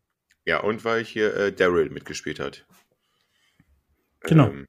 Ja, 0.45 0.61
und 0.61 0.85
weil 0.85 1.05
hier 1.05 1.37
äh, 1.37 1.53
Daryl 1.53 1.91
mitgespielt 1.91 2.41
hat. 2.41 2.65
Genau. 4.21 4.49
Ähm, 4.49 4.67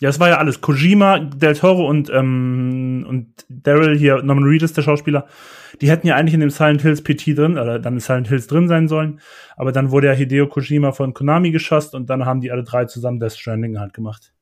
ja, 0.00 0.08
es 0.08 0.18
war 0.18 0.28
ja 0.30 0.38
alles. 0.38 0.62
Kojima, 0.62 1.18
Del 1.18 1.54
Toro 1.54 1.86
und, 1.86 2.10
ähm, 2.10 3.04
und 3.06 3.46
Daryl 3.48 3.98
hier, 3.98 4.22
Norman 4.22 4.44
Reedus, 4.44 4.72
der 4.72 4.82
Schauspieler, 4.82 5.28
die 5.80 5.90
hätten 5.90 6.06
ja 6.06 6.16
eigentlich 6.16 6.34
in 6.34 6.40
dem 6.40 6.50
Silent 6.50 6.80
Hills 6.80 7.04
PT 7.04 7.36
drin, 7.36 7.58
oder 7.58 7.78
dann 7.78 7.94
in 7.94 8.00
Silent 8.00 8.28
Hills 8.28 8.46
drin 8.46 8.66
sein 8.66 8.88
sollen. 8.88 9.20
Aber 9.56 9.72
dann 9.72 9.90
wurde 9.90 10.06
ja 10.06 10.14
Hideo 10.14 10.46
Kojima 10.46 10.92
von 10.92 11.12
Konami 11.12 11.50
geschasst 11.50 11.94
und 11.94 12.08
dann 12.08 12.24
haben 12.24 12.40
die 12.40 12.50
alle 12.50 12.64
drei 12.64 12.86
zusammen 12.86 13.20
Death 13.20 13.34
Stranding 13.34 13.78
halt 13.78 13.92
gemacht. 13.92 14.32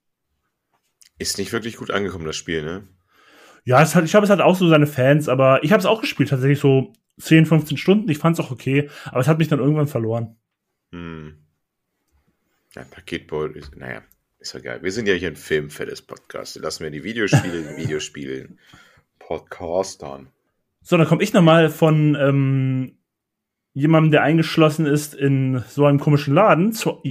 Ist 1.19 1.39
nicht 1.39 1.53
wirklich 1.53 1.77
gut 1.77 1.91
angekommen, 1.91 2.25
das 2.25 2.37
Spiel, 2.37 2.63
ne? 2.63 2.85
Ja, 3.65 3.83
es 3.83 3.97
hat, 3.97 4.05
ich 4.05 4.13
glaube, 4.13 4.25
es 4.25 4.31
hat 4.31 4.41
auch 4.41 4.55
so 4.55 4.69
seine 4.69 4.87
Fans, 4.87 5.29
aber 5.29 5.65
ich 5.65 5.73
habe 5.73 5.81
es 5.81 5.87
auch 5.87 6.01
gespielt, 6.01 6.31
tatsächlich 6.31 6.61
so 6.61 6.93
10, 7.19 7.47
15 7.47 7.77
Stunden. 7.77 8.09
Ich 8.09 8.19
fand 8.19 8.39
es 8.39 8.45
auch 8.45 8.53
okay, 8.53 8.89
aber 9.07 9.21
es 9.21 9.29
hat 9.29 9.39
mich 9.39 9.49
dann 9.49 9.59
irgendwann 9.59 9.89
verloren. 9.89 10.37
Hm. 10.93 11.35
Ja, 12.77 12.85
Paketbowl 12.89 13.57
ist, 13.57 13.77
naja, 13.77 14.03
ist 14.39 14.55
ja 14.55 14.61
geil. 14.61 14.83
Wir 14.83 14.93
sind 14.93 15.09
ja 15.09 15.15
hier 15.15 15.29
ein 15.29 15.37
filmfettes 15.37 16.03
Podcast. 16.03 16.57
Lassen 16.57 16.85
wir 16.85 16.91
die 16.91 17.05
Videospiele 17.05 17.59
in 17.59 17.77
Videospielen. 17.85 18.59
Podcastern. 19.19 20.29
So, 20.83 20.97
dann 20.97 21.07
komme 21.07 21.23
ich 21.23 21.33
nochmal 21.33 21.71
von 21.71 22.15
ähm, 22.15 22.99
jemandem, 23.75 24.13
der 24.13 24.23
eingeschlossen 24.23 24.87
ist 24.87 25.15
in 25.15 25.63
so 25.69 25.85
einem 25.85 26.01
komischen 26.01 26.35
Laden, 26.35 26.73
zu, 26.73 27.03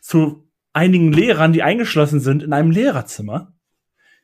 zu 0.00 0.48
einigen 0.72 1.12
Lehrern, 1.12 1.52
die 1.52 1.62
eingeschlossen 1.62 2.20
sind 2.20 2.42
in 2.42 2.52
einem 2.52 2.70
Lehrerzimmer. 2.70 3.54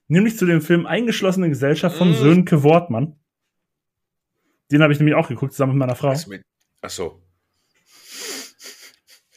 Nämlich 0.09 0.37
zu 0.37 0.45
dem 0.45 0.61
Film 0.61 0.87
Eingeschlossene 0.87 1.49
Gesellschaft 1.49 1.97
von 1.97 2.11
mm. 2.11 2.15
Sönke 2.15 2.63
Wortmann. 2.63 3.19
Den 4.71 4.83
habe 4.83 4.93
ich 4.93 4.99
nämlich 4.99 5.15
auch 5.15 5.29
geguckt, 5.29 5.53
zusammen 5.53 5.73
mit 5.73 5.81
meiner 5.81 5.97
Frau. 5.97 6.15
Ach 6.83 6.91
so. 6.91 7.23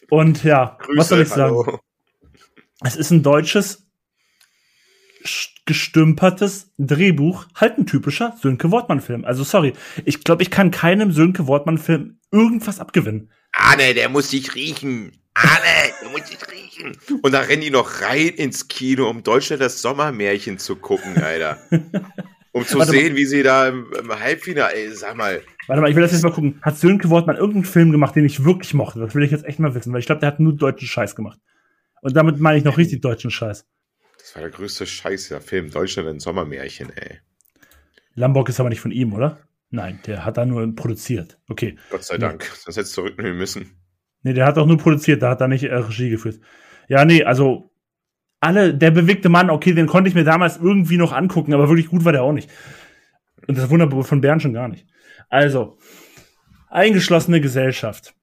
Und 0.09 0.43
ja, 0.43 0.77
Grüße, 0.79 0.99
was 0.99 1.09
soll 1.09 1.21
ich 1.21 1.27
sagen? 1.29 1.55
Hallo. 1.55 1.79
Es 2.83 2.95
ist 2.95 3.11
ein 3.11 3.23
deutsches, 3.23 3.87
gestümpertes 5.65 6.71
Drehbuch, 6.77 7.47
halt 7.55 7.77
ein 7.77 7.85
typischer 7.85 8.35
Sönke 8.41 8.71
Wortmann-Film. 8.71 9.25
Also 9.25 9.43
sorry, 9.43 9.73
ich 10.05 10.23
glaube, 10.23 10.43
ich 10.43 10.51
kann 10.51 10.71
keinem 10.71 11.11
Sönke 11.11 11.47
Wortmann-Film 11.47 12.19
irgendwas 12.31 12.79
abgewinnen. 12.79 13.31
Arne, 13.53 13.93
der 13.93 14.09
muss 14.09 14.29
dich 14.29 14.53
riechen. 14.53 15.11
Arne, 15.33 15.93
der 16.01 16.09
muss 16.09 16.23
dich 16.29 16.37
riechen. 16.51 16.97
Und 17.23 17.31
da 17.31 17.39
rennen 17.39 17.63
die 17.63 17.71
noch 17.71 18.01
rein 18.01 18.29
ins 18.29 18.67
Kino, 18.67 19.09
um 19.09 19.23
Deutschland 19.23 19.61
das 19.61 19.81
Sommermärchen 19.81 20.59
zu 20.59 20.75
gucken, 20.75 21.17
Alter. 21.21 21.57
Um 22.51 22.65
zu 22.65 22.79
Warte 22.79 22.91
sehen, 22.91 23.13
mal. 23.13 23.17
wie 23.17 23.25
sie 23.25 23.43
da 23.43 23.67
im, 23.67 23.87
im 23.99 24.19
Halbfinale, 24.19 24.73
ey, 24.73 24.91
sag 24.91 25.15
mal. 25.15 25.41
Warte 25.67 25.81
mal, 25.81 25.89
ich 25.89 25.95
will 25.95 26.03
das 26.03 26.11
jetzt 26.11 26.23
mal 26.23 26.31
gucken. 26.31 26.59
Hat 26.61 26.77
Sönke 26.77 27.09
Wortmann 27.09 27.35
irgendeinen 27.35 27.65
Film 27.65 27.91
gemacht, 27.91 28.15
den 28.15 28.25
ich 28.25 28.45
wirklich 28.45 28.73
mochte? 28.73 28.99
Das 28.99 29.13
will 29.15 29.23
ich 29.23 29.31
jetzt 29.31 29.45
echt 29.45 29.59
mal 29.59 29.75
wissen, 29.75 29.91
weil 29.93 29.99
ich 29.99 30.05
glaube, 30.05 30.21
der 30.21 30.27
hat 30.27 30.39
nur 30.39 30.53
deutschen 30.53 30.87
Scheiß 30.87 31.15
gemacht. 31.15 31.39
Und 32.01 32.15
damit 32.15 32.39
meine 32.39 32.57
ich 32.57 32.63
noch 32.63 32.77
richtig 32.77 33.01
deutschen 33.01 33.31
Scheiß. 33.31 33.65
Das 34.19 34.35
war 34.35 34.41
der 34.41 34.51
größte 34.51 34.85
Scheiß, 34.85 35.29
der 35.29 35.41
Film 35.41 35.71
Deutschland 35.71 36.09
ein 36.09 36.19
Sommermärchen, 36.19 36.89
ey. 36.95 37.19
Lamborg 38.15 38.49
ist 38.49 38.59
aber 38.59 38.69
nicht 38.69 38.81
von 38.81 38.91
ihm, 38.91 39.13
oder? 39.13 39.39
Nein, 39.69 39.99
der 40.05 40.25
hat 40.25 40.37
da 40.37 40.45
nur 40.45 40.75
produziert. 40.75 41.39
Okay. 41.49 41.77
Gott 41.89 42.03
sei 42.03 42.17
Dank. 42.17 42.49
Das 42.65 42.75
hättest 42.77 42.97
du 42.97 43.01
zurücknehmen 43.01 43.37
müssen. 43.37 43.77
Nee, 44.23 44.33
der 44.33 44.45
hat 44.45 44.57
auch 44.57 44.65
nur 44.65 44.77
produziert, 44.77 45.21
da 45.21 45.29
hat 45.29 45.41
er 45.41 45.47
nicht 45.47 45.63
äh, 45.63 45.75
Regie 45.75 46.09
geführt. 46.09 46.39
Ja, 46.87 47.05
nee, 47.05 47.23
also 47.23 47.71
alle, 48.39 48.73
der 48.73 48.91
bewegte 48.91 49.29
Mann, 49.29 49.49
okay, 49.49 49.73
den 49.73 49.87
konnte 49.87 50.09
ich 50.09 50.15
mir 50.15 50.23
damals 50.23 50.57
irgendwie 50.57 50.97
noch 50.97 51.11
angucken, 51.11 51.53
aber 51.53 51.69
wirklich 51.69 51.87
gut 51.87 52.05
war 52.05 52.11
der 52.11 52.23
auch 52.23 52.33
nicht. 52.33 52.49
Und 53.47 53.57
das 53.57 53.69
Wunder 53.69 54.03
von 54.03 54.21
Bern 54.21 54.39
schon 54.39 54.53
gar 54.53 54.67
nicht. 54.67 54.87
Also, 55.29 55.77
eingeschlossene 56.69 57.41
Gesellschaft. 57.41 58.13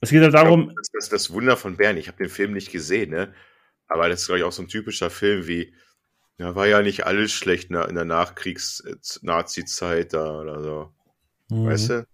Es 0.00 0.10
geht 0.10 0.22
ja 0.22 0.30
darum. 0.30 0.68
Glaub, 0.68 0.76
das 0.76 0.90
ist 1.04 1.12
das 1.12 1.32
Wunder 1.32 1.56
von 1.56 1.76
Bern. 1.76 1.96
Ich 1.96 2.08
habe 2.08 2.18
den 2.18 2.30
Film 2.30 2.52
nicht 2.52 2.72
gesehen, 2.72 3.10
ne? 3.10 3.32
Aber 3.86 4.08
das 4.08 4.20
ist, 4.20 4.26
glaube 4.26 4.38
ich, 4.38 4.44
auch 4.44 4.52
so 4.52 4.62
ein 4.62 4.68
typischer 4.68 5.10
Film 5.10 5.46
wie, 5.46 5.74
ja, 6.38 6.54
war 6.54 6.66
ja 6.66 6.80
nicht 6.80 7.04
alles 7.06 7.32
schlecht 7.32 7.70
in 7.70 7.94
der 7.94 8.04
Nachkriegs-Nazi-Zeit 8.04 10.14
da 10.14 10.40
oder 10.40 10.62
so. 10.62 10.94
Mhm. 11.50 11.66
Weißt 11.66 11.90
du? 11.90 12.06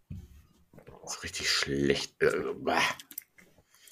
Das 1.02 1.16
ist 1.16 1.22
richtig 1.22 1.50
schlecht. 1.50 2.14
Also, 2.20 2.56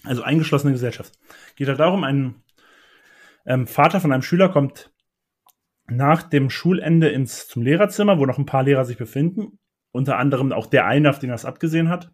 also 0.02 0.22
eingeschlossene 0.22 0.72
Gesellschaft. 0.72 1.12
Geht 1.54 1.68
ja 1.68 1.74
darum, 1.74 2.04
ein 2.04 2.42
ähm, 3.46 3.66
Vater 3.66 4.00
von 4.00 4.12
einem 4.12 4.22
Schüler 4.22 4.48
kommt 4.48 4.90
nach 5.86 6.22
dem 6.22 6.50
Schulende 6.50 7.10
ins, 7.10 7.46
zum 7.46 7.62
Lehrerzimmer, 7.62 8.18
wo 8.18 8.26
noch 8.26 8.38
ein 8.38 8.46
paar 8.46 8.62
Lehrer 8.62 8.84
sich 8.84 8.96
befinden. 8.96 9.58
Unter 9.92 10.18
anderem 10.18 10.52
auch 10.52 10.66
der 10.66 10.86
eine, 10.86 11.10
auf 11.10 11.18
den 11.18 11.30
er 11.30 11.36
es 11.36 11.44
abgesehen 11.44 11.88
hat. 11.88 12.10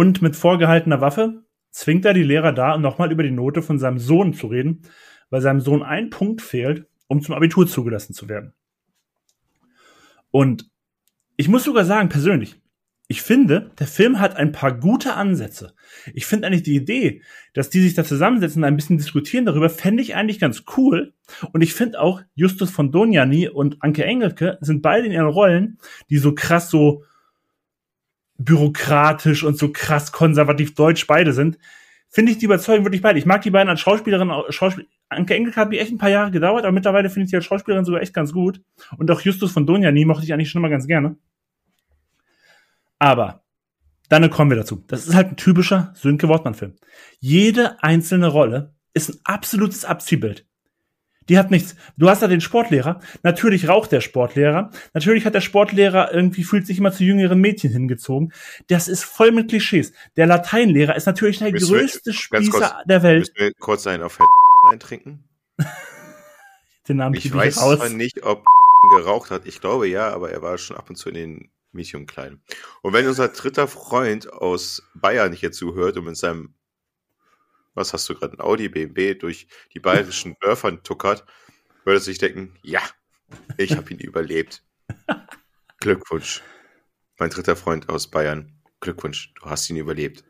Und 0.00 0.22
mit 0.22 0.34
vorgehaltener 0.34 1.02
Waffe 1.02 1.44
zwingt 1.68 2.06
er 2.06 2.14
die 2.14 2.22
Lehrer 2.22 2.52
da, 2.52 2.78
nochmal 2.78 3.12
über 3.12 3.22
die 3.22 3.30
Note 3.30 3.60
von 3.60 3.78
seinem 3.78 3.98
Sohn 3.98 4.32
zu 4.32 4.46
reden, 4.46 4.80
weil 5.28 5.42
seinem 5.42 5.60
Sohn 5.60 5.82
ein 5.82 6.08
Punkt 6.08 6.40
fehlt, 6.40 6.86
um 7.06 7.20
zum 7.20 7.34
Abitur 7.34 7.66
zugelassen 7.66 8.14
zu 8.14 8.26
werden. 8.26 8.54
Und 10.30 10.70
ich 11.36 11.48
muss 11.48 11.64
sogar 11.64 11.84
sagen, 11.84 12.08
persönlich, 12.08 12.62
ich 13.08 13.20
finde, 13.20 13.72
der 13.78 13.86
Film 13.86 14.20
hat 14.20 14.36
ein 14.36 14.52
paar 14.52 14.72
gute 14.72 15.16
Ansätze. 15.16 15.74
Ich 16.14 16.24
finde 16.24 16.46
eigentlich 16.46 16.62
die 16.62 16.76
Idee, 16.76 17.20
dass 17.52 17.68
die 17.68 17.82
sich 17.82 17.92
da 17.92 18.02
zusammensetzen 18.02 18.62
und 18.62 18.68
ein 18.68 18.76
bisschen 18.76 18.96
diskutieren 18.96 19.44
darüber, 19.44 19.68
fände 19.68 20.02
ich 20.02 20.14
eigentlich 20.14 20.40
ganz 20.40 20.64
cool. 20.78 21.12
Und 21.52 21.60
ich 21.60 21.74
finde 21.74 22.00
auch, 22.00 22.22
Justus 22.34 22.70
von 22.70 22.90
Donjani 22.90 23.50
und 23.50 23.82
Anke 23.82 24.06
Engelke 24.06 24.56
sind 24.62 24.80
beide 24.80 25.08
in 25.08 25.12
ihren 25.12 25.28
Rollen, 25.28 25.76
die 26.08 26.16
so 26.16 26.34
krass 26.34 26.70
so 26.70 27.04
bürokratisch 28.44 29.44
und 29.44 29.58
so 29.58 29.70
krass 29.70 30.12
konservativ 30.12 30.74
deutsch 30.74 31.06
beide 31.06 31.32
sind, 31.32 31.58
finde 32.08 32.32
ich 32.32 32.38
die 32.38 32.46
überzeugen 32.46 32.84
wirklich 32.84 33.02
beide. 33.02 33.18
Ich 33.18 33.26
mag 33.26 33.42
die 33.42 33.50
beiden 33.50 33.68
als 33.68 33.80
Schauspielerin, 33.80 34.32
Schauspiel 34.48 34.88
Anke 35.08 35.34
Engelke 35.34 35.56
hat 35.56 35.70
mir 35.70 35.80
echt 35.80 35.90
ein 35.90 35.98
paar 35.98 36.08
Jahre 36.10 36.30
gedauert, 36.30 36.64
aber 36.64 36.72
mittlerweile 36.72 37.10
finde 37.10 37.24
ich 37.24 37.30
die 37.30 37.36
als 37.36 37.44
Schauspielerin 37.44 37.84
sogar 37.84 38.00
echt 38.00 38.14
ganz 38.14 38.32
gut. 38.32 38.62
Und 38.96 39.10
auch 39.10 39.20
Justus 39.20 39.52
von 39.52 39.66
Donjani 39.66 40.04
mochte 40.04 40.24
ich 40.24 40.32
eigentlich 40.32 40.50
schon 40.50 40.60
immer 40.60 40.68
ganz 40.68 40.86
gerne. 40.86 41.16
Aber 43.00 43.44
dann 44.08 44.28
kommen 44.30 44.50
wir 44.50 44.56
dazu. 44.56 44.84
Das 44.86 45.06
ist 45.06 45.14
halt 45.14 45.32
ein 45.32 45.36
typischer 45.36 45.92
Sönke 45.94 46.28
Wortmann-Film. 46.28 46.74
Jede 47.18 47.82
einzelne 47.82 48.28
Rolle 48.28 48.74
ist 48.94 49.10
ein 49.10 49.20
absolutes 49.24 49.84
Abziehbild. 49.84 50.46
Die 51.28 51.38
hat 51.38 51.50
nichts. 51.50 51.76
Du 51.96 52.08
hast 52.08 52.22
da 52.22 52.28
den 52.28 52.40
Sportlehrer. 52.40 53.00
Natürlich 53.22 53.68
raucht 53.68 53.92
der 53.92 54.00
Sportlehrer. 54.00 54.70
Natürlich 54.94 55.26
hat 55.26 55.34
der 55.34 55.40
Sportlehrer 55.40 56.12
irgendwie 56.12 56.44
fühlt 56.44 56.66
sich 56.66 56.78
immer 56.78 56.92
zu 56.92 57.04
jüngeren 57.04 57.40
Mädchen 57.40 57.70
hingezogen. 57.70 58.32
Das 58.68 58.88
ist 58.88 59.04
voll 59.04 59.30
mit 59.30 59.48
Klischees. 59.48 59.92
Der 60.16 60.26
Lateinlehrer 60.26 60.96
ist 60.96 61.06
natürlich 61.06 61.38
der 61.38 61.52
müssen 61.52 61.72
größte 61.72 62.06
wir, 62.06 62.14
Spießer 62.14 62.50
kurz, 62.50 62.72
der 62.86 63.02
Welt. 63.02 63.20
Müssen 63.20 63.34
wir 63.36 63.52
kurz 63.54 63.86
einen 63.86 64.02
auf 64.02 64.18
eintrinken? 64.70 65.24
den 66.88 66.96
Namen 66.96 67.14
ich 67.14 67.32
weiß 67.32 67.56
ich 67.56 67.62
zwar 67.62 67.88
nicht, 67.88 68.22
ob 68.24 68.44
geraucht 68.96 69.30
hat. 69.30 69.46
Ich 69.46 69.60
glaube 69.60 69.88
ja, 69.88 70.10
aber 70.12 70.30
er 70.30 70.42
war 70.42 70.58
schon 70.58 70.76
ab 70.76 70.88
und 70.88 70.96
zu 70.96 71.08
in 71.10 71.14
den 71.14 71.50
Medium 71.72 72.06
klein. 72.06 72.40
Und 72.82 72.92
wenn 72.92 73.06
unser 73.06 73.28
dritter 73.28 73.68
Freund 73.68 74.32
aus 74.32 74.82
Bayern 74.94 75.32
hier 75.32 75.52
zuhört 75.52 75.96
und 75.96 76.04
mit 76.04 76.16
seinem 76.16 76.54
was 77.74 77.92
hast 77.92 78.08
du 78.08 78.14
gerade, 78.14 78.34
ein 78.34 78.40
Audi 78.40 78.68
BMW 78.68 79.14
durch 79.14 79.46
die 79.74 79.80
bayerischen 79.80 80.36
Dörfer 80.40 80.82
tuckert, 80.82 81.24
würde 81.84 82.00
sich 82.00 82.18
denken, 82.18 82.54
ja, 82.62 82.82
ich 83.56 83.76
habe 83.76 83.92
ihn 83.92 83.98
überlebt. 83.98 84.64
Glückwunsch. 85.80 86.42
Mein 87.18 87.30
dritter 87.30 87.56
Freund 87.56 87.88
aus 87.88 88.08
Bayern. 88.08 88.52
Glückwunsch, 88.80 89.32
du 89.34 89.46
hast 89.48 89.68
ihn 89.70 89.76
überlebt. 89.76 90.24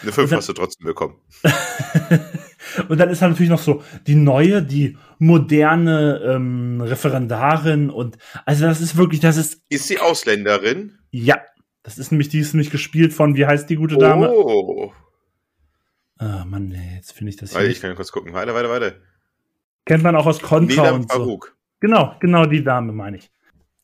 Eine 0.00 0.12
5 0.12 0.32
hast 0.32 0.48
du 0.48 0.52
trotzdem 0.52 0.86
bekommen. 0.86 1.20
Und 2.88 2.98
dann 2.98 3.10
ist 3.10 3.20
da 3.20 3.28
natürlich 3.28 3.50
noch 3.50 3.60
so 3.60 3.82
die 4.06 4.14
neue, 4.14 4.62
die 4.62 4.96
moderne 5.18 6.22
ähm, 6.24 6.80
Referendarin 6.80 7.90
und 7.90 8.16
also 8.46 8.64
das 8.64 8.80
ist 8.80 8.96
wirklich, 8.96 9.20
das 9.20 9.36
ist. 9.36 9.60
Ist 9.68 9.88
sie 9.88 9.98
Ausländerin? 9.98 10.98
Ja. 11.10 11.40
Das 11.82 11.98
ist 11.98 12.12
nämlich, 12.12 12.28
die 12.28 12.38
ist 12.38 12.54
nämlich 12.54 12.70
gespielt 12.70 13.12
von, 13.12 13.36
wie 13.36 13.44
heißt 13.44 13.68
die 13.68 13.76
gute 13.76 13.98
Dame? 13.98 14.30
Oh. 14.32 14.92
Ah, 16.22 16.44
Mann, 16.44 16.72
jetzt 16.94 17.12
finde 17.12 17.30
ich 17.30 17.36
das 17.36 17.56
hier. 17.56 17.66
ich 17.66 17.80
kann 17.80 17.96
kurz 17.96 18.12
gucken. 18.12 18.32
Weiter, 18.32 18.54
weiter, 18.54 18.70
weiter. 18.70 18.92
Kennt 19.84 20.04
man 20.04 20.14
auch 20.14 20.26
aus 20.26 20.40
Contra 20.40 20.92
und 20.92 21.10
so. 21.10 21.40
Genau, 21.80 22.14
genau 22.20 22.46
die 22.46 22.62
Dame 22.62 22.92
meine 22.92 23.16
ich. 23.16 23.30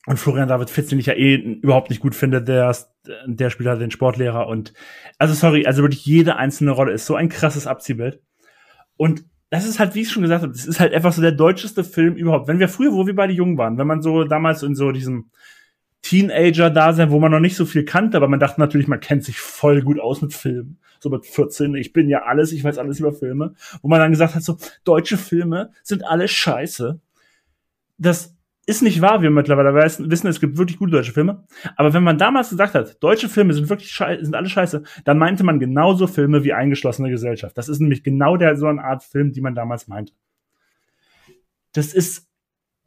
Und 0.07 0.19
Florian 0.19 0.47
David 0.47 0.71
Fitz, 0.71 0.89
den 0.89 1.01
ich 1.01 1.07
ja 1.07 1.15
eh 1.15 1.35
überhaupt 1.35 1.91
nicht 1.91 2.01
gut 2.01 2.15
finde, 2.15 2.41
der, 2.41 2.77
der 3.27 3.51
spielt 3.51 3.69
halt 3.69 3.81
den 3.81 3.91
Sportlehrer 3.91 4.47
und, 4.47 4.73
also 5.19 5.35
sorry, 5.35 5.67
also 5.67 5.83
wirklich 5.83 6.07
jede 6.07 6.37
einzelne 6.37 6.71
Rolle 6.71 6.93
ist 6.93 7.07
so 7.07 7.17
ein 7.17 7.29
krasses 7.29 7.67
Abziehbild. 7.67 8.23
Und 8.97 9.25
das 9.51 9.67
ist 9.67 9.81
halt, 9.81 9.97
wie 9.97 10.03
ich 10.03 10.11
schon 10.11 10.23
gesagt 10.23 10.43
habe, 10.43 10.53
das 10.53 10.65
ist 10.65 10.79
halt 10.79 10.95
einfach 10.95 11.13
so 11.13 11.21
der 11.21 11.33
deutscheste 11.33 11.83
Film 11.83 12.15
überhaupt. 12.15 12.47
Wenn 12.47 12.61
wir 12.61 12.69
früher, 12.69 12.93
wo 12.93 13.07
wir 13.09 13.17
beide 13.17 13.33
jung 13.33 13.59
waren, 13.59 13.79
wenn 13.79 13.87
man 13.89 14.01
so 14.01 14.23
damals 14.23 14.63
in 14.63 14.77
so 14.77 14.93
diesem 14.93 15.31
Teenager-Dasein, 16.03 17.11
wo 17.11 17.19
man 17.19 17.31
noch 17.31 17.41
nicht 17.41 17.57
so 17.57 17.67
viel 17.67 17.85
kannte, 17.85 18.17
aber 18.17 18.29
man 18.29 18.41
dachte 18.41 18.61
natürlich, 18.61 18.89
man 18.89 19.01
kennt 19.01 19.25
sich 19.25 19.41
voll 19.41 19.83
gut 19.83 20.01
aus 20.01 20.23
mit 20.23 20.33
Filmen. 20.33 20.79
So 21.01 21.11
mit 21.11 21.27
14, 21.27 21.75
ich 21.75 21.93
bin 21.93 22.09
ja 22.09 22.23
alles, 22.23 22.53
ich 22.53 22.65
weiß 22.65 22.79
alles 22.79 22.99
über 23.01 23.13
Filme. 23.13 23.55
Wo 23.83 23.89
man 23.89 24.01
dann 24.01 24.11
gesagt 24.11 24.35
hat, 24.35 24.43
so, 24.43 24.57
deutsche 24.85 25.17
Filme 25.17 25.71
sind 25.83 26.05
alle 26.05 26.29
scheiße. 26.29 27.01
Das 27.99 28.37
ist 28.67 28.83
nicht 28.83 29.01
wahr, 29.01 29.23
wir 29.23 29.31
mittlerweile 29.31 29.75
wissen, 29.75 30.29
es 30.29 30.41
gibt 30.41 30.59
wirklich 30.59 30.79
gute 30.79 30.93
deutsche 30.93 31.13
Filme. 31.13 31.45
Aber 31.77 31.95
wenn 31.95 32.03
man 32.03 32.19
damals 32.19 32.51
gesagt 32.51 32.75
hat, 32.75 33.03
deutsche 33.03 33.29
Filme 33.29 33.55
sind 33.55 33.71
wirklich 33.71 33.91
scheiße, 33.91 34.25
sind 34.25 34.35
alle 34.35 34.49
scheiße, 34.51 34.83
dann 35.05 35.17
meinte 35.19 35.43
man 35.43 35.59
genauso 35.59 36.07
Filme 36.07 36.45
wie 36.45 36.53
eingeschlossene 36.53 37.09
Gesellschaft. 37.09 37.57
Das 37.57 37.69
ist 37.69 37.81
nämlich 37.81 38.03
genau 38.03 38.37
der 38.37 38.57
so 38.57 38.67
eine 38.67 38.85
Art 38.85 39.03
Film, 39.03 39.33
die 39.33 39.41
man 39.41 39.55
damals 39.55 39.89
meinte. 39.89 40.13
Das 41.73 41.95
ist 41.95 42.28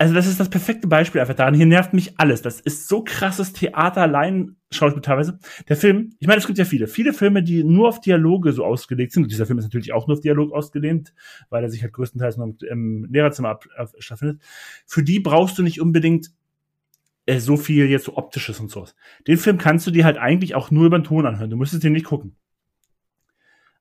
also 0.01 0.15
das 0.15 0.25
ist 0.25 0.39
das 0.39 0.49
perfekte 0.49 0.87
Beispiel 0.87 1.21
einfach 1.21 1.35
daran. 1.35 1.53
Hier 1.53 1.67
nervt 1.67 1.93
mich 1.93 2.19
alles. 2.19 2.41
Das 2.41 2.59
ist 2.59 2.87
so 2.87 3.03
krasses 3.03 3.53
Theater, 3.53 4.07
Laien, 4.07 4.57
Schauspiel 4.71 5.03
teilweise. 5.03 5.37
Der 5.69 5.75
Film, 5.75 6.15
ich 6.17 6.27
meine, 6.27 6.39
es 6.39 6.47
gibt 6.47 6.57
ja 6.57 6.65
viele, 6.65 6.87
viele 6.87 7.13
Filme, 7.13 7.43
die 7.43 7.63
nur 7.63 7.87
auf 7.87 8.01
Dialoge 8.01 8.51
so 8.51 8.65
ausgelegt 8.65 9.11
sind. 9.11 9.21
Und 9.21 9.31
dieser 9.31 9.45
Film 9.45 9.59
ist 9.59 9.65
natürlich 9.65 9.93
auch 9.93 10.07
nur 10.07 10.17
auf 10.17 10.21
Dialog 10.21 10.53
ausgelehnt, 10.53 11.13
weil 11.51 11.63
er 11.63 11.69
sich 11.69 11.83
halt 11.83 11.93
größtenteils 11.93 12.37
nur 12.37 12.55
im 12.67 13.05
Lehrerzimmer 13.11 13.59
stattfindet. 13.99 14.41
Für 14.87 15.03
die 15.03 15.19
brauchst 15.19 15.59
du 15.59 15.61
nicht 15.61 15.79
unbedingt 15.79 16.31
äh, 17.27 17.39
so 17.39 17.55
viel 17.55 17.85
jetzt 17.85 18.05
so 18.05 18.17
optisches 18.17 18.59
und 18.59 18.71
sowas. 18.71 18.95
Den 19.27 19.37
Film 19.37 19.59
kannst 19.59 19.85
du 19.85 19.91
dir 19.91 20.03
halt 20.03 20.17
eigentlich 20.17 20.55
auch 20.55 20.71
nur 20.71 20.87
über 20.87 20.97
den 20.97 21.03
Ton 21.03 21.27
anhören. 21.27 21.51
Du 21.51 21.57
müsstest 21.57 21.83
den 21.83 21.93
nicht 21.93 22.07
gucken. 22.07 22.35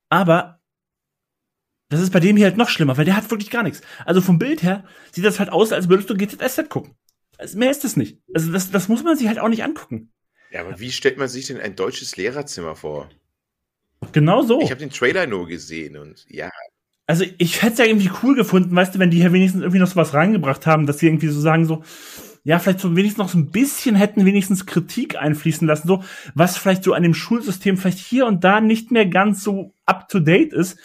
Aber 0.07 0.60
das 1.91 1.99
ist 1.99 2.11
bei 2.11 2.21
dem 2.21 2.37
hier 2.37 2.45
halt 2.45 2.57
noch 2.57 2.69
schlimmer, 2.69 2.97
weil 2.97 3.03
der 3.03 3.17
hat 3.17 3.29
wirklich 3.29 3.49
gar 3.49 3.63
nichts. 3.63 3.81
Also 4.05 4.21
vom 4.21 4.39
Bild 4.39 4.63
her 4.63 4.85
sieht 5.11 5.25
das 5.25 5.39
halt 5.39 5.51
aus, 5.51 5.73
als 5.73 5.89
würdest 5.89 6.09
du 6.09 6.15
GZSZ 6.15 6.69
gucken. 6.69 6.95
Also 7.37 7.57
mehr 7.57 7.69
ist 7.69 7.83
es 7.83 7.97
nicht. 7.97 8.17
Also 8.33 8.49
das, 8.51 8.71
das 8.71 8.87
muss 8.87 9.03
man 9.03 9.17
sich 9.17 9.27
halt 9.27 9.39
auch 9.39 9.49
nicht 9.49 9.63
angucken. 9.63 10.09
Ja, 10.51 10.61
aber 10.61 10.79
wie 10.79 10.91
stellt 10.91 11.17
man 11.17 11.27
sich 11.27 11.47
denn 11.47 11.59
ein 11.59 11.75
deutsches 11.75 12.15
Lehrerzimmer 12.15 12.75
vor? 12.75 13.09
Genau 14.13 14.41
so. 14.41 14.61
Ich 14.61 14.71
habe 14.71 14.79
den 14.79 14.89
Trailer 14.89 15.27
nur 15.27 15.47
gesehen 15.47 15.97
und 15.97 16.25
ja. 16.29 16.49
Also 17.07 17.25
ich 17.37 17.61
hätte 17.61 17.73
es 17.73 17.79
ja 17.79 17.85
irgendwie 17.85 18.11
cool 18.23 18.35
gefunden, 18.35 18.73
weißt 18.73 18.95
du, 18.95 18.99
wenn 18.99 19.11
die 19.11 19.17
hier 19.19 19.33
wenigstens 19.33 19.61
irgendwie 19.61 19.79
noch 19.79 19.87
so 19.87 19.97
was 19.97 20.13
reingebracht 20.13 20.65
haben, 20.65 20.85
dass 20.85 20.99
sie 20.99 21.07
irgendwie 21.07 21.27
so 21.27 21.41
sagen 21.41 21.65
so, 21.65 21.83
ja, 22.45 22.57
vielleicht 22.57 22.79
so 22.79 22.95
wenigstens 22.95 23.17
noch 23.17 23.29
so 23.29 23.37
ein 23.37 23.51
bisschen 23.51 23.95
hätten 23.95 24.25
wenigstens 24.25 24.65
Kritik 24.65 25.17
einfließen 25.17 25.67
lassen, 25.67 25.89
so, 25.89 26.03
was 26.35 26.57
vielleicht 26.57 26.85
so 26.85 26.93
an 26.93 27.03
dem 27.03 27.13
Schulsystem 27.13 27.75
vielleicht 27.75 27.99
hier 27.99 28.27
und 28.27 28.45
da 28.45 28.61
nicht 28.61 28.91
mehr 28.91 29.05
ganz 29.05 29.43
so 29.43 29.73
up 29.85 30.07
to 30.07 30.21
date 30.21 30.53
ist, 30.53 30.79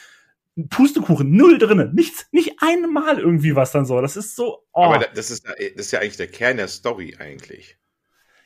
Pustekuchen, 0.70 1.36
null 1.36 1.58
drinne, 1.58 1.92
nichts, 1.92 2.26
nicht 2.32 2.54
einmal 2.60 3.18
irgendwie 3.18 3.54
was 3.54 3.72
dann 3.72 3.84
so. 3.84 4.00
Das 4.00 4.16
ist 4.16 4.36
so. 4.36 4.64
Oh. 4.72 4.84
Aber 4.84 5.06
das 5.14 5.30
ist, 5.30 5.46
das 5.46 5.56
ist 5.58 5.92
ja 5.92 6.00
eigentlich 6.00 6.16
der 6.16 6.28
Kern 6.28 6.56
der 6.56 6.68
Story 6.68 7.16
eigentlich. 7.18 7.76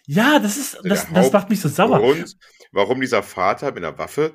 Ja, 0.07 0.41
das 0.41 0.57
ist, 0.57 0.77
also 0.77 0.89
das, 0.89 1.07
das 1.13 1.33
macht 1.33 1.51
mich 1.51 1.61
so 1.61 1.69
sauer. 1.69 2.01
Und 2.01 2.37
warum 2.73 3.01
dieser 3.01 3.23
Vater 3.23 3.73
mit 3.73 3.85
einer 3.85 3.97
Waffe, 3.97 4.35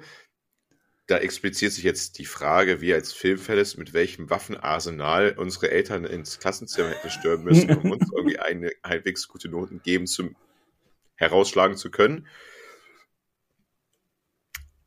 da 1.08 1.18
expliziert 1.18 1.74
sich 1.74 1.84
jetzt 1.84 2.18
die 2.18 2.26
Frage, 2.26 2.80
wie 2.80 2.94
als 2.94 3.12
Filmfelles, 3.12 3.76
mit 3.76 3.94
welchem 3.94 4.30
Waffenarsenal 4.30 5.36
unsere 5.38 5.70
Eltern 5.70 6.06
ins 6.06 6.40
Klassenzimmer 6.40 6.92
hätten 6.92 7.10
stürmen 7.10 7.44
müssen, 7.44 7.76
um 7.76 7.92
uns 7.92 8.10
irgendwie 8.16 8.40
eine 8.40 8.72
halbwegs 8.84 9.28
gute 9.28 9.50
Noten 9.50 9.82
geben 9.84 10.08
zu, 10.08 10.34
herausschlagen 11.16 11.76
zu 11.76 11.92
können. 11.92 12.26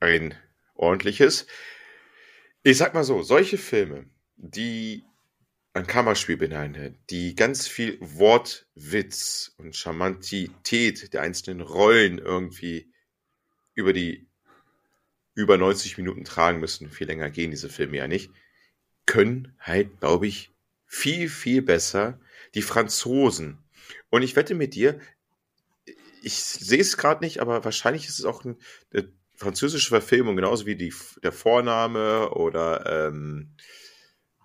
Ein 0.00 0.34
ordentliches. 0.74 1.46
Ich 2.68 2.76
sag 2.76 2.92
mal 2.92 3.02
so, 3.02 3.22
solche 3.22 3.56
Filme, 3.56 4.04
die 4.36 5.02
ein 5.72 5.86
Kammerspiel 5.86 6.36
beinhalten, 6.36 6.98
die 7.08 7.34
ganz 7.34 7.66
viel 7.66 7.96
Wortwitz 7.98 9.54
und 9.56 9.74
Charmantität 9.74 11.14
der 11.14 11.22
einzelnen 11.22 11.62
Rollen 11.62 12.18
irgendwie 12.18 12.92
über 13.72 13.94
die 13.94 14.28
über 15.34 15.56
90 15.56 15.96
Minuten 15.96 16.24
tragen 16.24 16.60
müssen. 16.60 16.90
Viel 16.90 17.06
länger 17.06 17.30
gehen 17.30 17.52
diese 17.52 17.70
Filme 17.70 17.96
ja 17.96 18.06
nicht. 18.06 18.30
Können 19.06 19.56
halt, 19.58 20.00
glaube 20.00 20.26
ich, 20.26 20.50
viel, 20.84 21.30
viel 21.30 21.62
besser 21.62 22.20
die 22.54 22.60
Franzosen. 22.60 23.64
Und 24.10 24.20
ich 24.20 24.36
wette 24.36 24.54
mit 24.54 24.74
dir, 24.74 25.00
ich 26.20 26.34
sehe 26.34 26.82
es 26.82 26.98
gerade 26.98 27.24
nicht, 27.24 27.40
aber 27.40 27.64
wahrscheinlich 27.64 28.08
ist 28.08 28.18
es 28.18 28.26
auch 28.26 28.44
eine 28.44 28.58
französische 29.38 29.88
Verfilmung, 29.88 30.36
genauso 30.36 30.66
wie 30.66 30.76
die, 30.76 30.92
der 31.22 31.32
Vorname 31.32 32.30
oder 32.30 33.08
ähm, 33.08 33.54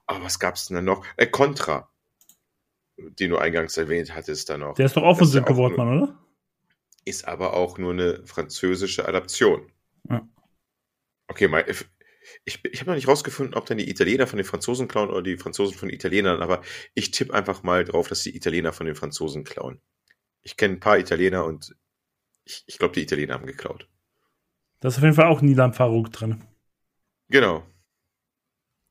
oh, 0.07 0.17
was 0.21 0.39
gab 0.39 0.55
es 0.55 0.67
denn 0.67 0.85
noch? 0.85 1.05
Äh, 1.17 1.27
Contra, 1.27 1.91
den 2.97 3.31
du 3.31 3.37
eingangs 3.37 3.75
erwähnt 3.75 4.15
hattest, 4.15 4.49
dann 4.49 4.61
noch. 4.61 4.75
Der 4.75 4.85
ist 4.85 4.95
doch 4.95 5.03
auch 5.03 5.17
von 5.17 5.27
Sönke 5.27 5.57
Wortmann, 5.57 5.97
oder? 5.97 6.19
Ist 7.05 7.27
aber 7.27 7.53
auch 7.53 7.77
nur 7.77 7.91
eine 7.91 8.25
französische 8.25 9.07
Adaption. 9.07 9.71
Ja. 10.09 10.27
Okay, 11.27 11.47
mal, 11.47 11.65
ich, 12.45 12.63
ich 12.63 12.79
habe 12.79 12.91
noch 12.91 12.95
nicht 12.95 13.07
rausgefunden, 13.07 13.55
ob 13.55 13.65
dann 13.65 13.79
die 13.79 13.89
Italiener 13.89 14.27
von 14.27 14.37
den 14.37 14.45
Franzosen 14.45 14.87
klauen 14.87 15.09
oder 15.09 15.23
die 15.23 15.37
Franzosen 15.37 15.75
von 15.75 15.89
den 15.89 15.95
Italienern, 15.95 16.41
aber 16.41 16.61
ich 16.93 17.11
tippe 17.11 17.33
einfach 17.33 17.63
mal 17.63 17.83
drauf, 17.83 18.07
dass 18.07 18.21
die 18.21 18.35
Italiener 18.35 18.73
von 18.73 18.85
den 18.85 18.95
Franzosen 18.95 19.43
klauen. 19.43 19.81
Ich 20.43 20.55
kenne 20.55 20.75
ein 20.75 20.79
paar 20.79 20.99
Italiener 20.99 21.45
und 21.45 21.75
ich, 22.45 22.63
ich 22.67 22.77
glaube, 22.77 22.93
die 22.93 23.01
Italiener 23.01 23.33
haben 23.33 23.47
geklaut. 23.47 23.87
Da 24.83 24.89
ist 24.89 24.97
auf 24.97 25.03
jeden 25.03 25.15
Fall 25.15 25.27
auch 25.27 25.41
Nilan 25.41 25.71
Farouk 25.71 26.11
drin. 26.11 26.41
Genau. 27.29 27.63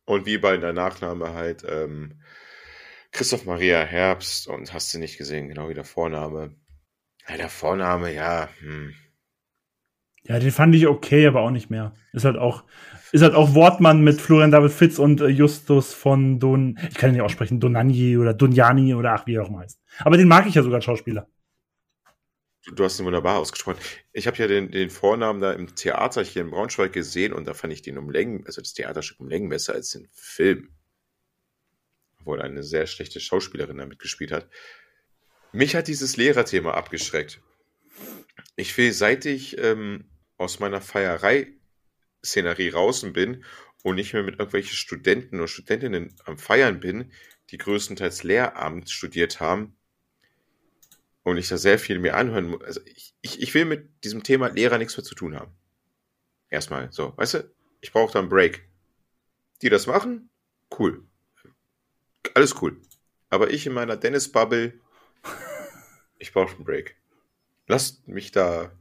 Und 0.06 0.24
wie 0.24 0.38
bei 0.38 0.56
der 0.56 0.72
Nachname 0.72 1.34
halt 1.34 1.66
ähm, 1.68 2.22
Christoph 3.10 3.44
Maria 3.44 3.82
Herbst 3.82 4.48
und 4.48 4.72
hast 4.72 4.94
du 4.94 4.98
nicht 4.98 5.18
gesehen, 5.18 5.48
genau 5.48 5.68
wie 5.68 5.74
der 5.74 5.84
Vorname. 5.84 6.56
Ja, 7.28 7.36
der 7.36 7.50
Vorname, 7.50 8.10
ja. 8.14 8.48
Hm. 8.60 8.94
Ja, 10.22 10.38
den 10.38 10.50
fand 10.50 10.74
ich 10.74 10.86
okay, 10.86 11.26
aber 11.26 11.42
auch 11.42 11.50
nicht 11.50 11.68
mehr. 11.68 11.92
Ist 12.14 12.24
halt 12.24 12.38
auch, 12.38 12.64
ist 13.12 13.20
halt 13.20 13.34
auch 13.34 13.54
Wortmann 13.54 14.02
mit 14.02 14.18
Florian 14.18 14.50
David 14.50 14.72
Fitz 14.72 14.98
und 14.98 15.20
äh, 15.20 15.26
Justus 15.26 15.92
von 15.92 16.40
Don, 16.40 16.78
ich 16.88 16.94
kann 16.94 17.10
ihn 17.10 17.16
nicht 17.16 17.22
aussprechen, 17.22 17.60
Donani 17.60 18.16
oder 18.16 18.32
Donjani 18.32 18.94
oder 18.94 19.12
ach, 19.12 19.26
wie 19.26 19.34
er 19.34 19.42
auch 19.42 19.50
mal 19.50 19.64
heißt. 19.64 19.78
Aber 19.98 20.16
den 20.16 20.28
mag 20.28 20.46
ich 20.46 20.54
ja 20.54 20.62
sogar 20.62 20.76
als 20.76 20.86
Schauspieler. 20.86 21.28
Du, 22.66 22.84
hast 22.84 23.00
ihn 23.00 23.06
wunderbar 23.06 23.38
ausgesprochen. 23.38 23.80
Ich 24.12 24.28
habe 24.28 24.36
ja 24.36 24.46
den, 24.46 24.70
den 24.70 24.88
Vornamen 24.88 25.40
da 25.40 25.52
im 25.52 25.74
Theater 25.74 26.22
hier 26.22 26.42
in 26.42 26.50
Braunschweig 26.50 26.92
gesehen 26.92 27.32
und 27.32 27.44
da 27.44 27.54
fand 27.54 27.72
ich 27.72 27.82
den 27.82 27.98
um 27.98 28.08
Längen, 28.08 28.46
also 28.46 28.60
das 28.60 28.72
Theaterstück 28.72 29.18
um 29.18 29.28
Längen 29.28 29.48
besser 29.48 29.74
als 29.74 29.90
den 29.90 30.08
Film. 30.12 30.70
Obwohl 32.20 32.40
eine 32.40 32.62
sehr 32.62 32.86
schlechte 32.86 33.18
Schauspielerin 33.18 33.78
damit 33.78 33.98
gespielt 33.98 34.30
hat. 34.30 34.48
Mich 35.50 35.74
hat 35.74 35.88
dieses 35.88 36.16
Lehrerthema 36.16 36.70
abgeschreckt. 36.74 37.40
Ich 38.54 38.76
will, 38.78 38.92
seit 38.92 39.24
ich 39.26 39.58
ähm, 39.58 40.04
aus 40.36 40.60
meiner 40.60 40.80
Feierei-Szenerie 40.80 42.70
draußen 42.70 43.12
bin 43.12 43.44
und 43.82 43.96
nicht 43.96 44.12
mehr 44.12 44.22
mit 44.22 44.38
irgendwelchen 44.38 44.76
Studenten 44.76 45.40
und 45.40 45.48
Studentinnen 45.48 46.14
am 46.26 46.38
Feiern 46.38 46.78
bin, 46.78 47.10
die 47.50 47.58
größtenteils 47.58 48.22
Lehramt 48.22 48.88
studiert 48.88 49.40
haben 49.40 49.76
und 51.22 51.36
ich 51.36 51.48
da 51.48 51.56
sehr 51.56 51.78
viel 51.78 51.98
mir 51.98 52.16
anhören 52.16 52.48
muss. 52.48 52.62
Also 52.62 52.80
ich, 52.84 53.14
ich, 53.20 53.40
ich 53.40 53.54
will 53.54 53.64
mit 53.64 54.04
diesem 54.04 54.22
Thema 54.22 54.48
Lehrer 54.48 54.78
nichts 54.78 54.96
mehr 54.96 55.04
zu 55.04 55.14
tun 55.14 55.36
haben. 55.36 55.52
Erstmal 56.48 56.92
so, 56.92 57.16
weißt 57.16 57.34
du, 57.34 57.50
ich 57.80 57.92
brauche 57.92 58.12
da 58.12 58.18
einen 58.18 58.28
Break. 58.28 58.68
Die 59.62 59.68
das 59.68 59.86
machen, 59.86 60.30
cool. 60.78 61.04
Alles 62.34 62.60
cool. 62.60 62.80
Aber 63.28 63.50
ich 63.50 63.66
in 63.66 63.72
meiner 63.72 63.96
Dennis-Bubble, 63.96 64.78
ich 66.18 66.32
brauche 66.32 66.54
einen 66.56 66.64
Break. 66.64 66.96
Lasst 67.68 68.06
mich 68.08 68.32
da 68.32 68.72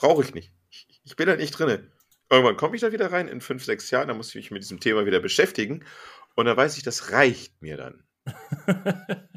Brauche 0.00 0.22
ich 0.22 0.32
nicht. 0.32 0.50
Ich, 0.70 1.00
ich, 1.04 1.14
bin 1.14 1.26
da 1.26 1.36
nicht 1.36 1.50
drin. 1.50 1.92
Irgendwann 2.30 2.56
komme 2.56 2.74
ich 2.74 2.80
da 2.80 2.90
wieder 2.90 3.12
rein, 3.12 3.28
in 3.28 3.42
fünf, 3.42 3.64
sechs 3.64 3.90
Jahren, 3.90 4.08
da 4.08 4.14
muss 4.14 4.30
ich 4.30 4.34
mich 4.34 4.50
mit 4.50 4.62
diesem 4.62 4.80
Thema 4.80 5.04
wieder 5.04 5.20
beschäftigen. 5.20 5.84
Und 6.34 6.46
dann 6.46 6.56
weiß 6.56 6.78
ich, 6.78 6.82
das 6.82 7.12
reicht 7.12 7.60
mir 7.60 7.76
dann. 7.76 8.02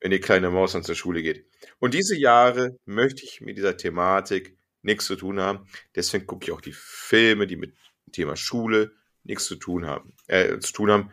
wenn 0.00 0.10
die 0.10 0.20
kleine 0.20 0.50
Maus 0.50 0.72
dann 0.72 0.82
zur 0.82 0.94
Schule 0.94 1.22
geht. 1.22 1.46
Und 1.78 1.94
diese 1.94 2.16
Jahre 2.16 2.76
möchte 2.84 3.24
ich 3.24 3.40
mit 3.40 3.56
dieser 3.56 3.76
Thematik 3.76 4.56
nichts 4.82 5.04
zu 5.04 5.16
tun 5.16 5.40
haben. 5.40 5.66
Deswegen 5.94 6.26
gucke 6.26 6.46
ich 6.46 6.52
auch 6.52 6.60
die 6.60 6.72
Filme, 6.72 7.46
die 7.46 7.56
mit 7.56 7.74
dem 8.06 8.12
Thema 8.12 8.36
Schule 8.36 8.92
nichts 9.24 9.44
zu 9.44 9.56
tun 9.56 9.86
haben, 9.86 10.14
äh, 10.26 10.58
zu 10.58 10.72
tun 10.72 10.90
haben, 10.90 11.10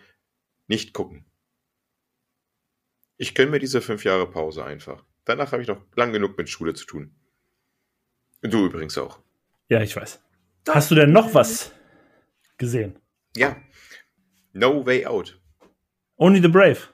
nicht 0.67 0.93
gucken. 0.93 1.25
Ich 3.17 3.35
gönne 3.35 3.51
mir 3.51 3.59
diese 3.59 3.81
fünf 3.81 4.03
Jahre 4.03 4.29
Pause 4.29 4.63
einfach. 4.63 5.03
Danach 5.25 5.51
habe 5.51 5.61
ich 5.61 5.67
noch 5.67 5.81
lang 5.95 6.13
genug 6.13 6.37
mit 6.37 6.49
Schule 6.49 6.73
zu 6.73 6.85
tun. 6.85 7.15
Du 8.41 8.65
übrigens 8.65 8.97
auch. 8.97 9.19
Ja, 9.67 9.81
ich 9.81 9.95
weiß. 9.95 10.21
Hast 10.69 10.91
du 10.91 10.95
denn 10.95 11.11
noch 11.11 11.33
was 11.33 11.71
gesehen? 12.57 12.99
Ja. 13.35 13.57
No 14.53 14.85
Way 14.85 15.05
Out. 15.05 15.39
Only 16.17 16.41
the 16.41 16.47
Brave. 16.47 16.87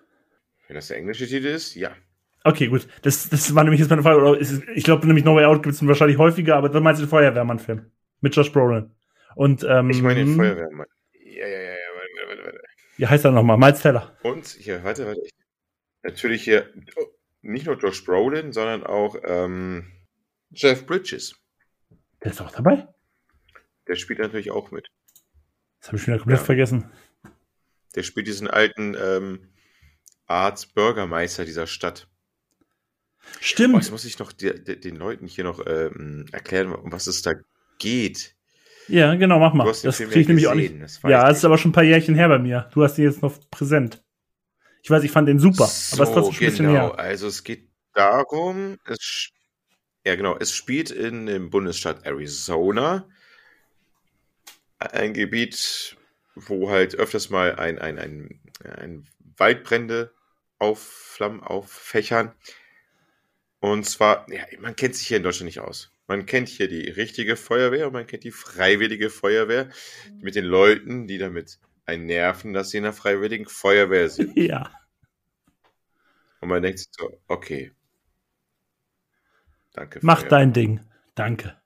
Wenn 0.68 0.76
das 0.76 0.88
der 0.88 0.98
englische 0.98 1.28
Titel 1.28 1.48
ist, 1.48 1.76
ja. 1.76 1.92
Okay, 2.44 2.68
gut. 2.68 2.88
Das, 3.04 3.30
das 3.30 3.56
war 3.56 3.64
nämlich 3.64 3.80
jetzt 3.80 3.90
meine 3.90 4.04
Frage. 4.04 4.38
Ich 4.76 4.84
glaube 4.84 5.08
nämlich 5.08 5.24
No 5.24 5.36
Way 5.36 5.46
Out 5.46 5.64
gibt 5.64 5.76
es 5.76 5.88
wahrscheinlich 5.88 6.18
häufiger, 6.18 6.56
aber 6.58 6.70
dann 6.70 6.84
meinst 6.84 7.02
du 7.02 7.06
den 7.06 7.10
Feuerwehrmann-Film. 7.10 7.90
Mit 8.22 8.36
Josh 8.36 8.52
Brolin. 8.52 8.92
Und, 9.36 9.66
ähm, 9.68 9.90
ich 9.90 10.02
meine 10.02 10.26
den 10.26 10.36
Feuerwehrmann. 10.36 10.88
Ja, 11.24 11.48
ja, 11.48 11.58
ja, 11.58 11.72
ja, 11.72 11.78
warte, 11.96 12.28
warte, 12.28 12.44
warte. 12.46 12.62
Wie 12.98 13.08
heißt 13.08 13.26
er 13.26 13.32
nochmal? 13.32 13.58
Miles 13.58 13.82
Teller. 13.82 14.18
Und 14.24 14.46
hier, 14.48 14.84
warte, 14.84 15.06
warte. 15.08 15.22
Natürlich 16.04 16.44
hier 16.44 16.70
nicht 17.42 17.66
nur 17.66 17.78
Josh 17.78 18.04
Brolin, 18.04 18.52
sondern 18.52 18.84
auch 18.84 19.16
ähm, 19.24 19.92
Jeff 20.52 20.86
Bridges. 20.86 21.36
Der 22.24 22.32
ist 22.32 22.42
auch 22.42 22.52
dabei? 22.52 22.88
Der 23.88 23.96
spielt 23.96 24.20
natürlich 24.20 24.52
auch 24.52 24.72
mit. 24.72 24.88
Das 25.80 25.90
habe 25.90 25.98
ich 25.98 26.08
wieder 26.08 26.18
komplett 26.18 26.40
ja. 26.40 26.46
vergessen. 26.46 26.92
Der 27.96 28.04
spielt 28.04 28.28
diesen 28.28 28.48
alten 28.48 28.96
ähm, 29.00 29.53
Arzt-Bürgermeister 30.28 31.46
dieser 31.46 31.68
Stadt. 31.68 32.08
Stimmt. 33.40 33.76
Oh, 33.76 33.78
jetzt 33.78 33.92
muss 33.92 34.06
ich 34.06 34.20
noch 34.20 34.32
die, 34.32 34.64
die, 34.64 34.80
den 34.80 34.96
Leuten 34.96 35.28
hier 35.28 35.44
noch 35.44 35.66
ähm, 35.66 36.26
erklären, 36.32 36.74
um 36.74 36.92
was 36.92 37.08
es 37.08 37.22
da 37.22 37.34
geht. 37.80 38.36
Ja, 38.88 39.16
genau, 39.16 39.40
mach 39.40 39.54
mal. 39.54 39.66
das 39.66 39.98
kriege 39.98 40.20
ich 40.20 40.28
nämlich 40.28 40.48
auch 40.48 40.56
nicht. 40.56 40.74
Ja, 41.04 41.30
es 41.30 41.38
ist 41.38 41.46
aber 41.46 41.58
schon 41.58 41.70
ein 41.70 41.74
paar 41.74 41.84
Jährchen 41.84 42.16
her 42.16 42.28
bei 42.28 42.40
mir. 42.40 42.70
Du 42.74 42.84
hast 42.84 42.98
ihn 42.98 43.06
jetzt 43.06 43.22
noch 43.22 43.34
präsent. 43.50 44.04
Ich 44.82 44.90
weiß, 44.90 45.04
ich 45.04 45.12
fand 45.12 45.30
den 45.30 45.40
super, 45.40 45.68
so, 45.68 45.96
aber 45.96 46.04
es 46.04 46.10
ist 46.10 46.16
trotzdem 46.16 46.34
schon 46.34 46.46
ein 46.46 46.50
bisschen 46.50 46.66
genau. 46.68 46.98
her. 46.98 47.00
Also 47.00 47.28
es 47.28 47.46
geht 47.46 47.70
darum, 47.94 48.78
es 48.86 49.32
ja, 50.06 50.16
genau. 50.16 50.38
Es 50.38 50.54
spielt 50.54 50.92
in 50.92 51.26
dem 51.26 51.50
Bundesstaat 51.50 52.06
Arizona. 52.06 53.08
Ein 54.80 55.14
Gebiet, 55.14 55.96
wo 56.36 56.70
halt 56.70 56.96
öfters 56.96 57.30
mal 57.30 57.56
ein, 57.56 57.80
ein, 57.80 57.98
ein, 57.98 58.42
ein 58.64 59.08
Waldbrände 59.38 60.14
aufflammen, 60.60 61.42
auffächern. 61.42 62.34
Und 63.60 63.86
zwar, 63.86 64.30
ja, 64.32 64.44
man 64.60 64.76
kennt 64.76 64.96
sich 64.96 65.08
hier 65.08 65.18
in 65.18 65.24
Deutschland 65.24 65.46
nicht 65.46 65.60
aus. 65.60 65.92
Man 66.08 66.26
kennt 66.26 66.50
hier 66.50 66.68
die 66.68 66.90
richtige 66.90 67.36
Feuerwehr 67.36 67.88
und 67.88 67.94
man 67.94 68.08
kennt 68.08 68.24
die 68.24 68.32
freiwillige 68.32 69.10
Feuerwehr 69.10 69.70
mit 70.20 70.36
den 70.36 70.46
Leuten, 70.46 71.08
die 71.08 71.18
damit 71.18 71.60
einen 71.86 72.06
nerven, 72.06 72.54
dass 72.54 72.70
sie 72.70 72.78
in 72.78 72.84
der 72.84 72.94
freiwilligen 72.94 73.46
Feuerwehr 73.46 74.10
sind. 74.10 74.36
Ja. 74.38 74.72
Und 76.42 76.50
man 76.50 76.62
denkt 76.62 76.80
sich 76.80 76.90
so, 76.92 77.22
okay, 77.28 77.72
Danke. 79.74 80.00
Mach 80.02 80.20
Feuerwehr. 80.20 80.30
dein 80.30 80.54
Ding. 80.54 80.80
Danke. 81.16 81.58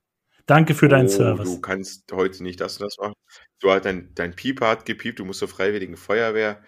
Danke 0.45 0.75
für 0.75 0.87
deinen 0.87 1.07
oh, 1.07 1.11
Service. 1.11 1.55
Du 1.55 1.61
kannst 1.61 2.11
heute 2.11 2.41
nicht 2.41 2.61
das 2.61 2.77
und 2.77 2.85
das 2.85 2.97
machen. 2.97 3.13
Du 3.59 3.69
hast 3.69 3.85
dein, 3.85 4.13
dein 4.15 4.33
Pieper 4.33 4.69
hat 4.69 4.85
gepiept, 4.85 5.19
du 5.19 5.25
musst 5.25 5.39
zur 5.39 5.49
Freiwilligen 5.49 5.97
Feuerwehr. 5.97 6.63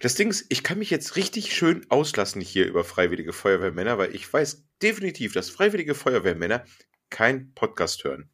Das 0.00 0.14
Ding 0.14 0.30
ist, 0.30 0.46
ich 0.48 0.62
kann 0.62 0.78
mich 0.78 0.90
jetzt 0.90 1.16
richtig 1.16 1.54
schön 1.54 1.84
auslassen 1.90 2.40
hier 2.40 2.66
über 2.66 2.84
freiwillige 2.84 3.32
Feuerwehrmänner, 3.32 3.98
weil 3.98 4.14
ich 4.14 4.32
weiß 4.32 4.64
definitiv, 4.80 5.32
dass 5.32 5.50
freiwillige 5.50 5.94
Feuerwehrmänner 5.94 6.64
kein 7.10 7.52
Podcast 7.54 8.04
hören. 8.04 8.30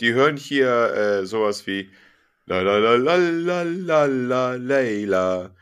Die 0.00 0.12
hören 0.12 0.36
hier 0.36 0.92
äh, 0.94 1.26
sowas 1.26 1.66
wie 1.66 1.90
la 2.46 2.60
la 2.60 2.78
la 2.78 2.96
la 2.96 3.16
la 3.16 3.62
la 3.62 4.04
la 4.04 4.54
Leila. 4.54 5.54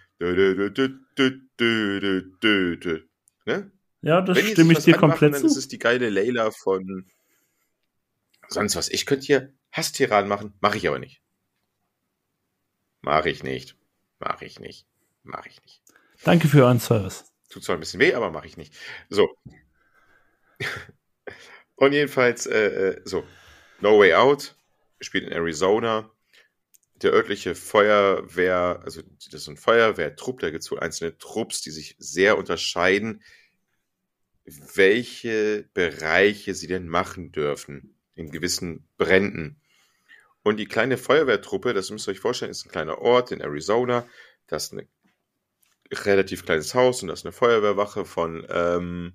Ne? 3.44 3.70
Ja, 4.02 4.20
das 4.20 4.36
Wenn 4.36 4.46
stimme 4.46 4.72
ich 4.72 4.80
dir 4.80 4.96
komplett 4.96 5.36
zu. 5.36 5.46
Dann 5.46 5.56
ist 5.58 5.72
die 5.72 5.78
geile 5.78 6.10
Layla 6.10 6.50
von 6.50 7.06
sonst 8.48 8.76
was. 8.76 8.88
Ich 8.88 9.06
könnte 9.06 9.26
hier 9.26 9.52
Hasstiraden 9.70 10.28
machen, 10.28 10.54
mache 10.60 10.76
ich 10.76 10.88
aber 10.88 10.98
nicht. 10.98 11.22
Mache 13.00 13.30
ich 13.30 13.42
nicht. 13.42 13.76
Mache 14.18 14.44
ich 14.44 14.60
nicht. 14.60 14.86
Mache 15.22 15.48
ich 15.48 15.60
nicht. 15.62 15.82
Danke 16.24 16.48
für 16.48 16.64
euren 16.64 16.80
Service. 16.80 17.24
Tut 17.48 17.64
zwar 17.64 17.76
ein 17.76 17.80
bisschen 17.80 18.00
weh, 18.00 18.14
aber 18.14 18.30
mache 18.30 18.46
ich 18.46 18.56
nicht. 18.56 18.74
So. 19.08 19.28
Und 21.76 21.92
jedenfalls, 21.92 22.46
äh, 22.46 22.90
äh, 22.90 23.00
so. 23.04 23.24
No 23.80 23.98
Way 23.98 24.14
Out 24.14 24.54
spielt 25.00 25.24
in 25.24 25.32
Arizona. 25.32 26.10
Der 26.96 27.12
örtliche 27.12 27.56
Feuerwehr, 27.56 28.80
also 28.84 29.02
das 29.02 29.42
ist 29.42 29.48
ein 29.48 29.56
Feuerwehrtrupp, 29.56 30.38
da 30.38 30.50
gibt 30.50 30.62
es 30.62 30.70
wohl 30.70 30.78
einzelne 30.78 31.18
Trupps, 31.18 31.60
die 31.60 31.72
sich 31.72 31.96
sehr 31.98 32.38
unterscheiden 32.38 33.24
welche 34.44 35.68
Bereiche 35.74 36.54
sie 36.54 36.66
denn 36.66 36.88
machen 36.88 37.32
dürfen 37.32 37.94
in 38.14 38.30
gewissen 38.30 38.88
Bränden. 38.96 39.60
Und 40.42 40.56
die 40.56 40.66
kleine 40.66 40.98
Feuerwehrtruppe, 40.98 41.72
das 41.72 41.90
müsst 41.90 42.08
ihr 42.08 42.12
euch 42.12 42.20
vorstellen, 42.20 42.50
ist 42.50 42.66
ein 42.66 42.72
kleiner 42.72 42.98
Ort 42.98 43.30
in 43.30 43.40
Arizona. 43.40 44.06
Das 44.48 44.64
ist 44.64 44.72
ein 44.72 44.88
relativ 45.92 46.44
kleines 46.44 46.74
Haus 46.74 47.02
und 47.02 47.08
das 47.08 47.20
ist 47.20 47.26
eine 47.26 47.32
Feuerwehrwache 47.32 48.04
von, 48.04 48.46
ähm, 48.48 49.14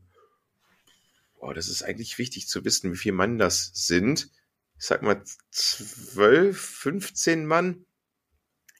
oh, 1.39 1.53
das 1.53 1.67
ist 1.67 1.83
eigentlich 1.83 2.17
wichtig 2.17 2.47
zu 2.47 2.63
wissen, 2.65 2.91
wie 2.91 2.97
viele 2.97 3.15
Mann 3.15 3.37
das 3.37 3.71
sind. 3.73 4.29
Ich 4.77 4.85
sag 4.85 5.01
mal 5.01 5.23
12, 5.51 6.59
15 6.59 7.45
Mann. 7.45 7.85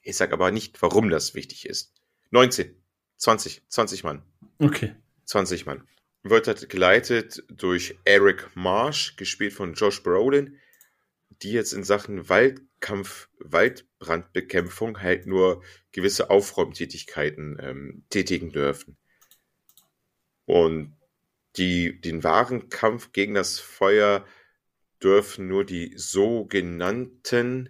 Ich 0.04 0.16
sag 0.16 0.32
aber 0.32 0.52
nicht, 0.52 0.82
warum 0.82 1.10
das 1.10 1.34
wichtig 1.34 1.66
ist. 1.68 1.94
19, 2.32 2.76
20, 3.18 3.64
20 3.68 4.04
Mann. 4.04 4.24
Okay. 4.60 4.96
20 5.26 5.66
Mann. 5.66 5.88
Wird 6.24 6.48
halt 6.48 6.70
geleitet 6.70 7.44
durch 7.50 7.98
Eric 8.06 8.50
Marsh, 8.56 9.16
gespielt 9.16 9.54
von 9.54 9.74
Josh 9.74 10.04
Brolin, 10.04 10.60
die 11.42 11.52
jetzt 11.52 11.74
in 11.74 11.84
Sachen 11.84 12.30
Waldkampf, 12.30 13.30
Waldbrandbekämpfung 13.40 15.02
halt 15.02 15.28
nur 15.28 15.64
gewisse 15.92 16.30
Aufräumtätigkeiten 16.30 17.58
ähm, 17.60 18.04
tätigen 18.10 18.52
dürfen. 18.52 18.98
Und 20.46 20.96
die, 21.58 22.00
den 22.00 22.24
wahren 22.24 22.70
Kampf 22.70 23.12
gegen 23.12 23.34
das 23.34 23.60
Feuer 23.60 24.26
dürfen 25.02 25.48
nur 25.48 25.66
die 25.66 25.94
sogenannten, 25.98 27.70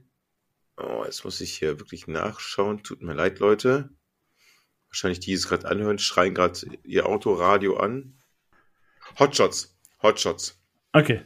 oh, 0.77 1.03
jetzt 1.06 1.23
muss 1.23 1.41
ich 1.41 1.57
hier 1.57 1.80
wirklich 1.80 2.07
nachschauen, 2.07 2.84
tut 2.84 3.02
mir 3.02 3.14
leid, 3.14 3.39
Leute. 3.39 3.89
Wahrscheinlich 4.89 5.19
die, 5.19 5.27
die 5.27 5.34
es 5.34 5.48
gerade 5.48 5.68
anhören, 5.68 5.99
schreien 5.99 6.34
gerade 6.34 6.60
ihr 6.84 7.06
Autoradio 7.07 7.77
an. 7.77 8.22
Hotshots. 9.19 9.77
Hotshots. 10.02 10.60
Okay. 10.94 11.26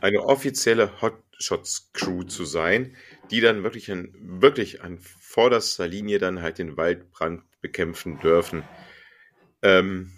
Eine 0.00 0.22
offizielle 0.24 1.00
Hotshots-Crew 1.00 2.24
zu 2.24 2.44
sein, 2.44 2.96
die 3.30 3.40
dann 3.40 3.62
wirklich 3.62 3.90
an, 3.90 4.14
wirklich 4.18 4.82
an 4.82 4.98
vorderster 4.98 5.86
Linie 5.86 6.18
dann 6.18 6.42
halt 6.42 6.58
den 6.58 6.76
Waldbrand 6.76 7.42
bekämpfen 7.60 8.18
dürfen. 8.18 8.64
Ähm, 9.62 10.12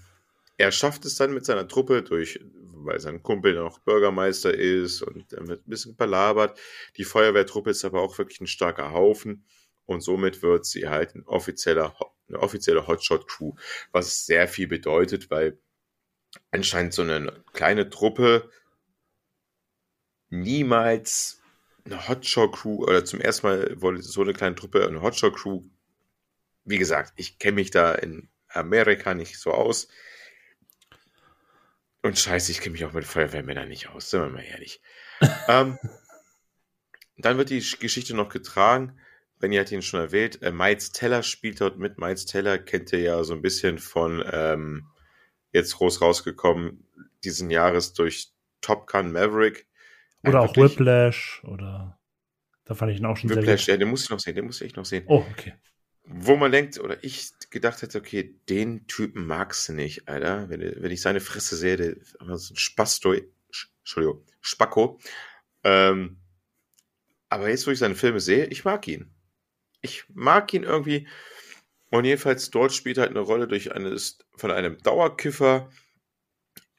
er 0.56 0.70
schafft 0.70 1.04
es 1.04 1.16
dann 1.16 1.34
mit 1.34 1.44
seiner 1.44 1.66
Truppe 1.66 2.02
durch, 2.02 2.40
weil 2.84 3.00
sein 3.00 3.22
Kumpel 3.22 3.54
noch 3.54 3.80
Bürgermeister 3.80 4.54
ist 4.54 5.02
und 5.02 5.32
er 5.32 5.46
wird 5.48 5.66
ein 5.66 5.70
bisschen 5.70 5.96
belabert. 5.96 6.58
Die 6.96 7.04
Feuerwehrtruppe 7.04 7.70
ist 7.70 7.84
aber 7.84 8.00
auch 8.00 8.16
wirklich 8.18 8.40
ein 8.40 8.46
starker 8.46 8.92
Haufen 8.92 9.44
und 9.86 10.02
somit 10.02 10.42
wird 10.42 10.64
sie 10.64 10.88
halt 10.88 11.14
ein 11.14 11.24
offizieller, 11.26 11.94
eine 12.28 12.38
offizielle 12.38 12.86
Hotshot-Crew, 12.86 13.54
was 13.90 14.26
sehr 14.26 14.46
viel 14.48 14.68
bedeutet, 14.68 15.30
weil 15.30 15.58
anscheinend 16.50 16.94
so 16.94 17.02
eine 17.02 17.42
kleine 17.52 17.90
Truppe 17.90 18.50
niemals 20.32 21.40
eine 21.84 22.08
Hotshot-Crew 22.08 22.84
oder 22.84 23.04
zum 23.04 23.20
ersten 23.20 23.46
Mal 23.46 23.80
wurde 23.80 24.02
so 24.02 24.22
eine 24.22 24.32
kleine 24.32 24.54
Truppe 24.54 24.86
eine 24.86 25.02
Hotshot-Crew. 25.02 25.62
Wie 26.64 26.78
gesagt, 26.78 27.12
ich 27.16 27.38
kenne 27.38 27.56
mich 27.56 27.70
da 27.70 27.92
in 27.92 28.28
Amerika 28.48 29.14
nicht 29.14 29.38
so 29.38 29.52
aus. 29.52 29.88
Und 32.02 32.18
scheiße, 32.18 32.50
ich 32.50 32.60
kenne 32.60 32.72
mich 32.72 32.84
auch 32.84 32.92
mit 32.92 33.04
Feuerwehrmännern 33.04 33.68
nicht 33.68 33.88
aus, 33.88 34.10
sind 34.10 34.22
wir 34.22 34.30
mal 34.30 34.44
ehrlich. 34.44 34.80
ähm, 35.48 35.78
dann 37.16 37.38
wird 37.38 37.50
die 37.50 37.64
Geschichte 37.78 38.14
noch 38.14 38.28
getragen. 38.28 38.98
Benny 39.38 39.56
hat 39.56 39.70
ihn 39.70 39.82
schon 39.82 40.00
erwähnt. 40.00 40.40
Äh, 40.42 40.52
Miles 40.52 40.92
Teller 40.92 41.22
spielt 41.22 41.60
dort 41.60 41.78
mit. 41.78 41.98
Miles 41.98 42.26
Teller 42.26 42.58
kennt 42.58 42.92
ihr 42.92 43.00
ja 43.00 43.24
so 43.24 43.34
ein 43.34 43.42
bisschen 43.42 43.78
von 43.78 44.24
ähm, 44.32 44.88
jetzt 45.52 45.76
groß 45.76 46.00
rausgekommen 46.00 46.86
diesen 47.24 47.50
Jahres 47.50 47.92
durch 47.92 48.32
Top 48.60 48.86
Gun 48.86 49.12
Maverick. 49.12 49.66
Oder 50.24 50.40
auch 50.40 50.56
Whiplash 50.56 51.42
oder 51.44 51.98
da 52.64 52.74
fand 52.74 52.92
ich 52.92 52.98
ihn 52.98 53.06
auch 53.06 53.16
schon 53.16 53.30
Whiplash, 53.30 53.64
sehr 53.64 53.74
gut. 53.74 53.80
ja, 53.80 53.84
den 53.84 53.90
muss 53.90 54.04
ich 54.04 54.10
noch 54.10 54.20
sehen, 54.20 54.36
den 54.36 54.46
muss 54.46 54.60
ich 54.60 54.76
noch 54.76 54.84
sehen. 54.84 55.04
Oh, 55.06 55.24
okay. 55.30 55.54
Wo 56.04 56.36
man 56.36 56.52
denkt, 56.52 56.78
oder 56.78 57.02
ich 57.02 57.32
gedacht 57.50 57.82
hätte, 57.82 57.98
okay, 57.98 58.34
den 58.48 58.86
Typen 58.86 59.26
magst 59.26 59.68
du 59.68 59.72
nicht, 59.72 60.08
Alter. 60.08 60.48
Wenn, 60.48 60.60
wenn 60.60 60.90
ich 60.90 61.00
seine 61.00 61.20
Fresse 61.20 61.56
sehe, 61.56 61.76
der 61.76 61.96
ist 61.96 62.16
ein 62.20 62.56
Spasto, 62.56 63.14
Entschuldigung, 63.80 64.24
Spacko. 64.40 64.98
Ähm, 65.64 66.18
aber 67.28 67.48
jetzt, 67.48 67.66
wo 67.66 67.70
ich 67.70 67.78
seine 67.78 67.94
Filme 67.94 68.20
sehe, 68.20 68.46
ich 68.46 68.64
mag 68.64 68.86
ihn. 68.88 69.12
Ich 69.80 70.04
mag 70.08 70.52
ihn 70.54 70.64
irgendwie. 70.64 71.08
Und 71.90 72.04
jedenfalls 72.04 72.50
dort 72.50 72.72
spielt 72.72 72.98
halt 72.98 73.10
eine 73.10 73.20
Rolle 73.20 73.46
durch 73.46 73.72
eines, 73.72 74.18
von 74.36 74.50
einem 74.50 74.78
Dauerkiffer, 74.78 75.70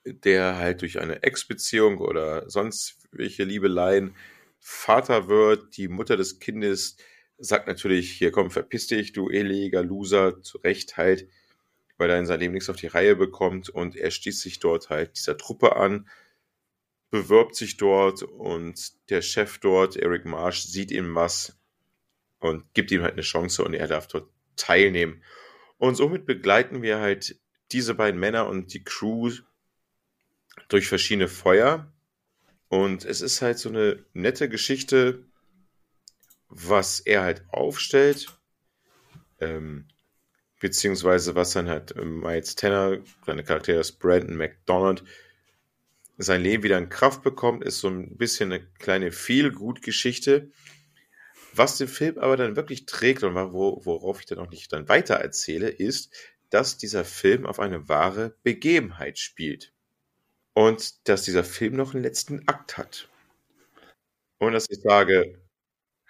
der 0.06 0.58
halt 0.58 0.82
durch 0.82 1.00
eine 1.00 1.24
Ex-Beziehung 1.24 2.00
oder 2.00 2.50
sonst 2.50 3.03
welche 3.18 3.44
Liebeleien 3.44 4.16
Vater 4.60 5.28
wird, 5.28 5.78
die 5.78 5.88
Mutter 5.88 6.16
des 6.18 6.40
Kindes 6.40 6.98
sagt 7.38 7.68
natürlich, 7.68 8.12
hier 8.12 8.32
komm, 8.32 8.52
verpiss 8.52 8.88
dich, 8.88 9.12
du 9.12 9.30
eliger 9.30 9.84
Loser, 9.84 10.42
zu 10.42 10.58
Recht 10.60 10.98
halt, 10.98 11.28
weil 11.98 12.10
er 12.10 12.20
in 12.20 12.26
seinem 12.26 12.40
Leben 12.40 12.54
nichts 12.54 12.70
auf 12.70 12.78
die 12.78 12.88
Reihe 12.88 13.16
bekommt 13.16 13.70
und 13.70 13.96
er 13.96 14.12
schließt 14.12 14.42
sich 14.42 14.60
dort 14.60 14.90
halt 14.90 15.18
dieser 15.18 15.38
Truppe 15.38 15.76
an, 15.76 16.08
bewirbt 17.10 17.56
sich 17.56 17.78
dort 17.78 18.24
und 18.24 18.94
der 19.10 19.22
Chef 19.22 19.60
dort, 19.60 19.98
Eric 19.98 20.26
Marsh, 20.26 20.64
sieht 20.64 20.92
ihm 20.92 21.14
was 21.14 21.58
und 22.40 22.74
gibt 22.74 22.92
ihm 22.92 23.02
halt 23.02 23.14
eine 23.14 23.22
Chance 23.22 23.64
und 23.64 23.74
er 23.74 23.88
darf 23.88 24.08
dort 24.08 24.30
teilnehmen. 24.56 25.22
Und 25.78 25.96
somit 25.96 26.26
begleiten 26.26 26.82
wir 26.82 27.00
halt 27.00 27.40
diese 27.72 27.94
beiden 27.94 28.20
Männer 28.20 28.48
und 28.48 28.74
die 28.74 28.84
Crew 28.84 29.32
durch 30.70 30.88
verschiedene 30.88 31.28
Feuer. 31.28 31.93
Und 32.74 33.06
es 33.06 33.22
ist 33.22 33.44
halt 33.44 33.60
so 33.60 33.70
eine 33.70 34.04
nette 34.14 34.50
Geschichte, 34.50 35.24
was 36.50 37.00
er 37.02 37.22
halt 37.22 37.44
aufstellt, 37.50 38.36
ähm, 39.40 39.86
beziehungsweise 40.60 41.36
was 41.36 41.52
dann 41.52 41.70
halt 41.70 41.94
ähm, 41.96 42.22
Miles 42.22 42.56
Tanner, 42.56 42.98
seine 43.28 43.44
Charakter 43.44 43.80
ist 43.80 44.00
Brandon 44.00 44.38
McDonald, 44.38 45.04
sein 46.18 46.42
Leben 46.42 46.64
wieder 46.64 46.80
in 46.80 46.90
Kraft 46.90 47.22
bekommt, 47.22 47.64
ist 47.64 47.80
so 47.80 47.90
ein 47.90 48.18
bisschen 48.18 48.52
eine 48.52 48.66
kleine 48.80 49.12
Feel-Gut-Geschichte. 49.12 50.50
Was 51.54 51.78
den 51.78 51.88
Film 51.88 52.18
aber 52.18 52.38
dann 52.38 52.56
wirklich 52.56 52.88
trägt 52.88 53.22
und 53.22 53.36
wo, 53.36 53.86
worauf 53.86 54.20
ich 54.20 54.26
dann 54.26 54.40
auch 54.40 54.50
nicht 54.50 54.74
dann 54.74 54.90
weiter 54.90 55.18
erzähle, 55.18 55.70
ist, 55.70 56.12
dass 56.50 56.80
dieser 56.80 57.06
Film 57.06 57.46
auf 57.46 57.60
eine 57.60 57.88
wahre 57.88 58.36
Begebenheit 58.42 59.20
spielt. 59.20 59.73
Und 60.54 61.08
dass 61.08 61.24
dieser 61.24 61.44
Film 61.44 61.76
noch 61.76 61.94
einen 61.94 62.04
letzten 62.04 62.48
Akt 62.48 62.78
hat. 62.78 63.10
Und 64.40 64.54
dass 64.54 64.70
ich 64.70 64.82
sage, 64.82 65.44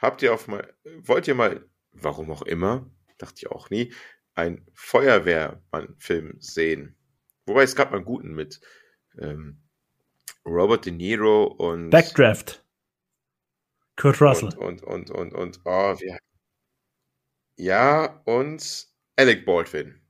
Habt 0.03 0.21
ihr 0.21 0.33
auf 0.33 0.49
mal, 0.49 0.67
wollt 0.97 1.29
ihr 1.29 1.33
mal, 1.33 1.65
warum 1.93 2.29
auch 2.29 2.41
immer, 2.41 2.85
dachte 3.19 3.35
ich 3.37 3.47
auch 3.47 3.69
nie, 3.69 3.93
einen 4.35 4.67
Feuerwehrmann-Film 4.73 6.35
sehen? 6.41 6.97
Wobei 7.45 7.63
es 7.63 7.73
gab 7.73 7.91
mal 7.91 7.97
einen 7.97 8.05
guten 8.05 8.35
mit 8.35 8.59
ähm, 9.17 9.61
Robert 10.45 10.85
De 10.85 10.91
Niro 10.91 11.45
und. 11.45 11.89
Backdraft. 11.89 12.65
Kurt 13.95 14.19
Russell. 14.19 14.49
Und, 14.57 14.83
und, 14.83 15.09
und, 15.09 15.11
und, 15.11 15.33
und, 15.33 15.59
oh, 15.63 15.95
wie, 16.01 16.17
ja, 17.55 18.21
und 18.25 18.87
Alec 19.15 19.45
Baldwin. 19.45 20.01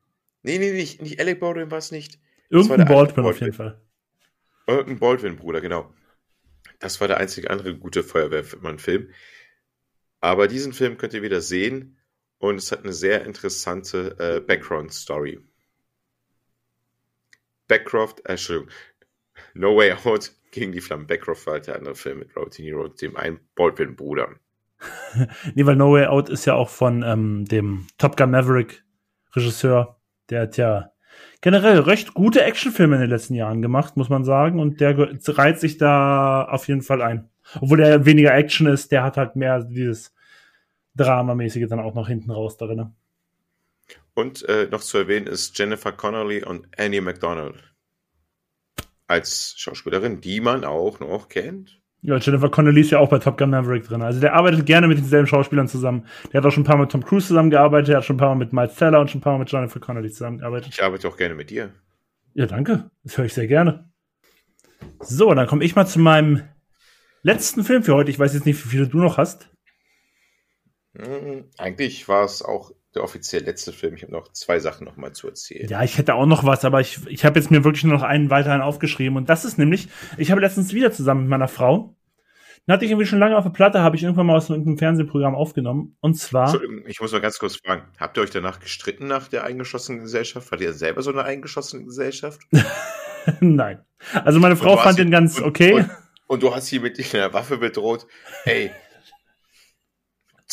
Nee, 0.42 0.58
nee, 0.58 0.72
nicht, 0.72 1.04
nicht 1.04 1.20
Alec 1.20 1.40
Baldwin 1.40 1.70
war 1.70 1.78
es 1.78 1.92
nicht. 1.92 2.20
Irgendein 2.50 2.88
Baldwin, 2.88 2.96
Baldwin 2.96 3.26
auf 3.26 3.40
jeden 3.40 3.54
Fall. 3.54 3.80
Irgendein 4.68 4.99
Baldwin, 4.99 5.35
Bruder, 5.35 5.61
genau. 5.61 5.94
Das 6.80 6.99
war 7.02 7.07
der 7.07 7.18
einzige 7.18 7.49
andere 7.49 7.76
gute 7.77 8.03
Feuerwehrmann-Film. 8.03 9.10
Aber 10.19 10.48
diesen 10.48 10.73
Film 10.73 10.98
könnt 10.98 11.14
ihr 11.14 11.22
wieder 11.22 11.41
sehen 11.41 11.98
und 12.38 12.56
es 12.56 12.72
hat 12.72 12.84
eine 12.84 12.94
sehr 12.94 13.26
interessante 13.26 14.15
äh, 14.19 14.40
Background-Story. 14.40 15.40
Backcroft, 17.68 18.19
äh, 18.26 18.31
Entschuldigung, 18.31 18.72
No 19.53 19.76
Way 19.77 19.94
Out 20.03 20.31
gegen 20.52 20.72
die 20.72 20.81
Flammen. 20.81 21.07
Backcroft 21.07 21.45
war 21.45 21.53
halt 21.53 21.68
der 21.68 21.76
andere 21.76 21.95
Film 21.95 22.19
mit 22.19 22.35
Robert 22.35 22.57
De 22.57 22.65
Niro 22.65 22.84
und 22.84 23.02
dem 23.02 23.18
einen 23.18 23.40
Baldwin-Bruder. 23.56 24.35
nee, 25.56 25.65
weil 25.65 25.76
No 25.76 25.94
Way 25.94 26.06
Out 26.07 26.30
ist 26.30 26.45
ja 26.45 26.56
auch 26.56 26.69
von 26.69 27.03
ähm, 27.03 27.45
dem 27.45 27.88
Top 27.98 28.18
Gun 28.18 28.31
Maverick 28.31 28.84
Regisseur. 29.35 29.99
Der 30.30 30.41
hat 30.41 30.57
ja 30.57 30.93
generell 31.41 31.80
recht 31.80 32.14
gute 32.14 32.44
Actionfilme 32.44 32.95
in 32.95 33.02
den 33.02 33.10
letzten 33.10 33.35
Jahren 33.35 33.61
gemacht, 33.61 33.98
muss 33.98 34.10
man 34.10 34.23
sagen. 34.23 34.60
Und 34.60 34.80
der 34.81 34.98
reiht 34.98 35.60
sich 35.60 35.77
da 35.77 36.45
auf 36.45 36.68
jeden 36.68 36.81
Fall 36.81 37.02
ein. 37.02 37.30
Obwohl 37.60 37.77
der 37.77 38.06
weniger 38.06 38.34
Action 38.34 38.68
ist, 38.68 38.91
der 38.91 39.03
hat 39.03 39.18
halt 39.18 39.35
mehr 39.35 39.64
dieses 39.64 40.14
Dramamäßige 40.95 41.68
dann 41.68 41.80
auch 41.80 41.95
noch 41.95 42.07
hinten 42.07 42.31
raus 42.31 42.57
darin. 42.57 42.94
Und 44.14 44.48
äh, 44.48 44.68
noch 44.69 44.81
zu 44.81 44.98
erwähnen 44.98 45.27
ist 45.27 45.57
Jennifer 45.57 45.91
Connolly 45.91 46.44
und 46.44 46.68
Annie 46.77 47.02
McDonald 47.02 47.56
als 49.07 49.56
Schauspielerin, 49.57 50.22
die 50.22 50.40
man 50.40 50.64
auch 50.64 50.99
noch 50.99 51.30
kennt. 51.30 51.81
Ja, 52.04 52.18
Jennifer 52.18 52.50
Connelly 52.50 52.82
ist 52.82 52.92
ja 52.92 53.00
auch 53.00 53.10
bei 53.10 53.18
Top 53.18 53.38
Gun 53.38 53.50
Maverick 53.50 53.86
drin. 53.86 54.02
Also 54.02 54.20
der 54.20 54.34
arbeitet 54.34 54.66
gerne 54.66 54.88
mit 54.90 54.98
denselben 54.98 55.26
Schauspielern 55.26 55.70
zusammen. 55.70 56.06
Der 56.32 56.42
hat 56.42 56.46
auch 56.46 56.52
schon 56.52 56.64
ein 56.64 56.66
paar 56.66 56.76
Mal 56.76 56.84
mit 56.84 56.92
Tom 56.92 57.04
Cruise 57.04 57.28
zusammengearbeitet, 57.28 57.88
der 57.90 57.98
hat 57.98 58.06
schon 58.06 58.18
ein 58.18 58.20
paar 58.20 58.30
Mal 58.30 58.36
mit 58.36 58.52
Miles 58.52 58.76
Teller 58.76 59.00
und 59.00 59.10
schon 59.10 59.20
ein 59.20 59.24
paar 59.24 59.34
Mal 59.34 59.40
mit 59.40 59.52
Jennifer 59.52 59.80
Connelly 59.80 60.12
zusammengearbeitet. 60.12 60.74
Ich 60.74 60.84
arbeite 60.84 61.08
auch 61.08 61.16
gerne 61.16 61.34
mit 61.34 61.50
dir. 61.50 61.72
Ja, 62.34 62.46
danke. 62.46 62.92
Das 63.04 63.18
höre 63.18 63.26
ich 63.26 63.34
sehr 63.34 63.48
gerne. 63.48 63.90
So, 65.00 65.34
dann 65.34 65.48
komme 65.48 65.64
ich 65.64 65.78
mal 65.78 65.86
zu 65.86 66.00
meinem 66.00 66.42
letzten 67.22 67.64
Film 67.64 67.84
für 67.84 67.96
heute. 67.96 68.12
Ich 68.12 68.20
weiß 68.20 68.34
jetzt 68.34 68.46
nicht, 68.46 68.64
wie 68.66 68.70
viele 68.70 68.88
du 68.88 68.98
noch 68.98 69.18
hast. 69.18 69.50
Hm, 70.98 71.46
eigentlich 71.58 72.08
war 72.10 72.26
es 72.26 72.42
auch 72.42 72.72
der 72.95 73.03
offiziell 73.03 73.44
letzte 73.44 73.74
Film. 73.74 73.95
Ich 73.95 74.03
habe 74.03 74.11
noch 74.11 74.32
zwei 74.32 74.60
Sachen 74.60 74.86
noch 74.86 74.98
mal 74.98 75.14
zu 75.14 75.28
erzählen. 75.28 75.68
Ja, 75.68 75.84
ich 75.84 75.98
hätte 75.98 76.15
auch 76.15 76.26
noch 76.26 76.44
was, 76.44 76.65
aber 76.65 76.82
ich, 76.82 76.99
ich 77.07 77.26
habe 77.26 77.40
jetzt 77.40 77.52
mir 77.52 77.64
wirklich 77.64 77.84
nur 77.84 77.94
noch 77.94 78.03
einen 78.03 78.30
weiteren 78.30 78.61
aufgeschrieben. 78.61 79.18
Und 79.18 79.30
das 79.30 79.45
ist 79.45 79.57
nämlich, 79.57 79.90
ich 80.18 80.32
habe 80.32 80.41
letztens 80.41 80.74
wieder 80.74 80.91
zusammen 80.91 81.22
mit 81.22 81.30
meiner 81.30 81.48
Frau, 81.48 81.95
den 82.65 82.74
hatte 82.74 82.86
ich 82.86 82.91
irgendwie 82.91 83.07
schon 83.07 83.20
lange 83.20 83.38
auf 83.38 83.44
der 83.44 83.52
Platte, 83.52 83.82
habe 83.82 83.98
ich 83.98 84.03
irgendwann 84.03 84.26
mal 84.26 84.38
aus 84.38 84.49
irgendeinem 84.49 84.78
Fernsehprogramm 84.78 85.36
aufgenommen. 85.36 85.98
Und 85.99 86.15
zwar. 86.15 86.53
Entschuldigung, 86.53 86.88
ich 86.88 87.02
muss 87.02 87.11
mal 87.11 87.20
ganz 87.20 87.38
kurz 87.38 87.57
fragen. 87.57 87.84
Habt 87.99 88.18
ihr 88.18 88.24
euch 88.24 88.30
danach 88.30 88.61
gestritten 88.61 89.07
nach 89.07 89.28
der 89.28 89.44
eingeschossenen 89.44 90.02
Gesellschaft? 90.02 90.49
Wart 90.49 90.61
ihr 90.61 90.72
selber 90.72 91.02
so 91.02 91.11
eine 91.11 91.24
eingeschossene 91.24 91.84
Gesellschaft? 91.84 92.41
Nein. 93.41 93.84
Also 94.24 94.40
meine 94.40 94.56
Frau 94.56 94.78
fand 94.78 94.98
den 94.98 95.11
ganz 95.11 95.40
und, 95.40 95.45
okay. 95.45 95.74
Und, 95.74 95.90
und, 96.28 96.44
du 96.44 96.56
hast 96.56 96.68
sie 96.68 96.80
mit 96.80 96.98
einer 97.14 97.34
Waffe 97.34 97.57
bedroht. 97.57 98.07
Ey, 98.45 98.72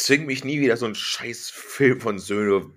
zwing 0.05 0.27
mich 0.27 0.45
nie 0.45 0.61
wieder 0.61 0.77
so 0.77 0.87
einen 0.87 0.95
scheiß 0.95 1.51
Film 1.51 2.01
von 2.01 2.19
Söhne 2.19 2.71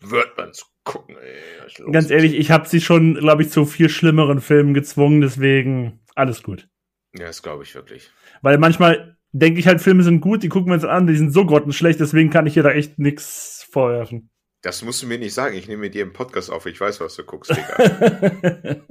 Wörtmann 0.00 0.52
zu 0.52 0.64
gucken. 0.84 1.16
Ey, 1.16 1.92
ganz 1.92 2.10
ehrlich, 2.10 2.34
ich 2.34 2.50
habe 2.50 2.68
sie 2.68 2.80
schon, 2.80 3.14
glaube 3.14 3.42
ich, 3.42 3.50
zu 3.50 3.64
viel 3.64 3.88
schlimmeren 3.88 4.40
Filmen 4.40 4.74
gezwungen, 4.74 5.20
deswegen 5.20 6.00
alles 6.14 6.42
gut. 6.42 6.68
Ja, 7.16 7.26
das 7.26 7.42
glaube 7.42 7.64
ich 7.64 7.74
wirklich. 7.74 8.10
Weil 8.42 8.58
manchmal 8.58 9.16
denke 9.32 9.60
ich 9.60 9.66
halt, 9.66 9.80
Filme 9.80 10.02
sind 10.02 10.20
gut, 10.20 10.42
die 10.42 10.48
gucken 10.48 10.70
wir 10.70 10.74
uns 10.74 10.84
an, 10.84 11.06
die 11.06 11.16
sind 11.16 11.32
so 11.32 11.44
grottenschlecht, 11.44 12.00
deswegen 12.00 12.30
kann 12.30 12.46
ich 12.46 12.54
hier 12.54 12.62
da 12.62 12.70
echt 12.70 12.98
nichts 12.98 13.66
vorwerfen. 13.70 14.30
Das 14.62 14.82
musst 14.82 15.02
du 15.02 15.06
mir 15.06 15.18
nicht 15.18 15.34
sagen. 15.34 15.56
Ich 15.56 15.68
nehme 15.68 15.82
mit 15.82 15.94
dir 15.94 16.02
im 16.02 16.12
Podcast 16.12 16.50
auf. 16.50 16.66
Ich 16.66 16.80
weiß, 16.80 17.00
was 17.00 17.14
du 17.14 17.24
guckst, 17.24 17.52
Digga. 17.52 18.82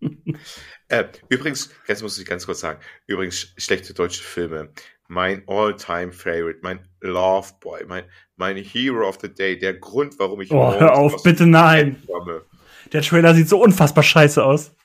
äh, 0.88 1.04
übrigens, 1.28 1.70
jetzt 1.86 2.02
muss 2.02 2.18
ich 2.18 2.24
ganz 2.24 2.46
kurz 2.46 2.60
sagen, 2.60 2.80
übrigens, 3.06 3.52
schlechte 3.58 3.92
deutsche 3.92 4.22
Filme. 4.22 4.72
Mein 5.12 5.42
all-time 5.48 6.12
favorite, 6.12 6.60
mein 6.62 6.88
Love 7.00 7.54
Boy, 7.60 7.84
mein, 7.84 8.04
mein 8.36 8.56
Hero 8.56 9.08
of 9.08 9.18
the 9.20 9.28
Day, 9.28 9.58
der 9.58 9.74
Grund, 9.74 10.20
warum 10.20 10.40
ich. 10.40 10.52
Oh, 10.52 10.72
hör 10.72 10.94
auf, 10.94 11.24
bitte 11.24 11.46
nein. 11.46 12.00
Komme. 12.06 12.44
Der 12.92 13.02
Trailer 13.02 13.34
sieht 13.34 13.48
so 13.48 13.60
unfassbar 13.60 14.04
scheiße 14.04 14.44
aus. 14.44 14.76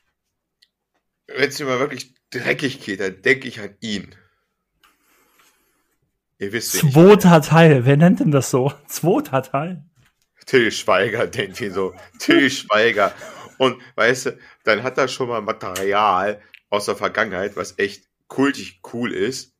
Wenn 1.27 1.47
es 1.47 1.59
mir 1.59 1.67
mal 1.67 1.79
wirklich 1.79 2.15
dreckig 2.31 2.81
geht, 2.81 3.01
dann 3.01 3.21
denke 3.21 3.47
ich 3.47 3.59
an 3.59 3.75
ihn. 3.81 4.15
Ihr 6.39 6.51
wisst 6.53 6.71
Zweiter 6.71 7.43
Teil, 7.43 7.85
wer 7.85 7.95
nennt 7.95 8.19
denn 8.19 8.31
das 8.31 8.49
so? 8.49 8.73
Zweiter 8.87 9.43
Teil? 9.43 9.85
Till 10.47 10.71
Schweiger 10.71 11.27
denkt 11.27 11.61
ihn 11.61 11.71
so. 11.71 11.93
Till 12.17 12.49
Schweiger. 12.49 13.13
Und 13.59 13.79
weißt 13.93 14.25
du, 14.25 14.39
dann 14.63 14.81
hat 14.81 14.97
er 14.97 15.07
schon 15.07 15.29
mal 15.29 15.41
Material 15.41 16.41
aus 16.71 16.85
der 16.85 16.95
Vergangenheit, 16.95 17.55
was 17.55 17.77
echt 17.77 18.05
kultig 18.27 18.81
cool 18.91 19.13
ist. 19.13 19.54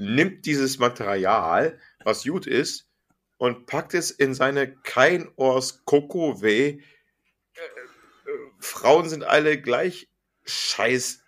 Nimmt 0.00 0.46
dieses 0.46 0.78
Material, 0.78 1.78
was 2.04 2.24
gut 2.24 2.46
ist, 2.46 2.88
und 3.36 3.66
packt 3.66 3.92
es 3.92 4.10
in 4.10 4.32
seine 4.32 4.74
kein 4.76 5.28
Ohrs 5.36 5.84
Koko 5.84 6.40
weh. 6.40 6.68
Äh, 6.68 7.60
äh, 7.60 8.30
Frauen 8.60 9.10
sind 9.10 9.24
alle 9.24 9.60
gleich 9.60 10.08
scheiß 10.46 11.22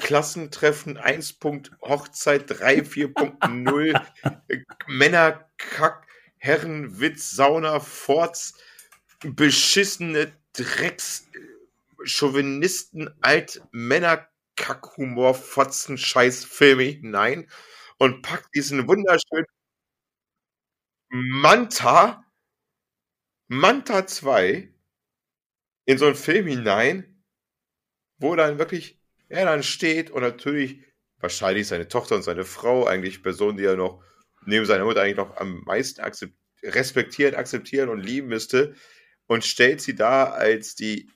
Klassentreffen 0.00 0.96
1. 0.96 1.38
Hochzeit 1.82 2.44
3 2.48 2.78
4.0 2.78 4.00
Männerkack 4.86 6.06
Herrenwitz 6.38 7.32
Sauna 7.32 7.78
Forts 7.78 8.54
beschissene 9.22 10.32
Drecks 10.54 11.26
Chauvinisten 12.04 13.14
Alt 13.20 13.60
Männer 13.70 14.26
Kackhumor 14.56 15.34
Fotzen 15.34 15.98
Scheiß 15.98 16.46
Filme 16.46 16.84
hinein 16.84 17.46
und 17.98 18.22
packt 18.22 18.54
diesen 18.54 18.88
wunderschönen 18.88 19.46
Manta 21.10 22.24
Manta 23.48 24.06
2 24.06 24.72
in 25.86 25.98
so 25.98 26.04
einen 26.04 26.14
Film 26.14 26.46
hinein, 26.46 27.24
wo 28.18 28.36
dann 28.36 28.58
wirklich 28.58 29.00
er 29.28 29.46
dann 29.46 29.62
steht 29.62 30.10
und 30.10 30.22
natürlich 30.22 30.84
wahrscheinlich 31.18 31.66
seine 31.66 31.88
Tochter 31.88 32.16
und 32.16 32.22
seine 32.22 32.44
Frau, 32.44 32.86
eigentlich 32.86 33.22
Personen, 33.22 33.56
die 33.56 33.64
er 33.64 33.76
noch 33.76 34.02
neben 34.44 34.66
seiner 34.66 34.84
Mutter 34.84 35.02
eigentlich 35.02 35.16
noch 35.16 35.36
am 35.36 35.62
meisten 35.64 36.00
akzept 36.00 36.34
respektieren, 36.62 37.34
akzeptieren 37.34 37.88
und 37.88 38.00
lieben 38.00 38.28
müsste 38.28 38.74
und 39.26 39.44
stellt 39.44 39.80
sie 39.80 39.94
da 39.94 40.24
als 40.30 40.74
die 40.74 41.10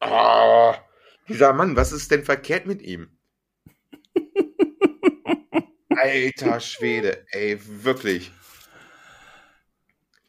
oh, 0.00 0.74
dieser 1.28 1.52
Mann, 1.52 1.76
was 1.76 1.92
ist 1.92 2.10
denn 2.10 2.24
verkehrt 2.24 2.66
mit 2.66 2.82
ihm? 2.82 3.18
Alter 6.02 6.60
Schwede, 6.60 7.24
ey, 7.30 7.58
wirklich. 7.84 8.32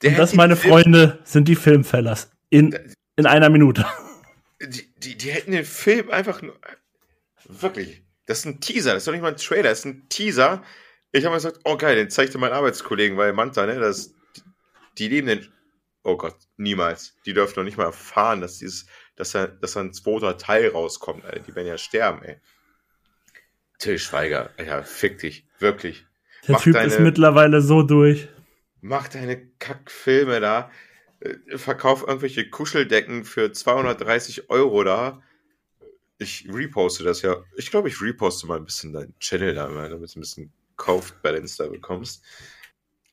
Der 0.02 0.12
und 0.12 0.18
das, 0.20 0.34
meine 0.34 0.56
Film 0.56 0.74
Freunde, 0.74 1.20
sind 1.24 1.48
die 1.48 1.56
Filmfellers. 1.56 2.30
In, 2.50 2.78
in 3.16 3.26
einer 3.26 3.50
Minute 3.50 3.86
die, 4.68 4.94
die, 4.98 5.18
die 5.18 5.32
hätten 5.32 5.52
den 5.52 5.66
Film 5.66 6.10
einfach 6.10 6.42
nur. 6.42 6.58
Wirklich. 7.46 8.04
Das 8.26 8.40
ist 8.40 8.46
ein 8.46 8.62
Teaser, 8.62 8.94
das 8.94 9.04
ist 9.04 9.08
doch 9.08 9.12
nicht 9.12 9.22
mal 9.22 9.32
ein 9.32 9.38
Trailer, 9.38 9.70
das 9.70 9.80
ist 9.80 9.86
ein 9.86 10.08
Teaser. 10.10 10.64
Ich 11.12 11.26
habe 11.26 11.34
mir 11.34 11.38
gesagt, 11.38 11.60
oh 11.66 11.78
geil, 11.78 11.96
den 11.96 12.10
zeigte 12.10 12.38
meinen 12.38 12.54
Arbeitskollegen 12.54 13.18
bei 13.18 13.34
Manta, 13.34 13.66
ne? 13.66 13.80
Das, 13.80 14.14
die 14.98 15.10
lieben 15.10 15.28
den. 15.28 15.52
Oh 16.04 16.18
Gott, 16.18 16.36
niemals. 16.58 17.16
Die 17.26 17.34
dürfen 17.34 17.60
noch 17.60 17.64
nicht 17.64 17.78
mal 17.78 17.86
erfahren, 17.86 18.42
dass 18.42 18.58
dieses, 18.58 18.86
dass 19.16 19.32
da, 19.32 19.48
dass 19.48 19.74
da 19.74 19.82
ein 19.82 19.94
zweiter 19.94 20.38
Teil 20.38 20.70
rauskommt, 20.70 21.26
Alter. 21.26 21.40
Die 21.40 21.56
werden 21.56 21.68
ja 21.68 21.78
sterben, 21.78 22.24
ey. 22.24 22.38
Till 23.80 24.00
Schweiger, 24.00 24.50
Alter, 24.58 24.84
fick 24.84 25.20
dich. 25.20 25.46
Wirklich. 25.64 26.06
Der 26.48 26.56
mach 26.56 26.62
Typ 26.62 26.74
deine, 26.74 26.88
ist 26.88 27.00
mittlerweile 27.00 27.62
so 27.62 27.84
durch. 27.84 28.28
Mach 28.82 29.08
deine 29.08 29.48
Kackfilme 29.60 30.42
da. 30.42 30.70
Äh, 31.22 31.58
verkauf 31.58 32.06
irgendwelche 32.06 32.50
Kuscheldecken 32.50 33.24
für 33.24 33.54
230 33.54 34.50
Euro 34.50 34.84
da. 34.84 35.24
Ich 36.18 36.48
reposte 36.52 37.06
das 37.06 37.22
ja. 37.22 37.44
Ich 37.56 37.72
glaube, 37.72 37.88
ich 37.88 38.02
reposte 38.02 38.46
mal 38.46 38.58
ein 38.58 38.66
bisschen 38.66 38.92
deinen 38.92 39.18
Channel 39.20 39.56
da, 39.56 39.68
damit 39.68 40.14
du 40.14 40.20
ein 40.20 40.22
bisschen 40.22 40.52
Kauf-Balance 40.76 41.64
da 41.64 41.70
bekommst. 41.70 42.24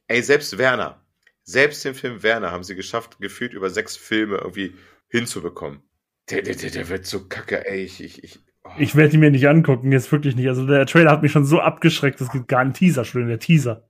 Ey, 0.09 0.21
selbst 0.23 0.59
Werner, 0.59 1.01
selbst 1.45 1.85
den 1.85 1.95
Film 1.95 2.23
Werner 2.25 2.51
haben 2.51 2.65
sie 2.65 2.75
geschafft, 2.75 3.19
gefühlt 3.21 3.53
über 3.53 3.71
sechs 3.71 3.97
Filme 3.97 4.39
irgendwie 4.39 4.75
hinzubekommen. 5.09 5.83
Der, 6.31 6.43
der, 6.43 6.57
der, 6.57 6.71
der 6.71 6.89
wird 6.89 7.07
so 7.07 7.29
kacke, 7.29 7.65
ey. 7.65 7.85
Ich, 7.85 8.01
ich, 8.01 8.25
ich. 8.25 8.41
Ich 8.79 8.95
werde 8.95 9.15
ihn 9.15 9.21
mir 9.21 9.31
nicht 9.31 9.49
angucken, 9.49 9.93
jetzt 9.93 10.13
wirklich 10.13 10.37
nicht. 10.37 10.49
Also 10.49 10.67
der 10.67 10.87
Trailer 10.87 11.11
hat 11.11 11.23
mich 11.23 11.33
schon 11.33 11.45
so 11.47 11.61
abgeschreckt, 11.61 12.21
es 12.21 12.31
gibt 12.31 12.49
gar 12.49 12.61
einen 12.61 12.75
Teaser 12.75 13.05
schon, 13.05 13.27
der 13.29 13.39
Teaser. 13.39 13.89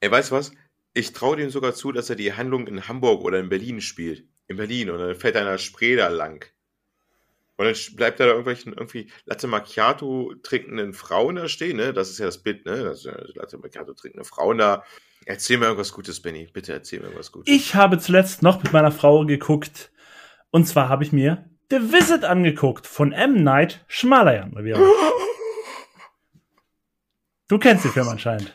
Ey, 0.00 0.10
weißt 0.10 0.30
du 0.30 0.36
was? 0.36 0.52
Ich 0.94 1.12
traue 1.12 1.36
dem 1.36 1.50
sogar 1.50 1.74
zu, 1.74 1.92
dass 1.92 2.10
er 2.10 2.16
die 2.16 2.34
Handlung 2.34 2.66
in 2.66 2.86
Hamburg 2.88 3.22
oder 3.22 3.38
in 3.38 3.48
Berlin 3.48 3.80
spielt. 3.80 4.24
In 4.48 4.56
Berlin. 4.56 4.90
Und 4.90 4.98
dann 4.98 5.14
fährt 5.14 5.36
er 5.36 5.42
an 5.42 5.46
der 5.46 5.58
Spree 5.58 5.96
da 5.96 6.08
lang. 6.08 6.44
Und 7.56 7.66
dann 7.66 7.96
bleibt 7.96 8.20
er 8.20 8.26
da 8.26 8.32
irgendwelchen 8.32 8.72
irgendwie 8.72 9.10
Latte 9.24 9.46
Macchiato 9.46 10.34
trinkenden 10.42 10.92
Frauen 10.92 11.36
da 11.36 11.48
stehen, 11.48 11.76
ne? 11.76 11.92
Das 11.92 12.10
ist 12.10 12.18
ja 12.18 12.26
das 12.26 12.42
Bild, 12.42 12.66
ne? 12.66 12.82
Das 12.84 13.04
ja 13.04 13.16
Latte 13.34 13.58
Macchiato 13.58 13.94
trinkende 13.94 14.24
Frauen 14.24 14.58
da. 14.58 14.84
Erzähl 15.24 15.58
mir 15.58 15.66
irgendwas 15.66 15.92
Gutes, 15.92 16.20
Benny. 16.20 16.48
Bitte 16.52 16.72
erzähl 16.72 16.98
mir 16.98 17.06
irgendwas 17.06 17.30
Gutes. 17.32 17.54
Ich 17.54 17.74
habe 17.74 17.98
zuletzt 17.98 18.42
noch 18.42 18.62
mit 18.62 18.72
meiner 18.72 18.90
Frau 18.90 19.24
geguckt. 19.24 19.92
Und 20.50 20.66
zwar 20.66 20.88
habe 20.88 21.04
ich 21.04 21.12
mir 21.12 21.48
The 21.72 21.90
Visit 21.90 22.22
angeguckt 22.22 22.86
von 22.86 23.12
M. 23.12 23.42
Night 23.42 23.82
Shyamalan. 23.88 24.52
Du 27.48 27.58
kennst 27.58 27.84
den 27.84 27.92
Film 27.92 28.08
anscheinend. 28.08 28.52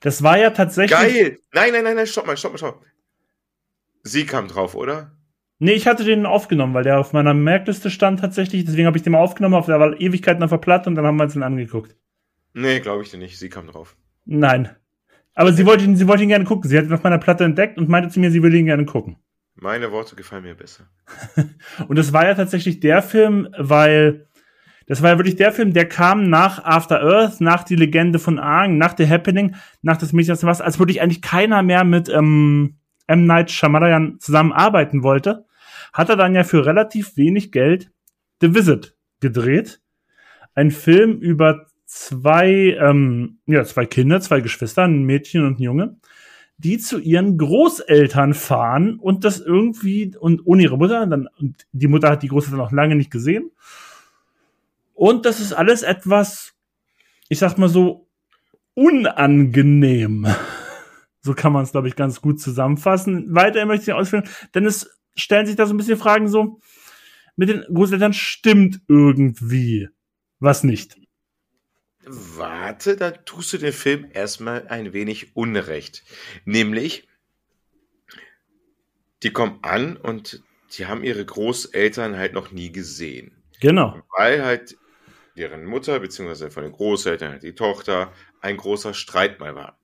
Das 0.00 0.22
war 0.22 0.38
ja 0.38 0.50
tatsächlich. 0.50 0.98
Geil! 0.98 1.38
Nein, 1.52 1.72
nein, 1.72 1.84
nein, 1.84 1.96
nein, 1.96 2.06
stopp 2.06 2.26
mal, 2.26 2.36
stopp 2.36 2.52
mal, 2.52 2.58
stopp. 2.58 2.84
Sie 4.02 4.24
kam 4.24 4.48
drauf, 4.48 4.74
oder? 4.74 5.12
Nee, 5.58 5.72
ich 5.72 5.86
hatte 5.86 6.04
den 6.04 6.26
aufgenommen, 6.26 6.72
weil 6.74 6.84
der 6.84 6.98
auf 6.98 7.12
meiner 7.12 7.34
Merkliste 7.34 7.90
stand 7.90 8.20
tatsächlich. 8.20 8.64
Deswegen 8.64 8.86
habe 8.86 8.96
ich 8.96 9.02
den 9.02 9.12
mal 9.12 9.20
aufgenommen, 9.20 9.54
auf 9.54 9.66
der 9.66 9.80
war 9.80 9.98
Ewigkeiten 10.00 10.42
auf 10.42 10.50
der 10.50 10.58
Platte 10.58 10.88
und 10.88 10.94
dann 10.94 11.06
haben 11.06 11.16
wir 11.16 11.24
uns 11.24 11.34
den 11.34 11.42
angeguckt. 11.42 11.96
Nee, 12.54 12.80
glaube 12.80 13.02
ich 13.02 13.10
dir 13.10 13.18
nicht. 13.18 13.38
Sie 13.38 13.50
kam 13.50 13.66
drauf. 13.66 13.96
Nein. 14.24 14.74
Aber 15.34 15.52
sie 15.52 15.66
wollte, 15.66 15.84
ihn, 15.84 15.96
sie 15.96 16.08
wollte 16.08 16.22
ihn 16.22 16.30
gerne 16.30 16.46
gucken. 16.46 16.68
Sie 16.68 16.78
hat 16.78 16.86
ihn 16.86 16.92
auf 16.94 17.02
meiner 17.02 17.18
Platte 17.18 17.44
entdeckt 17.44 17.76
und 17.76 17.90
meinte 17.90 18.08
zu 18.08 18.20
mir, 18.20 18.30
sie 18.30 18.42
würde 18.42 18.56
ihn 18.56 18.66
gerne 18.66 18.86
gucken. 18.86 19.18
Meine 19.56 19.90
Worte 19.90 20.16
gefallen 20.16 20.42
mir 20.42 20.54
besser. 20.54 20.88
und 21.88 21.98
es 21.98 22.12
war 22.12 22.26
ja 22.26 22.34
tatsächlich 22.34 22.80
der 22.80 23.02
Film, 23.02 23.48
weil 23.56 24.28
das 24.86 25.02
war 25.02 25.10
ja 25.10 25.18
wirklich 25.18 25.36
der 25.36 25.52
Film, 25.52 25.72
der 25.72 25.88
kam 25.88 26.28
nach 26.28 26.64
After 26.64 27.00
Earth, 27.00 27.40
nach 27.40 27.64
die 27.64 27.74
Legende 27.74 28.18
von 28.18 28.38
Aang, 28.38 28.78
nach 28.78 28.96
The 28.96 29.08
Happening, 29.08 29.56
nach 29.82 29.96
das 29.96 30.12
Mädchen 30.12 30.32
aus 30.32 30.40
dem 30.40 30.48
Wasser, 30.48 30.64
als 30.64 30.78
wirklich 30.78 31.00
eigentlich 31.00 31.22
keiner 31.22 31.62
mehr 31.62 31.84
mit 31.84 32.08
ähm, 32.08 32.76
M. 33.06 33.26
Night 33.26 33.50
Shyamalan 33.50 34.18
zusammenarbeiten 34.20 35.02
wollte, 35.02 35.46
hat 35.92 36.08
er 36.08 36.16
dann 36.16 36.34
ja 36.34 36.44
für 36.44 36.66
relativ 36.66 37.16
wenig 37.16 37.50
Geld 37.50 37.90
The 38.40 38.54
Visit 38.54 38.94
gedreht. 39.20 39.80
Ein 40.54 40.70
Film 40.70 41.18
über 41.18 41.66
zwei, 41.86 42.76
ähm, 42.80 43.40
ja, 43.46 43.64
zwei 43.64 43.86
Kinder, 43.86 44.20
zwei 44.20 44.40
Geschwister, 44.40 44.84
ein 44.84 45.04
Mädchen 45.04 45.44
und 45.44 45.58
ein 45.58 45.62
Junge, 45.62 45.96
die 46.58 46.78
zu 46.78 46.98
ihren 46.98 47.36
Großeltern 47.36 48.34
fahren 48.34 48.98
und 48.98 49.24
das 49.24 49.40
irgendwie 49.40 50.16
und 50.18 50.46
ohne 50.46 50.62
ihre 50.62 50.78
Mutter, 50.78 51.06
dann 51.06 51.28
und 51.38 51.66
die 51.72 51.88
Mutter 51.88 52.10
hat 52.10 52.22
die 52.22 52.28
Großeltern 52.28 52.58
noch 52.58 52.72
lange 52.72 52.96
nicht 52.96 53.10
gesehen. 53.10 53.50
Und 54.94 55.26
das 55.26 55.40
ist 55.40 55.52
alles 55.52 55.82
etwas, 55.82 56.54
ich 57.28 57.38
sag 57.38 57.58
mal 57.58 57.68
so, 57.68 58.08
unangenehm. 58.74 60.26
So 61.22 61.34
kann 61.34 61.52
man 61.52 61.64
es, 61.64 61.72
glaube 61.72 61.88
ich, 61.88 61.96
ganz 61.96 62.20
gut 62.20 62.40
zusammenfassen. 62.40 63.34
Weiter 63.34 63.66
möchte 63.66 63.90
ich 63.90 63.96
ausführen, 63.96 64.28
denn 64.54 64.64
es 64.64 64.96
stellen 65.16 65.44
sich 65.44 65.56
da 65.56 65.66
so 65.66 65.74
ein 65.74 65.76
bisschen 65.76 65.98
Fragen 65.98 66.28
so, 66.28 66.60
mit 67.34 67.48
den 67.48 67.62
Großeltern 67.62 68.12
stimmt 68.12 68.80
irgendwie 68.86 69.88
was 70.38 70.62
nicht. 70.62 70.96
Warte, 72.08 72.96
da 72.96 73.10
tust 73.10 73.52
du 73.52 73.58
dem 73.58 73.72
Film 73.72 74.08
erstmal 74.12 74.68
ein 74.68 74.92
wenig 74.92 75.34
Unrecht. 75.34 76.04
Nämlich, 76.44 77.08
die 79.24 79.32
kommen 79.32 79.58
an 79.62 79.96
und 79.96 80.42
die 80.72 80.86
haben 80.86 81.02
ihre 81.02 81.24
Großeltern 81.24 82.16
halt 82.16 82.32
noch 82.32 82.52
nie 82.52 82.70
gesehen. 82.70 83.42
Genau. 83.60 84.00
Weil 84.16 84.44
halt 84.44 84.76
deren 85.36 85.64
Mutter, 85.64 85.98
beziehungsweise 85.98 86.50
von 86.50 86.62
den 86.62 86.72
Großeltern, 86.72 87.32
halt 87.32 87.42
die 87.42 87.54
Tochter, 87.54 88.12
ein 88.40 88.56
großer 88.56 88.94
Streit 88.94 89.40
mal 89.40 89.56
war. 89.56 89.78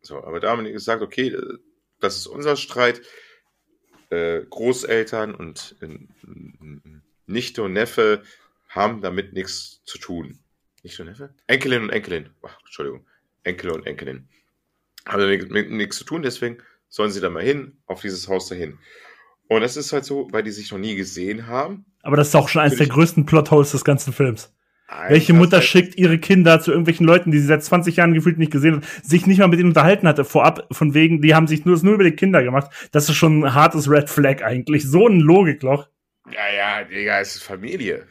So, 0.00 0.22
aber 0.24 0.40
da 0.40 0.50
haben 0.50 0.64
die 0.64 0.72
gesagt, 0.72 1.02
okay, 1.02 1.36
das 2.00 2.16
ist 2.16 2.26
unser 2.26 2.56
Streit. 2.56 3.02
Äh, 4.10 4.46
Großeltern 4.48 5.34
und 5.34 5.76
äh, 5.82 5.98
Nichte 7.26 7.62
und 7.62 7.74
Neffe 7.74 8.22
haben 8.68 9.02
damit 9.02 9.34
nichts 9.34 9.82
zu 9.84 9.98
tun. 9.98 10.38
Nicht 10.82 10.98
und 11.00 11.06
Neffe? 11.06 11.34
Enkelin 11.46 11.82
und 11.82 11.90
Enkelin. 11.90 12.30
Ach, 12.42 12.58
Entschuldigung. 12.60 13.06
Enkel 13.42 13.70
und 13.70 13.86
Enkelin. 13.86 14.28
Haben 15.06 15.20
damit 15.20 15.70
nichts 15.70 15.98
zu 15.98 16.04
tun, 16.04 16.22
deswegen 16.22 16.58
sollen 16.88 17.10
sie 17.10 17.20
da 17.20 17.30
mal 17.30 17.42
hin, 17.42 17.78
auf 17.86 18.00
dieses 18.00 18.28
Haus 18.28 18.48
dahin. 18.48 18.78
Und 19.48 19.62
das 19.62 19.76
ist 19.76 19.92
halt 19.92 20.04
so, 20.04 20.28
weil 20.30 20.42
die 20.42 20.50
sich 20.50 20.70
noch 20.70 20.78
nie 20.78 20.94
gesehen 20.94 21.46
haben. 21.46 21.86
Aber 22.02 22.16
das 22.16 22.28
ist 22.28 22.34
auch 22.34 22.48
schon 22.48 22.62
eines 22.62 22.78
der 22.78 22.86
größten 22.86 23.26
Plotholes 23.26 23.72
des 23.72 23.84
ganzen 23.84 24.12
Films. 24.12 24.54
Alter, 24.86 25.12
Welche 25.12 25.34
Mutter 25.34 25.60
schickt 25.60 25.96
ihre 25.96 26.18
Kinder 26.18 26.60
zu 26.60 26.70
irgendwelchen 26.70 27.06
Leuten, 27.06 27.30
die 27.30 27.38
sie 27.38 27.46
seit 27.46 27.62
20 27.62 27.96
Jahren 27.96 28.14
gefühlt 28.14 28.38
nicht 28.38 28.52
gesehen 28.52 28.76
hat, 28.76 28.84
sich 29.04 29.26
nicht 29.26 29.38
mal 29.38 29.48
mit 29.48 29.60
ihnen 29.60 29.68
unterhalten 29.68 30.08
hatte, 30.08 30.24
vorab, 30.24 30.66
von 30.72 30.94
wegen, 30.94 31.20
die 31.20 31.34
haben 31.34 31.46
sich 31.46 31.66
nur, 31.66 31.78
nur 31.82 31.94
über 31.94 32.04
die 32.04 32.16
Kinder 32.16 32.42
gemacht. 32.42 32.70
Das 32.92 33.08
ist 33.08 33.16
schon 33.16 33.44
ein 33.44 33.54
hartes 33.54 33.90
Red 33.90 34.08
Flag 34.08 34.42
eigentlich. 34.42 34.84
So 34.84 35.06
ein 35.06 35.20
Logikloch. 35.20 35.88
Ja, 36.32 36.54
ja, 36.54 36.84
Digga, 36.84 37.20
es 37.20 37.36
ist 37.36 37.42
Familie. 37.42 38.06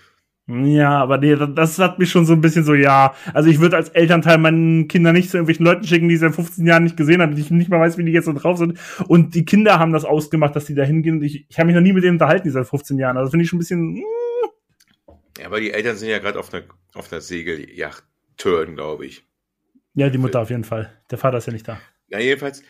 Ja, 0.50 1.02
aber 1.02 1.18
nee, 1.18 1.36
das 1.36 1.78
hat 1.78 2.00
mich 2.00 2.10
schon 2.10 2.26
so 2.26 2.32
ein 2.32 2.40
bisschen 2.40 2.64
so, 2.64 2.74
ja. 2.74 3.14
Also 3.34 3.50
ich 3.50 3.60
würde 3.60 3.76
als 3.76 3.90
Elternteil 3.90 4.38
meinen 4.38 4.88
Kinder 4.88 5.12
nicht 5.12 5.30
zu 5.30 5.36
irgendwelchen 5.36 5.66
Leuten 5.66 5.84
schicken, 5.86 6.08
die 6.08 6.16
sie 6.16 6.22
seit 6.22 6.36
15 6.36 6.66
Jahren 6.66 6.84
nicht 6.84 6.96
gesehen 6.96 7.22
haben, 7.22 7.36
die 7.36 7.42
ich 7.42 7.52
nicht 7.52 7.70
mal 7.70 7.82
weiß, 7.82 7.98
wie 7.98 8.06
die 8.06 8.14
jetzt 8.14 8.26
so 8.26 8.34
drauf 8.34 8.58
sind. 8.58 8.80
Und 9.08 9.36
die 9.36 9.44
Kinder 9.44 9.78
haben 9.78 9.92
das 9.92 10.06
ausgemacht, 10.06 10.56
dass 10.56 10.64
die 10.64 10.76
da 10.76 10.84
hingehen. 10.84 11.22
Ich, 11.22 11.46
ich 11.50 11.60
habe 11.60 11.68
mich 11.68 11.76
noch 11.76 11.82
nie 11.82 11.92
mit 11.92 12.04
denen 12.04 12.14
unterhalten, 12.14 12.48
die 12.48 12.52
seit 12.52 12.66
15 12.66 12.98
Jahren. 12.98 13.18
Also 13.18 13.32
finde 13.32 13.44
ich 13.44 13.50
schon 13.50 13.58
ein 13.58 13.60
bisschen. 13.60 13.96
Mm. 13.96 14.04
Ja, 15.38 15.48
aber 15.48 15.60
die 15.60 15.72
Eltern 15.72 15.98
sind 15.98 16.10
ja 16.10 16.20
gerade 16.20 16.40
auf 16.40 16.54
einer, 16.54 16.64
auf 16.94 17.12
einer 17.12 17.20
Segelyacht 17.20 18.06
Turn, 18.38 18.76
glaube 18.76 19.06
ich. 19.06 19.26
Ja, 19.96 20.10
die 20.10 20.18
Mutter 20.18 20.40
auf 20.40 20.50
jeden 20.50 20.64
Fall. 20.64 20.94
Der 21.12 21.18
Vater 21.18 21.40
ist 21.40 21.48
ja 21.48 21.54
nicht 21.54 21.68
da. 21.68 21.78
Ja, 22.08 22.20
jedenfalls, 22.20 22.64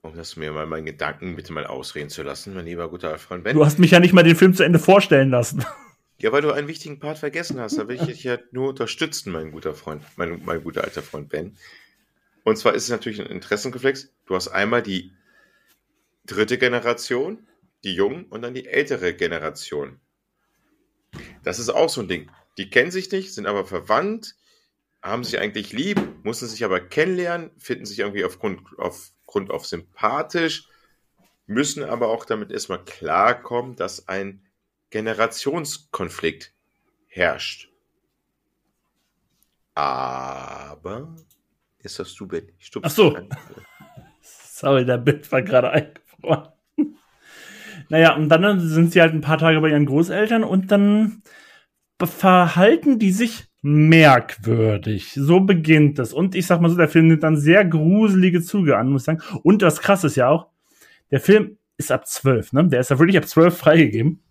um 0.00 0.16
das 0.16 0.36
mir 0.36 0.52
mal 0.52 0.66
meinen 0.66 0.86
Gedanken 0.86 1.36
bitte 1.36 1.52
mal 1.52 1.66
ausreden 1.66 2.08
zu 2.08 2.22
lassen, 2.22 2.54
mein 2.54 2.64
lieber 2.64 2.88
guter 2.88 3.18
Freund 3.18 3.44
Ben. 3.44 3.54
Du 3.54 3.64
hast 3.64 3.78
mich 3.78 3.90
ja 3.90 4.00
nicht 4.00 4.14
mal 4.14 4.22
den 4.22 4.36
Film 4.36 4.54
zu 4.54 4.62
Ende 4.62 4.78
vorstellen 4.78 5.28
lassen. 5.30 5.64
Ja, 6.20 6.32
weil 6.32 6.42
du 6.42 6.50
einen 6.50 6.68
wichtigen 6.68 6.98
Part 6.98 7.18
vergessen 7.18 7.60
hast. 7.60 7.78
Da 7.78 7.86
will 7.86 7.96
ich 7.96 8.06
dich 8.06 8.24
ja 8.24 8.38
nur 8.50 8.70
unterstützen, 8.70 9.32
mein 9.32 9.52
guter 9.52 9.74
Freund, 9.74 10.04
mein, 10.16 10.44
mein 10.44 10.64
guter 10.64 10.82
alter 10.82 11.02
Freund 11.02 11.28
Ben. 11.28 11.56
Und 12.42 12.56
zwar 12.56 12.74
ist 12.74 12.84
es 12.84 12.90
natürlich 12.90 13.20
ein 13.20 13.26
Interessenkonflikt. 13.26 14.10
Du 14.26 14.34
hast 14.34 14.48
einmal 14.48 14.82
die 14.82 15.12
dritte 16.26 16.58
Generation, 16.58 17.46
die 17.84 17.94
Jungen, 17.94 18.24
und 18.26 18.42
dann 18.42 18.54
die 18.54 18.66
ältere 18.66 19.14
Generation. 19.14 20.00
Das 21.44 21.58
ist 21.58 21.68
auch 21.68 21.88
so 21.88 22.00
ein 22.00 22.08
Ding. 22.08 22.30
Die 22.58 22.68
kennen 22.68 22.90
sich 22.90 23.10
nicht, 23.12 23.32
sind 23.32 23.46
aber 23.46 23.64
verwandt, 23.64 24.34
haben 25.00 25.22
sich 25.22 25.38
eigentlich 25.38 25.72
lieb, 25.72 26.00
mussten 26.24 26.46
sich 26.46 26.64
aber 26.64 26.80
kennenlernen, 26.80 27.50
finden 27.58 27.86
sich 27.86 28.00
irgendwie 28.00 28.24
aufgrund 28.24 28.60
aufgrund 28.76 29.50
auf 29.50 29.66
sympathisch, 29.66 30.68
müssen 31.46 31.84
aber 31.84 32.08
auch 32.08 32.24
damit 32.24 32.50
erstmal 32.50 32.84
klarkommen, 32.84 33.76
dass 33.76 34.08
ein 34.08 34.42
Generationskonflikt 34.90 36.52
herrscht. 37.06 37.70
Aber 39.74 41.14
ist 41.78 41.98
das 41.98 42.14
du, 42.14 42.26
Ben? 42.26 42.50
Ach 42.82 42.90
so. 42.90 43.16
Sorry, 44.20 44.84
der 44.84 44.98
Bild 44.98 45.30
war 45.30 45.42
gerade 45.42 45.70
eingefroren. 45.70 46.48
Naja, 47.90 48.14
und 48.16 48.28
dann 48.28 48.60
sind 48.60 48.92
sie 48.92 49.00
halt 49.00 49.14
ein 49.14 49.22
paar 49.22 49.38
Tage 49.38 49.62
bei 49.62 49.70
ihren 49.70 49.86
Großeltern 49.86 50.44
und 50.44 50.70
dann 50.70 51.22
verhalten 52.04 52.98
die 52.98 53.12
sich 53.12 53.48
merkwürdig. 53.62 55.12
So 55.14 55.40
beginnt 55.40 55.98
es. 55.98 56.12
Und 56.12 56.34
ich 56.34 56.46
sag 56.46 56.60
mal 56.60 56.68
so, 56.68 56.76
der 56.76 56.88
Film 56.88 57.08
nimmt 57.08 57.22
dann 57.22 57.36
sehr 57.36 57.64
gruselige 57.64 58.42
Züge 58.42 58.76
an, 58.76 58.90
muss 58.90 59.02
ich 59.02 59.06
sagen. 59.06 59.22
Und 59.42 59.62
das 59.62 59.80
krasse 59.80 60.08
ist 60.08 60.16
ja 60.16 60.28
auch, 60.28 60.48
der 61.10 61.20
Film 61.20 61.56
ist 61.76 61.90
ab 61.90 62.06
zwölf, 62.06 62.52
ne? 62.52 62.68
Der 62.68 62.80
ist 62.80 62.90
ja 62.90 62.98
wirklich 62.98 63.16
ab 63.16 63.26
zwölf 63.26 63.56
freigegeben. 63.56 64.22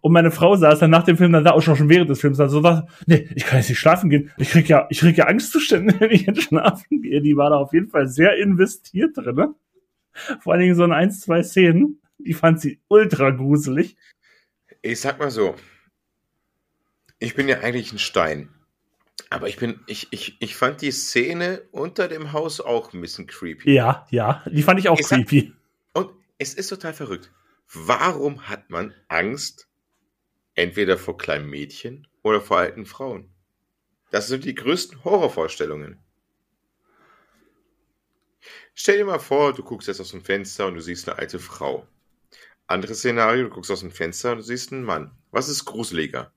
Und 0.00 0.12
meine 0.12 0.30
Frau 0.30 0.56
saß 0.56 0.78
dann 0.80 0.90
nach 0.90 1.04
dem 1.04 1.16
Film 1.16 1.32
dann 1.32 1.44
da 1.44 1.52
auch 1.52 1.62
schon 1.62 1.88
während 1.88 2.10
des 2.10 2.20
Films, 2.20 2.40
also 2.40 2.62
war, 2.62 2.88
nee, 3.06 3.28
ich 3.34 3.44
kann 3.44 3.58
jetzt 3.58 3.68
nicht 3.68 3.78
schlafen 3.78 4.10
gehen. 4.10 4.30
Ich 4.36 4.50
krieg 4.50 4.68
ja, 4.68 4.86
ich 4.90 5.00
krieg 5.00 5.16
ja 5.16 5.26
Angstzustände, 5.26 5.94
wenn 6.00 6.10
ich 6.10 6.26
jetzt 6.26 6.42
schlafen 6.42 7.02
gehe. 7.02 7.20
Die 7.20 7.36
war 7.36 7.50
da 7.50 7.56
auf 7.56 7.72
jeden 7.72 7.88
Fall 7.88 8.08
sehr 8.08 8.36
investiert 8.36 9.16
drin. 9.16 9.36
Ne? 9.36 9.54
Vor 10.40 10.52
allen 10.52 10.62
Dingen 10.62 10.74
so 10.74 10.84
in 10.84 10.92
ein, 10.92 11.10
zwei 11.10 11.42
Szenen. 11.42 12.00
Die 12.18 12.34
fand 12.34 12.60
sie 12.60 12.80
ultra 12.88 13.30
gruselig. 13.30 13.96
Ich 14.82 15.00
sag 15.00 15.18
mal 15.18 15.30
so, 15.30 15.54
ich 17.18 17.34
bin 17.34 17.48
ja 17.48 17.60
eigentlich 17.60 17.92
ein 17.92 17.98
Stein. 17.98 18.48
Aber 19.30 19.48
ich 19.48 19.56
bin, 19.56 19.80
ich, 19.86 20.08
ich, 20.10 20.36
ich 20.40 20.56
fand 20.56 20.80
die 20.80 20.90
Szene 20.90 21.62
unter 21.70 22.08
dem 22.08 22.32
Haus 22.32 22.60
auch 22.60 22.92
ein 22.92 23.00
bisschen 23.00 23.26
creepy. 23.26 23.72
Ja, 23.72 24.06
ja, 24.10 24.42
die 24.50 24.62
fand 24.62 24.80
ich 24.80 24.88
auch 24.88 24.98
ich 24.98 25.06
creepy. 25.06 25.52
Sag, 25.94 26.04
und 26.04 26.10
es 26.38 26.54
ist 26.54 26.68
total 26.68 26.94
verrückt. 26.94 27.30
Warum 27.72 28.48
hat 28.48 28.70
man 28.70 28.94
Angst 29.08 29.67
Entweder 30.58 30.98
vor 30.98 31.16
kleinen 31.16 31.48
Mädchen 31.48 32.08
oder 32.24 32.40
vor 32.40 32.58
alten 32.58 32.84
Frauen. 32.84 33.32
Das 34.10 34.26
sind 34.26 34.44
die 34.44 34.56
größten 34.56 35.04
Horrorvorstellungen. 35.04 36.02
Stell 38.74 38.96
dir 38.96 39.04
mal 39.04 39.20
vor, 39.20 39.52
du 39.52 39.62
guckst 39.62 39.86
jetzt 39.86 40.00
aus 40.00 40.10
dem 40.10 40.20
Fenster 40.20 40.66
und 40.66 40.74
du 40.74 40.80
siehst 40.80 41.08
eine 41.08 41.16
alte 41.16 41.38
Frau. 41.38 41.86
Anderes 42.66 42.98
Szenario, 42.98 43.44
du 43.44 43.50
guckst 43.50 43.70
aus 43.70 43.82
dem 43.82 43.92
Fenster 43.92 44.32
und 44.32 44.38
du 44.38 44.42
siehst 44.42 44.72
einen 44.72 44.82
Mann. 44.82 45.12
Was 45.30 45.48
ist 45.48 45.64
gruseliger? 45.64 46.32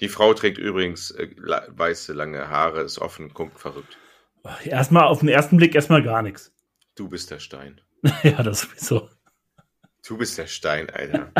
Die 0.00 0.08
Frau 0.08 0.32
trägt 0.32 0.58
übrigens 0.58 1.10
äh, 1.10 1.28
weiße, 1.36 2.12
lange 2.12 2.48
Haare, 2.48 2.82
ist 2.82 3.00
offen, 3.00 3.34
guckt 3.34 3.58
verrückt. 3.58 3.98
Erstmal 4.64 5.08
auf 5.08 5.18
den 5.18 5.30
ersten 5.30 5.56
Blick 5.56 5.74
erstmal 5.74 6.04
gar 6.04 6.22
nichts. 6.22 6.54
Du 6.94 7.08
bist 7.08 7.28
der 7.32 7.40
Stein. 7.40 7.80
ja, 8.22 8.40
das 8.44 8.60
sowieso. 8.60 9.10
Du 10.06 10.16
bist 10.16 10.38
der 10.38 10.46
Stein, 10.46 10.88
Alter. 10.90 11.32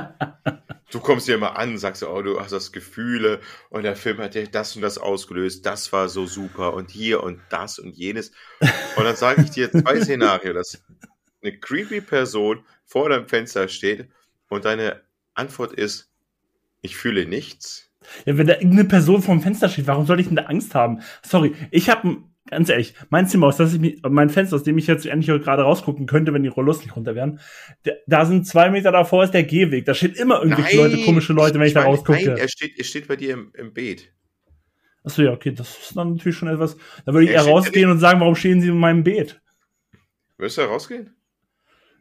du 0.96 1.02
kommst 1.02 1.28
dir 1.28 1.34
immer 1.34 1.58
an, 1.58 1.76
sagst 1.76 2.02
oh, 2.02 2.22
du 2.22 2.40
hast 2.40 2.52
das 2.52 2.72
Gefühle 2.72 3.40
und 3.68 3.82
der 3.82 3.96
Film 3.96 4.16
hat 4.18 4.34
dir 4.34 4.46
das 4.46 4.74
und 4.76 4.82
das 4.82 4.96
ausgelöst, 4.96 5.66
das 5.66 5.92
war 5.92 6.08
so 6.08 6.24
super 6.26 6.72
und 6.72 6.90
hier 6.90 7.22
und 7.22 7.38
das 7.50 7.78
und 7.78 7.94
jenes. 7.94 8.32
Und 8.96 9.04
dann 9.04 9.14
sage 9.14 9.42
ich 9.42 9.50
dir 9.50 9.70
zwei 9.70 10.00
Szenarien, 10.00 10.54
dass 10.54 10.82
eine 11.42 11.58
creepy 11.58 12.00
Person 12.00 12.64
vor 12.86 13.10
deinem 13.10 13.28
Fenster 13.28 13.68
steht 13.68 14.08
und 14.48 14.64
deine 14.64 15.02
Antwort 15.34 15.72
ist, 15.72 16.10
ich 16.80 16.96
fühle 16.96 17.26
nichts. 17.26 17.90
Ja, 18.24 18.38
wenn 18.38 18.46
da 18.46 18.54
irgendeine 18.54 18.86
Person 18.86 19.20
vorm 19.20 19.42
Fenster 19.42 19.68
steht, 19.68 19.86
warum 19.86 20.06
soll 20.06 20.20
ich 20.20 20.28
denn 20.28 20.36
da 20.36 20.44
Angst 20.44 20.74
haben? 20.74 21.02
Sorry, 21.22 21.54
ich 21.70 21.90
habe 21.90 22.22
ganz 22.46 22.68
ehrlich, 22.68 22.94
mein 23.10 23.28
Zimmer, 23.28 23.48
aus 23.48 23.56
das 23.56 23.74
ich 23.74 23.80
mich, 23.80 24.00
mein 24.08 24.30
Fenster, 24.30 24.56
aus 24.56 24.62
dem 24.62 24.78
ich 24.78 24.86
jetzt 24.86 25.06
endlich 25.06 25.42
gerade 25.42 25.62
rausgucken 25.62 26.06
könnte, 26.06 26.32
wenn 26.32 26.42
die 26.42 26.48
Rollos 26.48 26.80
nicht 26.80 26.96
runter 26.96 27.14
wären, 27.14 27.40
da 28.06 28.24
sind 28.24 28.46
zwei 28.46 28.70
Meter 28.70 28.92
davor 28.92 29.24
ist 29.24 29.34
der 29.34 29.44
Gehweg. 29.44 29.84
Da 29.84 29.94
steht 29.94 30.16
immer 30.16 30.42
irgendwelche 30.42 30.76
nein, 30.76 30.90
Leute, 30.90 31.04
komische 31.04 31.32
Leute, 31.32 31.54
wenn 31.54 31.62
ich, 31.62 31.68
ich 31.68 31.74
da 31.74 31.82
rausgucke. 31.82 32.26
Nein, 32.26 32.36
er 32.36 32.48
steht, 32.48 32.78
er 32.78 32.84
steht 32.84 33.08
bei 33.08 33.16
dir 33.16 33.34
im, 33.34 33.52
im 33.54 33.72
Beet. 33.72 34.12
Achso, 35.04 35.22
ja, 35.22 35.32
okay, 35.32 35.52
das 35.52 35.78
ist 35.78 35.96
dann 35.96 36.14
natürlich 36.14 36.36
schon 36.36 36.48
etwas. 36.48 36.76
Da 37.04 37.12
würde 37.12 37.24
ich 37.24 37.30
er 37.30 37.44
eher 37.44 37.50
rausgehen 37.50 37.90
und 37.90 37.98
sagen, 37.98 38.20
warum 38.20 38.34
stehen 38.34 38.60
sie 38.60 38.68
in 38.68 38.78
meinem 38.78 39.04
Beet? 39.04 39.40
Würdest 40.36 40.58
du 40.58 40.62
da 40.62 40.68
rausgehen? 40.68 41.14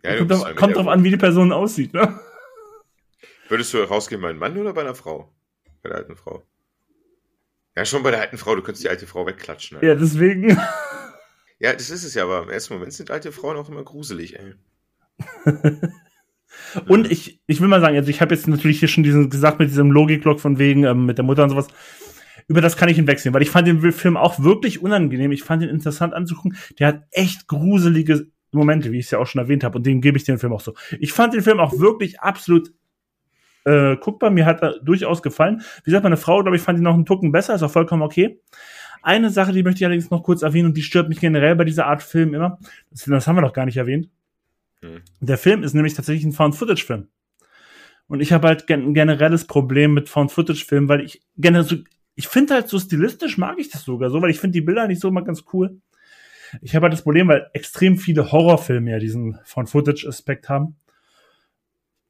Ja, 0.04 0.18
kommt, 0.18 0.32
drauf, 0.32 0.56
kommt 0.56 0.76
drauf 0.76 0.88
an, 0.88 1.04
wie 1.04 1.12
die 1.12 1.18
Person 1.18 1.52
aussieht, 1.52 1.94
ne? 1.94 2.20
Würdest 3.48 3.74
du 3.74 3.78
rausgehen 3.78 4.22
bei 4.22 4.30
einem 4.30 4.40
Mann 4.40 4.58
oder 4.58 4.74
bei 4.74 4.82
einer 4.82 4.96
Frau? 4.96 5.32
Bei 5.84 5.90
der 5.90 6.00
alten 6.00 6.16
Frau. 6.16 6.44
Ja, 7.76 7.85
schon 7.85 8.03
bei 8.03 8.11
der 8.11 8.22
alten 8.22 8.38
Frau, 8.38 8.56
du 8.56 8.61
könntest 8.61 8.84
die 8.84 8.89
alte 8.89 9.07
Frau 9.07 9.26
wegklatschen. 9.26 9.77
Alter. 9.77 9.88
Ja, 9.88 9.95
deswegen. 9.95 10.57
Ja, 11.57 11.73
das 11.73 11.89
ist 11.89 12.03
es 12.03 12.14
ja, 12.15 12.23
aber 12.23 12.43
im 12.43 12.49
ersten 12.49 12.73
Moment 12.73 12.91
sind 12.93 13.11
alte 13.11 13.31
Frauen 13.31 13.56
auch 13.56 13.69
immer 13.69 13.84
gruselig, 13.84 14.38
ey. 14.38 14.56
und 16.88 17.10
ich, 17.10 17.39
ich 17.47 17.61
will 17.61 17.69
mal 17.69 17.80
sagen, 17.80 17.95
also 17.95 18.10
ich 18.10 18.19
habe 18.19 18.35
jetzt 18.35 18.47
natürlich 18.47 18.80
hier 18.80 18.89
schon 18.89 19.03
diesen 19.03 19.30
gesagt 19.30 19.60
mit 19.60 19.69
diesem 19.69 19.89
Logikblock 19.89 20.41
von 20.41 20.60
wegen 20.60 20.84
ähm, 20.84 21.06
mit 21.06 21.18
der 21.18 21.23
Mutter 21.23 21.43
und 21.43 21.52
sowas. 21.52 21.68
über 22.47 22.60
das 22.60 22.76
kann 22.76 22.89
ich 22.89 22.97
hinwegsehen, 22.97 23.34
weil 23.34 23.41
ich 23.41 23.49
fand 23.49 23.68
den 23.68 23.93
Film 23.93 24.18
auch 24.18 24.39
wirklich 24.39 24.81
unangenehm. 24.81 25.31
Ich 25.31 25.43
fand 25.43 25.64
ihn 25.64 25.69
interessant 25.69 26.14
anzugucken. 26.14 26.57
Der 26.77 26.88
hat 26.88 27.03
echt 27.11 27.47
gruselige 27.47 28.27
Momente, 28.52 28.91
wie 28.91 28.99
ich 28.99 29.06
es 29.06 29.11
ja 29.11 29.19
auch 29.19 29.27
schon 29.27 29.41
erwähnt 29.41 29.64
habe, 29.64 29.77
und 29.77 29.85
dem 29.85 30.02
gebe 30.02 30.18
ich 30.18 30.26
den 30.26 30.38
Film 30.38 30.52
auch 30.52 30.61
so. 30.61 30.73
Ich 30.99 31.14
fand 31.14 31.34
den 31.34 31.41
Film 31.41 31.60
auch 31.60 31.80
wirklich 31.80 32.19
absolut 32.19 32.73
äh, 33.66 33.98
guckbar. 33.98 34.30
Mir 34.30 34.46
hat 34.46 34.62
er 34.62 34.80
durchaus 34.80 35.22
gefallen. 35.22 35.62
Wie 35.84 35.92
gesagt, 35.92 36.04
meine 36.04 36.18
Frau, 36.18 36.42
glaube 36.42 36.56
ich, 36.56 36.64
fand 36.64 36.80
ihn 36.80 36.84
noch 36.84 36.94
einen 36.94 37.06
Tucken 37.06 37.32
besser, 37.32 37.56
ist 37.56 37.64
auch 37.64 37.72
vollkommen 37.72 38.04
okay. 38.04 38.40
Eine 39.02 39.30
Sache, 39.30 39.52
die 39.52 39.62
möchte 39.62 39.80
ich 39.80 39.86
allerdings 39.86 40.10
noch 40.10 40.24
kurz 40.24 40.42
erwähnen 40.42 40.68
und 40.68 40.78
die 40.78 40.82
stört 40.82 41.10
mich 41.10 41.20
generell 41.20 41.56
bei 41.56 41.64
dieser 41.64 41.86
Art 41.86 42.02
Film 42.02 42.34
immer. 42.34 42.58
Das, 42.90 43.04
das 43.04 43.28
haben 43.28 43.36
wir 43.36 43.42
noch 43.42 43.54
gar 43.54 43.66
nicht 43.66 43.78
erwähnt. 43.78 44.10
Hm. 44.82 45.02
Der 45.20 45.38
Film 45.38 45.64
ist 45.64 45.74
nämlich 45.74 45.94
tatsächlich 45.94 46.26
ein 46.26 46.32
Found-Footage-Film. 46.32 47.08
Und 48.08 48.20
ich 48.20 48.32
habe 48.32 48.48
halt 48.48 48.70
ein 48.70 48.94
generelles 48.94 49.46
Problem 49.46 49.94
mit 49.94 50.10
Found-Footage-Filmen, 50.10 50.90
weil 50.90 51.02
ich 51.02 51.22
generell 51.38 51.66
so, 51.66 51.76
ich 52.16 52.28
finde 52.28 52.54
halt 52.54 52.68
so 52.68 52.80
stilistisch 52.80 53.38
mag 53.38 53.58
ich 53.60 53.70
das 53.70 53.84
sogar 53.84 54.10
so, 54.10 54.22
weil 54.22 54.30
ich 54.30 54.40
finde 54.40 54.54
die 54.54 54.62
Bilder 54.62 54.88
nicht 54.88 55.02
so 55.02 55.10
immer 55.10 55.24
ganz 55.24 55.44
cool. 55.54 55.80
Ich 56.62 56.76
habe 56.76 56.84
halt 56.84 56.94
das 56.94 57.04
Problem, 57.04 57.28
weil 57.28 57.50
extrem 57.54 57.98
viele 57.98 58.32
Horrorfilme 58.32 58.92
ja 58.92 59.00
diesen 59.00 59.40
Found-Footage-Aspekt 59.44 60.50
haben. 60.50 60.78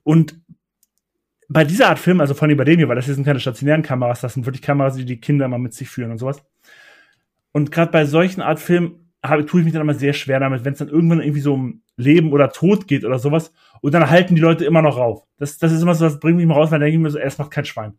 Und 0.04 0.40
bei 1.48 1.64
dieser 1.64 1.90
Art 1.90 2.00
Film, 2.00 2.22
also 2.22 2.34
vor 2.34 2.48
allem 2.48 2.58
bei 2.58 2.64
dem 2.64 2.78
hier, 2.78 2.88
weil 2.88 2.96
das 2.96 3.06
hier 3.06 3.14
sind 3.14 3.26
keine 3.26 3.40
stationären 3.40 3.84
Kameras, 3.84 4.22
das 4.22 4.34
sind 4.34 4.46
wirklich 4.46 4.62
Kameras, 4.62 4.96
die 4.96 5.06
die 5.06 5.20
Kinder 5.20 5.46
immer 5.46 5.58
mit 5.58 5.74
sich 5.74 5.90
führen 5.90 6.12
und 6.12 6.18
sowas. 6.18 6.44
Und 7.52 7.72
gerade 7.72 7.92
bei 7.92 8.06
solchen 8.06 8.42
Art 8.42 8.60
Filmen 8.60 9.12
habe, 9.24 9.46
tue 9.46 9.62
ich 9.62 9.66
mich 9.66 9.74
dann 9.74 9.82
immer 9.82 9.94
sehr 9.94 10.14
schwer 10.14 10.40
damit, 10.40 10.66
wenn 10.66 10.74
es 10.74 10.80
dann 10.80 10.90
irgendwann 10.90 11.22
irgendwie 11.22 11.42
so 11.42 11.54
um 11.54 11.82
Leben 11.98 12.32
oder 12.34 12.52
Tod 12.52 12.88
geht 12.88 13.06
oder 13.06 13.20
sowas 13.20 13.54
und 13.82 13.94
dann 13.94 14.10
halten 14.10 14.36
die 14.36 14.42
Leute 14.42 14.66
immer 14.66 14.82
noch 14.82 14.98
rauf. 14.98 15.24
Das, 15.38 15.58
das 15.58 15.72
ist 15.72 15.82
immer 15.82 15.96
so, 15.96 16.06
das 16.06 16.20
bringt 16.20 16.38
mich 16.38 16.46
mal 16.46 16.56
raus, 16.56 16.72
weil 16.72 16.80
dann 16.80 16.88
denke 16.88 16.98
ich 16.98 17.04
mir 17.04 17.10
so, 17.10 17.20
es 17.20 17.38
macht 17.38 17.52
kein 17.52 17.66
Schwein. 17.66 17.98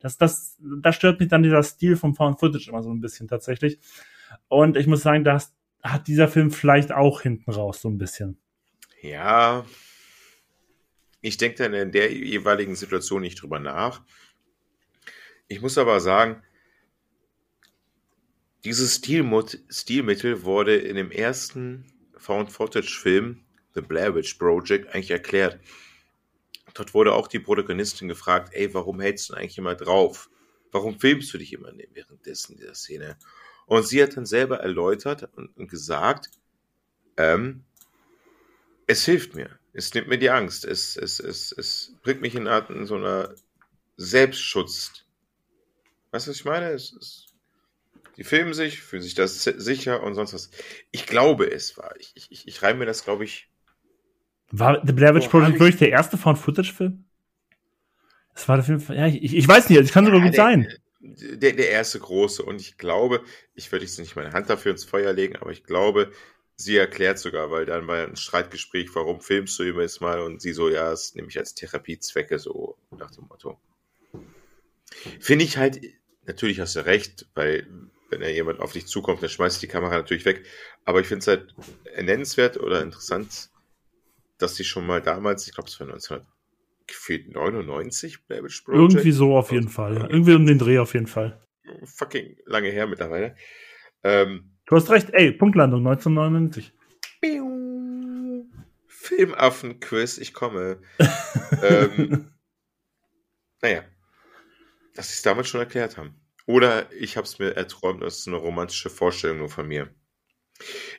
Das, 0.00 0.18
das, 0.18 0.56
da 0.60 0.92
stört 0.92 1.20
mich 1.20 1.28
dann 1.28 1.42
dieser 1.42 1.62
Stil 1.62 1.96
vom 1.96 2.14
Found 2.14 2.38
Footage 2.38 2.68
immer 2.68 2.82
so 2.82 2.90
ein 2.90 3.00
bisschen 3.00 3.28
tatsächlich. 3.28 3.78
Und 4.48 4.76
ich 4.76 4.86
muss 4.86 5.02
sagen, 5.02 5.24
das 5.24 5.54
hat 5.82 6.08
dieser 6.08 6.28
Film 6.28 6.50
vielleicht 6.50 6.92
auch 6.92 7.22
hinten 7.22 7.50
raus 7.50 7.80
so 7.80 7.88
ein 7.88 7.98
bisschen. 7.98 8.38
Ja, 9.02 9.64
ich 11.20 11.36
denke 11.36 11.58
dann 11.58 11.74
in 11.74 11.92
der 11.92 12.12
jeweiligen 12.12 12.76
Situation 12.76 13.22
nicht 13.22 13.40
drüber 13.40 13.58
nach. 13.58 14.02
Ich 15.48 15.60
muss 15.60 15.78
aber 15.78 16.00
sagen, 16.00 16.42
dieses 18.64 18.96
Stilmittel 18.96 20.42
wurde 20.42 20.76
in 20.76 20.96
dem 20.96 21.10
ersten 21.10 21.86
Found-Footage-Film, 22.16 23.44
The 23.74 23.80
Blair 23.80 24.14
Witch 24.14 24.34
Project, 24.34 24.92
eigentlich 24.94 25.12
erklärt. 25.12 25.60
Dort 26.74 26.92
wurde 26.92 27.14
auch 27.14 27.28
die 27.28 27.38
Protagonistin 27.38 28.08
gefragt, 28.08 28.52
ey, 28.52 28.74
warum 28.74 29.00
hältst 29.00 29.30
du 29.30 29.34
eigentlich 29.34 29.58
immer 29.58 29.74
drauf? 29.74 30.28
Warum 30.72 30.98
filmst 30.98 31.32
du 31.32 31.38
dich 31.38 31.52
immer 31.52 31.72
währenddessen 31.92 32.56
dieser 32.56 32.74
Szene? 32.74 33.16
Und 33.66 33.86
sie 33.86 34.02
hat 34.02 34.16
dann 34.16 34.26
selber 34.26 34.58
erläutert 34.58 35.28
und, 35.36 35.56
und 35.56 35.68
gesagt, 35.68 36.30
ähm, 37.16 37.64
es 38.86 39.04
hilft 39.04 39.34
mir. 39.34 39.58
Es 39.76 39.92
nimmt 39.92 40.08
mir 40.08 40.18
die 40.18 40.30
Angst. 40.30 40.64
Es, 40.64 40.96
es, 40.96 41.20
es, 41.20 41.52
es 41.52 41.92
bringt 42.02 42.22
mich 42.22 42.34
in, 42.34 42.48
Art, 42.48 42.70
in 42.70 42.86
so 42.86 42.96
einer 42.96 43.34
Selbstschutz. 43.98 45.04
Weißt 46.12 46.26
du, 46.26 46.30
was 46.30 46.38
ich 46.38 46.44
meine? 46.46 46.70
Es, 46.70 46.94
es, 46.94 47.26
die 48.16 48.24
filmen 48.24 48.54
sich, 48.54 48.80
fühlen 48.80 49.02
sich 49.02 49.14
das 49.14 49.44
sicher 49.44 50.02
und 50.02 50.14
sonst 50.14 50.32
was. 50.32 50.50
Ich 50.92 51.04
glaube, 51.04 51.50
es 51.50 51.76
war. 51.76 51.94
Ich, 51.98 52.14
ich, 52.30 52.48
ich 52.48 52.62
reime 52.62 52.78
mir 52.80 52.86
das, 52.86 53.04
glaube 53.04 53.24
ich. 53.24 53.50
War 54.50 54.80
The 54.82 54.94
Blair 54.94 55.14
Witch 55.14 55.28
Project 55.28 55.60
wirklich 55.60 55.76
der 55.76 55.90
erste 55.90 56.16
Found-Footage-Film? 56.16 57.04
Das 58.34 58.48
war 58.48 58.56
der 58.56 58.64
Film. 58.64 58.82
Ja, 58.96 59.06
ich, 59.08 59.36
ich 59.36 59.46
weiß 59.46 59.68
nicht, 59.68 59.78
es 59.78 59.92
kann 59.92 60.06
sogar 60.06 60.20
ja, 60.20 60.26
gut 60.26 60.36
der, 60.36 60.42
sein. 60.42 60.72
Der, 61.00 61.52
der 61.52 61.70
erste 61.70 61.98
große. 61.98 62.42
Und 62.42 62.62
ich 62.62 62.78
glaube, 62.78 63.22
ich 63.54 63.70
würde 63.70 63.84
jetzt 63.84 63.98
nicht 63.98 64.16
meine 64.16 64.32
Hand 64.32 64.48
dafür 64.48 64.72
ins 64.72 64.84
Feuer 64.84 65.12
legen, 65.12 65.36
aber 65.36 65.50
ich 65.50 65.64
glaube, 65.64 66.12
sie 66.56 66.76
erklärt 66.76 67.18
sogar, 67.18 67.50
weil 67.50 67.66
dann 67.66 67.86
war 67.86 68.02
ein 68.02 68.16
Streitgespräch, 68.16 68.94
warum 68.94 69.20
filmst 69.20 69.58
du 69.58 69.64
immer 69.64 69.82
jetzt 69.82 70.00
mal? 70.00 70.20
Und 70.20 70.40
sie 70.40 70.52
so, 70.52 70.68
ja, 70.68 70.90
das 70.90 71.14
nehme 71.14 71.28
ich 71.28 71.38
als 71.38 71.54
Therapiezwecke, 71.54 72.38
so 72.38 72.76
nach 72.96 73.10
dem 73.10 73.26
Motto. 73.28 73.60
Finde 75.20 75.44
ich 75.44 75.58
halt, 75.58 75.80
natürlich 76.24 76.60
hast 76.60 76.76
du 76.76 76.86
recht, 76.86 77.26
weil 77.34 77.66
wenn 78.08 78.22
ja 78.22 78.28
jemand 78.28 78.60
auf 78.60 78.72
dich 78.72 78.86
zukommt, 78.86 79.22
dann 79.22 79.28
schmeißt 79.28 79.60
die 79.62 79.68
Kamera 79.68 79.96
natürlich 79.96 80.24
weg. 80.24 80.46
Aber 80.84 81.00
ich 81.00 81.06
finde 81.06 81.20
es 81.20 81.26
halt 81.26 81.54
nennenswert 82.00 82.56
oder 82.56 82.82
interessant, 82.82 83.50
dass 84.38 84.56
sie 84.56 84.64
schon 84.64 84.86
mal 84.86 85.02
damals, 85.02 85.46
ich 85.46 85.54
glaube, 85.54 85.68
es 85.68 85.78
war 85.80 85.88
1999, 85.88 88.24
Blair 88.26 88.42
Irgendwie 88.68 89.12
so 89.12 89.36
auf 89.36 89.52
jeden 89.52 89.68
Fall. 89.68 89.96
Ja. 89.96 90.08
Irgendwie 90.08 90.34
um 90.34 90.46
den 90.46 90.58
Dreh 90.58 90.78
auf 90.78 90.94
jeden 90.94 91.08
Fall. 91.08 91.42
Fucking 91.84 92.38
lange 92.46 92.70
her 92.70 92.86
mittlerweile. 92.86 93.36
Ähm, 94.04 94.55
Du 94.66 94.74
hast 94.74 94.90
recht, 94.90 95.10
ey, 95.12 95.30
Punktlandung 95.30 95.86
1999. 95.86 96.72
Filmaffen-Quiz, 98.88 100.18
ich 100.18 100.32
komme. 100.32 100.80
ähm, 101.62 102.32
naja, 103.62 103.84
dass 104.94 105.08
sie 105.08 105.14
es 105.14 105.22
damals 105.22 105.48
schon 105.48 105.60
erklärt 105.60 105.96
haben. 105.96 106.20
Oder 106.46 106.92
ich 106.92 107.16
habe 107.16 107.26
es 107.26 107.38
mir 107.38 107.56
erträumt, 107.56 108.02
das 108.02 108.18
ist 108.18 108.28
eine 108.28 108.36
romantische 108.36 108.90
Vorstellung 108.90 109.38
nur 109.38 109.48
von 109.48 109.68
mir. 109.68 109.94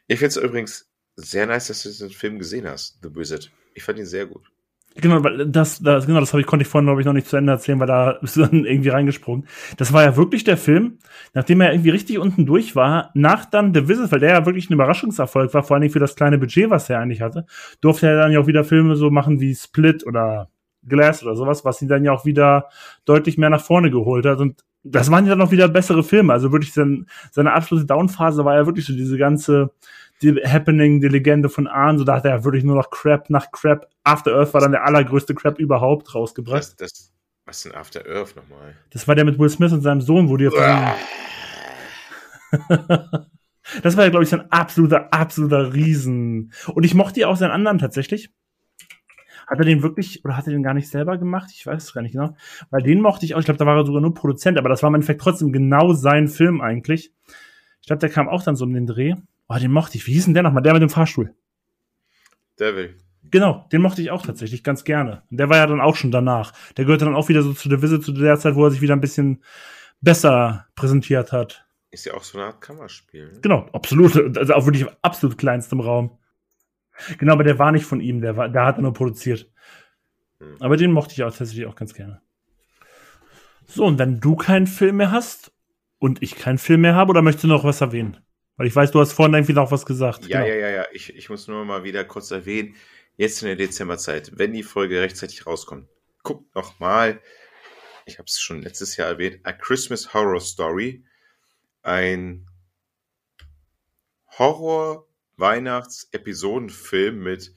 Ich 0.07 0.19
finde 0.19 0.27
es 0.27 0.37
übrigens 0.37 0.89
sehr 1.15 1.45
nice, 1.45 1.67
dass 1.67 1.83
du 1.83 1.89
diesen 1.89 2.09
Film 2.09 2.39
gesehen 2.39 2.67
hast, 2.67 2.99
The 3.01 3.13
Wizard. 3.13 3.51
Ich 3.73 3.83
fand 3.83 3.99
ihn 3.99 4.05
sehr 4.05 4.27
gut. 4.27 4.49
Genau, 4.95 5.19
das, 5.19 5.79
das, 5.79 6.07
genau, 6.07 6.19
das 6.19 6.33
habe 6.33 6.41
ich, 6.41 6.47
konnte 6.47 6.63
ich 6.63 6.69
vorhin, 6.69 6.87
glaube 6.87 7.01
ich, 7.01 7.05
noch 7.05 7.13
nicht 7.13 7.27
zu 7.27 7.37
Ende 7.37 7.51
erzählen, 7.51 7.79
weil 7.79 7.87
da 7.87 8.17
bist 8.21 8.35
du 8.35 8.41
dann 8.41 8.65
irgendwie 8.65 8.89
reingesprungen. 8.89 9.47
Das 9.77 9.93
war 9.93 10.03
ja 10.03 10.15
wirklich 10.15 10.43
der 10.43 10.57
Film, 10.57 10.97
nachdem 11.35 11.61
er 11.61 11.71
irgendwie 11.71 11.91
richtig 11.91 12.17
unten 12.17 12.47
durch 12.47 12.75
war, 12.75 13.11
nach 13.13 13.45
dann 13.45 13.75
The 13.75 13.87
Visit, 13.87 14.11
weil 14.11 14.19
der 14.19 14.31
ja 14.31 14.45
wirklich 14.47 14.69
ein 14.69 14.73
Überraschungserfolg 14.73 15.53
war, 15.53 15.61
vor 15.63 15.77
allem 15.77 15.89
für 15.91 15.99
das 15.99 16.15
kleine 16.15 16.39
Budget, 16.39 16.71
was 16.71 16.89
er 16.89 16.99
eigentlich 16.99 17.21
hatte, 17.21 17.45
durfte 17.79 18.07
er 18.07 18.17
dann 18.17 18.31
ja 18.31 18.39
auch 18.39 18.47
wieder 18.47 18.63
Filme 18.63 18.95
so 18.95 19.11
machen 19.11 19.39
wie 19.39 19.53
Split 19.53 20.05
oder 20.05 20.49
Glass 20.87 21.23
oder 21.23 21.35
sowas, 21.35 21.63
was 21.63 21.81
ihn 21.81 21.89
dann 21.89 22.03
ja 22.03 22.11
auch 22.11 22.25
wieder 22.25 22.69
deutlich 23.05 23.37
mehr 23.37 23.49
nach 23.51 23.61
vorne 23.61 23.91
geholt 23.91 24.25
hat. 24.25 24.39
Und 24.39 24.63
das 24.83 25.11
waren 25.11 25.25
ja 25.25 25.31
dann 25.31 25.41
auch 25.41 25.51
wieder 25.51 25.67
bessere 25.67 26.03
Filme. 26.03 26.33
Also 26.33 26.51
wirklich 26.51 26.73
sein, 26.73 27.05
seine 27.31 27.53
absolute 27.53 27.85
Downphase 27.85 28.45
war 28.45 28.55
ja 28.55 28.65
wirklich 28.65 28.85
so 28.85 28.93
diese 28.93 29.17
ganze 29.17 29.71
die 30.21 30.33
Happening, 30.43 31.01
die 31.01 31.07
Legende 31.07 31.49
von 31.49 31.67
Ahn, 31.67 31.97
so 31.97 32.03
da 32.03 32.15
hat 32.15 32.25
er 32.25 32.43
wirklich 32.43 32.63
nur 32.63 32.75
noch 32.75 32.89
Crap 32.89 33.29
nach 33.29 33.51
Crap. 33.51 33.87
After 34.03 34.35
Earth 34.35 34.53
war 34.53 34.61
dann 34.61 34.71
der 34.71 34.83
allergrößte 34.85 35.35
Crap 35.35 35.59
überhaupt 35.59 36.15
rausgebracht. 36.15 36.57
Das, 36.57 36.75
das, 36.75 37.13
was 37.45 37.57
ist 37.57 37.65
denn 37.65 37.75
After 37.75 38.05
Earth 38.07 38.35
nochmal? 38.35 38.75
Das 38.89 39.07
war 39.07 39.15
der 39.15 39.25
mit 39.25 39.37
Will 39.39 39.49
Smith 39.49 39.71
und 39.71 39.81
seinem 39.81 40.01
Sohn, 40.01 40.29
wo 40.29 40.37
die 40.37 40.49
Das 43.83 43.97
war 43.97 44.05
ja, 44.05 44.09
glaube 44.09 44.23
ich, 44.23 44.29
sein 44.29 44.49
absoluter, 44.51 45.13
absoluter 45.13 45.73
Riesen. 45.73 46.53
Und 46.73 46.85
ich 46.85 46.93
mochte 46.93 47.19
ja 47.19 47.27
auch 47.27 47.35
seinen 47.35 47.51
anderen 47.51 47.79
tatsächlich. 47.79 48.31
Hat 49.45 49.59
er 49.59 49.65
den 49.65 49.81
wirklich, 49.81 50.25
oder 50.25 50.35
hat 50.35 50.47
er 50.47 50.53
den 50.53 50.63
gar 50.63 50.73
nicht 50.73 50.89
selber 50.89 51.17
gemacht? 51.17 51.49
Ich 51.53 51.65
weiß 51.65 51.83
es 51.83 51.93
gar 51.93 52.01
nicht 52.01 52.13
genau. 52.13 52.35
Weil 52.69 52.81
den 52.81 53.01
mochte 53.01 53.25
ich 53.25 53.35
auch. 53.35 53.39
Ich 53.39 53.45
glaube, 53.45 53.57
da 53.57 53.65
war 53.65 53.77
er 53.77 53.85
sogar 53.85 54.01
nur 54.01 54.13
Produzent, 54.13 54.57
aber 54.57 54.69
das 54.69 54.83
war 54.83 54.89
im 54.89 54.95
Endeffekt 54.95 55.21
trotzdem 55.21 55.51
genau 55.53 55.93
sein 55.93 56.27
Film 56.27 56.61
eigentlich. 56.61 57.11
Ich 57.81 57.87
glaube, 57.87 57.99
der 57.99 58.09
kam 58.09 58.27
auch 58.27 58.43
dann 58.43 58.55
so 58.55 58.65
um 58.65 58.73
den 58.73 58.87
Dreh. 58.87 59.15
Oh, 59.49 59.57
den 59.57 59.71
mochte 59.71 59.97
ich. 59.97 60.07
Wie 60.07 60.13
hieß 60.13 60.25
denn 60.25 60.33
der 60.33 60.43
nochmal? 60.43 60.63
Der 60.63 60.73
mit 60.73 60.81
dem 60.81 60.89
Fahrstuhl. 60.89 61.33
Devil. 62.59 62.97
Genau, 63.29 63.67
den 63.71 63.81
mochte 63.81 64.01
ich 64.01 64.11
auch 64.11 64.25
tatsächlich 64.25 64.63
ganz 64.63 64.83
gerne. 64.83 65.23
Und 65.29 65.37
der 65.37 65.49
war 65.49 65.57
ja 65.57 65.67
dann 65.67 65.81
auch 65.81 65.95
schon 65.95 66.11
danach. 66.11 66.53
Der 66.75 66.85
gehörte 66.85 67.05
dann 67.05 67.15
auch 67.15 67.29
wieder 67.29 67.41
so 67.41 67.53
zu 67.53 67.69
der 67.69 67.81
Visit 67.81 68.03
zu 68.03 68.11
der 68.11 68.39
Zeit, 68.39 68.55
wo 68.55 68.65
er 68.65 68.71
sich 68.71 68.81
wieder 68.81 68.95
ein 68.95 69.01
bisschen 69.01 69.43
besser 70.01 70.67
präsentiert 70.75 71.31
hat. 71.31 71.65
Ist 71.91 72.05
ja 72.05 72.13
auch 72.13 72.23
so 72.23 72.37
eine 72.37 72.47
Art 72.47 72.61
Kammerspiel. 72.61 73.31
Ne? 73.33 73.39
Genau, 73.41 73.67
absolut. 73.73 74.37
Also 74.37 74.53
auch 74.53 74.65
wirklich 74.65 74.85
absolut 75.01 75.37
kleinstem 75.37 75.79
Raum. 75.79 76.17
Genau, 77.17 77.33
aber 77.33 77.43
der 77.43 77.59
war 77.59 77.71
nicht 77.71 77.85
von 77.85 78.01
ihm, 78.01 78.21
der, 78.21 78.37
war, 78.37 78.49
der 78.49 78.65
hat 78.65 78.77
er 78.77 78.81
nur 78.81 78.93
produziert. 78.93 79.49
Hm. 80.39 80.55
Aber 80.59 80.77
den 80.77 80.91
mochte 80.91 81.13
ich 81.13 81.23
auch 81.23 81.35
tatsächlich 81.35 81.65
auch 81.65 81.75
ganz 81.75 81.93
gerne. 81.93 82.21
So, 83.65 83.85
und 83.85 83.99
wenn 83.99 84.19
du 84.19 84.35
keinen 84.35 84.67
Film 84.67 84.97
mehr 84.97 85.11
hast 85.11 85.51
und 85.99 86.23
ich 86.23 86.35
keinen 86.35 86.57
Film 86.57 86.81
mehr 86.81 86.95
habe, 86.95 87.11
oder 87.11 87.21
möchtest 87.21 87.43
du 87.43 87.47
noch 87.49 87.63
was 87.63 87.81
erwähnen? 87.81 88.17
Weil 88.57 88.67
ich 88.67 88.75
weiß, 88.75 88.91
du 88.91 88.99
hast 88.99 89.13
vorhin 89.13 89.35
irgendwie 89.35 89.53
noch 89.53 89.71
was 89.71 89.85
gesagt. 89.85 90.27
Ja, 90.27 90.41
genau. 90.41 90.51
ja, 90.51 90.55
ja, 90.55 90.69
ja. 90.69 90.85
Ich, 90.91 91.15
ich 91.15 91.29
muss 91.29 91.47
nur 91.47 91.63
mal 91.63 91.83
wieder 91.83 92.03
kurz 92.03 92.31
erwähnen, 92.31 92.75
jetzt 93.15 93.43
in 93.43 93.47
der 93.47 93.55
Dezemberzeit, 93.55 94.31
wenn 94.35 94.51
die 94.51 94.63
Folge 94.63 94.99
rechtzeitig 94.99 95.45
rauskommt, 95.45 95.87
guckt 96.23 96.55
noch 96.55 96.79
mal, 96.79 97.21
ich 98.05 98.17
habe 98.17 98.25
es 98.25 98.39
schon 98.39 98.63
letztes 98.63 98.97
Jahr 98.97 99.09
erwähnt, 99.09 99.41
A 99.43 99.53
Christmas 99.53 100.11
Horror 100.13 100.41
Story. 100.41 101.05
Ein 101.83 102.47
Horror-Weihnachts-Episodenfilm 104.37 107.23
mit 107.23 107.53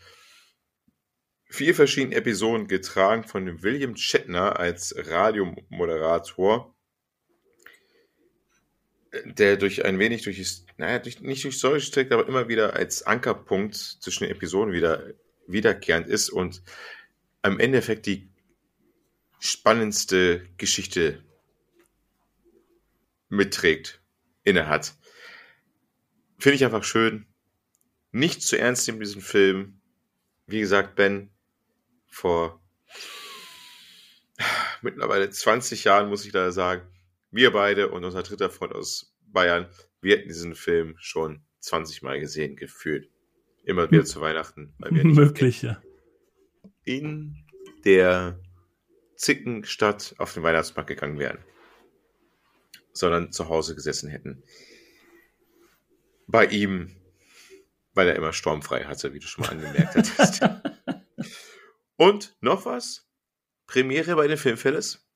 vier 1.47 1.75
verschiedenen 1.75 2.13
Episoden 2.13 2.69
getragen 2.69 3.25
von 3.25 3.47
dem 3.47 3.63
William 3.63 3.97
Shatner 3.97 4.59
als 4.59 4.95
Radiomoderator 4.97 6.75
der 9.25 9.57
durch 9.57 9.85
ein 9.85 9.99
wenig 9.99 10.23
durch, 10.23 10.65
naja, 10.77 10.99
durch, 10.99 11.21
nicht 11.21 11.45
durch 11.45 11.57
Story 11.57 11.81
steckt, 11.81 12.13
aber 12.13 12.29
immer 12.29 12.49
wieder 12.49 12.75
als 12.75 13.03
Ankerpunkt 13.03 13.75
zwischen 13.75 14.25
den 14.25 14.33
Episoden 14.33 14.73
wieder 14.73 15.15
wiederkehrend 15.47 16.09
ist 16.09 16.31
und 16.31 16.63
am 17.43 17.59
Endeffekt 17.59 18.07
die 18.07 18.29
spannendste 19.41 20.47
Geschichte 20.59 21.25
mitträgt, 23.29 24.01
inne 24.45 24.69
hat. 24.69 24.95
Finde 26.39 26.57
ich 26.57 26.65
einfach 26.65 26.85
schön. 26.85 27.27
Nicht 28.13 28.43
zu 28.43 28.59
ernst 28.59 28.87
nehmen, 28.87 29.01
diesen 29.01 29.23
Film. 29.23 29.81
Wie 30.47 30.61
gesagt, 30.61 30.95
Ben, 30.97 31.31
vor 32.07 32.61
mittlerweile 34.83 35.31
20 35.31 35.85
Jahren, 35.85 36.09
muss 36.09 36.25
ich 36.25 36.33
da 36.33 36.51
sagen, 36.51 36.87
wir 37.31 37.53
beide 37.53 37.91
und 37.91 38.05
unser 38.05 38.23
dritter 38.23 38.51
Freund 38.51 38.75
aus 38.75 39.15
Bayern, 39.27 39.69
wir 40.01 40.17
hätten 40.17 40.29
diesen 40.29 40.55
Film 40.55 40.95
schon 40.99 41.43
20 41.61 42.03
Mal 42.03 42.21
gesehen, 42.21 42.57
gefühlt. 42.57 43.11
Immer 43.65 43.91
wieder 43.91 44.05
zu 44.05 44.21
Weihnachten. 44.21 44.75
Weil 44.79 44.93
wir 44.93 45.05
nicht 45.05 45.17
Möglich, 45.17 45.63
ja. 45.63 45.83
In 46.85 47.45
der 47.85 48.41
Zickenstadt 49.17 50.15
auf 50.19 50.33
den 50.33 50.43
Weihnachtsmarkt 50.43 50.89
gegangen 50.89 51.19
wären, 51.19 51.39
sondern 52.93 53.33
zu 53.33 53.49
Hause 53.49 53.75
gesessen 53.75 54.09
hätten. 54.09 54.43
Bei 56.27 56.47
ihm, 56.47 56.97
weil 57.93 58.09
er 58.09 58.17
immer 58.17 58.33
sturmfrei 58.33 58.85
hatte, 58.85 59.13
wie 59.13 59.19
du 59.19 59.27
schon 59.27 59.45
mal 59.45 59.51
angemerkt 59.51 59.95
hattest. 59.95 60.41
Und 61.97 62.35
noch 62.41 62.65
was? 62.65 63.07
Premiere 63.67 64.17
bei 64.17 64.27
den 64.27 64.39
Filmfälles. 64.39 65.07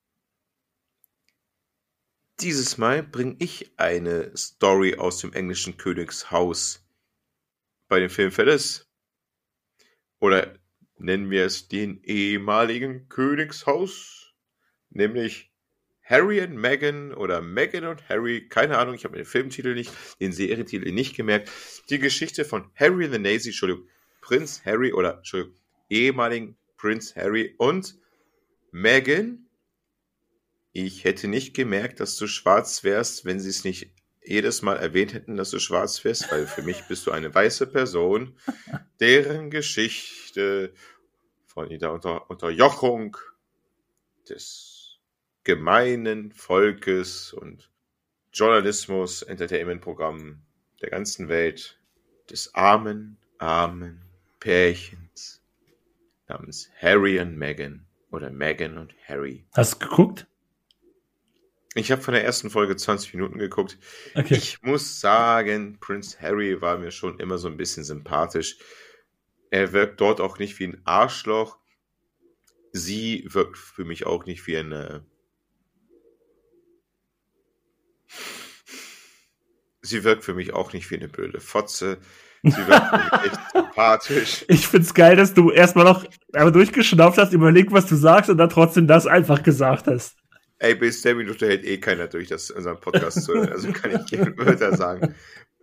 Dieses 2.40 2.78
Mal 2.78 3.04
bringe 3.04 3.36
ich 3.38 3.72
eine 3.76 4.36
Story 4.36 4.96
aus 4.96 5.18
dem 5.18 5.32
englischen 5.32 5.76
Königshaus 5.76 6.84
bei 7.86 8.00
den 8.00 8.10
Filmfälles. 8.10 8.90
Oder 10.18 10.58
nennen 10.98 11.30
wir 11.30 11.44
es 11.44 11.68
den 11.68 12.02
ehemaligen 12.02 13.08
Königshaus, 13.08 14.34
nämlich 14.90 15.52
Harry 16.02 16.42
und 16.42 16.56
Meghan 16.56 17.14
oder 17.14 17.40
Meghan 17.40 17.84
und 17.86 18.08
Harry, 18.08 18.48
keine 18.48 18.78
Ahnung, 18.78 18.94
ich 18.94 19.04
habe 19.04 19.16
den 19.16 19.24
Filmtitel 19.24 19.74
nicht, 19.74 19.92
den 20.20 20.32
Serientitel 20.32 20.90
nicht 20.92 21.16
gemerkt. 21.16 21.50
Die 21.88 21.98
Geschichte 22.00 22.44
von 22.44 22.70
Harry 22.74 23.08
the 23.10 23.18
Nazi, 23.18 23.50
Entschuldigung, 23.50 23.88
Prinz 24.20 24.64
Harry 24.64 24.92
oder 24.92 25.18
Entschuldigung, 25.18 25.54
ehemaligen 25.88 26.56
Prinz 26.76 27.14
Harry 27.14 27.54
und 27.58 27.96
Meghan. 28.72 29.43
Ich 30.76 31.04
hätte 31.04 31.28
nicht 31.28 31.54
gemerkt, 31.54 32.00
dass 32.00 32.16
du 32.16 32.26
schwarz 32.26 32.82
wärst, 32.82 33.24
wenn 33.24 33.38
sie 33.38 33.48
es 33.48 33.62
nicht 33.62 33.92
jedes 34.24 34.60
Mal 34.60 34.76
erwähnt 34.76 35.14
hätten, 35.14 35.36
dass 35.36 35.50
du 35.50 35.60
schwarz 35.60 36.04
wärst, 36.04 36.32
weil 36.32 36.48
für 36.48 36.62
mich 36.62 36.82
bist 36.88 37.06
du 37.06 37.12
eine 37.12 37.32
weiße 37.32 37.68
Person, 37.68 38.36
deren 39.00 39.50
Geschichte 39.50 40.74
von 41.46 41.68
der 41.68 41.92
Unter 41.92 42.28
Unterjochung 42.28 43.16
des 44.28 44.98
gemeinen 45.44 46.32
Volkes 46.32 47.32
und 47.32 47.70
Journalismus, 48.32 49.22
Entertainment-Programm 49.22 50.42
der 50.82 50.90
ganzen 50.90 51.28
Welt 51.28 51.78
des 52.28 52.52
armen, 52.56 53.16
armen 53.38 54.02
Pärchens 54.40 55.40
namens 56.26 56.68
Harry 56.80 57.20
und 57.20 57.38
Meghan 57.38 57.86
oder 58.10 58.30
Meghan 58.30 58.76
und 58.76 58.92
Harry. 59.06 59.46
Hast 59.52 59.74
du 59.74 59.88
geguckt? 59.88 60.26
Ich 61.76 61.90
habe 61.90 62.00
von 62.00 62.14
der 62.14 62.24
ersten 62.24 62.50
Folge 62.50 62.76
20 62.76 63.14
Minuten 63.14 63.38
geguckt. 63.38 63.78
Okay. 64.14 64.34
Ich 64.34 64.62
muss 64.62 65.00
sagen, 65.00 65.78
Prince 65.80 66.20
Harry 66.20 66.60
war 66.60 66.78
mir 66.78 66.92
schon 66.92 67.18
immer 67.18 67.36
so 67.36 67.48
ein 67.48 67.56
bisschen 67.56 67.82
sympathisch. 67.82 68.58
Er 69.50 69.72
wirkt 69.72 70.00
dort 70.00 70.20
auch 70.20 70.38
nicht 70.38 70.58
wie 70.60 70.68
ein 70.68 70.80
Arschloch. 70.84 71.58
Sie 72.72 73.26
wirkt 73.28 73.58
für 73.58 73.84
mich 73.84 74.06
auch 74.06 74.24
nicht 74.24 74.46
wie 74.46 74.56
eine. 74.56 75.04
Sie 79.82 80.04
wirkt 80.04 80.24
für 80.24 80.34
mich 80.34 80.54
auch 80.54 80.72
nicht 80.72 80.90
wie 80.90 80.96
eine 80.96 81.08
blöde 81.08 81.40
Fotze. 81.40 81.98
Sie 82.44 82.66
wirkt 82.68 82.88
für 82.88 82.96
mich 82.96 83.32
echt 83.32 83.40
sympathisch. 83.52 84.44
Ich 84.48 84.68
find's 84.68 84.94
geil, 84.94 85.16
dass 85.16 85.34
du 85.34 85.50
erstmal 85.50 85.84
noch 85.84 86.04
einmal 86.32 86.52
durchgeschnauft 86.52 87.18
hast, 87.18 87.32
überlegt, 87.32 87.72
was 87.72 87.86
du 87.86 87.96
sagst 87.96 88.30
und 88.30 88.38
dann 88.38 88.50
trotzdem 88.50 88.86
das 88.86 89.06
einfach 89.06 89.42
gesagt 89.42 89.88
hast. 89.88 90.16
Ey, 90.64 90.74
bis 90.74 91.02
der 91.02 91.14
Minute 91.14 91.46
hält 91.46 91.64
eh 91.64 91.78
keiner 91.78 92.08
durch 92.08 92.28
das 92.28 92.50
unseren 92.50 92.80
Podcast 92.80 93.22
zu. 93.22 93.34
Also 93.34 93.72
kann 93.72 93.90
ich 93.90 94.12
Wörter 94.36 94.76
sagen. 94.76 95.14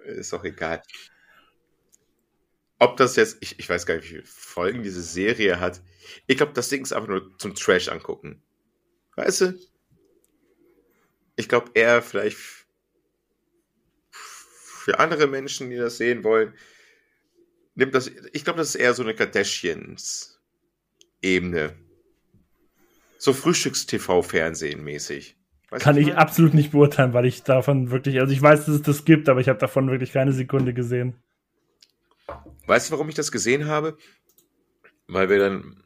Ist 0.05 0.33
doch 0.33 0.43
egal 0.43 0.81
ob 2.81 2.97
das 2.97 3.15
jetzt, 3.15 3.37
ich, 3.41 3.57
ich 3.59 3.69
weiß 3.69 3.85
gar 3.85 3.97
nicht, 3.97 4.05
wie 4.05 4.15
viele 4.15 4.25
Folgen 4.25 4.81
diese 4.81 5.03
Serie 5.03 5.59
hat. 5.59 5.83
Ich 6.25 6.37
glaube, 6.37 6.53
das 6.53 6.69
Ding 6.69 6.81
ist 6.81 6.93
einfach 6.93 7.09
nur 7.09 7.37
zum 7.37 7.53
Trash 7.53 7.89
angucken. 7.89 8.41
Weißt 9.15 9.41
du? 9.41 9.53
Ich 11.35 11.47
glaube 11.47 11.69
eher 11.75 12.01
vielleicht 12.01 12.39
für 14.09 14.97
andere 14.97 15.27
Menschen, 15.27 15.69
die 15.69 15.75
das 15.75 15.97
sehen 15.97 16.23
wollen, 16.23 16.55
nimmt 17.75 17.93
das, 17.93 18.09
ich 18.33 18.43
glaube, 18.43 18.57
das 18.57 18.69
ist 18.69 18.81
eher 18.81 18.95
so 18.95 19.03
eine 19.03 19.13
Kardashians-Ebene. 19.13 21.75
So 23.21 23.33
Frühstücks-TV-Fernsehen 23.33 24.83
mäßig. 24.83 25.37
Weißt 25.69 25.83
Kann 25.83 25.95
ich 25.95 26.07
mal? 26.07 26.15
absolut 26.15 26.55
nicht 26.55 26.71
beurteilen, 26.71 27.13
weil 27.13 27.27
ich 27.27 27.43
davon 27.43 27.91
wirklich, 27.91 28.19
also 28.19 28.33
ich 28.33 28.41
weiß, 28.41 28.65
dass 28.65 28.73
es 28.73 28.81
das 28.81 29.05
gibt, 29.05 29.29
aber 29.29 29.39
ich 29.39 29.47
habe 29.47 29.59
davon 29.59 29.91
wirklich 29.91 30.11
keine 30.11 30.33
Sekunde 30.33 30.73
gesehen. 30.73 31.13
Weißt 32.65 32.89
du, 32.89 32.93
warum 32.93 33.09
ich 33.09 33.13
das 33.13 33.31
gesehen 33.31 33.67
habe? 33.67 33.95
Weil 35.05 35.29
wir 35.29 35.37
dann, 35.37 35.83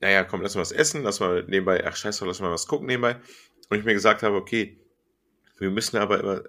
naja, 0.00 0.24
komm, 0.24 0.40
lass 0.40 0.54
mal 0.54 0.62
was 0.62 0.72
essen, 0.72 1.02
lass 1.02 1.20
mal 1.20 1.44
nebenbei, 1.46 1.86
ach 1.86 1.96
scheiße, 1.96 2.24
lass 2.24 2.40
mal 2.40 2.50
was 2.50 2.66
gucken 2.66 2.86
nebenbei. 2.86 3.16
Und 3.68 3.76
ich 3.76 3.84
mir 3.84 3.92
gesagt 3.92 4.22
habe, 4.22 4.36
okay, 4.36 4.80
wir 5.58 5.70
müssen 5.70 5.98
aber 5.98 6.20
immer, 6.20 6.44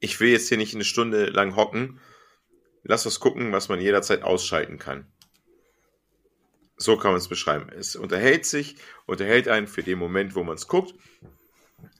ich 0.00 0.18
will 0.18 0.30
jetzt 0.30 0.48
hier 0.48 0.58
nicht 0.58 0.74
eine 0.74 0.82
Stunde 0.82 1.26
lang 1.26 1.54
hocken. 1.54 2.00
Lass 2.82 3.06
was 3.06 3.20
gucken, 3.20 3.52
was 3.52 3.68
man 3.68 3.80
jederzeit 3.80 4.24
ausschalten 4.24 4.80
kann. 4.80 5.06
So 6.76 6.96
kann 6.96 7.12
man 7.12 7.18
es 7.18 7.28
beschreiben. 7.28 7.68
Es 7.70 7.96
unterhält 7.96 8.44
sich, 8.46 8.76
unterhält 9.06 9.48
einen 9.48 9.66
für 9.66 9.82
den 9.82 9.98
Moment, 9.98 10.34
wo 10.34 10.42
man 10.42 10.56
es 10.56 10.66
guckt, 10.66 10.94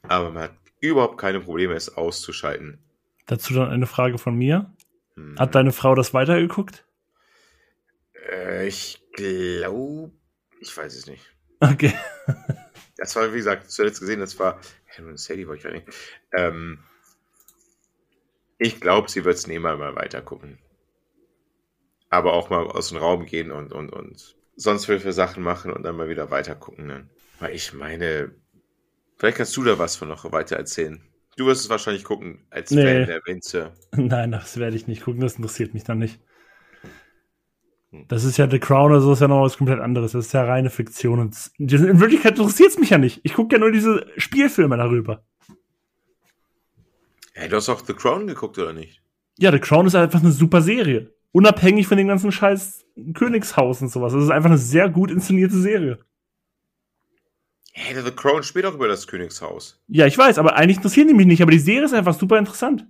aber 0.03 0.31
man 0.31 0.45
hat 0.45 0.55
überhaupt 0.81 1.19
keine 1.19 1.41
Probleme, 1.41 1.75
es 1.75 1.97
auszuschalten. 1.97 2.79
Dazu 3.27 3.55
dann 3.55 3.71
eine 3.71 3.87
Frage 3.87 4.19
von 4.19 4.37
mir. 4.37 4.75
Hm. 5.15 5.39
Hat 5.39 5.55
deine 5.55 5.73
Frau 5.73 5.95
das 5.95 6.13
weitergeguckt? 6.15 6.85
Äh, 8.31 8.67
ich 8.67 9.03
glaube, 9.13 10.11
ich 10.61 10.77
weiß 10.77 10.95
es 10.95 11.07
nicht. 11.07 11.25
Okay. 11.61 11.95
das 12.97 13.15
war, 13.15 13.33
wie 13.33 13.37
gesagt, 13.37 13.71
zuletzt 13.71 14.01
gesehen, 14.01 14.21
das 14.21 14.39
war 14.39 14.61
Henry 14.87 15.17
Sadie, 15.17 15.47
wollte 15.47 15.59
ich 15.59 15.65
gar 15.65 15.73
nicht. 15.73 15.89
Ähm, 16.33 16.79
ich 18.59 18.81
glaube, 18.81 19.11
sie 19.11 19.25
wird 19.25 19.37
es 19.37 19.47
nebenbei 19.47 19.77
mal 19.77 19.95
weiter 19.97 20.23
gucken. 20.23 20.59
Aber 22.11 22.35
auch 22.35 22.51
mal 22.51 22.67
aus 22.67 22.91
dem 22.91 22.99
Raum 22.99 23.27
gehen 23.27 23.51
und, 23.51 23.73
und, 23.73 23.91
und 23.91 24.37
sonst 24.57 24.89
will 24.89 25.01
für 25.01 25.13
Sachen 25.13 25.43
machen 25.43 25.73
und 25.73 25.83
dann 25.83 25.97
mal 25.97 26.09
wieder 26.09 26.31
weiter 26.31 26.55
gucken. 26.55 26.87
Ne? 26.87 27.09
Weil 27.41 27.55
ich 27.55 27.73
meine, 27.73 28.33
vielleicht 29.17 29.39
kannst 29.39 29.57
du 29.57 29.65
da 29.65 29.79
was 29.79 29.97
von 29.97 30.09
noch 30.09 30.31
weiter 30.33 30.57
erzählen. 30.57 31.03
Du 31.37 31.47
wirst 31.47 31.63
es 31.63 31.71
wahrscheinlich 31.71 32.05
gucken 32.05 32.41
als 32.51 32.71
nee. 32.71 32.83
Fan 32.83 33.07
der 33.07 33.21
Winzer. 33.25 33.73
Nein, 33.97 34.33
das 34.33 34.59
werde 34.59 34.77
ich 34.77 34.87
nicht 34.87 35.03
gucken, 35.03 35.21
das 35.21 35.37
interessiert 35.37 35.73
mich 35.75 35.85
dann 35.85 35.99
nicht. 35.99 36.21
Hm. 37.91 38.07
Das 38.09 38.25
ist 38.25 38.37
ja 38.37 38.51
The 38.51 38.59
Crown 38.59 38.91
oder 38.91 39.01
so, 39.01 39.13
ist 39.13 39.21
ja 39.21 39.29
noch 39.29 39.43
was 39.43 39.57
komplett 39.57 39.81
anderes. 39.81 40.13
Das 40.13 40.27
ist 40.27 40.33
ja 40.33 40.45
reine 40.45 40.71
Fiktion. 40.71 41.19
Und 41.19 41.51
in 41.59 42.01
Wirklichkeit 42.01 42.39
interessiert 42.39 42.71
es 42.71 42.79
mich 42.79 42.91
ja 42.91 42.99
nicht. 42.99 43.21
Ich 43.23 43.35
gucke 43.35 43.55
ja 43.55 43.59
nur 43.59 43.73
diese 43.73 44.07
Spielfilme 44.17 44.77
darüber. 44.77 45.25
Hey, 47.35 47.49
du 47.49 47.57
hast 47.57 47.71
auch 47.71 47.83
The 47.85 47.95
Crown 47.95 48.27
geguckt, 48.27 48.59
oder 48.59 48.75
nicht? 48.75 49.03
Ja, 49.39 49.51
The 49.51 49.59
Crown 49.59 49.87
ist 49.87 49.95
einfach 49.95 50.21
eine 50.21 50.33
super 50.33 50.61
Serie. 50.61 51.15
Unabhängig 51.33 51.87
von 51.87 51.97
dem 51.97 52.09
ganzen 52.09 52.31
Scheiß 52.31 52.85
Königshaus 53.15 53.83
und 53.83 53.91
sowas. 53.91 54.13
Das 54.13 54.23
ist 54.23 54.31
einfach 54.31 54.51
eine 54.51 54.59
sehr 54.59 54.89
gut 54.89 55.11
inszenierte 55.11 55.57
Serie. 55.57 55.99
Hey, 57.73 58.01
The 58.03 58.11
Crown 58.11 58.43
spielt 58.43 58.67
auch 58.67 58.75
über 58.75 58.87
das 58.87 59.07
Königshaus. 59.07 59.83
Ja, 59.89 60.07
ich 60.07 60.17
weiß, 60.17 60.39
aber 60.39 60.57
eigentlich 60.57 60.77
interessieren 60.77 61.09
die 61.09 61.15
mich 61.15 61.27
nicht, 61.27 61.41
aber 61.41 61.51
die 61.51 61.59
Serie 61.59 61.85
ist 61.85 61.95
einfach 61.95 62.19
super 62.19 62.39
interessant. 62.39 62.87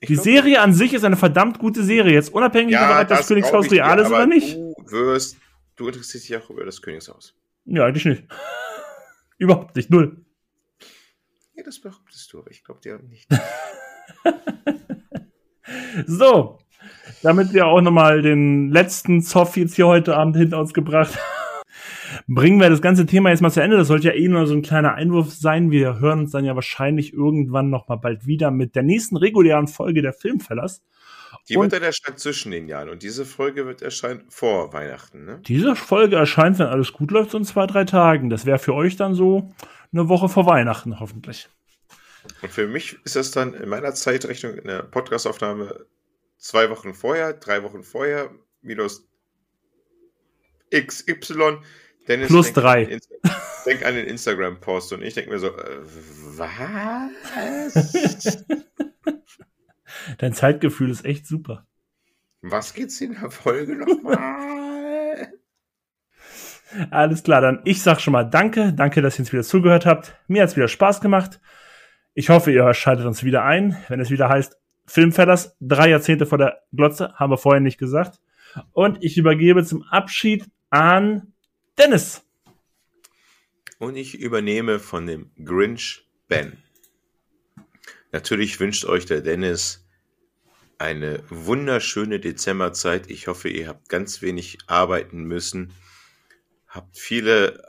Ich 0.00 0.08
die 0.08 0.14
glaub, 0.14 0.24
Serie 0.24 0.60
an 0.60 0.74
sich 0.74 0.92
ist 0.92 1.04
eine 1.04 1.16
verdammt 1.16 1.58
gute 1.58 1.82
Serie, 1.82 2.12
jetzt 2.12 2.32
unabhängig 2.32 2.74
ja, 2.74 2.80
davon, 2.80 3.02
ob 3.02 3.08
das, 3.08 3.18
das 3.20 3.28
Königshaus 3.28 3.70
real 3.70 3.98
ist 3.98 4.08
oder 4.08 4.26
nicht. 4.26 4.54
Du 4.54 4.90
wirst, 4.90 5.38
du 5.76 5.86
interessierst 5.86 6.28
dich 6.28 6.36
auch 6.36 6.50
über 6.50 6.66
das 6.66 6.82
Königshaus. 6.82 7.34
Ja, 7.64 7.86
eigentlich 7.86 8.04
nicht. 8.04 8.24
Überhaupt 9.38 9.74
nicht, 9.74 9.88
null. 9.88 10.22
Ja, 11.54 11.64
das 11.64 11.80
behauptest 11.80 12.30
du, 12.32 12.40
aber 12.40 12.50
ich 12.50 12.62
glaube 12.62 12.80
dir 12.80 12.98
nicht. 12.98 13.26
so, 16.06 16.58
damit 17.22 17.52
wir 17.52 17.66
auch 17.66 17.80
nochmal 17.80 18.22
den 18.22 18.70
letzten 18.70 19.22
Zoff 19.22 19.56
jetzt 19.56 19.76
hier 19.76 19.86
heute 19.86 20.16
Abend 20.16 20.36
hinter 20.36 20.58
uns 20.58 20.74
gebracht 20.74 21.14
haben 21.16 21.36
bringen 22.28 22.60
wir 22.60 22.70
das 22.70 22.82
ganze 22.82 23.06
Thema 23.06 23.30
jetzt 23.30 23.40
mal 23.40 23.50
zu 23.50 23.62
Ende. 23.62 23.76
Das 23.76 23.88
sollte 23.88 24.08
ja 24.08 24.14
eh 24.14 24.28
nur 24.28 24.46
so 24.46 24.54
ein 24.54 24.62
kleiner 24.62 24.94
Einwurf 24.94 25.32
sein. 25.32 25.70
Wir 25.70 25.98
hören 26.00 26.20
uns 26.20 26.32
dann 26.32 26.44
ja 26.44 26.54
wahrscheinlich 26.54 27.12
irgendwann 27.12 27.70
noch 27.70 27.88
mal 27.88 27.96
bald 27.96 28.26
wieder 28.26 28.50
mit 28.50 28.74
der 28.74 28.82
nächsten 28.82 29.16
regulären 29.16 29.68
Folge 29.68 30.02
der 30.02 30.12
Filmfellers. 30.12 30.82
Die 31.48 31.56
und 31.56 31.64
wird 31.64 31.74
dann 31.74 31.82
erscheinen 31.82 32.16
zwischen 32.16 32.50
den 32.50 32.66
Jahren 32.66 32.88
und 32.88 33.02
diese 33.02 33.24
Folge 33.24 33.66
wird 33.66 33.80
erscheinen 33.80 34.24
vor 34.28 34.72
Weihnachten. 34.72 35.24
Ne? 35.24 35.40
Diese 35.46 35.76
Folge 35.76 36.16
erscheint, 36.16 36.58
wenn 36.58 36.66
alles 36.66 36.92
gut 36.92 37.12
läuft, 37.12 37.30
so 37.30 37.38
in 37.38 37.44
zwei, 37.44 37.66
drei 37.66 37.84
Tagen. 37.84 38.30
Das 38.30 38.46
wäre 38.46 38.58
für 38.58 38.74
euch 38.74 38.96
dann 38.96 39.14
so 39.14 39.52
eine 39.92 40.08
Woche 40.08 40.28
vor 40.28 40.46
Weihnachten 40.46 40.98
hoffentlich. 40.98 41.48
Und 42.42 42.50
für 42.50 42.66
mich 42.66 42.98
ist 43.04 43.14
das 43.14 43.30
dann 43.30 43.54
in 43.54 43.68
meiner 43.68 43.94
Zeitrechnung 43.94 44.54
in 44.54 44.66
der 44.66 44.82
Podcastaufnahme 44.82 45.86
zwei 46.36 46.70
Wochen 46.70 46.94
vorher, 46.94 47.32
drei 47.32 47.62
Wochen 47.62 47.82
vorher, 47.82 48.30
minus 48.62 49.08
XY. 50.74 51.58
Dennis 52.08 52.28
Plus 52.28 52.52
drei. 52.52 52.98
denk 53.66 53.84
an 53.84 53.94
den 53.94 54.06
Instagram-Post 54.06 54.92
und 54.92 55.02
ich 55.02 55.14
denke 55.14 55.30
mir 55.30 55.38
so, 55.38 55.48
äh, 55.48 55.80
was? 56.38 57.74
Dein 60.18 60.32
Zeitgefühl 60.32 60.90
ist 60.90 61.04
echt 61.04 61.26
super. 61.26 61.66
Was 62.42 62.74
geht's 62.74 63.00
in 63.00 63.18
der 63.20 63.30
Folge 63.30 63.76
nochmal? 63.76 65.32
Alles 66.90 67.22
klar, 67.22 67.40
dann 67.40 67.62
ich 67.64 67.82
sag 67.82 68.00
schon 68.00 68.12
mal 68.12 68.24
Danke. 68.24 68.72
Danke, 68.72 69.02
dass 69.02 69.16
ihr 69.16 69.20
uns 69.20 69.32
wieder 69.32 69.42
zugehört 69.42 69.86
habt. 69.86 70.16
Mir 70.28 70.42
hat's 70.42 70.56
wieder 70.56 70.68
Spaß 70.68 71.00
gemacht. 71.00 71.40
Ich 72.14 72.28
hoffe, 72.30 72.52
ihr 72.52 72.72
schaltet 72.74 73.06
uns 73.06 73.24
wieder 73.24 73.44
ein, 73.44 73.76
wenn 73.88 74.00
es 74.00 74.10
wieder 74.10 74.28
heißt 74.28 74.56
Filmfellers, 74.86 75.56
drei 75.60 75.90
Jahrzehnte 75.90 76.26
vor 76.26 76.38
der 76.38 76.62
Glotze, 76.72 77.14
haben 77.14 77.32
wir 77.32 77.38
vorhin 77.38 77.62
nicht 77.62 77.78
gesagt. 77.78 78.20
Und 78.72 79.02
ich 79.02 79.18
übergebe 79.18 79.64
zum 79.64 79.82
Abschied 79.84 80.46
an 80.70 81.32
Dennis. 81.78 82.24
Und 83.78 83.96
ich 83.96 84.18
übernehme 84.18 84.78
von 84.78 85.06
dem 85.06 85.30
Grinch 85.44 86.06
Ben. 86.28 86.56
Natürlich 88.12 88.58
wünscht 88.60 88.86
euch 88.86 89.04
der 89.04 89.20
Dennis 89.20 89.86
eine 90.78 91.22
wunderschöne 91.28 92.20
Dezemberzeit. 92.20 93.10
Ich 93.10 93.26
hoffe, 93.26 93.48
ihr 93.48 93.68
habt 93.68 93.88
ganz 93.88 94.22
wenig 94.22 94.58
arbeiten 94.66 95.24
müssen, 95.24 95.72
habt 96.68 96.98
viele 96.98 97.62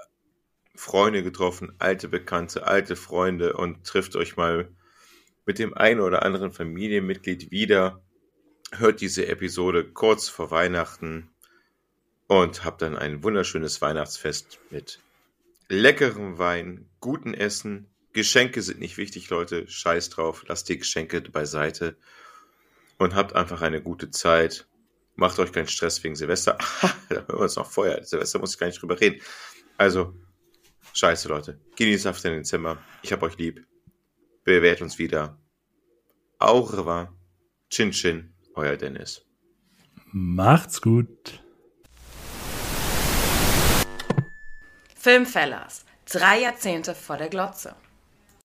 Freunde 0.75 1.23
getroffen, 1.23 1.73
alte 1.79 2.07
Bekannte, 2.07 2.67
alte 2.67 2.95
Freunde 2.95 3.53
und 3.53 3.83
trifft 3.85 4.15
euch 4.15 4.37
mal 4.37 4.69
mit 5.47 5.59
dem 5.59 5.73
einen 5.75 6.01
oder 6.01 6.23
anderen 6.23 6.51
Familienmitglied 6.51 7.49
wieder. 7.49 8.03
Hört 8.73 8.99
diese 8.99 9.27
Episode 9.27 9.85
kurz 9.85 10.27
vor 10.27 10.51
Weihnachten 10.51 11.29
und 12.27 12.65
habt 12.65 12.81
dann 12.81 12.97
ein 12.97 13.23
wunderschönes 13.23 13.81
Weihnachtsfest 13.81 14.59
mit 14.69 14.99
leckerem 15.69 16.37
Wein, 16.37 16.89
guten 16.99 17.33
Essen. 17.33 17.87
Geschenke 18.11 18.61
sind 18.61 18.79
nicht 18.79 18.97
wichtig, 18.97 19.29
Leute. 19.29 19.67
Scheiß 19.69 20.09
drauf. 20.09 20.43
Lasst 20.47 20.67
die 20.67 20.77
Geschenke 20.77 21.21
beiseite 21.21 21.95
und 22.97 23.15
habt 23.15 23.33
einfach 23.33 23.61
eine 23.61 23.81
gute 23.81 24.11
Zeit. 24.11 24.67
Macht 25.15 25.39
euch 25.39 25.53
keinen 25.53 25.67
Stress 25.67 26.03
wegen 26.03 26.15
Silvester. 26.15 26.57
Da 27.09 27.15
hören 27.15 27.27
wir 27.29 27.39
uns 27.39 27.55
noch 27.55 27.71
vorher. 27.71 28.03
Silvester 28.03 28.39
muss 28.39 28.53
ich 28.53 28.59
gar 28.59 28.67
nicht 28.67 28.81
drüber 28.81 28.99
reden. 28.99 29.21
Also, 29.77 30.13
scheiße, 30.91 31.29
Leute. 31.29 31.57
Genießt 31.77 32.07
auf 32.07 32.19
den 32.19 32.33
Dezember. 32.33 32.79
Ich 33.01 33.13
hab 33.13 33.23
euch 33.23 33.37
lieb. 33.37 33.65
Bewährt 34.47 34.81
uns 34.81 34.97
wieder. 34.97 35.37
Au 36.39 36.61
revoir. 36.61 37.13
Chin 37.69 37.91
Chin, 37.91 38.33
euer 38.55 38.77
Dennis. 38.77 39.25
Macht's 40.13 40.81
gut. 40.81 41.43
Filmfellers. 44.95 45.83
Drei 46.05 46.39
Jahrzehnte 46.39 46.95
vor 46.95 47.17
der 47.17 47.27
Glotze. 47.27 47.75